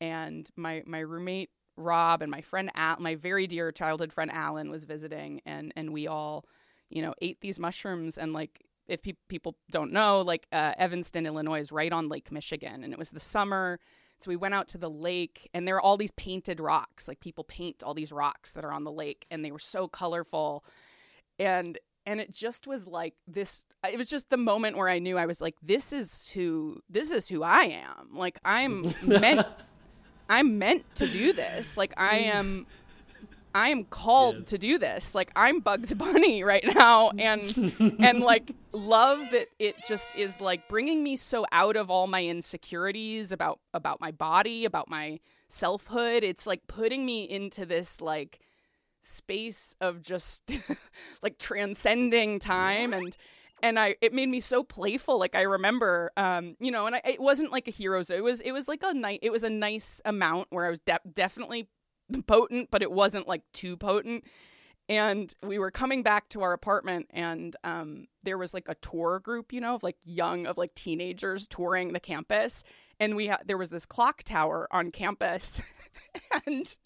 and 0.00 0.48
my 0.56 0.82
my 0.86 1.00
roommate 1.00 1.50
Rob 1.76 2.22
and 2.22 2.30
my 2.30 2.40
friend 2.40 2.70
Al, 2.74 2.96
my 3.00 3.14
very 3.14 3.46
dear 3.46 3.70
childhood 3.70 4.12
friend 4.12 4.30
Alan 4.32 4.70
was 4.70 4.84
visiting, 4.84 5.40
and 5.46 5.72
and 5.76 5.92
we 5.92 6.06
all, 6.06 6.44
you 6.90 7.02
know, 7.02 7.14
ate 7.20 7.40
these 7.40 7.58
mushrooms 7.58 8.18
and 8.18 8.32
like. 8.32 8.62
If 8.88 9.02
pe- 9.02 9.14
people 9.26 9.56
don't 9.68 9.90
know, 9.90 10.20
like 10.20 10.46
uh, 10.52 10.74
Evanston, 10.78 11.26
Illinois 11.26 11.58
is 11.58 11.72
right 11.72 11.92
on 11.92 12.08
Lake 12.08 12.30
Michigan, 12.30 12.84
and 12.84 12.92
it 12.92 12.98
was 13.00 13.10
the 13.10 13.18
summer, 13.18 13.80
so 14.18 14.30
we 14.30 14.36
went 14.36 14.54
out 14.54 14.68
to 14.68 14.78
the 14.78 14.88
lake, 14.88 15.48
and 15.52 15.68
there 15.68 15.76
are 15.76 15.80
all 15.80 15.96
these 15.96 16.12
painted 16.12 16.58
rocks. 16.58 17.06
Like 17.06 17.20
people 17.20 17.44
paint 17.44 17.82
all 17.82 17.94
these 17.94 18.12
rocks 18.12 18.52
that 18.52 18.64
are 18.64 18.72
on 18.72 18.84
the 18.84 18.92
lake, 18.92 19.26
and 19.30 19.44
they 19.44 19.50
were 19.50 19.58
so 19.58 19.88
colorful, 19.88 20.64
and 21.38 21.78
and 22.06 22.20
it 22.20 22.32
just 22.32 22.66
was 22.66 22.86
like 22.86 23.14
this. 23.26 23.64
It 23.90 23.98
was 23.98 24.08
just 24.08 24.30
the 24.30 24.38
moment 24.38 24.76
where 24.76 24.88
I 24.88 25.00
knew 25.00 25.18
I 25.18 25.26
was 25.26 25.40
like, 25.40 25.56
this 25.62 25.92
is 25.92 26.28
who 26.28 26.80
this 26.88 27.10
is 27.10 27.28
who 27.28 27.42
I 27.42 27.64
am. 27.64 28.14
Like 28.14 28.38
I'm 28.44 28.86
meant 29.02 29.46
I'm 30.28 30.58
meant 30.58 30.94
to 30.96 31.06
do 31.06 31.34
this. 31.34 31.76
Like 31.76 31.92
I 31.98 32.18
am 32.18 32.66
I 33.56 33.70
am 33.70 33.84
called 33.84 34.36
yes. 34.36 34.48
to 34.48 34.58
do 34.58 34.76
this. 34.76 35.14
Like 35.14 35.30
I'm 35.34 35.60
Bugs 35.60 35.94
Bunny 35.94 36.44
right 36.44 36.64
now 36.74 37.10
and 37.18 37.72
and 37.98 38.20
like 38.20 38.50
love 38.72 39.18
that 39.32 39.46
it 39.58 39.76
just 39.88 40.14
is 40.18 40.42
like 40.42 40.68
bringing 40.68 41.02
me 41.02 41.16
so 41.16 41.46
out 41.50 41.74
of 41.74 41.90
all 41.90 42.06
my 42.06 42.22
insecurities 42.26 43.32
about 43.32 43.58
about 43.72 43.98
my 43.98 44.10
body, 44.10 44.66
about 44.66 44.90
my 44.90 45.20
selfhood. 45.48 46.22
It's 46.22 46.46
like 46.46 46.66
putting 46.66 47.06
me 47.06 47.24
into 47.24 47.64
this 47.64 48.02
like 48.02 48.40
space 49.00 49.74
of 49.80 50.02
just 50.02 50.52
like 51.22 51.38
transcending 51.38 52.38
time 52.38 52.92
and 52.92 53.16
and 53.62 53.78
I 53.78 53.96
it 54.02 54.12
made 54.12 54.28
me 54.28 54.40
so 54.40 54.64
playful. 54.64 55.18
Like 55.18 55.34
I 55.34 55.42
remember, 55.42 56.12
um, 56.18 56.56
you 56.60 56.70
know, 56.70 56.84
and 56.84 56.96
I, 56.96 57.00
it 57.06 57.20
wasn't 57.20 57.52
like 57.52 57.68
a 57.68 57.70
hero's. 57.70 58.10
It 58.10 58.22
was 58.22 58.42
it 58.42 58.52
was 58.52 58.68
like 58.68 58.82
a 58.82 58.92
night. 58.92 59.20
It 59.22 59.32
was 59.32 59.44
a 59.44 59.50
nice 59.50 60.02
amount 60.04 60.48
where 60.50 60.66
I 60.66 60.68
was 60.68 60.80
de- 60.80 61.00
definitely 61.14 61.68
potent, 62.26 62.70
but 62.70 62.82
it 62.82 62.90
wasn't 62.90 63.28
like 63.28 63.42
too 63.52 63.76
potent. 63.76 64.24
And 64.88 65.34
we 65.42 65.58
were 65.58 65.72
coming 65.72 66.04
back 66.04 66.28
to 66.28 66.42
our 66.42 66.52
apartment, 66.52 67.08
and 67.10 67.56
um, 67.64 68.06
there 68.22 68.38
was 68.38 68.54
like 68.54 68.68
a 68.68 68.76
tour 68.76 69.18
group, 69.18 69.52
you 69.52 69.60
know, 69.60 69.74
of 69.74 69.82
like 69.82 69.96
young, 70.04 70.46
of 70.46 70.58
like 70.58 70.74
teenagers 70.74 71.48
touring 71.48 71.92
the 71.92 71.98
campus. 71.98 72.62
And 73.00 73.16
we 73.16 73.26
had 73.26 73.42
there 73.46 73.58
was 73.58 73.70
this 73.70 73.84
clock 73.84 74.22
tower 74.22 74.68
on 74.70 74.92
campus, 74.92 75.60
and 76.46 76.76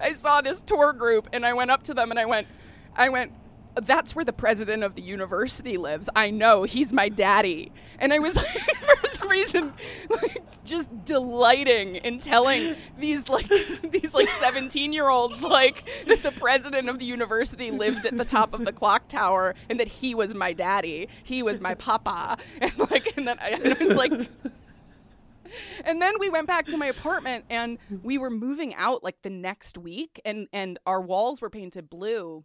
I 0.00 0.12
saw 0.12 0.40
this 0.40 0.62
tour 0.62 0.92
group, 0.92 1.28
and 1.32 1.44
I 1.44 1.52
went 1.54 1.72
up 1.72 1.82
to 1.84 1.94
them 1.94 2.10
and 2.10 2.20
I 2.20 2.26
went, 2.26 2.46
I 2.94 3.08
went, 3.08 3.32
that's 3.74 4.14
where 4.14 4.24
the 4.24 4.32
president 4.32 4.82
of 4.82 4.94
the 4.94 5.02
university 5.02 5.76
lives. 5.76 6.10
I 6.14 6.30
know 6.30 6.64
he's 6.64 6.92
my 6.92 7.08
daddy, 7.08 7.72
and 7.98 8.12
I 8.12 8.18
was 8.18 8.36
like, 8.36 8.46
for 9.00 9.06
some 9.06 9.28
reason, 9.28 9.72
like 10.10 10.42
just 10.64 11.04
delighting 11.04 11.96
in 11.96 12.18
telling 12.18 12.76
these 12.98 13.28
like 13.28 13.48
these 13.82 14.14
like 14.14 14.28
seventeen 14.28 14.92
year 14.92 15.08
olds 15.08 15.42
like 15.42 15.84
that 16.06 16.22
the 16.22 16.32
president 16.32 16.88
of 16.88 16.98
the 16.98 17.04
university 17.04 17.70
lived 17.70 18.04
at 18.04 18.16
the 18.16 18.24
top 18.24 18.52
of 18.52 18.64
the 18.64 18.72
clock 18.72 19.08
tower 19.08 19.54
and 19.68 19.80
that 19.80 19.88
he 19.88 20.14
was 20.14 20.34
my 20.34 20.52
daddy. 20.52 21.08
He 21.22 21.42
was 21.42 21.60
my 21.60 21.74
papa, 21.74 22.36
and 22.60 22.78
like, 22.90 23.16
and 23.16 23.26
then 23.26 23.38
I, 23.40 23.48
and 23.50 23.74
I 23.74 23.84
was 23.84 23.96
like. 23.96 24.12
and 25.84 26.00
then 26.00 26.14
we 26.18 26.30
went 26.30 26.46
back 26.46 26.64
to 26.64 26.78
my 26.78 26.86
apartment 26.86 27.44
and 27.50 27.76
we 28.02 28.16
were 28.16 28.30
moving 28.30 28.74
out 28.74 29.04
like 29.04 29.20
the 29.20 29.28
next 29.28 29.76
week 29.76 30.18
and 30.24 30.48
and 30.50 30.78
our 30.86 31.00
walls 31.00 31.42
were 31.42 31.50
painted 31.50 31.90
blue 31.90 32.44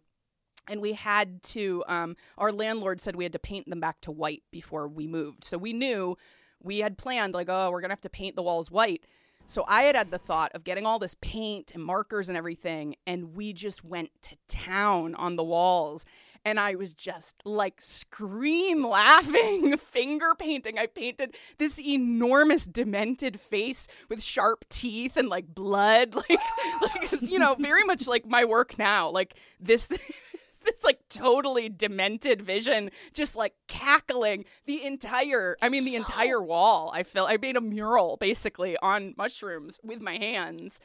and 0.68 0.80
we 0.80 0.92
had 0.92 1.42
to 1.42 1.84
um, 1.86 2.16
our 2.36 2.52
landlord 2.52 3.00
said 3.00 3.16
we 3.16 3.24
had 3.24 3.32
to 3.32 3.38
paint 3.38 3.68
them 3.68 3.80
back 3.80 4.00
to 4.00 4.10
white 4.10 4.42
before 4.50 4.88
we 4.88 5.06
moved 5.06 5.44
so 5.44 5.58
we 5.58 5.72
knew 5.72 6.16
we 6.62 6.78
had 6.78 6.98
planned 6.98 7.34
like 7.34 7.48
oh 7.48 7.70
we're 7.70 7.80
gonna 7.80 7.92
have 7.92 8.00
to 8.00 8.10
paint 8.10 8.36
the 8.36 8.42
walls 8.42 8.70
white 8.70 9.04
so 9.46 9.64
i 9.68 9.82
had 9.82 9.96
had 9.96 10.10
the 10.10 10.18
thought 10.18 10.52
of 10.54 10.64
getting 10.64 10.86
all 10.86 10.98
this 10.98 11.14
paint 11.20 11.72
and 11.74 11.84
markers 11.84 12.28
and 12.28 12.36
everything 12.36 12.94
and 13.06 13.34
we 13.34 13.52
just 13.52 13.84
went 13.84 14.10
to 14.22 14.36
town 14.48 15.14
on 15.14 15.36
the 15.36 15.44
walls 15.44 16.04
and 16.44 16.58
I 16.58 16.74
was 16.74 16.94
just 16.94 17.42
like 17.44 17.80
scream 17.80 18.86
laughing, 18.88 19.76
finger 19.76 20.34
painting. 20.38 20.78
I 20.78 20.86
painted 20.86 21.34
this 21.58 21.80
enormous 21.80 22.66
demented 22.66 23.38
face 23.38 23.86
with 24.08 24.22
sharp 24.22 24.64
teeth 24.68 25.16
and 25.16 25.28
like 25.28 25.54
blood, 25.54 26.14
like 26.30 26.40
like 26.80 27.22
you 27.22 27.38
know, 27.38 27.54
very 27.58 27.84
much 27.84 28.06
like 28.06 28.26
my 28.26 28.44
work 28.44 28.78
now. 28.78 29.10
Like 29.10 29.34
this 29.60 29.92
this 30.68 30.84
like 30.84 31.00
totally 31.08 31.68
demented 31.68 32.42
vision 32.42 32.90
just 33.14 33.36
like 33.36 33.54
cackling 33.66 34.44
the 34.66 34.84
entire 34.84 35.56
I 35.62 35.68
mean 35.68 35.84
the 35.84 35.96
entire 35.96 36.40
wall. 36.42 36.90
I 36.94 37.02
felt 37.02 37.30
I 37.30 37.36
made 37.36 37.56
a 37.56 37.60
mural 37.60 38.16
basically 38.16 38.76
on 38.82 39.14
mushrooms 39.16 39.78
with 39.82 40.02
my 40.02 40.16
hands. 40.16 40.80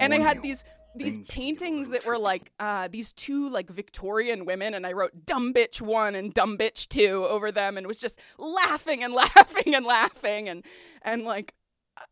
and 0.00 0.14
I 0.14 0.18
had 0.18 0.36
you. 0.36 0.42
these 0.42 0.64
these 0.94 1.18
paintings 1.28 1.90
that 1.90 2.04
were 2.04 2.18
like 2.18 2.50
uh, 2.58 2.88
these 2.88 3.12
two 3.12 3.48
like 3.48 3.70
Victorian 3.70 4.44
women, 4.44 4.74
and 4.74 4.86
I 4.86 4.92
wrote 4.92 5.24
"dumb 5.24 5.54
bitch 5.54 5.80
one" 5.80 6.14
and 6.14 6.34
"dumb 6.34 6.58
bitch 6.58 6.88
two 6.88 7.24
over 7.28 7.52
them, 7.52 7.76
and 7.76 7.86
was 7.86 8.00
just 8.00 8.18
laughing 8.38 9.02
and 9.04 9.14
laughing 9.14 9.74
and 9.74 9.86
laughing, 9.86 10.48
and 10.48 10.64
and 11.02 11.22
like 11.24 11.54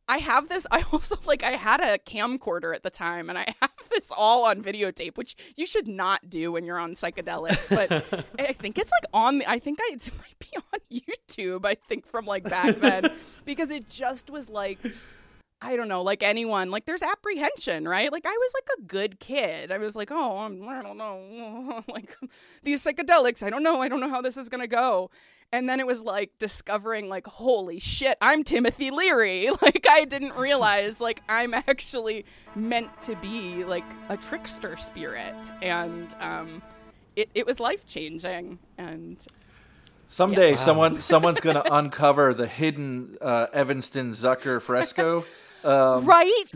I 0.08 0.18
have 0.18 0.48
this. 0.48 0.66
I 0.70 0.82
also 0.92 1.16
like 1.26 1.42
I 1.42 1.52
had 1.52 1.80
a 1.80 1.98
camcorder 1.98 2.74
at 2.74 2.82
the 2.82 2.90
time, 2.90 3.28
and 3.28 3.38
I 3.38 3.54
have 3.60 3.70
this 3.90 4.10
all 4.16 4.44
on 4.44 4.62
videotape, 4.62 5.16
which 5.16 5.36
you 5.56 5.66
should 5.66 5.86
not 5.86 6.30
do 6.30 6.52
when 6.52 6.64
you're 6.64 6.78
on 6.78 6.92
psychedelics. 6.92 7.68
But 7.68 8.26
I 8.38 8.52
think 8.52 8.78
it's 8.78 8.90
like 8.90 9.10
on. 9.12 9.38
The, 9.38 9.50
I 9.50 9.58
think 9.58 9.78
I, 9.80 9.92
it 9.92 10.10
might 10.18 10.38
be 10.38 10.56
on 10.56 11.02
YouTube. 11.28 11.66
I 11.66 11.74
think 11.74 12.06
from 12.06 12.24
like 12.24 12.44
back 12.44 12.76
then 12.76 13.10
because 13.44 13.70
it 13.70 13.88
just 13.88 14.30
was 14.30 14.48
like. 14.48 14.78
I 15.60 15.74
don't 15.74 15.88
know, 15.88 16.02
like 16.02 16.22
anyone, 16.22 16.70
like 16.70 16.86
there's 16.86 17.02
apprehension, 17.02 17.88
right? 17.88 18.12
Like 18.12 18.24
I 18.24 18.30
was 18.30 18.54
like 18.54 18.78
a 18.78 18.82
good 18.82 19.18
kid. 19.18 19.72
I 19.72 19.78
was 19.78 19.96
like, 19.96 20.12
oh, 20.12 20.38
I'm, 20.38 20.68
I 20.68 20.82
don't 20.82 20.96
know, 20.96 21.82
like 21.88 22.16
these 22.62 22.80
psychedelics. 22.80 23.42
I 23.42 23.50
don't 23.50 23.64
know. 23.64 23.82
I 23.82 23.88
don't 23.88 23.98
know 23.98 24.08
how 24.08 24.22
this 24.22 24.36
is 24.36 24.48
gonna 24.48 24.68
go. 24.68 25.10
And 25.50 25.68
then 25.68 25.80
it 25.80 25.86
was 25.86 26.02
like 26.02 26.32
discovering, 26.38 27.08
like, 27.08 27.26
holy 27.26 27.78
shit, 27.78 28.18
I'm 28.20 28.44
Timothy 28.44 28.90
Leary. 28.90 29.48
Like, 29.62 29.86
I 29.88 30.04
didn't 30.04 30.36
realize, 30.36 31.00
like, 31.00 31.22
I'm 31.28 31.54
actually 31.54 32.24
meant 32.54 33.02
to 33.02 33.16
be, 33.16 33.64
like, 33.64 33.84
a 34.08 34.16
trickster 34.16 34.76
spirit. 34.76 35.50
And 35.62 36.14
um, 36.20 36.62
it, 37.16 37.30
it 37.34 37.46
was 37.46 37.60
life 37.60 37.86
changing. 37.86 38.58
And 38.76 39.24
Someday, 40.08 40.50
yeah. 40.50 40.56
someone 40.56 41.00
someone's 41.00 41.40
going 41.40 41.56
to 41.62 41.74
uncover 41.74 42.32
the 42.32 42.46
hidden 42.46 43.18
uh, 43.20 43.46
Evanston 43.52 44.10
Zucker 44.10 44.60
fresco. 44.60 45.24
Um, 45.64 46.04
right? 46.04 46.44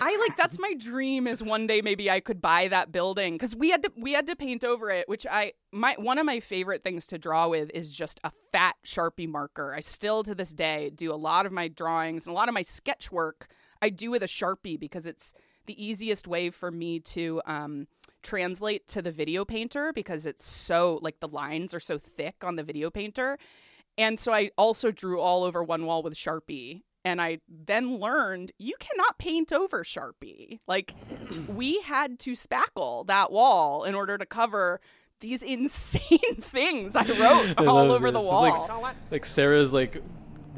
I 0.00 0.16
like 0.20 0.36
that's 0.36 0.58
my 0.58 0.74
dream 0.78 1.26
is 1.26 1.42
one 1.42 1.66
day 1.66 1.80
maybe 1.82 2.10
I 2.10 2.20
could 2.20 2.40
buy 2.40 2.68
that 2.68 2.92
building 2.92 3.36
cuz 3.38 3.56
we 3.56 3.70
had 3.70 3.82
to 3.82 3.92
we 3.96 4.12
had 4.12 4.26
to 4.28 4.36
paint 4.36 4.64
over 4.64 4.90
it 4.90 5.08
which 5.08 5.26
I 5.28 5.52
my 5.72 5.94
one 5.98 6.18
of 6.18 6.26
my 6.26 6.38
favorite 6.38 6.84
things 6.84 7.06
to 7.06 7.18
draw 7.18 7.48
with 7.48 7.70
is 7.74 7.92
just 7.92 8.20
a 8.22 8.30
fat 8.52 8.76
Sharpie 8.84 9.28
marker. 9.28 9.74
I 9.74 9.80
still 9.80 10.22
to 10.24 10.34
this 10.34 10.54
day 10.54 10.90
do 10.90 11.12
a 11.12 11.16
lot 11.16 11.46
of 11.46 11.52
my 11.52 11.68
drawings 11.68 12.26
and 12.26 12.32
a 12.32 12.36
lot 12.36 12.48
of 12.48 12.54
my 12.54 12.62
sketch 12.62 13.10
work 13.10 13.48
I 13.82 13.90
do 13.90 14.10
with 14.10 14.22
a 14.22 14.26
Sharpie 14.26 14.78
because 14.78 15.06
it's 15.06 15.32
the 15.66 15.84
easiest 15.84 16.28
way 16.28 16.50
for 16.50 16.70
me 16.70 17.00
to 17.00 17.40
um, 17.46 17.86
translate 18.22 18.86
to 18.88 19.02
the 19.02 19.10
video 19.10 19.44
painter 19.44 19.92
because 19.92 20.26
it's 20.26 20.44
so 20.44 20.98
like 21.02 21.20
the 21.20 21.28
lines 21.28 21.74
are 21.74 21.80
so 21.80 21.98
thick 21.98 22.42
on 22.42 22.56
the 22.56 22.62
video 22.62 22.90
painter. 22.90 23.38
And 23.96 24.18
so 24.18 24.32
I 24.32 24.50
also 24.56 24.90
drew 24.90 25.20
all 25.20 25.44
over 25.44 25.62
one 25.62 25.86
wall 25.86 26.02
with 26.02 26.14
Sharpie 26.14 26.82
and 27.04 27.20
I 27.20 27.38
then 27.48 27.98
learned 27.98 28.52
you 28.58 28.74
cannot 28.78 29.18
paint 29.18 29.52
over 29.52 29.84
Sharpie. 29.84 30.60
Like, 30.66 30.94
we 31.48 31.80
had 31.82 32.18
to 32.20 32.32
spackle 32.32 33.06
that 33.06 33.32
wall 33.32 33.84
in 33.84 33.94
order 33.94 34.18
to 34.18 34.26
cover 34.26 34.80
these 35.20 35.42
insane 35.44 36.36
things 36.40 36.96
I 36.96 37.02
wrote 37.02 37.54
I 37.58 37.66
all 37.66 37.90
over 37.90 38.10
this. 38.10 38.20
the 38.20 38.26
wall. 38.26 38.68
Like, 38.82 38.96
like, 39.10 39.24
Sarah's 39.24 39.72
like 39.72 40.02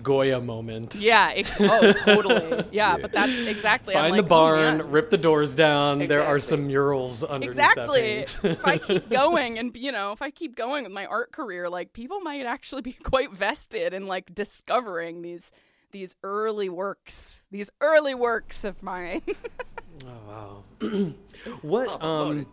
Goya 0.03 0.41
moment. 0.41 0.97
Yeah. 0.97 1.33
Ex- 1.37 1.61
oh, 1.61 1.93
totally. 2.05 2.65
Yeah, 2.73 2.97
but 2.97 3.13
that's 3.13 3.41
exactly. 3.43 3.95
Find 3.95 4.13
like, 4.13 4.23
the 4.23 4.29
barn, 4.29 4.81
oh, 4.81 4.85
rip 4.85 5.11
the 5.11 5.19
doors 5.19 5.55
down. 5.55 6.01
Exactly. 6.03 6.07
There 6.09 6.27
are 6.27 6.41
some 6.41 6.67
murals 6.67 7.25
underneath 7.25 7.51
exactly. 7.51 8.51
if 8.51 8.67
I 8.67 8.79
keep 8.79 9.09
going, 9.11 9.59
and 9.59 9.75
you 9.77 9.93
know, 9.93 10.13
if 10.13 10.23
I 10.23 10.31
keep 10.31 10.57
going 10.57 10.85
with 10.85 10.93
my 10.93 11.07
art 11.07 11.33
career, 11.33 11.69
like 11.69 11.93
people 11.93 12.21
might 12.21 12.47
actually 12.47 12.83
be 12.83 12.93
quite 12.93 13.33
vested 13.33 13.95
in 13.95 14.07
like 14.07 14.35
discovering 14.35 15.23
these 15.23 15.53
these 15.93 16.17
early 16.23 16.69
works, 16.69 17.45
these 17.51 17.71
early 17.81 18.15
works 18.15 18.65
of 18.65 18.83
mine. 18.83 19.23
oh 20.07 20.65
wow! 20.81 20.89
what? 21.63 22.03
Um, 22.03 22.47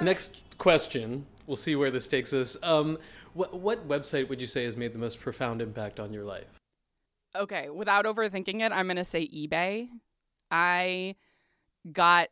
next 0.00 0.42
question. 0.58 1.26
We'll 1.46 1.56
see 1.56 1.76
where 1.76 1.90
this 1.90 2.08
takes 2.08 2.32
us. 2.32 2.56
Um, 2.62 2.98
what 3.34 3.58
what 3.60 3.86
website 3.86 4.28
would 4.28 4.40
you 4.40 4.46
say 4.46 4.64
has 4.64 4.76
made 4.76 4.92
the 4.92 4.98
most 4.98 5.20
profound 5.20 5.62
impact 5.62 6.00
on 6.00 6.12
your 6.12 6.24
life? 6.24 6.58
Okay, 7.36 7.68
without 7.68 8.06
overthinking 8.06 8.62
it, 8.62 8.72
I'm 8.72 8.88
gonna 8.88 9.04
say 9.04 9.28
eBay. 9.28 9.88
I 10.50 11.16
got 11.92 12.28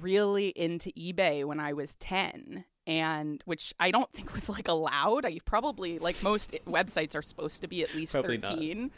really 0.00 0.48
into 0.48 0.90
eBay 0.90 1.44
when 1.44 1.58
I 1.58 1.72
was 1.72 1.94
ten, 1.96 2.66
and 2.86 3.42
which 3.46 3.72
I 3.80 3.90
don't 3.90 4.12
think 4.12 4.34
was 4.34 4.48
like 4.48 4.68
allowed. 4.68 5.24
I 5.24 5.38
probably 5.44 5.98
like 5.98 6.22
most 6.22 6.52
websites 6.66 7.16
are 7.16 7.22
supposed 7.22 7.62
to 7.62 7.68
be 7.68 7.82
at 7.82 7.94
least 7.94 8.12
probably 8.12 8.38
thirteen. 8.38 8.82
Not 8.82 8.90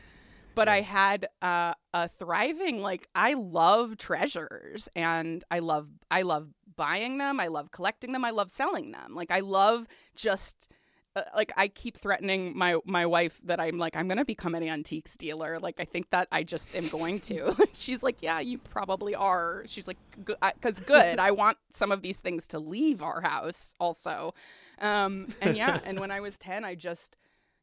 but 0.54 0.68
I 0.68 0.80
had 0.80 1.26
uh, 1.42 1.74
a 1.92 2.08
thriving 2.08 2.82
like 2.82 3.08
I 3.14 3.34
love 3.34 3.96
treasures 3.96 4.88
and 4.94 5.44
I 5.50 5.60
love 5.60 5.88
I 6.10 6.22
love 6.22 6.48
buying 6.76 7.18
them, 7.18 7.40
I 7.40 7.48
love 7.48 7.70
collecting 7.70 8.12
them, 8.12 8.24
I 8.24 8.30
love 8.30 8.50
selling 8.50 8.92
them. 8.92 9.14
Like 9.14 9.30
I 9.30 9.40
love 9.40 9.86
just 10.16 10.70
uh, 11.16 11.22
like 11.36 11.52
I 11.56 11.68
keep 11.68 11.96
threatening 11.96 12.56
my 12.56 12.78
my 12.84 13.06
wife 13.06 13.40
that 13.44 13.60
I'm 13.60 13.78
like 13.78 13.96
I'm 13.96 14.08
gonna 14.08 14.24
become 14.24 14.54
an 14.54 14.62
antiques 14.64 15.16
dealer. 15.16 15.58
Like 15.60 15.78
I 15.78 15.84
think 15.84 16.10
that 16.10 16.28
I 16.32 16.42
just 16.42 16.74
am 16.74 16.88
going 16.88 17.20
to. 17.20 17.54
She's 17.72 18.02
like, 18.02 18.20
yeah, 18.20 18.40
you 18.40 18.58
probably 18.58 19.14
are. 19.14 19.62
She's 19.66 19.86
like, 19.86 19.98
because 20.24 20.80
good. 20.80 21.18
I 21.18 21.30
want 21.30 21.58
some 21.70 21.92
of 21.92 22.02
these 22.02 22.20
things 22.20 22.48
to 22.48 22.58
leave 22.58 23.02
our 23.02 23.20
house 23.20 23.74
also. 23.78 24.34
Um, 24.80 25.28
and 25.40 25.56
yeah, 25.56 25.80
and 25.84 26.00
when 26.00 26.10
I 26.10 26.20
was 26.20 26.36
ten, 26.38 26.64
I 26.64 26.74
just 26.74 27.16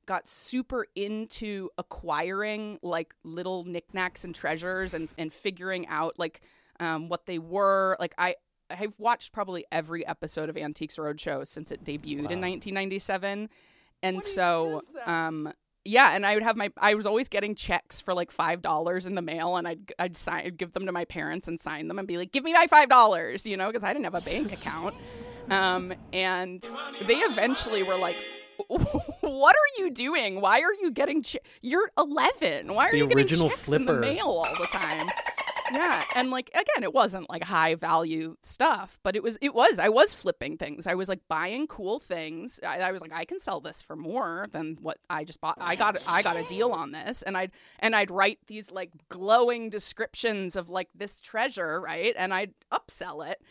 got 0.05 0.27
super 0.27 0.87
into 0.95 1.69
acquiring 1.77 2.79
like 2.81 3.13
little 3.23 3.63
knickknacks 3.63 4.23
and 4.23 4.33
treasures 4.35 4.93
and 4.93 5.09
and 5.17 5.31
figuring 5.31 5.87
out 5.87 6.17
like 6.17 6.41
um, 6.79 7.09
what 7.09 7.25
they 7.25 7.39
were. 7.39 7.95
Like 7.99 8.13
I 8.17 8.35
I've 8.69 8.97
watched 8.99 9.33
probably 9.33 9.65
every 9.71 10.05
episode 10.05 10.49
of 10.49 10.57
Antiques 10.57 10.97
Roadshow 10.97 11.45
since 11.47 11.71
it 11.71 11.83
debuted 11.83 12.31
in 12.31 12.41
1997, 12.41 13.49
and 14.03 14.23
so 14.23 14.81
um 15.05 15.51
yeah, 15.83 16.15
and 16.15 16.25
I 16.25 16.35
would 16.35 16.43
have 16.43 16.55
my 16.55 16.71
I 16.77 16.93
was 16.93 17.05
always 17.07 17.27
getting 17.27 17.55
checks 17.55 17.99
for 17.99 18.13
like 18.13 18.31
five 18.31 18.61
dollars 18.61 19.07
in 19.07 19.15
the 19.15 19.21
mail, 19.21 19.55
and 19.55 19.67
I'd 19.67 19.91
I'd 19.97 20.15
sign 20.15 20.45
I'd 20.45 20.57
give 20.57 20.73
them 20.73 20.85
to 20.85 20.91
my 20.91 21.05
parents 21.05 21.47
and 21.47 21.59
sign 21.59 21.87
them 21.87 21.97
and 21.97 22.07
be 22.07 22.17
like, 22.17 22.31
give 22.31 22.43
me 22.43 22.53
my 22.53 22.67
five 22.67 22.87
dollars, 22.89 23.47
you 23.47 23.57
know, 23.57 23.67
because 23.67 23.83
I 23.83 23.91
didn't 23.93 24.05
have 24.05 24.15
a 24.15 24.21
bank 24.21 24.53
account. 24.53 24.95
Um, 25.49 25.91
and 26.13 26.61
they 27.01 27.15
eventually 27.15 27.83
were 27.83 27.97
like, 27.97 28.15
what 29.21 29.55
are 29.55 29.83
you 29.83 29.89
doing? 29.91 30.41
Why 30.41 30.61
are 30.61 30.73
you 30.73 30.91
getting? 30.91 31.21
Che- 31.23 31.39
You're 31.61 31.89
11. 31.97 32.73
Why 32.73 32.87
are 32.87 32.91
The 32.91 32.97
you 32.97 33.03
getting 33.07 33.17
original 33.17 33.49
checks 33.49 33.69
in 33.71 33.85
the 33.85 33.93
mail 33.99 34.25
all 34.27 34.55
the 34.59 34.67
time? 34.71 35.09
yeah, 35.73 36.03
and 36.15 36.31
like 36.31 36.49
again, 36.49 36.83
it 36.83 36.93
wasn't 36.93 37.29
like 37.29 37.43
high 37.45 37.75
value 37.75 38.35
stuff, 38.41 38.99
but 39.03 39.15
it 39.15 39.23
was. 39.23 39.37
It 39.41 39.55
was. 39.55 39.79
I 39.79 39.87
was 39.89 40.13
flipping 40.13 40.57
things. 40.57 40.85
I 40.85 40.95
was 40.95 41.07
like 41.07 41.21
buying 41.29 41.65
cool 41.67 41.97
things. 41.99 42.59
I, 42.65 42.79
I 42.81 42.91
was 42.91 43.01
like, 43.01 43.13
I 43.13 43.23
can 43.23 43.39
sell 43.39 43.61
this 43.61 43.81
for 43.81 43.95
more 43.95 44.47
than 44.51 44.75
what 44.81 44.97
I 45.09 45.23
just 45.23 45.39
bought. 45.39 45.57
I 45.61 45.75
got. 45.75 45.97
I 46.09 46.21
got 46.23 46.35
a 46.37 46.43
deal 46.49 46.71
on 46.71 46.91
this, 46.91 47.21
and 47.21 47.37
I'd 47.37 47.51
and 47.79 47.95
I'd 47.95 48.11
write 48.11 48.39
these 48.47 48.69
like 48.71 48.91
glowing 49.09 49.69
descriptions 49.69 50.55
of 50.57 50.69
like 50.69 50.89
this 50.93 51.21
treasure, 51.21 51.79
right? 51.79 52.13
And 52.17 52.33
I'd 52.33 52.53
upsell 52.71 53.25
it, 53.29 53.41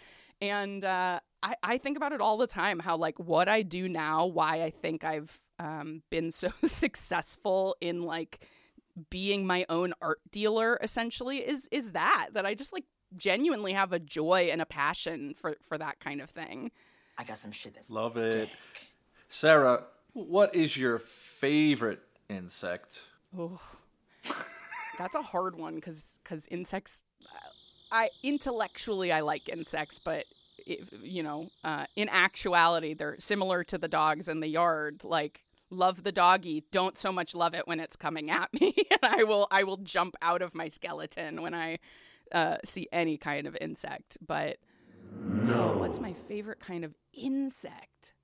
and 0.43 0.85
uh, 0.85 1.21
I 1.43 1.55
I 1.63 1.79
think 1.79 1.97
about 1.97 2.13
it 2.13 2.21
all 2.21 2.37
the 2.37 2.47
time. 2.47 2.81
How 2.81 2.99
like 2.99 3.19
what 3.19 3.49
I 3.49 3.63
do 3.63 3.89
now, 3.89 4.27
why 4.27 4.63
I 4.63 4.69
think 4.71 5.05
I've 5.05 5.39
um, 5.61 6.03
been 6.11 6.31
so 6.31 6.49
successful 6.65 7.77
in 7.81 8.03
like 8.03 8.41
being 9.11 9.47
my 9.47 9.65
own 9.69 9.95
art 10.03 10.21
dealer 10.33 10.79
essentially 10.83 11.39
is 11.39 11.69
is 11.71 11.93
that 11.93 12.29
that 12.33 12.45
I 12.45 12.55
just 12.55 12.73
like 12.73 12.85
genuinely 13.17 13.73
have 13.73 13.93
a 13.93 13.99
joy 13.99 14.49
and 14.51 14.61
a 14.61 14.67
passion 14.67 15.35
for 15.35 15.57
for 15.61 15.79
that 15.79 16.01
kind 16.01 16.21
of 16.21 16.31
thing. 16.31 16.73
I 17.19 17.25
got 17.25 17.39
some 17.39 17.53
shit 17.53 17.75
that's 17.75 17.91
Love 17.91 18.17
it. 18.17 18.49
Sarah, 19.29 19.85
what 20.15 20.55
is 20.55 20.77
your 20.77 20.99
favorite 20.99 22.01
insect? 22.29 23.03
Oh, 23.39 23.61
that's 24.99 25.15
a 25.15 25.23
hard 25.23 25.57
one 25.57 25.77
because 25.77 26.19
because 26.25 26.47
insects. 26.47 27.05
I 27.93 28.09
intellectually 28.23 29.13
I 29.13 29.21
like 29.21 29.49
insects, 29.49 29.99
but 29.99 30.25
if, 30.65 30.93
you 31.03 31.25
know, 31.25 31.49
uh, 31.65 31.87
in 31.97 32.09
actuality, 32.09 32.95
they're 32.95 33.17
similar 33.19 33.65
to 33.65 33.79
the 33.79 33.89
dogs 33.89 34.29
in 34.29 34.39
the 34.39 34.47
yard. 34.47 35.03
Like 35.03 35.43
love 35.71 36.03
the 36.03 36.13
doggy, 36.13 36.65
don't 36.73 36.97
so 36.99 37.13
much 37.13 37.35
love 37.35 37.55
it 37.55 37.67
when 37.67 37.81
it's 37.81 37.97
coming 37.97 38.31
at 38.31 38.53
me, 38.61 38.75
and 38.91 38.99
I 39.03 39.25
will 39.25 39.47
I 39.51 39.65
will 39.65 39.77
jump 39.79 40.17
out 40.23 40.43
of 40.43 40.55
my 40.55 40.69
skeleton 40.69 41.43
when 41.43 41.55
I 41.55 41.79
uh, 42.33 42.57
see 42.65 42.89
any 42.93 43.17
kind 43.17 43.47
of 43.47 43.57
insect. 43.61 44.19
But 44.27 44.59
no, 45.47 45.73
what's 45.73 46.01
my 46.01 46.13
favorite 46.13 46.61
kind 46.61 46.85
of 46.85 46.95
insect? 47.13 48.15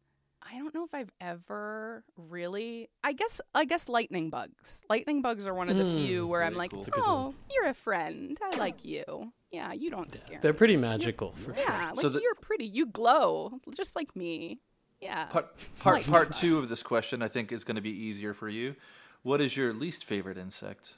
I 0.48 0.59
don't 0.59 0.73
know 0.74 0.85
if 0.85 0.94
I've 0.94 1.10
ever 1.20 2.05
really. 2.16 2.89
I 3.02 3.12
guess 3.14 3.40
I 3.55 3.64
guess 3.64 3.89
lightning 3.89 4.31
bugs. 4.31 4.82
Lightning 4.89 5.20
bugs 5.20 5.44
are 5.47 5.55
one 5.55 5.68
of 5.68 5.77
the 5.77 5.82
Mm, 5.85 6.06
few 6.06 6.27
where 6.28 6.44
I'm 6.44 6.55
like, 6.55 6.70
cool. 6.70 6.81
It's 6.81 6.89
a 6.89 6.93
good 6.93 7.02
oh, 7.05 7.35
you're 7.55 7.66
a 7.68 7.74
friend. 7.74 8.39
I 8.40 8.56
like 8.56 8.85
you. 8.85 9.32
Yeah, 9.51 9.73
you 9.73 9.90
don't 9.90 10.12
scare. 10.12 10.39
They're 10.43 10.52
me. 10.52 10.59
pretty 10.59 10.77
magical 10.77 11.32
for 11.32 11.52
sure. 11.55 11.64
Yeah, 11.66 11.90
like 11.94 12.01
So 12.02 12.09
the- 12.10 12.20
you're 12.20 12.35
pretty. 12.36 12.66
You 12.66 12.86
glow 12.86 13.59
just 13.74 13.97
like 13.97 14.14
me. 14.14 14.60
Yeah. 15.01 15.24
Part 15.27 15.48
part, 15.81 16.02
part 16.06 16.35
two 16.36 16.59
of 16.59 16.68
this 16.68 16.82
question, 16.82 17.23
I 17.23 17.28
think, 17.28 17.52
is 17.52 17.64
going 17.64 17.77
to 17.77 17.82
be 17.82 17.90
easier 17.90 18.35
for 18.35 18.48
you. 18.48 18.77
What 19.23 19.40
is 19.40 19.56
your 19.56 19.73
least 19.73 20.05
favorite 20.05 20.39
insect? 20.39 20.94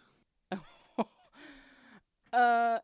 Uh, 2.32 2.78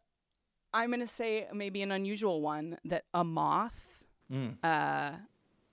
I'm 0.72 0.90
gonna 0.90 1.06
say 1.06 1.46
maybe 1.52 1.82
an 1.82 1.92
unusual 1.92 2.40
one 2.40 2.78
that 2.84 3.04
a 3.12 3.24
moth, 3.24 4.06
Mm. 4.32 4.56
uh, 4.64 5.12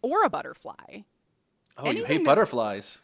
or 0.01 0.25
a 0.25 0.29
butterfly. 0.29 1.03
Oh, 1.77 1.89
you 1.89 2.03
hate 2.03 2.25
butterflies. 2.25 2.99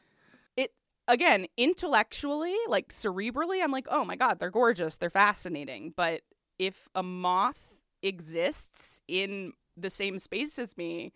It 0.58 0.74
again 1.08 1.48
intellectually, 1.56 2.54
like 2.68 2.90
cerebrally, 2.90 3.64
I'm 3.64 3.72
like, 3.72 3.88
oh 3.90 4.04
my 4.04 4.18
god, 4.18 4.40
they're 4.40 4.50
gorgeous, 4.52 4.98
they're 4.98 5.10
fascinating. 5.10 5.94
But 5.96 6.22
if 6.60 6.90
a 6.94 7.02
moth 7.02 7.80
exists 8.04 9.02
in 9.08 9.54
the 9.78 9.90
same 9.90 10.20
space 10.20 10.60
as 10.60 10.76
me, 10.76 11.14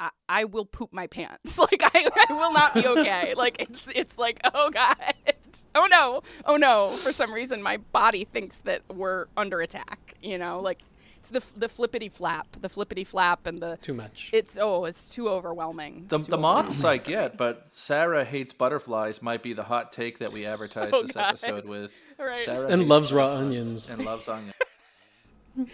I, 0.00 0.10
I 0.28 0.44
will 0.44 0.64
poop 0.64 0.92
my 0.92 1.06
pants. 1.06 1.58
Like 1.64 1.82
I, 1.82 2.08
I 2.28 2.32
will 2.32 2.52
not 2.52 2.74
be 2.74 2.86
okay. 2.86 3.34
like 3.36 3.60
it's 3.60 3.88
it's 3.88 4.18
like 4.18 4.40
oh 4.52 4.70
god, 4.70 4.96
oh 5.74 5.86
no, 5.90 6.22
oh 6.44 6.56
no. 6.56 6.88
For 6.98 7.12
some 7.12 7.32
reason, 7.32 7.62
my 7.62 7.78
body 7.78 8.24
thinks 8.24 8.58
that 8.60 8.82
we're 8.92 9.26
under 9.36 9.60
attack. 9.60 10.14
You 10.20 10.38
know, 10.38 10.60
like 10.60 10.80
it's 11.16 11.30
the 11.30 11.42
the 11.56 11.68
flippity 11.68 12.08
flap, 12.08 12.48
the 12.60 12.68
flippity 12.68 13.04
flap, 13.04 13.46
and 13.46 13.60
the 13.60 13.78
Too 13.80 13.94
much. 13.94 14.30
It's 14.32 14.58
oh, 14.60 14.84
it's 14.84 15.14
too 15.14 15.28
overwhelming. 15.28 16.06
The, 16.08 16.18
too 16.18 16.24
the 16.32 16.38
moths. 16.38 16.84
I 16.84 16.98
get, 16.98 17.36
but 17.38 17.64
Sarah 17.66 18.24
hates 18.24 18.52
butterflies 18.52 19.22
might 19.22 19.42
be 19.42 19.52
the 19.54 19.64
hot 19.64 19.90
take 19.92 20.18
that 20.18 20.32
we 20.32 20.44
advertise 20.44 20.90
Oh, 20.92 21.02
this 21.02 21.12
God. 21.12 21.28
episode 21.30 21.64
with. 21.66 21.90
Right. 22.18 22.44
Sarah 22.44 22.68
And 22.68 22.86
loves 22.88 23.12
raw 23.12 23.34
onions. 23.36 23.88
And 23.88 24.04
loves 24.04 24.28
onions. 24.28 24.54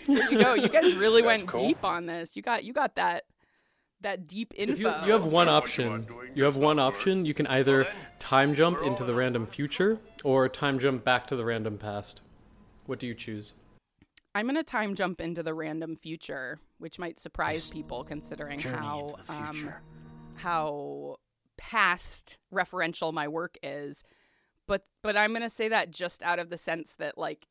There 0.06 0.31
you 0.31 0.39
go. 0.43 0.55
You 0.55 0.68
guys 0.68 0.94
really 0.94 1.22
That's 1.22 1.40
went 1.43 1.48
cool. 1.48 1.68
deep 1.68 1.85
on 1.85 2.06
this. 2.06 2.36
You 2.36 2.43
got 2.43 2.64
you 2.64 2.72
got 2.72 2.97
that 2.97 3.24
that 4.02 4.27
deep 4.27 4.52
info. 4.56 4.72
If 4.72 4.78
you, 4.81 5.06
you 5.06 5.12
have 5.12 5.27
one 5.27 5.48
option, 5.48 6.06
you 6.35 6.44
have 6.44 6.56
one 6.56 6.78
option. 6.78 7.24
You 7.24 7.35
can 7.35 7.47
either 7.47 7.86
time 8.18 8.55
jump 8.55 8.82
into 8.82 9.05
the 9.05 9.14
random 9.14 9.47
future 9.47 9.98
or 10.24 10.48
time 10.48 10.78
jump 10.78 11.05
back 11.05 11.27
to 11.28 11.36
the 11.36 11.44
random 11.44 11.78
past. 11.78 12.22
What 12.86 12.98
do 12.98 13.06
you 13.06 13.14
choose? 13.14 13.55
I'm 14.35 14.47
gonna 14.47 14.62
time 14.62 14.94
jump 14.94 15.20
into 15.20 15.43
the 15.43 15.55
random 15.55 15.97
future, 15.97 16.59
which 16.78 16.98
might 16.98 17.18
surprise 17.18 17.68
people 17.68 18.05
considering 18.05 18.60
Journey 18.60 18.77
how 18.77 19.09
um, 19.28 19.74
how 20.36 21.16
past 21.59 22.39
referential 22.52 23.12
my 23.12 23.28
work 23.28 23.56
is. 23.62 24.05
But 24.68 24.85
but 25.02 25.16
I'm 25.16 25.32
gonna 25.32 25.51
say 25.51 25.68
that 25.68 25.90
just 25.90 26.22
out 26.22 26.39
of 26.39 26.48
the 26.48 26.56
sense 26.56 26.94
that 26.97 27.18
like 27.18 27.47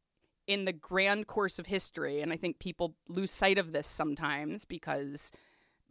in 0.48 0.66
the 0.66 0.74
grand 0.74 1.28
course 1.28 1.60
of 1.60 1.68
history, 1.68 2.22
and 2.22 2.32
I 2.32 2.38
think 2.38 2.60
people 2.60 2.96
lose 3.08 3.30
sight 3.30 3.58
of 3.58 3.74
this 3.74 3.88
sometimes 3.88 4.64
because 4.66 5.32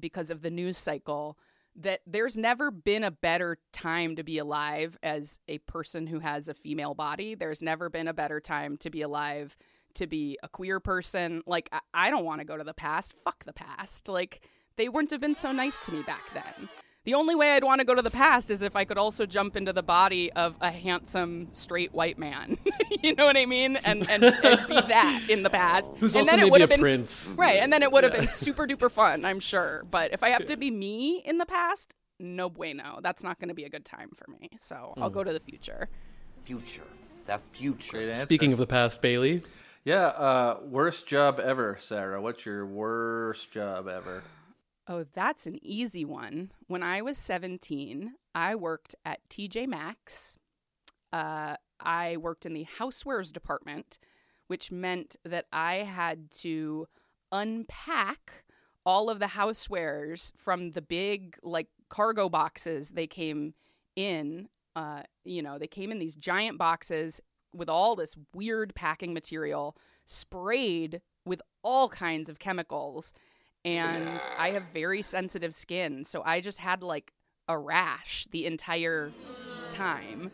because 0.01 0.31
of 0.31 0.43
the 0.43 0.51
news 0.51 0.77
cycle 0.77 1.39
that 1.77 2.01
there's 2.07 2.37
never 2.37 2.71
been 2.71 3.05
a 3.05 3.11
better 3.11 3.59
time 3.73 4.17
to 4.17 4.25
be 4.25 4.39
alive 4.39 4.99
as 5.03 5.39
a 5.47 5.59
person 5.59 6.09
who 6.09 6.19
has 6.19 6.49
a 6.49 6.55
female 6.55 6.95
body. 6.95 7.35
There's 7.35 7.63
never 7.63 7.89
been 7.89 8.09
a 8.09 8.15
better 8.15 8.41
time 8.41 8.77
to 8.79 8.91
be 8.91 9.03
alive 9.03 9.57
to 9.95 10.07
be 10.07 10.39
a 10.43 10.49
queer 10.49 10.81
person. 10.81 11.43
Like, 11.47 11.69
I, 11.73 11.81
I 11.95 12.11
don't 12.11 12.25
want 12.25 12.41
to 12.41 12.45
go 12.45 12.57
to 12.57 12.65
the 12.65 12.75
past. 12.75 13.17
Fuck 13.19 13.45
the 13.45 13.53
past. 13.53 14.09
Like, 14.09 14.45
they 14.77 14.89
wouldn't 14.89 15.13
have 15.13 15.21
been 15.21 15.35
so 15.35 15.53
nice 15.53 15.79
to 15.81 15.93
me 15.93 16.03
back 16.03 16.23
then. 16.35 16.69
The 17.09 17.15
only 17.15 17.35
way 17.35 17.53
I'd 17.53 17.65
want 17.65 17.79
to 17.79 17.87
go 17.87 17.95
to 17.95 18.03
the 18.03 18.11
past 18.11 18.51
is 18.51 18.61
if 18.61 18.77
I 18.77 18.85
could 18.85 18.99
also 18.99 19.25
jump 19.25 19.57
into 19.57 19.73
the 19.73 19.83
body 19.83 20.31
of 20.33 20.59
a 20.61 20.71
handsome 20.71 21.49
straight 21.53 21.95
white 21.95 22.19
man. 22.19 22.59
you 23.03 23.15
know 23.15 23.25
what 23.25 23.35
I 23.35 23.47
mean? 23.47 23.77
And 23.77 24.07
and, 24.11 24.23
and 24.23 24.69
be 24.69 24.75
that 24.75 25.25
in 25.31 25.43
the 25.43 25.49
past. 25.49 25.95
Who's 25.97 26.15
and 26.15 26.21
also 26.25 26.31
then 26.33 26.41
it 26.41 26.43
maybe 26.43 26.51
would 26.51 26.61
a 26.61 26.65
have 26.65 26.69
been 26.69 26.81
prince. 26.81 27.35
right, 27.39 27.61
and 27.63 27.73
then 27.73 27.83
it 27.83 27.91
would 27.91 28.05
have 28.05 28.13
Yeah. 28.13 28.21
been 28.21 28.29
super 28.29 28.67
duper 28.67 28.91
fun, 28.91 29.25
I'm 29.25 29.41
sure. 29.41 29.81
But 29.91 30.13
if 30.13 30.23
I 30.23 30.29
have 30.29 30.45
to 30.45 30.59
be 30.59 30.71
me 30.71 31.23
in 31.25 31.39
the 31.39 31.47
past, 31.47 31.95
no 32.21 32.51
bueno. 32.51 33.01
That's 33.03 33.25
not 33.25 33.39
going 33.41 33.49
to 33.49 33.55
be 33.55 33.65
a 33.65 33.71
good 33.71 33.87
time 33.87 34.11
for 34.15 34.27
me. 34.31 34.51
So 34.59 34.93
I'll 34.99 35.09
Hmm. 35.09 35.15
go 35.15 35.25
to 35.25 35.33
the 35.33 35.41
future. 35.41 35.89
Future. 36.45 36.83
The 37.25 37.39
future. 37.53 37.97
Great. 38.01 38.17
Speaking 38.19 38.53
of 38.53 38.59
the 38.59 38.67
past, 38.67 39.01
Bailey. 39.01 39.43
Yeah, 39.83 40.09
uh, 40.09 40.59
worst 40.63 41.07
job 41.07 41.41
ever, 41.41 41.79
Sarah. 41.81 42.21
What's 42.21 42.45
your 42.45 42.67
worst 42.67 43.51
job 43.51 43.89
ever? 43.89 44.25
Oh, 44.91 45.05
that's 45.13 45.47
an 45.47 45.59
easy 45.63 46.07
one. 46.07 46.51
When 46.67 46.83
I 46.83 47.03
was 47.03 47.19
17, 47.19 48.15
I 48.35 48.55
worked 48.55 48.95
at 49.05 49.21
TJ 49.29 49.69
Maxx. 49.69 50.39
Uh, 51.13 51.57
I 51.79 52.17
worked 52.17 52.47
in 52.47 52.55
the 52.55 52.67
housewares 52.79 53.31
department, 53.31 53.99
which 54.47 54.73
meant 54.73 55.17
that 55.27 55.45
I 55.53 55.75
had 55.77 56.31
to 56.43 56.89
unpack 57.31 58.45
all 58.87 59.11
of 59.11 59.19
the 59.19 59.27
housewares 59.27 60.33
from 60.39 60.71
the 60.71 60.81
big, 60.81 61.37
like, 61.43 61.69
cargo 61.91 62.31
boxes 62.31 62.93
they 62.93 63.07
came 63.07 63.53
in. 63.95 64.49
Uh, 64.75 65.03
you 65.23 65.43
know, 65.43 65.59
they 65.59 65.67
came 65.67 65.93
in 65.93 65.99
these 65.99 66.17
giant 66.17 66.57
boxes 66.57 67.21
with 67.53 67.69
all 67.69 67.95
this 67.95 68.17
weird 68.35 68.75
packing 68.75 69.13
material 69.13 69.77
sprayed 70.07 71.03
with 71.27 71.43
all 71.63 71.91
kinds 71.91 72.31
of 72.31 72.39
chemicals 72.39 73.13
and 73.65 74.21
I 74.37 74.51
have 74.51 74.65
very 74.73 75.03
sensitive 75.03 75.55
skin, 75.55 76.05
so 76.05 76.23
I 76.25 76.41
just 76.41 76.59
had 76.59 76.83
like 76.83 77.13
a 77.49 77.59
rash 77.59 78.27
the 78.31 78.47
entire 78.47 79.13
time. 79.71 80.31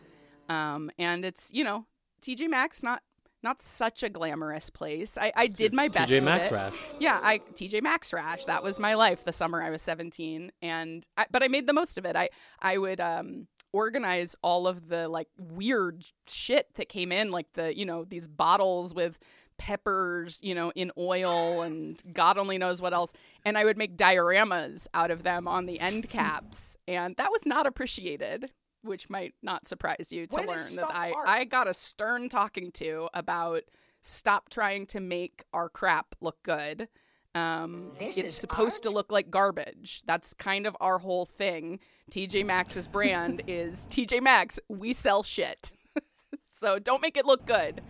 Um, 0.49 0.91
and 0.99 1.25
it's 1.25 1.49
you 1.53 1.63
know 1.63 1.85
TJ 2.21 2.49
Maxx 2.49 2.83
not 2.83 3.01
not 3.43 3.61
such 3.61 4.01
a 4.01 4.09
glamorous 4.09 4.69
place. 4.71 5.17
I, 5.17 5.31
I 5.35 5.47
did 5.47 5.73
my 5.73 5.87
best. 5.87 6.11
TJ 6.11 6.15
with 6.15 6.23
Maxx 6.23 6.47
it. 6.47 6.53
rash. 6.53 6.83
Yeah, 6.99 7.19
I 7.21 7.39
TJ 7.53 7.81
Maxx 7.81 8.11
rash. 8.11 8.45
That 8.45 8.63
was 8.63 8.79
my 8.79 8.95
life 8.95 9.23
the 9.23 9.31
summer 9.31 9.61
I 9.61 9.69
was 9.69 9.81
17, 9.83 10.51
and 10.61 11.05
I, 11.15 11.27
but 11.31 11.43
I 11.43 11.47
made 11.47 11.67
the 11.67 11.73
most 11.73 11.97
of 11.97 12.05
it. 12.05 12.15
I 12.15 12.29
I 12.59 12.77
would 12.77 12.99
um 12.99 13.47
organize 13.71 14.35
all 14.41 14.67
of 14.67 14.87
the 14.87 15.07
like 15.07 15.27
weird 15.37 16.05
shit 16.27 16.73
that 16.75 16.89
came 16.89 17.11
in, 17.11 17.31
like 17.31 17.53
the 17.53 17.77
you 17.77 17.85
know 17.85 18.03
these 18.03 18.27
bottles 18.27 18.93
with 18.95 19.19
peppers, 19.57 20.39
you 20.43 20.55
know, 20.55 20.71
in 20.75 20.91
oil 20.97 21.61
and 21.61 22.01
God 22.13 22.37
only 22.37 22.57
knows 22.57 22.81
what 22.81 22.93
else. 22.93 23.13
And 23.43 23.57
I 23.57 23.65
would 23.65 23.77
make 23.77 23.97
dioramas 23.97 24.87
out 24.93 25.11
of 25.11 25.23
them 25.23 25.47
on 25.47 25.65
the 25.65 25.79
end 25.79 26.09
caps. 26.09 26.77
And 26.87 27.15
that 27.17 27.31
was 27.31 27.45
not 27.45 27.65
appreciated, 27.65 28.51
which 28.81 29.09
might 29.09 29.33
not 29.41 29.67
surprise 29.67 30.11
you 30.11 30.27
to 30.27 30.37
Where 30.37 30.47
learn 30.47 30.75
that 30.75 30.91
I, 30.93 31.11
art? 31.11 31.27
I 31.27 31.43
got 31.45 31.67
a 31.67 31.73
stern 31.73 32.29
talking 32.29 32.71
to 32.73 33.09
about 33.13 33.63
stop 34.01 34.49
trying 34.49 34.85
to 34.87 34.99
make 34.99 35.43
our 35.53 35.69
crap 35.69 36.15
look 36.21 36.41
good. 36.43 36.87
Um, 37.33 37.91
it's 37.99 38.33
supposed 38.33 38.83
to 38.83 38.89
look 38.89 39.11
like 39.11 39.29
garbage. 39.29 40.03
That's 40.05 40.33
kind 40.33 40.65
of 40.65 40.77
our 40.79 40.99
whole 40.99 41.25
thing. 41.25 41.79
TJ 42.09 42.45
Maxx's 42.45 42.87
brand 42.87 43.41
is 43.47 43.87
TJ 43.91 44.21
Maxx. 44.21 44.57
We 44.69 44.93
sell 44.93 45.21
shit. 45.21 45.73
So 46.55 46.79
don't 46.79 47.01
make 47.01 47.17
it 47.17 47.25
look 47.25 47.45
good. 47.45 47.81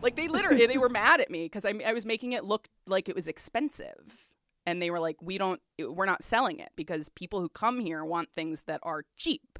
Like 0.00 0.16
they 0.16 0.28
literally 0.28 0.66
they 0.66 0.78
were 0.78 0.88
mad 1.02 1.20
at 1.20 1.30
me 1.30 1.44
because 1.44 1.64
I 1.64 1.74
I 1.86 1.92
was 1.92 2.06
making 2.06 2.32
it 2.32 2.44
look 2.44 2.68
like 2.86 3.08
it 3.08 3.14
was 3.14 3.28
expensive, 3.28 4.28
and 4.66 4.80
they 4.80 4.90
were 4.90 5.00
like, 5.00 5.16
"We 5.20 5.38
don't, 5.38 5.60
we're 5.78 6.06
not 6.06 6.22
selling 6.22 6.58
it 6.58 6.70
because 6.76 7.08
people 7.08 7.40
who 7.40 7.48
come 7.48 7.80
here 7.80 8.04
want 8.04 8.32
things 8.32 8.64
that 8.64 8.80
are 8.82 9.04
cheap, 9.16 9.58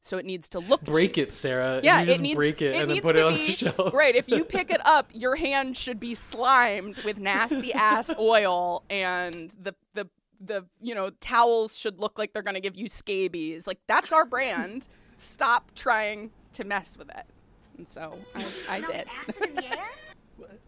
so 0.00 0.18
it 0.18 0.26
needs 0.26 0.50
to 0.50 0.58
look 0.58 0.84
Break 0.84 1.14
cheap. 1.14 1.28
it, 1.28 1.32
Sarah. 1.32 1.80
Yeah, 1.82 2.00
you 2.00 2.06
just 2.06 2.20
it 2.20 2.22
needs, 2.22 2.36
break 2.36 2.60
it, 2.60 2.76
and 2.76 2.90
then 2.90 3.00
put 3.00 3.16
it 3.16 3.22
on 3.22 3.32
be, 3.32 3.46
the 3.46 3.52
shelf. 3.52 3.94
Right. 3.94 4.14
If 4.14 4.28
you 4.28 4.44
pick 4.44 4.70
it 4.70 4.84
up, 4.86 5.10
your 5.14 5.36
hand 5.36 5.76
should 5.76 5.98
be 5.98 6.14
slimed 6.14 6.98
with 7.04 7.18
nasty 7.18 7.72
ass 7.72 8.14
oil, 8.18 8.84
and 8.90 9.50
the 9.60 9.74
the 9.94 10.08
the 10.40 10.66
you 10.82 10.94
know 10.94 11.10
towels 11.20 11.78
should 11.78 11.98
look 11.98 12.18
like 12.18 12.34
they're 12.34 12.42
gonna 12.42 12.60
give 12.60 12.76
you 12.76 12.86
scabies. 12.88 13.66
Like 13.66 13.78
that's 13.86 14.12
our 14.12 14.26
brand. 14.26 14.88
Stop 15.16 15.70
trying 15.74 16.32
to 16.52 16.64
mess 16.64 16.98
with 16.98 17.08
it. 17.08 17.24
And 17.76 17.88
so 17.88 18.18
I, 18.34 18.46
I 18.70 18.80
did. 18.80 19.08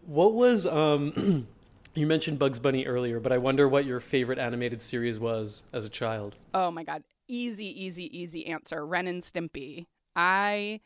What 0.05 0.33
was 0.33 0.65
um? 0.65 1.45
you 1.93 2.07
mentioned 2.07 2.39
Bugs 2.39 2.59
Bunny 2.59 2.85
earlier, 2.85 3.19
but 3.19 3.33
I 3.33 3.37
wonder 3.37 3.67
what 3.67 3.83
your 3.85 3.99
favorite 3.99 4.39
animated 4.39 4.81
series 4.81 5.19
was 5.19 5.65
as 5.73 5.83
a 5.83 5.89
child. 5.89 6.35
Oh 6.53 6.71
my 6.71 6.83
god. 6.83 7.03
Easy, 7.27 7.65
easy, 7.83 8.17
easy 8.17 8.45
answer. 8.47 8.85
Ren 8.85 9.05
and 9.07 9.21
Stimpy. 9.21 9.87
I 10.15 10.79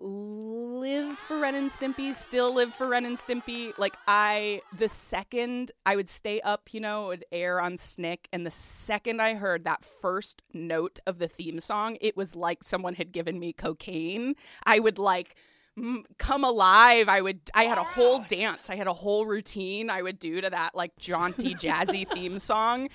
lived 0.00 1.18
for 1.18 1.38
Ren 1.38 1.54
and 1.54 1.70
Stimpy, 1.70 2.14
still 2.14 2.54
live 2.54 2.74
for 2.74 2.86
Ren 2.88 3.04
and 3.04 3.16
Stimpy. 3.16 3.76
Like 3.78 3.96
I 4.06 4.62
the 4.76 4.88
second 4.88 5.72
I 5.84 5.96
would 5.96 6.08
stay 6.08 6.40
up, 6.40 6.72
you 6.72 6.80
know, 6.80 7.06
it 7.06 7.08
would 7.08 7.24
air 7.32 7.60
on 7.60 7.76
Snick, 7.76 8.28
and 8.32 8.46
the 8.46 8.50
second 8.50 9.20
I 9.20 9.34
heard 9.34 9.64
that 9.64 9.84
first 9.84 10.42
note 10.52 10.98
of 11.06 11.18
the 11.18 11.28
theme 11.28 11.60
song, 11.60 11.96
it 12.00 12.16
was 12.16 12.36
like 12.36 12.62
someone 12.62 12.94
had 12.94 13.12
given 13.12 13.38
me 13.38 13.52
cocaine. 13.52 14.34
I 14.64 14.78
would 14.78 14.98
like 14.98 15.34
m- 15.76 16.04
come 16.18 16.44
alive. 16.44 17.08
I 17.08 17.20
would 17.20 17.40
I 17.54 17.64
had 17.64 17.78
a 17.78 17.84
whole 17.84 18.20
dance. 18.20 18.70
I 18.70 18.76
had 18.76 18.86
a 18.86 18.94
whole 18.94 19.26
routine 19.26 19.90
I 19.90 20.02
would 20.02 20.18
do 20.18 20.40
to 20.40 20.50
that 20.50 20.74
like 20.74 20.96
jaunty 20.98 21.54
jazzy 21.54 22.08
theme 22.12 22.38
song. 22.38 22.88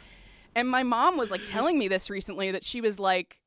And 0.55 0.69
my 0.69 0.83
mom 0.83 1.17
was 1.17 1.31
like 1.31 1.45
telling 1.47 1.79
me 1.79 1.87
this 1.87 2.09
recently 2.09 2.51
that 2.51 2.63
she 2.63 2.79
was 2.79 2.99
like, 2.99 3.39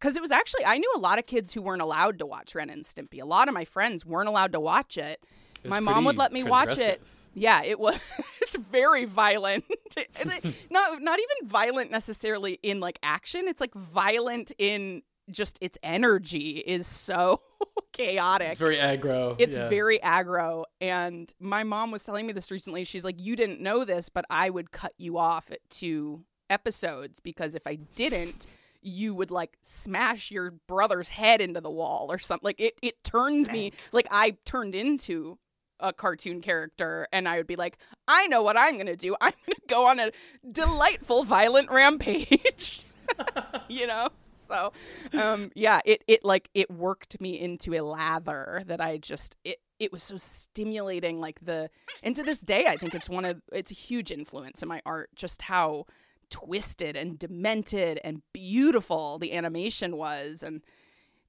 because 0.00 0.16
it 0.16 0.22
was 0.22 0.30
actually, 0.30 0.64
I 0.64 0.78
knew 0.78 0.90
a 0.96 0.98
lot 0.98 1.18
of 1.18 1.26
kids 1.26 1.52
who 1.52 1.60
weren't 1.60 1.82
allowed 1.82 2.18
to 2.20 2.26
watch 2.26 2.54
Ren 2.54 2.70
and 2.70 2.84
Stimpy. 2.84 3.20
A 3.20 3.26
lot 3.26 3.48
of 3.48 3.54
my 3.54 3.64
friends 3.64 4.06
weren't 4.06 4.28
allowed 4.28 4.52
to 4.52 4.60
watch 4.60 4.96
it. 4.96 5.20
It 5.62 5.68
my 5.68 5.80
mom 5.80 6.04
would 6.04 6.16
let 6.16 6.32
me 6.32 6.42
watch 6.42 6.78
it. 6.78 7.02
Yeah, 7.34 7.62
it 7.62 7.78
was. 7.78 8.00
it's 8.42 8.56
very 8.56 9.04
violent. 9.04 9.64
Not 10.70 11.02
not 11.02 11.18
even 11.18 11.48
violent 11.48 11.90
necessarily 11.90 12.58
in 12.62 12.80
like 12.80 12.98
action. 13.02 13.48
It's 13.48 13.60
like 13.60 13.74
violent 13.74 14.52
in 14.58 15.02
just 15.30 15.58
its 15.60 15.78
energy 15.82 16.58
is 16.58 16.86
so 16.86 17.40
chaotic. 17.92 18.52
It's 18.52 18.60
very 18.60 18.76
aggro. 18.76 19.36
It's 19.38 19.56
yeah. 19.56 19.68
very 19.68 19.98
aggro. 19.98 20.64
And 20.80 21.32
my 21.40 21.64
mom 21.64 21.90
was 21.90 22.04
telling 22.04 22.26
me 22.26 22.32
this 22.32 22.50
recently. 22.50 22.84
She's 22.84 23.04
like, 23.04 23.20
You 23.20 23.36
didn't 23.36 23.60
know 23.60 23.84
this, 23.84 24.08
but 24.08 24.24
I 24.30 24.50
would 24.50 24.70
cut 24.70 24.92
you 24.96 25.18
off 25.18 25.50
at 25.50 25.58
two 25.68 26.24
episodes 26.48 27.20
because 27.20 27.54
if 27.54 27.66
I 27.66 27.76
didn't, 27.94 28.46
you 28.82 29.14
would 29.14 29.30
like 29.30 29.56
smash 29.62 30.30
your 30.30 30.52
brother's 30.66 31.10
head 31.10 31.40
into 31.40 31.60
the 31.60 31.70
wall 31.70 32.06
or 32.10 32.18
something. 32.18 32.46
Like 32.46 32.60
it, 32.60 32.74
it 32.82 33.02
turned 33.04 33.50
me, 33.50 33.72
like 33.92 34.06
I 34.10 34.36
turned 34.44 34.74
into 34.74 35.38
a 35.78 35.92
cartoon 35.92 36.40
character 36.40 37.06
and 37.12 37.28
I 37.28 37.36
would 37.38 37.46
be 37.46 37.56
like, 37.56 37.78
I 38.06 38.26
know 38.26 38.42
what 38.42 38.56
I'm 38.56 38.74
going 38.74 38.86
to 38.86 38.96
do. 38.96 39.16
I'm 39.20 39.32
going 39.46 39.56
to 39.56 39.66
go 39.68 39.86
on 39.86 40.00
a 40.00 40.12
delightful 40.50 41.24
violent 41.24 41.70
rampage. 41.70 42.84
you 43.68 43.86
know? 43.86 44.08
So, 44.34 44.72
um, 45.12 45.50
yeah, 45.54 45.80
it, 45.84 46.02
it 46.08 46.24
like 46.24 46.48
it 46.54 46.70
worked 46.70 47.20
me 47.20 47.38
into 47.38 47.74
a 47.74 47.82
lather 47.82 48.62
that 48.66 48.80
I 48.80 48.96
just 48.96 49.36
it 49.44 49.58
it 49.78 49.92
was 49.92 50.02
so 50.02 50.16
stimulating. 50.16 51.20
Like 51.20 51.40
the 51.42 51.68
and 52.02 52.16
to 52.16 52.22
this 52.22 52.40
day, 52.40 52.66
I 52.66 52.76
think 52.76 52.94
it's 52.94 53.08
one 53.08 53.26
of 53.26 53.42
it's 53.52 53.70
a 53.70 53.74
huge 53.74 54.10
influence 54.10 54.62
in 54.62 54.68
my 54.68 54.80
art. 54.86 55.10
Just 55.14 55.42
how 55.42 55.84
twisted 56.30 56.96
and 56.96 57.18
demented 57.18 58.00
and 58.04 58.22
beautiful 58.32 59.18
the 59.18 59.32
animation 59.32 59.96
was, 59.96 60.42
and 60.42 60.62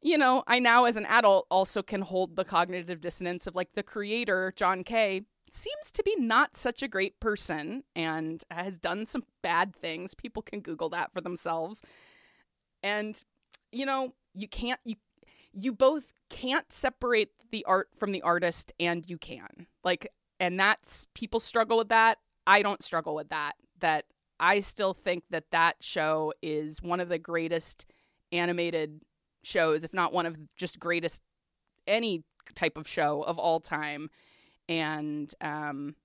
you 0.02 0.18
know, 0.18 0.44
I 0.48 0.60
now 0.60 0.86
as 0.86 0.98
an 0.98 1.06
adult 1.06 1.46
also 1.52 1.84
can 1.84 2.02
hold 2.02 2.36
the 2.36 2.44
cognitive 2.44 3.02
dissonance 3.02 3.46
of 3.46 3.56
like 3.56 3.74
the 3.74 3.84
creator 3.84 4.52
John 4.56 4.84
K 4.84 5.24
seems 5.52 5.92
to 5.92 6.02
be 6.02 6.16
not 6.18 6.56
such 6.56 6.82
a 6.82 6.88
great 6.88 7.20
person 7.20 7.84
and 7.96 8.44
has 8.50 8.78
done 8.78 9.06
some 9.06 9.26
bad 9.42 9.76
things. 9.76 10.16
People 10.16 10.42
can 10.42 10.62
Google 10.62 10.90
that 10.90 11.12
for 11.14 11.22
themselves. 11.22 11.84
And 12.82 13.22
you 13.72 13.86
know 13.86 14.14
you 14.34 14.48
can't 14.48 14.80
you 14.84 14.96
you 15.54 15.74
both 15.74 16.14
can't 16.30 16.72
separate 16.72 17.30
the 17.52 17.66
art 17.66 17.90
from 17.96 18.12
the 18.12 18.22
artist 18.22 18.72
and 18.80 19.08
you 19.10 19.18
can. 19.18 19.68
Like 19.84 20.08
and 20.40 20.60
that's 20.60 21.06
people 21.14 21.40
struggle 21.40 21.78
with 21.78 21.90
that. 21.90 22.18
I 22.48 22.64
don't 22.64 22.82
struggle 22.82 23.14
with 23.14 23.30
that 23.30 23.54
that 23.80 24.06
i 24.42 24.60
still 24.60 24.94
think 24.94 25.24
that 25.30 25.46
that 25.52 25.78
show 25.82 26.34
is 26.42 26.82
one 26.82 27.00
of 27.00 27.08
the 27.08 27.18
greatest 27.20 27.86
animated 28.34 29.00
shows 29.44 29.84
if 29.86 29.94
not 29.94 30.12
one 30.12 30.26
of 30.26 30.38
just 30.58 30.80
greatest 30.80 31.22
any 31.88 32.24
type 32.56 32.78
of 32.78 32.88
show 32.88 33.22
of 33.22 33.38
all 33.40 33.60
time 33.62 34.10
and 34.68 35.34
um 35.42 35.96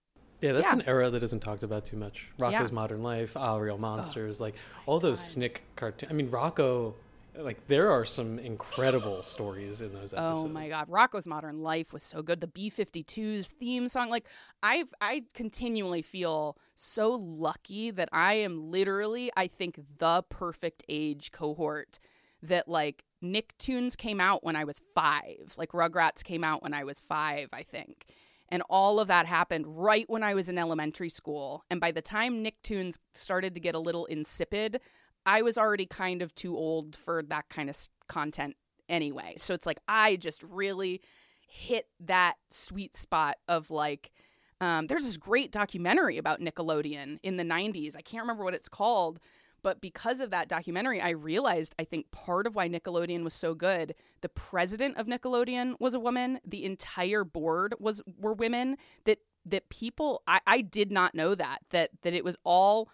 Yeah, 0.40 0.52
that's 0.52 0.72
Yeah. 0.72 0.80
an 0.80 0.82
era 0.86 1.08
that 1.10 1.22
isn't 1.22 1.40
talked 1.40 1.62
about 1.62 1.86
too 1.86 1.96
much. 1.96 2.30
Rocko's 2.38 2.70
Yeah. 2.70 2.74
Modern 2.74 3.02
Life, 3.02 3.36
Our 3.38 3.62
Real 3.64 3.78
Monsters, 3.78 4.38
like 4.40 4.54
all 4.84 5.00
those 5.00 5.18
Snick 5.18 5.62
cartoons. 5.76 6.12
I 6.12 6.14
mean, 6.14 6.28
Rocko, 6.28 6.94
like 7.38 7.66
there 7.66 7.90
are 7.90 8.04
some 8.04 8.38
incredible 8.38 9.22
stories 9.22 9.80
in 9.80 9.92
those 9.92 10.12
episodes. 10.12 10.44
Oh 10.44 10.48
my 10.48 10.68
god, 10.68 10.88
Rocko's 10.88 11.26
Modern 11.26 11.62
Life 11.62 11.92
was 11.92 12.02
so 12.02 12.22
good. 12.22 12.40
The 12.40 12.46
B52's 12.46 13.50
theme 13.50 13.88
song, 13.88 14.10
like 14.10 14.26
I've 14.62 14.92
I 15.00 15.24
continually 15.34 16.02
feel 16.02 16.56
so 16.74 17.10
lucky 17.10 17.90
that 17.90 18.08
I 18.12 18.34
am 18.34 18.70
literally, 18.70 19.30
I 19.36 19.46
think, 19.46 19.80
the 19.98 20.24
perfect 20.28 20.84
age 20.88 21.32
cohort 21.32 21.98
that 22.42 22.68
like 22.68 23.04
Nicktoons 23.22 23.96
came 23.96 24.20
out 24.20 24.44
when 24.44 24.56
I 24.56 24.64
was 24.64 24.80
five. 24.94 25.54
Like 25.56 25.70
Rugrats 25.70 26.22
came 26.22 26.44
out 26.44 26.62
when 26.62 26.74
I 26.74 26.84
was 26.84 27.00
five, 27.00 27.48
I 27.52 27.62
think. 27.62 28.06
And 28.48 28.62
all 28.70 29.00
of 29.00 29.08
that 29.08 29.26
happened 29.26 29.64
right 29.66 30.08
when 30.08 30.22
I 30.22 30.34
was 30.34 30.48
in 30.48 30.56
elementary 30.56 31.08
school. 31.08 31.64
And 31.68 31.80
by 31.80 31.90
the 31.90 32.02
time 32.02 32.44
Nicktoons 32.44 32.96
started 33.12 33.54
to 33.54 33.60
get 33.60 33.74
a 33.74 33.80
little 33.80 34.04
insipid, 34.06 34.80
I 35.26 35.42
was 35.42 35.58
already 35.58 35.86
kind 35.86 36.22
of 36.22 36.34
too 36.34 36.56
old 36.56 36.96
for 36.96 37.22
that 37.24 37.48
kind 37.48 37.68
of 37.68 37.76
content 38.08 38.56
anyway. 38.88 39.34
So 39.36 39.52
it's 39.52 39.66
like 39.66 39.80
I 39.88 40.16
just 40.16 40.42
really 40.42 41.02
hit 41.48 41.88
that 42.00 42.34
sweet 42.48 42.94
spot 42.94 43.36
of 43.48 43.70
like, 43.70 44.12
um, 44.60 44.86
there's 44.86 45.04
this 45.04 45.16
great 45.16 45.50
documentary 45.50 46.16
about 46.16 46.40
Nickelodeon 46.40 47.18
in 47.22 47.36
the 47.36 47.44
90s. 47.44 47.96
I 47.96 48.00
can't 48.00 48.22
remember 48.22 48.44
what 48.44 48.54
it's 48.54 48.68
called, 48.68 49.18
but 49.62 49.80
because 49.80 50.20
of 50.20 50.30
that 50.30 50.48
documentary, 50.48 51.00
I 51.00 51.10
realized 51.10 51.74
I 51.78 51.84
think 51.84 52.10
part 52.12 52.46
of 52.46 52.54
why 52.54 52.68
Nickelodeon 52.68 53.24
was 53.24 53.34
so 53.34 53.54
good, 53.54 53.94
the 54.20 54.28
president 54.28 54.96
of 54.96 55.06
Nickelodeon 55.06 55.74
was 55.80 55.94
a 55.94 56.00
woman, 56.00 56.38
the 56.46 56.64
entire 56.64 57.24
board 57.24 57.74
was 57.80 58.00
were 58.18 58.32
women 58.32 58.76
that 59.04 59.18
that 59.44 59.68
people 59.68 60.22
I, 60.26 60.40
I 60.46 60.60
did 60.60 60.90
not 60.90 61.14
know 61.14 61.34
that 61.34 61.58
that 61.70 61.90
that 62.02 62.14
it 62.14 62.24
was 62.24 62.36
all 62.44 62.88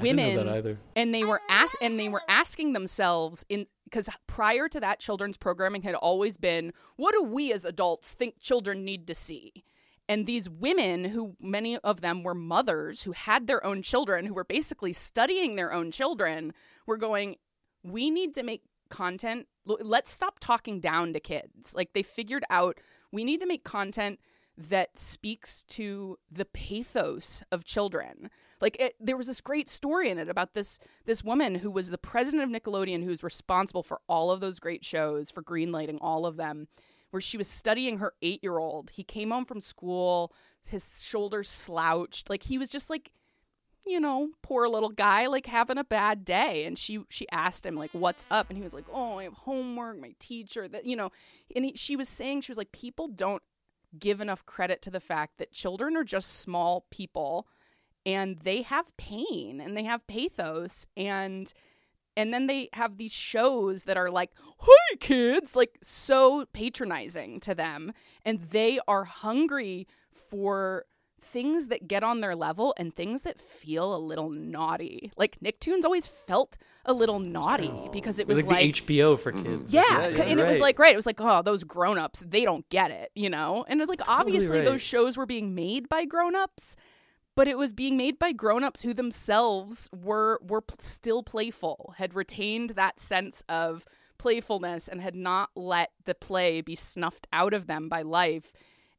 women 0.00 0.24
didn't 0.24 0.36
know 0.46 0.52
that 0.52 0.58
either. 0.58 0.78
and 0.96 1.14
they 1.14 1.24
were 1.24 1.40
ask 1.48 1.76
and 1.82 1.98
they 1.98 2.08
were 2.08 2.22
asking 2.28 2.72
themselves 2.72 3.44
in 3.48 3.66
because 3.84 4.08
prior 4.26 4.68
to 4.68 4.80
that 4.80 5.00
children's 5.00 5.36
programming 5.36 5.82
had 5.82 5.94
always 5.94 6.36
been 6.36 6.72
what 6.96 7.12
do 7.12 7.22
we 7.22 7.52
as 7.52 7.64
adults 7.64 8.12
think 8.12 8.38
children 8.40 8.84
need 8.84 9.06
to 9.06 9.14
see 9.14 9.64
and 10.08 10.26
these 10.26 10.48
women 10.48 11.06
who 11.06 11.36
many 11.40 11.76
of 11.78 12.00
them 12.00 12.22
were 12.22 12.34
mothers 12.34 13.02
who 13.02 13.12
had 13.12 13.46
their 13.46 13.64
own 13.64 13.82
children 13.82 14.26
who 14.26 14.34
were 14.34 14.44
basically 14.44 14.92
studying 14.92 15.56
their 15.56 15.72
own 15.72 15.90
children 15.90 16.52
were 16.86 16.96
going 16.96 17.36
we 17.82 18.10
need 18.10 18.34
to 18.34 18.42
make 18.42 18.62
content 18.90 19.46
let's 19.64 20.10
stop 20.10 20.38
talking 20.40 20.80
down 20.80 21.12
to 21.12 21.20
kids 21.20 21.74
like 21.74 21.92
they 21.92 22.02
figured 22.02 22.44
out 22.48 22.78
we 23.12 23.22
need 23.24 23.40
to 23.40 23.46
make 23.46 23.64
content 23.64 24.18
that 24.58 24.98
speaks 24.98 25.62
to 25.68 26.18
the 26.30 26.44
pathos 26.44 27.42
of 27.52 27.64
children 27.64 28.28
like 28.60 28.76
it, 28.80 28.96
there 28.98 29.16
was 29.16 29.28
this 29.28 29.40
great 29.40 29.68
story 29.68 30.10
in 30.10 30.18
it 30.18 30.28
about 30.28 30.54
this 30.54 30.80
this 31.06 31.22
woman 31.22 31.56
who 31.56 31.70
was 31.70 31.90
the 31.90 31.98
president 31.98 32.42
of 32.42 32.50
nickelodeon 32.62 33.02
who 33.02 33.10
was 33.10 33.22
responsible 33.22 33.84
for 33.84 34.00
all 34.08 34.32
of 34.32 34.40
those 34.40 34.58
great 34.58 34.84
shows 34.84 35.30
for 35.30 35.42
greenlighting 35.42 35.98
all 36.00 36.26
of 36.26 36.36
them 36.36 36.66
where 37.10 37.20
she 37.20 37.38
was 37.38 37.46
studying 37.46 37.98
her 37.98 38.14
eight 38.20 38.42
year 38.42 38.58
old 38.58 38.90
he 38.90 39.04
came 39.04 39.30
home 39.30 39.44
from 39.44 39.60
school 39.60 40.32
his 40.68 41.04
shoulders 41.04 41.48
slouched 41.48 42.28
like 42.28 42.42
he 42.42 42.58
was 42.58 42.68
just 42.68 42.90
like 42.90 43.12
you 43.86 44.00
know, 44.00 44.28
poor 44.42 44.68
little 44.68 44.90
guy, 44.90 45.26
like 45.28 45.46
having 45.46 45.78
a 45.78 45.84
bad 45.84 46.22
day. 46.24 46.66
And 46.66 46.76
she 46.76 47.00
she 47.08 47.26
asked 47.30 47.64
him 47.64 47.74
like, 47.74 47.90
"What's 47.92 48.26
up?" 48.30 48.50
And 48.50 48.58
he 48.58 48.62
was 48.62 48.74
like, 48.74 48.84
"Oh, 48.92 49.18
I 49.18 49.24
have 49.24 49.32
homework. 49.32 49.98
My 49.98 50.14
teacher 50.18 50.68
that 50.68 50.84
you 50.84 50.94
know." 50.94 51.10
And 51.56 51.64
he, 51.64 51.72
she 51.74 51.96
was 51.96 52.08
saying 52.08 52.42
she 52.42 52.52
was 52.52 52.58
like, 52.58 52.70
"People 52.72 53.08
don't 53.08 53.42
give 53.96 54.20
enough 54.20 54.44
credit 54.44 54.82
to 54.82 54.90
the 54.90 55.00
fact 55.00 55.38
that 55.38 55.52
children 55.52 55.96
are 55.96 56.04
just 56.04 56.40
small 56.40 56.86
people, 56.90 57.46
and 58.04 58.38
they 58.38 58.62
have 58.62 58.96
pain 58.96 59.60
and 59.60 59.76
they 59.76 59.84
have 59.84 60.06
pathos 60.06 60.86
and." 60.96 61.52
And 62.16 62.34
then 62.34 62.48
they 62.48 62.68
have 62.72 62.96
these 62.96 63.12
shows 63.12 63.84
that 63.84 63.96
are 63.96 64.10
like, 64.10 64.32
hey, 64.60 64.96
kids, 64.98 65.54
like 65.54 65.78
so 65.80 66.46
patronizing 66.52 67.38
to 67.38 67.54
them. 67.54 67.92
And 68.24 68.40
they 68.40 68.80
are 68.88 69.04
hungry 69.04 69.86
for 70.10 70.86
things 71.20 71.68
that 71.68 71.88
get 71.88 72.02
on 72.02 72.20
their 72.20 72.34
level 72.36 72.74
and 72.78 72.94
things 72.94 73.22
that 73.22 73.40
feel 73.40 73.94
a 73.94 73.98
little 73.98 74.30
naughty. 74.30 75.12
Like 75.16 75.38
Nicktoons 75.44 75.84
always 75.84 76.06
felt 76.06 76.56
a 76.84 76.92
little 76.92 77.18
naughty 77.18 77.72
because 77.92 78.18
it 78.18 78.22
It 78.22 78.28
was 78.28 78.36
was 78.38 78.44
like, 78.46 78.62
like, 78.62 78.86
the 78.86 78.98
HBO 78.98 79.18
for 79.18 79.32
mm-hmm. 79.32 79.42
kids. 79.60 79.74
yeah, 79.74 79.82
Yeah, 80.08 80.14
c- 80.14 80.22
and 80.30 80.40
it 80.40 80.46
was 80.46 80.60
like 80.60 80.78
right. 80.78 80.92
It 80.92 80.96
was 80.96 81.06
like, 81.06 81.20
oh, 81.20 81.42
those 81.42 81.64
grown-ups, 81.64 82.24
they 82.28 82.44
don't 82.44 82.68
get 82.68 82.90
it, 82.90 83.10
you 83.14 83.30
know. 83.30 83.64
And 83.68 83.80
it's 83.80 83.88
like 83.88 84.00
obviously 84.08 84.58
right. 84.58 84.64
those 84.66 84.82
shows 84.82 85.16
were 85.16 85.26
being 85.26 85.54
made 85.54 85.88
by 85.88 86.04
grown-ups, 86.04 86.76
but 87.34 87.46
it 87.48 87.58
was 87.58 87.72
being 87.72 87.96
made 87.96 88.18
by 88.18 88.32
grown-ups 88.32 88.82
who 88.82 88.94
themselves 88.94 89.88
were 89.92 90.40
were 90.42 90.60
p- 90.62 90.74
still 90.78 91.22
playful, 91.22 91.94
had 91.98 92.14
retained 92.14 92.70
that 92.70 92.98
sense 92.98 93.42
of 93.48 93.84
playfulness 94.18 94.88
and 94.88 95.00
had 95.00 95.14
not 95.14 95.50
let 95.54 95.90
the 96.04 96.14
play 96.14 96.60
be 96.60 96.74
snuffed 96.74 97.26
out 97.32 97.54
of 97.54 97.66
them 97.66 97.88
by 97.88 98.02
life. 98.02 98.52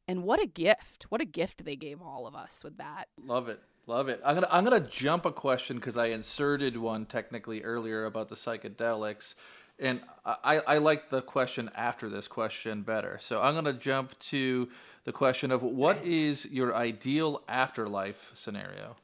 And 0.10 0.24
what 0.24 0.42
a 0.42 0.48
gift. 0.48 1.06
What 1.10 1.22
a 1.22 1.26
gift 1.26 1.66
they 1.66 1.76
gave 1.76 2.02
all 2.02 2.26
of 2.26 2.34
us 2.36 2.64
with 2.64 2.78
that. 2.78 3.10
Love 3.24 3.48
it. 3.48 3.62
Love 3.86 4.10
it. 4.10 4.20
I'm 4.26 4.34
gonna 4.34 4.48
I'm 4.50 4.64
gonna 4.64 4.80
jump 4.80 5.26
a 5.26 5.32
question 5.32 5.78
because 5.78 5.98
I 5.98 6.08
inserted 6.08 6.78
one 6.78 7.06
technically 7.06 7.62
earlier 7.62 8.06
about 8.06 8.28
the 8.28 8.36
psychedelics, 8.36 9.36
and 9.78 10.02
I 10.26 10.62
I 10.66 10.78
like 10.80 11.12
the 11.12 11.22
question 11.22 11.70
after 11.76 12.10
this 12.10 12.28
question 12.28 12.82
better. 12.82 13.20
So 13.22 13.40
I'm 13.40 13.54
gonna 13.54 13.72
jump 13.72 14.18
to 14.20 14.70
the 15.04 15.12
question 15.12 15.52
of 15.52 15.62
what 15.62 16.04
is 16.04 16.48
your 16.48 16.76
ideal 16.76 17.44
afterlife 17.48 18.32
scenario? 18.34 18.96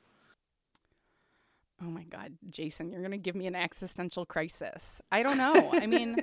Oh 1.84 1.90
my 1.90 2.04
God, 2.04 2.34
Jason, 2.50 2.90
you're 2.90 3.02
going 3.02 3.12
to 3.12 3.18
give 3.18 3.36
me 3.36 3.48
an 3.48 3.56
existential 3.56 4.26
crisis. 4.26 5.02
I 5.12 5.24
don't 5.24 5.38
know. 5.38 5.72
I 5.74 5.88
mean, 5.88 6.18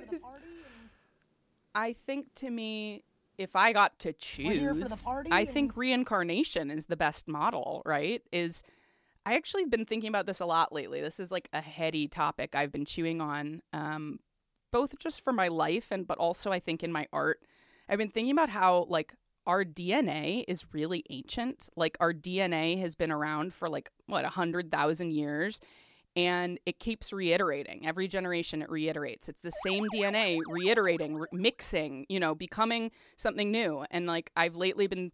I 1.74 1.92
think 1.92 2.32
to 2.36 2.48
me, 2.48 3.04
if 3.38 3.56
I 3.56 3.72
got 3.72 3.98
to 4.00 4.14
We're 4.38 4.52
here 4.52 4.74
for 4.74 4.88
the 4.88 4.96
choose, 4.96 5.32
I 5.32 5.44
think 5.44 5.76
reincarnation 5.76 6.70
is 6.70 6.86
the 6.86 6.96
best 6.96 7.28
model, 7.28 7.82
right? 7.84 8.22
Is 8.32 8.62
I 9.24 9.34
actually 9.34 9.62
have 9.62 9.70
been 9.70 9.84
thinking 9.84 10.08
about 10.08 10.26
this 10.26 10.40
a 10.40 10.46
lot 10.46 10.72
lately. 10.72 11.00
This 11.00 11.20
is 11.20 11.30
like 11.30 11.48
a 11.52 11.60
heady 11.60 12.08
topic 12.08 12.54
I've 12.54 12.72
been 12.72 12.84
chewing 12.84 13.20
on, 13.20 13.62
um, 13.72 14.18
both 14.72 14.98
just 14.98 15.22
for 15.22 15.32
my 15.32 15.48
life 15.48 15.90
and 15.90 16.06
but 16.06 16.18
also 16.18 16.50
I 16.50 16.58
think 16.58 16.82
in 16.82 16.92
my 16.92 17.06
art. 17.12 17.40
I've 17.88 17.98
been 17.98 18.10
thinking 18.10 18.32
about 18.32 18.50
how 18.50 18.86
like 18.88 19.14
our 19.46 19.64
DNA 19.64 20.44
is 20.48 20.66
really 20.72 21.04
ancient. 21.10 21.68
Like 21.76 21.96
our 22.00 22.12
DNA 22.12 22.80
has 22.80 22.94
been 22.94 23.10
around 23.10 23.54
for 23.54 23.68
like 23.68 23.90
what 24.06 24.24
a 24.24 24.30
hundred 24.30 24.70
thousand 24.70 25.12
years, 25.12 25.60
and 26.14 26.58
it 26.66 26.78
keeps 26.78 27.12
reiterating. 27.12 27.86
Every 27.86 28.06
generation 28.06 28.62
it 28.62 28.70
reiterates. 28.70 29.28
It's 29.28 29.40
the 29.40 29.52
same 29.64 29.84
DNA 29.94 30.38
reiterating, 30.48 31.16
re- 31.16 31.28
mixing, 31.32 32.06
you 32.08 32.20
know, 32.20 32.34
becoming 32.34 32.90
something 33.16 33.50
new. 33.50 33.84
And 33.90 34.06
like 34.06 34.30
I've 34.36 34.56
lately 34.56 34.86
been 34.86 35.10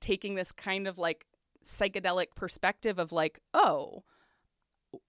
taking 0.00 0.34
this 0.34 0.52
kind 0.52 0.86
of 0.86 0.98
like 0.98 1.26
psychedelic 1.64 2.34
perspective 2.36 2.98
of 2.98 3.12
like, 3.12 3.40
oh, 3.52 4.04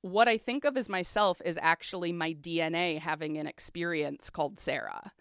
what 0.02 0.28
I 0.28 0.38
think 0.38 0.66
of 0.66 0.76
as 0.76 0.90
myself 0.90 1.42
is 1.46 1.58
actually 1.62 2.12
my 2.12 2.34
DNA 2.34 3.00
having 3.00 3.38
an 3.38 3.48
experience 3.48 4.30
called 4.30 4.60
Sarah. 4.60 5.12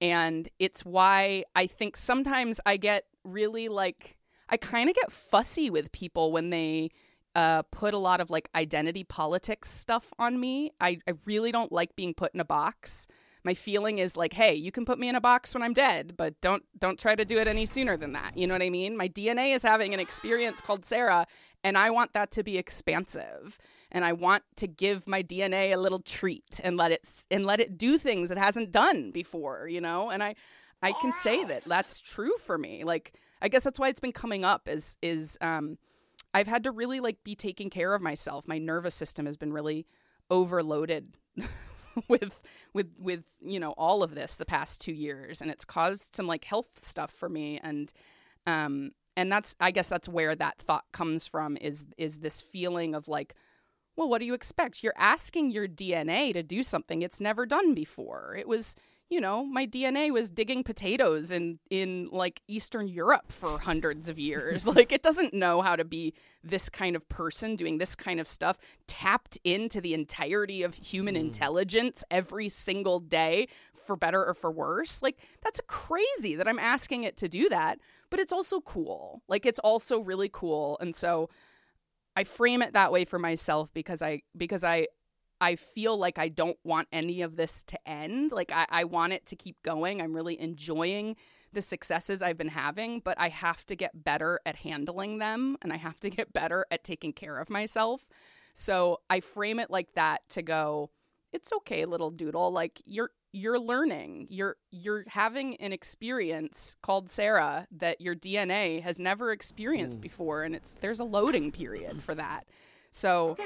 And 0.00 0.48
it's 0.58 0.84
why 0.84 1.44
I 1.54 1.68
think 1.68 1.96
sometimes 1.96 2.60
I 2.66 2.76
get 2.76 3.04
really 3.24 3.68
like, 3.68 4.16
I 4.48 4.56
kind 4.56 4.90
of 4.90 4.96
get 4.96 5.12
fussy 5.12 5.70
with 5.70 5.92
people 5.92 6.32
when 6.32 6.50
they 6.50 6.90
uh, 7.34 7.62
put 7.62 7.94
a 7.94 7.98
lot 7.98 8.20
of 8.20 8.30
like 8.30 8.48
identity 8.54 9.04
politics 9.04 9.70
stuff 9.70 10.12
on 10.18 10.38
me. 10.38 10.72
I, 10.80 10.98
I 11.08 11.14
really 11.24 11.52
don't 11.52 11.72
like 11.72 11.96
being 11.96 12.14
put 12.14 12.34
in 12.34 12.40
a 12.40 12.44
box. 12.44 13.06
My 13.44 13.54
feeling 13.54 13.98
is 13.98 14.16
like, 14.16 14.34
hey, 14.34 14.54
you 14.54 14.70
can 14.70 14.84
put 14.84 15.00
me 15.00 15.08
in 15.08 15.16
a 15.16 15.20
box 15.20 15.52
when 15.52 15.62
I'm 15.62 15.72
dead, 15.72 16.14
but 16.16 16.40
don't 16.40 16.62
don't 16.78 16.98
try 16.98 17.16
to 17.16 17.24
do 17.24 17.38
it 17.38 17.48
any 17.48 17.66
sooner 17.66 17.96
than 17.96 18.12
that. 18.12 18.36
You 18.36 18.46
know 18.46 18.54
what 18.54 18.62
I 18.62 18.70
mean? 18.70 18.96
My 18.96 19.08
DNA 19.08 19.52
is 19.52 19.64
having 19.64 19.94
an 19.94 20.00
experience 20.00 20.60
called 20.60 20.84
Sarah, 20.84 21.26
and 21.64 21.76
I 21.76 21.90
want 21.90 22.12
that 22.12 22.30
to 22.32 22.44
be 22.44 22.56
expansive. 22.56 23.58
And 23.90 24.04
I 24.04 24.12
want 24.12 24.44
to 24.56 24.66
give 24.68 25.08
my 25.08 25.22
DNA 25.22 25.72
a 25.72 25.76
little 25.76 25.98
treat 25.98 26.60
and 26.62 26.76
let 26.76 26.92
it 26.92 27.08
and 27.30 27.44
let 27.44 27.58
it 27.58 27.76
do 27.76 27.98
things 27.98 28.30
it 28.30 28.38
hasn't 28.38 28.70
done 28.70 29.10
before, 29.10 29.66
you 29.68 29.80
know? 29.80 30.10
And 30.10 30.22
I 30.22 30.36
I 30.80 30.92
can 30.92 31.12
say 31.12 31.44
that 31.44 31.64
that's 31.64 32.00
true 32.00 32.36
for 32.38 32.56
me. 32.56 32.84
Like 32.84 33.14
I 33.40 33.48
guess 33.48 33.64
that's 33.64 33.78
why 33.78 33.88
it's 33.88 34.00
been 34.00 34.12
coming 34.12 34.44
up 34.44 34.68
is 34.68 34.96
is 35.02 35.36
um 35.40 35.78
I've 36.34 36.46
had 36.46 36.64
to 36.64 36.70
really 36.70 37.00
like 37.00 37.24
be 37.24 37.34
taking 37.34 37.70
care 37.70 37.94
of 37.94 38.02
myself. 38.02 38.48
My 38.48 38.58
nervous 38.58 38.94
system 38.94 39.26
has 39.26 39.36
been 39.36 39.52
really 39.52 39.86
overloaded 40.30 41.16
with 42.08 42.40
with 42.72 42.90
with 42.98 43.24
you 43.40 43.60
know 43.60 43.72
all 43.72 44.02
of 44.02 44.14
this 44.14 44.36
the 44.36 44.46
past 44.46 44.80
2 44.80 44.92
years 44.92 45.42
and 45.42 45.50
it's 45.50 45.64
caused 45.64 46.16
some 46.16 46.26
like 46.26 46.44
health 46.44 46.82
stuff 46.82 47.10
for 47.10 47.28
me 47.28 47.60
and 47.62 47.92
um 48.46 48.92
and 49.16 49.30
that's 49.30 49.54
I 49.60 49.72
guess 49.72 49.88
that's 49.88 50.08
where 50.08 50.34
that 50.34 50.58
thought 50.58 50.84
comes 50.92 51.26
from 51.26 51.58
is 51.58 51.86
is 51.98 52.20
this 52.20 52.40
feeling 52.40 52.94
of 52.94 53.08
like 53.08 53.34
well 53.96 54.08
what 54.08 54.20
do 54.20 54.24
you 54.24 54.34
expect? 54.34 54.82
You're 54.82 54.94
asking 54.96 55.50
your 55.50 55.68
DNA 55.68 56.32
to 56.32 56.42
do 56.42 56.62
something 56.62 57.02
it's 57.02 57.20
never 57.20 57.44
done 57.44 57.74
before. 57.74 58.36
It 58.38 58.48
was 58.48 58.74
you 59.12 59.20
know, 59.20 59.44
my 59.44 59.66
DNA 59.66 60.10
was 60.10 60.30
digging 60.30 60.64
potatoes 60.64 61.30
in 61.30 61.58
in 61.68 62.08
like 62.10 62.40
Eastern 62.48 62.88
Europe 62.88 63.30
for 63.30 63.58
hundreds 63.58 64.08
of 64.08 64.18
years. 64.18 64.66
like 64.76 64.90
it 64.90 65.02
doesn't 65.02 65.34
know 65.34 65.60
how 65.60 65.76
to 65.76 65.84
be 65.84 66.14
this 66.42 66.70
kind 66.70 66.96
of 66.96 67.06
person 67.10 67.54
doing 67.54 67.76
this 67.76 67.94
kind 67.94 68.20
of 68.20 68.26
stuff, 68.26 68.56
tapped 68.86 69.38
into 69.44 69.82
the 69.82 69.92
entirety 69.92 70.62
of 70.62 70.76
human 70.76 71.14
hmm. 71.14 71.20
intelligence 71.26 72.02
every 72.10 72.48
single 72.48 73.00
day 73.00 73.48
for 73.74 73.96
better 73.96 74.24
or 74.24 74.32
for 74.32 74.50
worse. 74.50 75.02
Like 75.02 75.18
that's 75.42 75.60
crazy 75.66 76.34
that 76.36 76.48
I'm 76.48 76.58
asking 76.58 77.04
it 77.04 77.18
to 77.18 77.28
do 77.28 77.50
that, 77.50 77.80
but 78.08 78.18
it's 78.18 78.32
also 78.32 78.60
cool. 78.62 79.22
Like 79.28 79.44
it's 79.44 79.60
also 79.60 79.98
really 79.98 80.30
cool. 80.32 80.78
And 80.80 80.94
so 80.94 81.28
I 82.16 82.24
frame 82.24 82.62
it 82.62 82.72
that 82.72 82.90
way 82.90 83.04
for 83.04 83.18
myself 83.18 83.74
because 83.74 84.00
I 84.00 84.22
because 84.34 84.64
I 84.64 84.86
I 85.42 85.56
feel 85.56 85.98
like 85.98 86.20
I 86.20 86.28
don't 86.28 86.56
want 86.62 86.86
any 86.92 87.20
of 87.22 87.34
this 87.34 87.64
to 87.64 87.88
end. 87.88 88.30
Like 88.30 88.52
I, 88.52 88.64
I 88.70 88.84
want 88.84 89.12
it 89.12 89.26
to 89.26 89.36
keep 89.36 89.60
going. 89.64 90.00
I'm 90.00 90.14
really 90.14 90.40
enjoying 90.40 91.16
the 91.52 91.60
successes 91.60 92.22
I've 92.22 92.38
been 92.38 92.46
having, 92.46 93.00
but 93.00 93.20
I 93.20 93.28
have 93.28 93.66
to 93.66 93.74
get 93.74 94.04
better 94.04 94.38
at 94.46 94.54
handling 94.54 95.18
them 95.18 95.56
and 95.60 95.72
I 95.72 95.78
have 95.78 95.98
to 96.00 96.10
get 96.10 96.32
better 96.32 96.64
at 96.70 96.84
taking 96.84 97.12
care 97.12 97.38
of 97.38 97.50
myself. 97.50 98.06
So 98.54 99.00
I 99.10 99.18
frame 99.18 99.58
it 99.58 99.68
like 99.68 99.94
that 99.94 100.20
to 100.28 100.42
go, 100.42 100.90
it's 101.32 101.52
okay, 101.52 101.86
little 101.86 102.12
doodle. 102.12 102.52
Like 102.52 102.80
you're 102.86 103.10
you're 103.32 103.58
learning. 103.58 104.28
You're 104.30 104.56
you're 104.70 105.06
having 105.08 105.56
an 105.56 105.72
experience 105.72 106.76
called 106.82 107.10
Sarah 107.10 107.66
that 107.72 108.00
your 108.00 108.14
DNA 108.14 108.80
has 108.82 109.00
never 109.00 109.32
experienced 109.32 109.98
mm. 109.98 110.02
before 110.02 110.44
and 110.44 110.54
it's 110.54 110.76
there's 110.76 111.00
a 111.00 111.04
loading 111.04 111.50
period 111.50 112.00
for 112.00 112.14
that. 112.14 112.46
So 112.92 113.36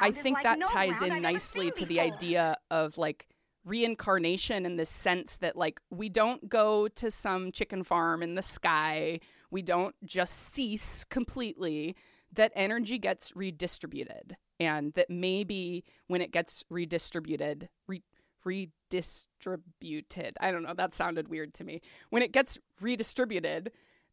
I 0.00 0.10
think 0.10 0.34
like 0.34 0.42
that 0.42 0.58
no 0.58 0.66
ties 0.66 1.00
in 1.00 1.22
nicely 1.22 1.70
to 1.70 1.86
the 1.86 2.00
idea 2.00 2.56
of 2.70 2.98
like 2.98 3.26
reincarnation 3.64 4.66
in 4.66 4.76
the 4.76 4.84
sense 4.84 5.38
that 5.38 5.56
like 5.56 5.80
we 5.90 6.08
don't 6.08 6.48
go 6.48 6.88
to 6.88 7.10
some 7.10 7.50
chicken 7.52 7.82
farm 7.82 8.22
in 8.22 8.34
the 8.34 8.42
sky. 8.42 9.20
We 9.50 9.62
don't 9.62 9.94
just 10.04 10.34
cease 10.52 11.04
completely. 11.04 11.96
that 12.32 12.52
energy 12.56 12.98
gets 12.98 13.34
redistributed 13.36 14.36
and 14.58 14.92
that 14.94 15.08
maybe 15.08 15.84
when 16.08 16.20
it 16.20 16.32
gets 16.32 16.64
redistributed 16.68 17.68
re- 17.86 18.02
redistributed 18.44 20.34
i 20.40 20.50
don't 20.50 20.62
know 20.64 20.74
that 20.74 20.92
sounded 20.92 21.28
weird 21.28 21.54
to 21.54 21.64
me 21.64 21.80
when 22.10 22.22
it 22.22 22.32
gets 22.32 22.58
redistributed 22.80 23.70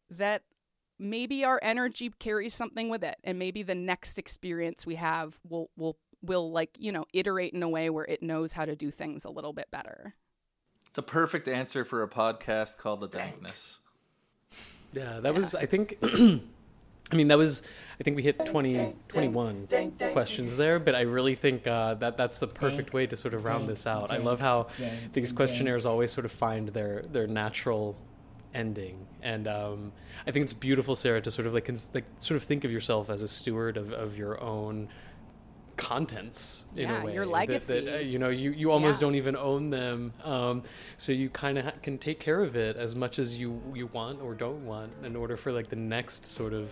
that 0.08 0.42
maybe 0.98 1.44
our 1.44 1.58
energy 1.62 2.10
carries 2.18 2.54
something 2.54 2.88
with 2.88 3.02
it 3.02 3.16
and 3.24 3.38
maybe 3.38 3.62
the 3.62 3.74
next 3.74 4.18
experience 4.18 4.86
we 4.86 4.94
have 4.94 5.40
will 5.48 5.70
will 5.76 5.96
will 6.22 6.50
like 6.50 6.70
you 6.78 6.92
know 6.92 7.04
iterate 7.12 7.52
in 7.52 7.62
a 7.62 7.68
way 7.68 7.90
where 7.90 8.04
it 8.04 8.22
knows 8.22 8.54
how 8.54 8.64
to 8.64 8.74
do 8.74 8.90
things 8.90 9.24
a 9.24 9.30
little 9.30 9.52
bit 9.52 9.70
better. 9.70 10.14
It's 10.94 10.98
a 10.98 11.02
perfect 11.02 11.48
answer 11.48 11.84
for 11.84 12.04
a 12.04 12.08
podcast 12.08 12.78
called 12.78 13.00
The 13.00 13.08
Dankness. 13.08 13.80
Yeah, 14.92 15.18
that 15.18 15.34
was, 15.34 15.56
I 15.56 15.66
think, 15.66 15.98
I 16.04 17.16
mean, 17.16 17.26
that 17.26 17.36
was, 17.36 17.68
I 17.98 18.04
think 18.04 18.16
we 18.16 18.22
hit 18.22 18.46
20, 18.46 18.94
21 19.08 19.66
questions 20.12 20.56
there, 20.56 20.78
but 20.78 20.94
I 20.94 21.00
really 21.00 21.34
think 21.34 21.66
uh, 21.66 21.94
that 21.94 22.16
that's 22.16 22.38
the 22.38 22.46
perfect 22.46 22.92
way 22.92 23.08
to 23.08 23.16
sort 23.16 23.34
of 23.34 23.44
round 23.44 23.68
this 23.68 23.88
out. 23.88 24.12
I 24.12 24.18
love 24.18 24.38
how 24.38 24.68
these 25.12 25.32
questionnaires 25.32 25.84
always 25.84 26.12
sort 26.12 26.26
of 26.26 26.30
find 26.30 26.68
their, 26.68 27.02
their 27.10 27.26
natural 27.26 27.96
ending. 28.54 29.06
And 29.22 29.46
um, 29.48 29.92
I 30.26 30.30
think 30.30 30.44
it's 30.44 30.54
beautiful, 30.54 30.94
Sarah, 30.96 31.20
to 31.20 31.30
sort 31.30 31.46
of 31.46 31.54
like, 31.54 31.64
cons- 31.66 31.90
like 31.94 32.04
sort 32.20 32.36
of 32.36 32.42
think 32.44 32.64
of 32.64 32.70
yourself 32.72 33.10
as 33.10 33.22
a 33.22 33.28
steward 33.28 33.76
of, 33.76 33.92
of 33.92 34.16
your 34.18 34.40
own 34.40 34.88
contents 35.76 36.66
in 36.76 36.88
Yeah, 36.88 37.02
a 37.02 37.04
way 37.04 37.14
your 37.14 37.24
that- 37.24 37.30
legacy. 37.32 37.80
that, 37.80 37.94
uh, 37.96 37.98
you 37.98 38.20
know 38.20 38.28
you, 38.28 38.52
you 38.52 38.70
almost 38.70 39.00
Yeah. 39.00 39.06
don't 39.08 39.14
even 39.16 39.34
own 39.36 39.70
them 39.70 40.12
um, 40.22 40.62
so 40.98 41.10
you 41.10 41.28
kind 41.28 41.58
of 41.58 41.64
ha- 41.64 41.72
can 41.82 41.98
take 41.98 42.20
care 42.20 42.40
of 42.42 42.54
it 42.54 42.76
as 42.76 42.94
much 42.94 43.18
as 43.18 43.40
you 43.40 43.60
you 43.74 43.88
want 43.88 44.22
or 44.22 44.34
don't 44.34 44.64
want 44.64 44.92
in 45.02 45.16
order 45.16 45.36
for 45.36 45.50
like 45.50 45.68
the 45.70 45.74
next 45.76 46.26
sort 46.26 46.52
of 46.52 46.70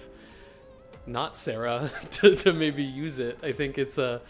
not 1.04 1.34
sarah 1.36 1.90
to, 2.12 2.36
to 2.36 2.52
maybe 2.52 2.84
use 2.84 3.18
it 3.18 3.40
i 3.42 3.50
think 3.50 3.76
it's 3.76 3.98
uh 3.98 4.20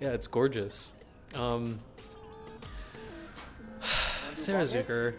yeah 0.00 0.08
it's 0.10 0.26
gorgeous 0.26 0.92
um, 1.36 1.78
sarah 4.36 4.64
zucker 4.64 5.14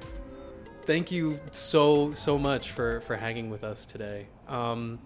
thank 0.87 1.11
you 1.11 1.39
so 1.51 2.13
so 2.13 2.37
much 2.37 2.71
for 2.71 3.01
for 3.01 3.15
hanging 3.15 3.49
with 3.49 3.63
us 3.63 3.85
today 3.85 4.25
um, 4.47 4.99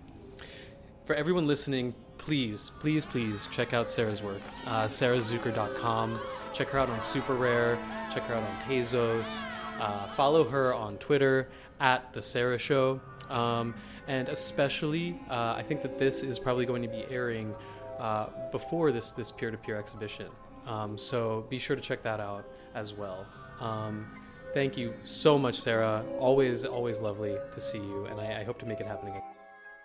for 1.11 1.15
everyone 1.15 1.47
listening, 1.47 1.93
please, 2.19 2.71
please, 2.79 3.05
please 3.05 3.47
check 3.51 3.73
out 3.73 3.89
Sarah's 3.89 4.23
work. 4.23 4.39
Uh, 4.67 4.85
SarahZucker.com. 4.85 6.19
Check 6.53 6.69
her 6.69 6.79
out 6.79 6.89
on 6.89 7.01
Super 7.01 7.33
Rare. 7.33 7.77
Check 8.13 8.23
her 8.27 8.35
out 8.35 8.43
on 8.43 8.61
Tezos. 8.61 9.43
Uh, 9.79 10.03
follow 10.03 10.43
her 10.43 10.73
on 10.73 10.97
Twitter 10.97 11.49
at 11.79 12.13
The 12.13 12.21
Sarah 12.21 12.59
Show. 12.59 13.01
Um, 13.29 13.73
and 14.07 14.29
especially, 14.29 15.19
uh, 15.29 15.55
I 15.57 15.63
think 15.63 15.81
that 15.81 15.97
this 15.97 16.21
is 16.21 16.37
probably 16.37 16.65
going 16.65 16.83
to 16.83 16.87
be 16.87 17.05
airing 17.09 17.55
uh, 17.99 18.27
before 18.51 18.91
this 18.91 19.13
this 19.13 19.31
peer 19.31 19.51
to 19.51 19.57
peer 19.57 19.77
exhibition. 19.77 20.27
Um, 20.67 20.97
so 20.97 21.45
be 21.49 21.59
sure 21.59 21.75
to 21.75 21.81
check 21.81 22.03
that 22.03 22.19
out 22.19 22.45
as 22.73 22.93
well. 22.93 23.25
Um, 23.59 24.07
thank 24.53 24.77
you 24.77 24.93
so 25.05 25.37
much, 25.37 25.55
Sarah. 25.55 26.03
Always, 26.19 26.63
always 26.65 26.99
lovely 26.99 27.35
to 27.53 27.61
see 27.61 27.79
you, 27.79 28.05
and 28.05 28.19
I, 28.19 28.41
I 28.41 28.43
hope 28.43 28.59
to 28.59 28.65
make 28.65 28.79
it 28.79 28.87
happen 28.87 29.09
again. 29.09 29.23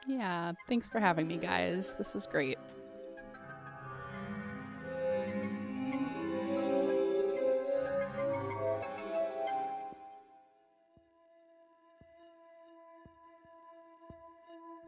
yeah 0.06 0.52
thanks 0.68 0.86
for 0.88 1.01
having 1.01 1.26
me 1.26 1.36
guys 1.36 1.97
this 1.97 2.14
was 2.14 2.26
great 2.26 2.59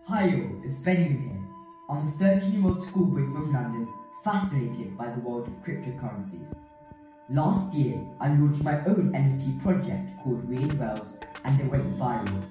Hi 0.07 0.25
all, 0.25 0.63
it's 0.65 0.81
Benjamin 0.81 1.29
here. 1.29 1.43
I'm 1.91 2.09
a 2.09 2.11
13 2.13 2.53
year 2.53 2.65
old 2.65 2.83
schoolboy 2.83 3.25
from 3.33 3.53
London, 3.53 3.89
fascinated 4.25 4.97
by 4.97 5.07
the 5.11 5.21
world 5.21 5.47
of 5.49 5.55
cryptocurrencies. 5.63 6.55
Last 7.31 7.75
year, 7.75 8.01
I 8.21 8.29
launched 8.29 8.65
my 8.65 8.83
own 8.87 9.13
NFT 9.13 9.61
project 9.61 10.19
called 10.23 10.49
Weird 10.49 10.79
Whales, 10.81 11.19
and 11.45 11.61
it 11.61 11.71
went 11.71 11.85
viral. 11.99 12.43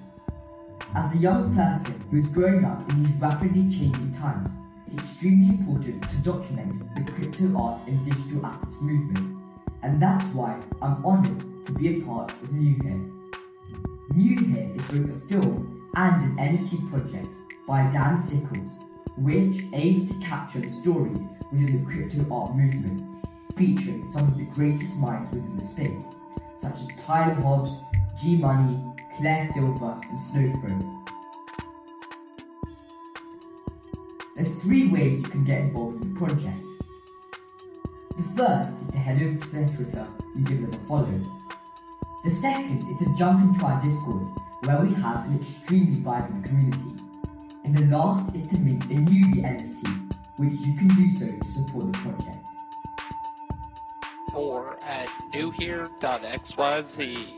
As 0.94 1.16
a 1.16 1.18
young 1.18 1.52
person 1.52 2.00
who's 2.12 2.28
growing 2.28 2.64
up 2.64 2.88
in 2.88 3.02
these 3.02 3.16
rapidly 3.16 3.68
changing 3.68 4.12
times, 4.12 4.52
it's 4.86 4.96
extremely 4.96 5.48
important 5.48 6.08
to 6.08 6.16
document 6.18 6.80
the 6.94 7.10
crypto 7.10 7.58
art 7.60 7.80
and 7.88 8.04
digital 8.04 8.46
assets 8.46 8.80
movement, 8.80 9.36
and 9.82 10.00
that's 10.00 10.26
why 10.26 10.56
I'm 10.80 11.04
honoured 11.04 11.66
to 11.66 11.72
be 11.72 11.98
a 11.98 12.04
part 12.04 12.30
of 12.30 12.52
New 12.52 12.80
Here. 12.80 13.00
New 14.14 14.36
Here 14.46 14.70
is 14.76 14.82
both 14.82 15.10
a 15.10 15.26
film 15.26 15.90
and 15.96 16.38
an 16.38 16.56
NFT 16.56 16.88
project 16.88 17.34
by 17.66 17.90
Dan 17.90 18.16
Sickles, 18.16 18.78
which 19.16 19.64
aims 19.72 20.08
to 20.08 20.24
capture 20.24 20.60
the 20.60 20.68
stories 20.68 21.18
within 21.50 21.84
the 21.84 21.92
crypto 21.92 22.24
art 22.32 22.54
movement, 22.54 23.07
featuring 23.58 24.08
some 24.12 24.28
of 24.28 24.38
the 24.38 24.44
greatest 24.54 25.00
minds 25.00 25.32
within 25.32 25.56
the 25.56 25.64
space, 25.64 26.14
such 26.56 26.74
as 26.74 27.04
Tyler 27.04 27.34
Hobbs, 27.34 27.82
G 28.22 28.36
Money, 28.36 28.80
Claire 29.16 29.42
Silver, 29.42 30.00
and 30.08 30.18
Snowfro. 30.18 31.04
There's 34.36 34.62
three 34.62 34.86
ways 34.86 35.18
you 35.18 35.24
can 35.24 35.44
get 35.44 35.62
involved 35.62 35.98
with 35.98 36.14
the 36.14 36.18
project. 36.18 36.60
The 38.16 38.22
first 38.36 38.80
is 38.82 38.90
to 38.92 38.98
head 38.98 39.20
over 39.20 39.36
to 39.36 39.48
their 39.50 39.68
Twitter 39.70 40.06
and 40.36 40.46
give 40.46 40.60
them 40.60 40.80
a 40.80 40.86
follow. 40.86 41.20
The 42.22 42.30
second 42.30 42.88
is 42.88 42.98
to 43.00 43.16
jump 43.16 43.40
into 43.42 43.66
our 43.66 43.80
Discord, 43.80 44.22
where 44.64 44.80
we 44.80 44.94
have 44.94 45.26
an 45.26 45.40
extremely 45.40 45.98
vibrant 45.98 46.44
community. 46.44 47.02
And 47.64 47.76
the 47.76 47.96
last 47.96 48.36
is 48.36 48.46
to 48.48 48.58
mint 48.58 48.84
a 48.84 48.94
newbie 48.94 49.42
NFT, 49.42 50.14
which 50.36 50.52
you 50.60 50.76
can 50.76 50.88
do 50.88 51.08
so 51.08 51.26
to 51.26 51.44
support 51.44 51.92
the 51.92 51.98
project. 51.98 52.37
Or 54.34 54.76
at 54.82 55.08
newhere.xyz. 55.32 57.37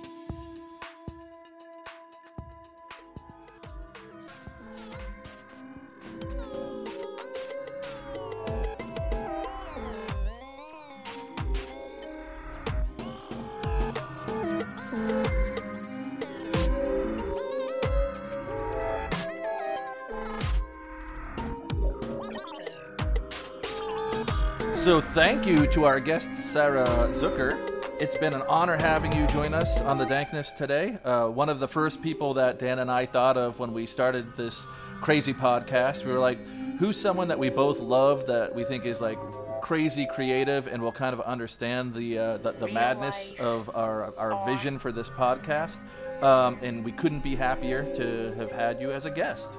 thank 25.12 25.44
you 25.44 25.66
to 25.66 25.84
our 25.84 25.98
guest 25.98 26.34
Sarah 26.36 26.86
Zucker. 27.10 27.58
It's 28.00 28.16
been 28.16 28.32
an 28.32 28.42
honor 28.42 28.76
having 28.76 29.12
you 29.12 29.26
join 29.26 29.54
us 29.54 29.80
on 29.80 29.98
the 29.98 30.04
Dankness 30.04 30.56
today. 30.56 30.98
Uh, 31.04 31.26
one 31.26 31.48
of 31.48 31.58
the 31.58 31.66
first 31.66 32.00
people 32.00 32.34
that 32.34 32.60
Dan 32.60 32.78
and 32.78 32.88
I 32.88 33.06
thought 33.06 33.36
of 33.36 33.58
when 33.58 33.72
we 33.72 33.86
started 33.86 34.36
this 34.36 34.64
crazy 35.00 35.34
podcast. 35.34 36.04
We 36.04 36.12
were 36.12 36.20
like, 36.20 36.38
who's 36.78 36.96
someone 36.96 37.26
that 37.26 37.40
we 37.40 37.50
both 37.50 37.80
love 37.80 38.28
that 38.28 38.54
we 38.54 38.62
think 38.62 38.86
is 38.86 39.00
like 39.00 39.18
crazy 39.62 40.06
creative 40.06 40.68
and 40.68 40.80
will 40.80 40.92
kind 40.92 41.12
of 41.12 41.20
understand 41.22 41.92
the 41.92 42.18
uh, 42.18 42.36
the, 42.38 42.52
the 42.52 42.68
madness 42.68 43.32
of 43.40 43.68
our 43.74 44.14
our 44.16 44.46
vision 44.46 44.78
for 44.78 44.92
this 44.92 45.08
podcast. 45.08 45.80
Um, 46.22 46.58
and 46.62 46.84
we 46.84 46.92
couldn't 46.92 47.24
be 47.24 47.34
happier 47.34 47.82
to 47.96 48.32
have 48.36 48.52
had 48.52 48.80
you 48.80 48.92
as 48.92 49.06
a 49.06 49.10
guest. 49.10 49.50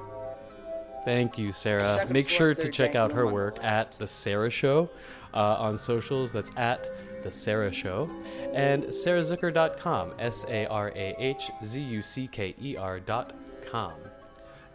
Thank 1.03 1.37
you, 1.37 1.51
Sarah. 1.51 2.05
Make 2.09 2.29
sure 2.29 2.53
to 2.53 2.69
check 2.69 2.95
out 2.95 3.11
her 3.11 3.25
work 3.25 3.61
at 3.63 3.93
The 3.93 4.05
Sarah 4.05 4.51
Show 4.51 4.89
uh, 5.33 5.55
on 5.59 5.77
socials. 5.77 6.31
That's 6.31 6.51
at 6.57 6.89
The 7.23 7.31
Sarah 7.31 7.71
Show. 7.71 8.09
And 8.53 8.83
sarahzucker.com. 8.83 10.13
S 10.19 10.45
A 10.49 10.65
R 10.67 10.89
A 10.95 11.15
H 11.17 11.51
Z 11.63 11.81
U 11.81 12.01
C 12.01 12.27
K 12.27 12.55
E 12.61 12.75
R.com. 12.77 13.93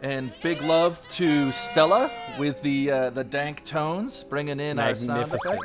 And 0.01 0.31
big 0.43 0.61
love 0.61 1.03
to 1.13 1.51
Stella 1.51 2.09
with 2.37 2.61
the 2.61 2.91
uh, 2.91 3.09
the 3.09 3.23
dank 3.23 3.65
tones, 3.65 4.23
bringing 4.23 4.59
in 4.59 4.77
our 4.77 4.95
sound 4.95 5.23
effects. 5.23 5.47
Dank 5.47 5.59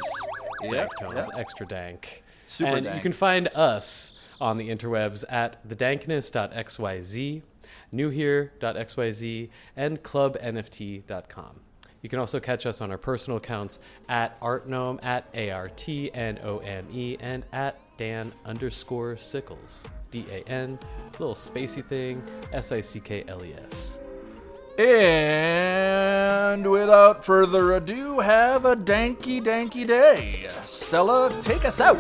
Yep, 0.73 0.91
tones, 1.01 1.15
yep. 1.15 1.29
extra 1.37 1.67
dank. 1.67 2.23
Super 2.47 2.71
and 2.77 2.85
dank. 2.85 2.97
you 2.97 3.03
can 3.03 3.13
find 3.13 3.49
us 3.49 4.19
on 4.41 4.59
the 4.59 4.69
interwebs 4.71 5.25
at 5.29 5.67
thedankness.xyz, 5.69 7.43
newhere.xyz, 7.91 9.49
and 9.77 10.03
clubnft.com. 10.03 11.61
You 12.03 12.09
can 12.09 12.19
also 12.19 12.41
catch 12.41 12.67
us 12.67 12.81
on 12.81 12.91
our 12.91 12.99
personal 12.99 13.37
accounts 13.39 13.79
at 14.09 14.39
artnome, 14.41 14.99
at 15.05 15.25
A-R-T-N-O-M-E, 15.35 17.17
and 17.21 17.47
at 17.53 17.79
Dan 17.97 18.33
underscore 18.45 19.15
Sickles. 19.17 19.85
D-A-N, 20.11 20.79
little 21.19 21.35
spacey 21.35 21.85
thing, 21.85 22.23
S-I-C-K-L-E-S. 22.53 23.99
And 24.79 26.69
without 26.69 27.25
further 27.25 27.75
ado, 27.75 28.19
have 28.19 28.65
a 28.65 28.75
danky 28.75 29.41
danky 29.41 29.87
day. 29.87 30.49
Stella, 30.65 31.33
take 31.43 31.65
us 31.65 31.81
out. 31.81 31.99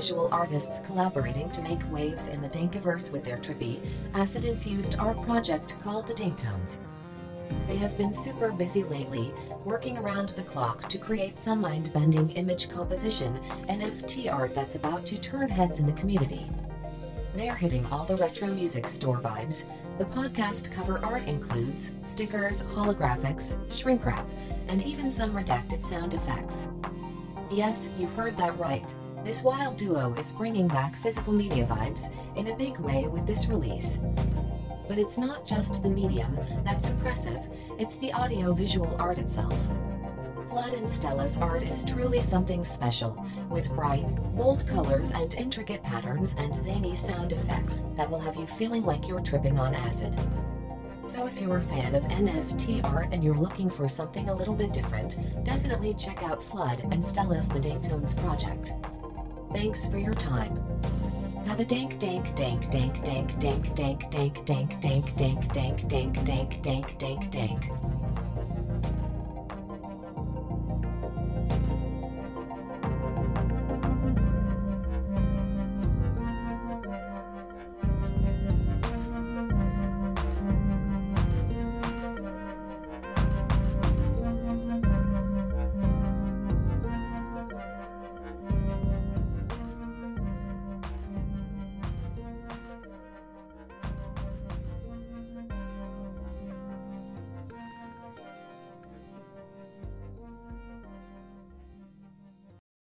Audiovisual 0.00 0.32
artists 0.32 0.80
collaborating 0.86 1.50
to 1.50 1.60
make 1.60 1.92
waves 1.92 2.28
in 2.28 2.40
the 2.40 2.48
Dankiverse 2.48 3.12
with 3.12 3.22
their 3.22 3.36
trippy, 3.36 3.86
acid 4.14 4.46
infused 4.46 4.98
art 4.98 5.20
project 5.24 5.76
called 5.82 6.06
the 6.06 6.14
Danktones. 6.14 6.78
They 7.68 7.76
have 7.76 7.98
been 7.98 8.14
super 8.14 8.50
busy 8.50 8.82
lately, 8.82 9.34
working 9.66 9.98
around 9.98 10.30
the 10.30 10.42
clock 10.42 10.88
to 10.88 10.96
create 10.96 11.38
some 11.38 11.60
mind 11.60 11.92
bending 11.92 12.30
image 12.30 12.70
composition 12.70 13.38
NFT 13.68 14.32
art 14.32 14.54
that's 14.54 14.76
about 14.76 15.04
to 15.04 15.18
turn 15.18 15.50
heads 15.50 15.80
in 15.80 15.86
the 15.86 15.92
community. 15.92 16.50
They're 17.34 17.54
hitting 17.54 17.84
all 17.92 18.06
the 18.06 18.16
retro 18.16 18.48
music 18.48 18.88
store 18.88 19.20
vibes. 19.20 19.66
The 19.98 20.06
podcast 20.06 20.72
cover 20.72 20.98
art 21.04 21.26
includes 21.26 21.92
stickers, 22.04 22.62
holographics, 22.62 23.58
shrink 23.70 24.06
wrap, 24.06 24.26
and 24.68 24.82
even 24.82 25.10
some 25.10 25.34
redacted 25.34 25.82
sound 25.82 26.14
effects. 26.14 26.70
Yes, 27.50 27.90
you 27.98 28.06
heard 28.06 28.34
that 28.38 28.58
right. 28.58 28.86
This 29.22 29.42
wild 29.42 29.76
duo 29.76 30.14
is 30.14 30.32
bringing 30.32 30.66
back 30.66 30.96
physical 30.96 31.34
media 31.34 31.66
vibes 31.66 32.10
in 32.36 32.46
a 32.46 32.56
big 32.56 32.78
way 32.78 33.06
with 33.06 33.26
this 33.26 33.48
release. 33.48 34.00
But 34.88 34.98
it's 34.98 35.18
not 35.18 35.44
just 35.44 35.82
the 35.82 35.90
medium 35.90 36.38
that's 36.64 36.88
impressive, 36.88 37.38
it's 37.78 37.98
the 37.98 38.14
audio 38.14 38.54
visual 38.54 38.96
art 38.98 39.18
itself. 39.18 39.54
Flood 40.48 40.72
and 40.72 40.88
Stella's 40.88 41.36
art 41.36 41.62
is 41.62 41.84
truly 41.84 42.20
something 42.20 42.64
special, 42.64 43.24
with 43.50 43.68
bright, 43.74 44.06
bold 44.34 44.66
colors 44.66 45.10
and 45.10 45.34
intricate 45.34 45.82
patterns 45.82 46.34
and 46.38 46.54
zany 46.54 46.96
sound 46.96 47.32
effects 47.32 47.84
that 47.96 48.10
will 48.10 48.20
have 48.20 48.36
you 48.36 48.46
feeling 48.46 48.84
like 48.84 49.06
you're 49.06 49.20
tripping 49.20 49.58
on 49.58 49.74
acid. 49.74 50.18
So 51.06 51.26
if 51.26 51.40
you're 51.40 51.58
a 51.58 51.62
fan 51.62 51.94
of 51.94 52.04
NFT 52.04 52.84
art 52.84 53.08
and 53.12 53.22
you're 53.22 53.34
looking 53.34 53.68
for 53.68 53.86
something 53.86 54.30
a 54.30 54.34
little 54.34 54.54
bit 54.54 54.72
different, 54.72 55.16
definitely 55.44 55.92
check 55.92 56.22
out 56.22 56.42
Flood 56.42 56.80
and 56.90 57.04
Stella's 57.04 57.48
The 57.48 57.60
Danktones 57.60 58.16
project. 58.16 58.72
Thanks 59.52 59.86
for 59.86 59.98
your 59.98 60.14
time. 60.14 60.56
Have 61.46 61.58
a 61.58 61.64
dank 61.64 61.98
dank 61.98 62.34
dank 62.36 62.70
dank 62.70 63.02
dank 63.02 63.40
dank 63.40 63.74
dank 63.74 64.10
dank 64.10 64.44
dank 64.46 64.80
dank 64.80 65.16
dank 65.16 65.52
dank 65.52 65.88
dank 65.88 66.24
dank 66.24 66.62
dank 66.62 66.98
dank 66.98 67.30
dank. 67.30 67.99